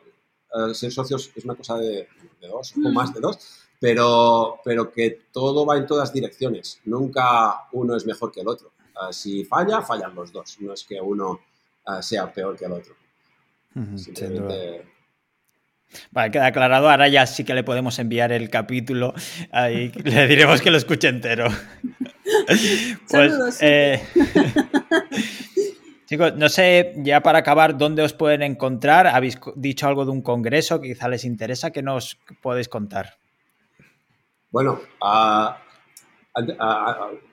eh, 0.52 0.74
ser 0.74 0.92
socios 0.92 1.32
es 1.36 1.46
una 1.46 1.54
cosa 1.54 1.78
de, 1.78 2.08
de 2.42 2.48
dos 2.48 2.74
o 2.76 2.80
Mm. 2.80 2.94
más 2.94 3.14
de 3.14 3.20
dos, 3.22 3.38
pero, 3.80 4.60
pero 4.64 4.92
que 4.92 5.28
todo 5.32 5.64
va 5.64 5.78
en 5.78 5.86
todas 5.86 6.12
direcciones, 6.12 6.82
nunca 6.86 7.68
uno 7.72 7.96
es 7.96 8.08
mejor 8.08 8.32
que 8.32 8.42
el 8.42 8.48
otro. 8.48 8.72
Eh, 8.80 9.14
si 9.14 9.46
falla, 9.46 9.84
fallan 9.84 10.16
los 10.16 10.32
dos, 10.34 10.58
no 10.60 10.74
es 10.74 10.84
que 10.84 11.00
uno 11.00 11.40
eh, 11.86 12.02
sea 12.02 12.34
peor 12.34 12.58
que 12.58 12.66
el 12.66 12.72
otro. 12.72 12.96
Simplemente, 13.96 14.86
Vale, 16.12 16.32
queda 16.32 16.48
aclarado. 16.48 16.90
Ahora 16.90 17.08
ya 17.08 17.26
sí 17.26 17.44
que 17.44 17.54
le 17.54 17.64
podemos 17.64 17.98
enviar 18.00 18.32
el 18.32 18.50
capítulo. 18.50 19.14
Ahí 19.52 19.92
le 20.04 20.28
diremos 20.28 20.62
que 20.62 20.72
lo 20.72 20.78
escuche 20.78 21.08
entero. 21.08 21.48
pues, 22.48 23.32
Saludos, 23.32 23.58
eh, 23.62 24.02
Chicos, 26.10 26.36
no 26.38 26.50
sé, 26.50 26.94
ya 26.96 27.22
para 27.22 27.38
acabar, 27.38 27.78
¿dónde 27.78 28.02
os 28.02 28.14
pueden 28.14 28.42
encontrar? 28.42 29.06
¿Habéis 29.06 29.38
dicho 29.56 29.86
algo 29.86 30.06
de 30.06 30.10
un 30.10 30.24
congreso 30.24 30.82
que 30.82 30.88
quizá 30.88 31.08
les 31.08 31.24
interesa? 31.24 31.70
¿Qué 31.70 31.84
nos 31.84 32.18
podéis 32.42 32.68
contar? 32.68 33.20
Bueno, 34.50 34.80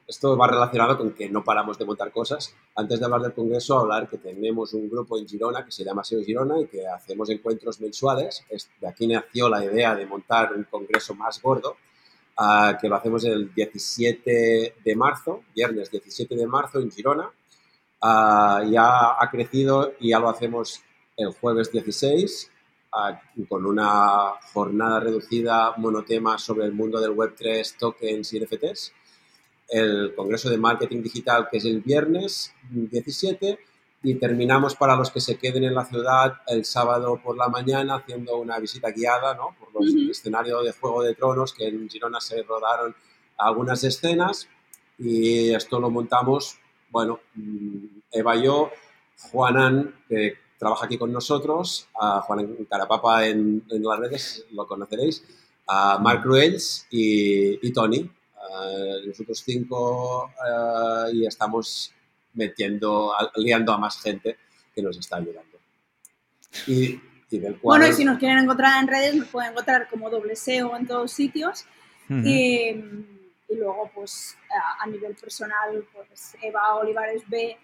esto 0.06 0.36
va 0.36 0.46
relacionado 0.48 0.98
con 0.98 1.12
que 1.12 1.30
no 1.30 1.42
paramos 1.42 1.78
de 1.78 1.86
montar 1.86 2.12
cosas. 2.12 2.54
Antes 2.74 2.98
de 3.00 3.06
hablar 3.06 3.22
del 3.22 3.32
congreso, 3.32 3.78
hablar 3.78 4.10
que 4.10 4.18
tenemos 4.18 4.74
un 4.74 4.90
grupo 4.90 5.16
en 5.16 5.26
Girona 5.26 5.64
que 5.64 5.72
se 5.72 5.82
llama 5.82 6.04
SEO 6.04 6.22
Girona 6.22 6.60
y 6.60 6.66
que 6.66 6.86
hacemos 6.86 7.30
encuentros 7.30 7.80
mensuales. 7.80 8.44
De 8.78 8.86
aquí 8.86 9.06
nació 9.06 9.48
la 9.48 9.64
idea 9.64 9.94
de 9.94 10.04
montar 10.04 10.52
un 10.52 10.64
congreso 10.64 11.14
más 11.14 11.40
gordo, 11.40 11.78
que 12.78 12.90
lo 12.90 12.96
hacemos 12.96 13.24
el 13.24 13.54
17 13.54 14.74
de 14.84 14.96
marzo, 14.96 15.44
viernes 15.54 15.90
17 15.90 16.36
de 16.36 16.46
marzo 16.46 16.78
en 16.78 16.90
Girona 16.90 17.32
Ah, 18.00 18.62
ya 18.68 19.16
ha 19.20 19.30
crecido 19.30 19.94
y 20.00 20.10
ya 20.10 20.18
lo 20.18 20.28
hacemos 20.28 20.82
el 21.16 21.28
jueves 21.28 21.72
16 21.72 22.50
ah, 22.92 23.20
con 23.48 23.64
una 23.64 24.32
jornada 24.52 25.00
reducida 25.00 25.74
monotema 25.78 26.38
sobre 26.38 26.66
el 26.66 26.72
mundo 26.72 27.00
del 27.00 27.12
Web3, 27.12 27.76
tokens 27.78 28.32
y 28.32 28.40
NFTs. 28.40 28.92
El 29.68 30.14
Congreso 30.14 30.50
de 30.50 30.58
Marketing 30.58 31.02
Digital, 31.02 31.48
que 31.50 31.56
es 31.56 31.64
el 31.64 31.80
viernes 31.80 32.54
17, 32.70 33.58
y 34.02 34.14
terminamos 34.14 34.76
para 34.76 34.94
los 34.94 35.10
que 35.10 35.20
se 35.20 35.36
queden 35.36 35.64
en 35.64 35.74
la 35.74 35.84
ciudad 35.84 36.34
el 36.46 36.64
sábado 36.64 37.20
por 37.22 37.36
la 37.36 37.48
mañana 37.48 37.96
haciendo 37.96 38.36
una 38.36 38.58
visita 38.60 38.90
guiada 38.90 39.34
¿no? 39.34 39.56
por 39.58 39.72
los 39.74 39.92
escenarios 40.10 40.64
de 40.64 40.72
Juego 40.72 41.02
de 41.02 41.14
Tronos, 41.14 41.52
que 41.52 41.66
en 41.66 41.88
Girona 41.88 42.20
se 42.20 42.42
rodaron 42.44 42.94
algunas 43.36 43.82
escenas 43.82 44.48
y 44.98 45.50
esto 45.52 45.80
lo 45.80 45.90
montamos 45.90 46.58
bueno, 46.90 47.20
mm, 47.34 47.84
Eva 48.10 48.36
y 48.36 48.44
yo, 48.44 48.70
Juanan, 49.30 49.94
que 50.08 50.34
trabaja 50.58 50.86
aquí 50.86 50.98
con 50.98 51.12
nosotros, 51.12 51.88
a 52.00 52.20
Juan 52.22 52.66
Carapapa 52.68 53.26
en, 53.26 53.64
en 53.70 53.82
las 53.82 53.98
redes, 53.98 54.46
lo 54.52 54.66
conoceréis, 54.66 55.22
a 55.66 55.98
Mark 55.98 56.22
Ruels 56.24 56.86
y, 56.90 57.72
Tony. 57.72 58.10
nosotros 59.06 59.42
cinco 59.44 60.30
eh, 60.30 61.10
y 61.14 61.26
estamos 61.26 61.92
metiendo, 62.34 63.12
liando 63.36 63.72
a 63.72 63.78
más 63.78 64.00
gente 64.00 64.36
que 64.74 64.82
nos 64.82 64.96
está 64.98 65.16
ayudando. 65.16 65.58
Y, 66.66 67.00
bueno, 67.62 67.86
y 67.88 67.92
si 67.92 68.04
nos 68.04 68.18
quieren 68.18 68.38
encontrar 68.38 68.80
en 68.80 68.88
redes, 68.88 69.14
nos 69.16 69.28
pueden 69.28 69.50
encontrar 69.50 69.88
como 69.90 70.08
doble 70.08 70.36
SEO 70.36 70.76
en 70.76 70.86
todos 70.86 71.10
sitios. 71.12 71.64
y, 72.08 72.76
y 73.48 73.56
luego, 73.56 73.90
pues 73.94 74.36
a, 74.80 74.86
nivel 74.86 75.14
personal, 75.14 75.84
pues 75.94 76.36
Eva 76.42 76.74
Olivares 76.76 77.22
B, 77.28 77.56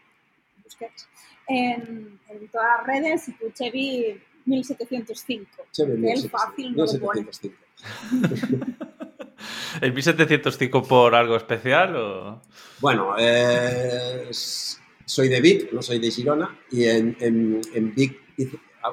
busquets, 0.62 1.08
en, 1.48 2.20
en, 2.28 2.48
todas 2.48 2.78
las 2.78 2.86
redes 2.86 3.28
y 3.28 3.32
tu 3.32 3.50
Chevy 3.50 4.22
1705. 4.46 5.50
Chevy 5.72 5.98
1705. 5.98 6.38
fácil 6.38 6.76
no 6.76 6.84
1705. 6.84 7.56
¿El 9.80 9.92
1705 9.92 10.82
por 10.84 11.14
algo 11.14 11.36
especial 11.36 11.96
o...? 11.96 12.42
Bueno, 12.80 13.14
eh, 13.18 14.28
soy 14.32 15.28
de 15.28 15.40
Vic, 15.40 15.72
no 15.72 15.82
soy 15.82 15.98
de 15.98 16.10
Girona, 16.10 16.58
y 16.70 16.84
en, 16.84 17.16
en, 17.18 17.60
en 17.74 17.94
Vic 17.94 18.20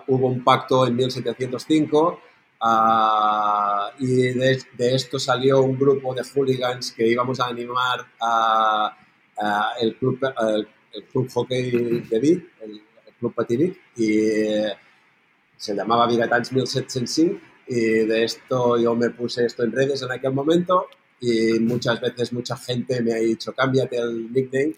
hubo 0.07 0.27
un 0.27 0.43
pacto 0.43 0.87
en 0.87 0.95
1705 0.95 2.21
Ah, 2.61 3.91
y 3.99 4.33
de, 4.33 4.59
esto 4.77 5.17
salió 5.17 5.61
un 5.61 5.77
grupo 5.77 6.13
de 6.13 6.23
hooligans 6.23 6.91
que 6.91 7.07
íbamos 7.07 7.39
a 7.39 7.47
animar 7.47 8.05
a, 8.19 8.97
el, 9.79 9.95
club, 9.95 10.19
el, 10.93 11.03
club 11.05 11.29
hockey 11.33 12.01
de 12.01 12.19
Vic, 12.19 12.45
el, 12.61 12.81
club 13.17 13.33
Pativic, 13.33 13.77
y 13.95 14.63
se 15.55 15.75
llamaba 15.75 16.07
Vigatans 16.07 16.51
1705 16.51 17.39
y 17.67 18.05
de 18.05 18.23
esto 18.23 18.77
yo 18.77 18.95
me 18.95 19.11
puse 19.11 19.45
esto 19.45 19.63
en 19.63 19.71
redes 19.71 20.01
en 20.01 20.11
aquel 20.11 20.33
momento 20.33 20.87
y 21.21 21.59
muchas 21.59 22.01
veces 22.01 22.33
mucha 22.33 22.57
gente 22.57 23.01
me 23.01 23.13
ha 23.13 23.17
dicho 23.17 23.53
cámbiate 23.53 23.97
el 23.97 24.31
nickname 24.31 24.75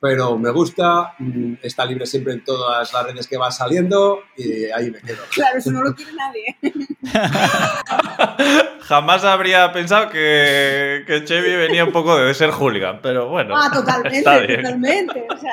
pero 0.00 0.38
me 0.38 0.50
gusta, 0.50 1.14
mm, 1.18 1.56
está 1.62 1.84
libre 1.84 2.06
siempre 2.06 2.32
en 2.32 2.42
todas 2.42 2.90
las 2.90 3.04
redes 3.04 3.26
que 3.26 3.36
va 3.36 3.50
saliendo 3.50 4.20
y 4.34 4.64
ahí 4.64 4.90
me 4.90 4.98
quedo. 5.00 5.18
Claro, 5.30 5.58
eso 5.58 5.70
no 5.70 5.82
lo 5.82 5.94
quiere 5.94 6.12
nadie. 6.14 6.56
Jamás 8.80 9.24
habría 9.24 9.70
pensado 9.72 10.08
que, 10.08 11.04
que, 11.06 11.22
Chevy 11.24 11.54
venía 11.54 11.84
un 11.84 11.92
poco 11.92 12.16
de 12.16 12.32
ser 12.32 12.50
hooligan, 12.50 13.00
pero 13.02 13.28
bueno. 13.28 13.54
Ah, 13.54 13.70
totalmente, 13.70 14.22
totalmente. 14.56 15.26
O 15.28 15.36
sea, 15.38 15.52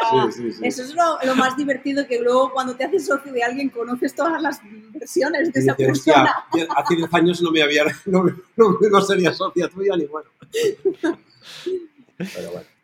Eso 0.63 0.81
es 0.81 0.95
lo, 0.95 1.35
más 1.35 1.57
divertido 1.57 2.07
que 2.07 2.21
luego 2.21 2.51
cuando 2.53 2.73
te 2.73 2.85
haces 2.85 3.05
socio 3.05 3.33
de 3.33 3.43
alguien 3.43 3.67
conoces 3.69 4.15
todas 4.15 4.41
las 4.41 4.61
versiones 4.91 5.51
de 5.51 5.59
esa 5.59 5.75
persona. 5.75 6.45
hace 6.75 6.95
10 6.95 7.13
años 7.13 7.41
no 7.41 7.51
me 7.51 7.61
había, 7.61 7.83
no, 8.05 8.23
no, 8.55 8.77
no 8.79 9.01
sería 9.01 9.33
socia 9.33 9.67
tuya 9.67 9.97
ni 9.97 10.05
bueno. 10.05 10.29
Pero 12.17 12.51
bueno. 12.51 12.76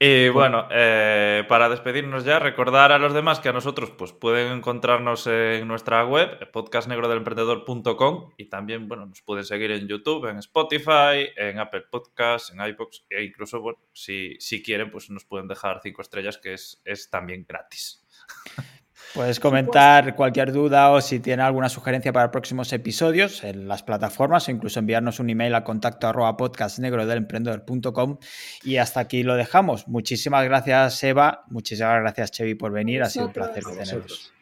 Y 0.00 0.28
bueno, 0.28 0.68
eh, 0.70 1.44
para 1.48 1.68
despedirnos 1.68 2.24
ya, 2.24 2.38
recordar 2.38 2.92
a 2.92 2.98
los 2.98 3.14
demás 3.14 3.40
que 3.40 3.48
a 3.48 3.52
nosotros 3.52 3.90
pues, 3.90 4.12
pueden 4.12 4.52
encontrarnos 4.52 5.26
en 5.26 5.66
nuestra 5.66 6.04
web, 6.04 6.52
podcastnegrodelemprendedor.com 6.52 8.34
y 8.36 8.44
también 8.44 8.86
bueno, 8.86 9.06
nos 9.06 9.22
pueden 9.22 9.44
seguir 9.44 9.72
en 9.72 9.88
YouTube, 9.88 10.26
en 10.26 10.38
Spotify, 10.38 11.30
en 11.36 11.58
Apple 11.58 11.86
Podcasts, 11.90 12.52
en 12.52 12.64
iBox 12.64 13.06
e 13.10 13.24
incluso 13.24 13.60
bueno, 13.60 13.80
si, 13.92 14.36
si 14.38 14.62
quieren 14.62 14.92
pues 14.92 15.10
nos 15.10 15.24
pueden 15.24 15.48
dejar 15.48 15.80
cinco 15.82 16.02
estrellas 16.02 16.38
que 16.38 16.52
es, 16.52 16.80
es 16.84 17.10
también 17.10 17.44
gratis. 17.48 18.06
Puedes 19.14 19.40
comentar 19.40 20.14
cualquier 20.14 20.52
duda 20.52 20.90
o 20.90 21.00
si 21.00 21.18
tiene 21.18 21.42
alguna 21.42 21.68
sugerencia 21.68 22.12
para 22.12 22.30
próximos 22.30 22.72
episodios 22.72 23.42
en 23.42 23.66
las 23.66 23.82
plataformas 23.82 24.48
o 24.48 24.50
incluso 24.50 24.78
enviarnos 24.78 25.18
un 25.18 25.30
email 25.30 25.54
a 25.54 25.64
contacto 25.64 26.08
arroba 26.08 26.36
podcastnegrodelemprendedor.com 26.36 28.18
y 28.64 28.76
hasta 28.76 29.00
aquí 29.00 29.22
lo 29.22 29.34
dejamos. 29.34 29.88
Muchísimas 29.88 30.44
gracias 30.44 31.02
Eva, 31.02 31.44
muchísimas 31.48 32.00
gracias 32.00 32.30
Chevy 32.32 32.54
por 32.54 32.72
venir, 32.72 33.02
ha 33.02 33.08
sido 33.08 33.26
un 33.26 33.32
placer 33.32 33.64
teneros. 33.64 34.32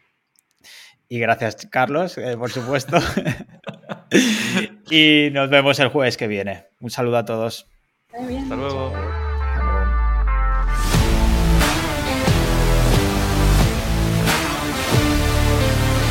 Y 1.09 1.21
gracias 1.21 1.69
Carlos, 1.71 2.19
eh, 2.19 2.37
por 2.37 2.51
supuesto. 2.51 2.99
y 4.91 5.29
nos 5.33 5.49
vemos 5.49 5.79
el 5.79 5.89
jueves 5.89 6.17
que 6.17 6.27
viene. 6.27 6.67
Un 6.81 6.91
saludo 6.91 7.19
a 7.19 7.25
todos. 7.25 7.69
Hasta 8.13 8.57
luego. 8.57 9.16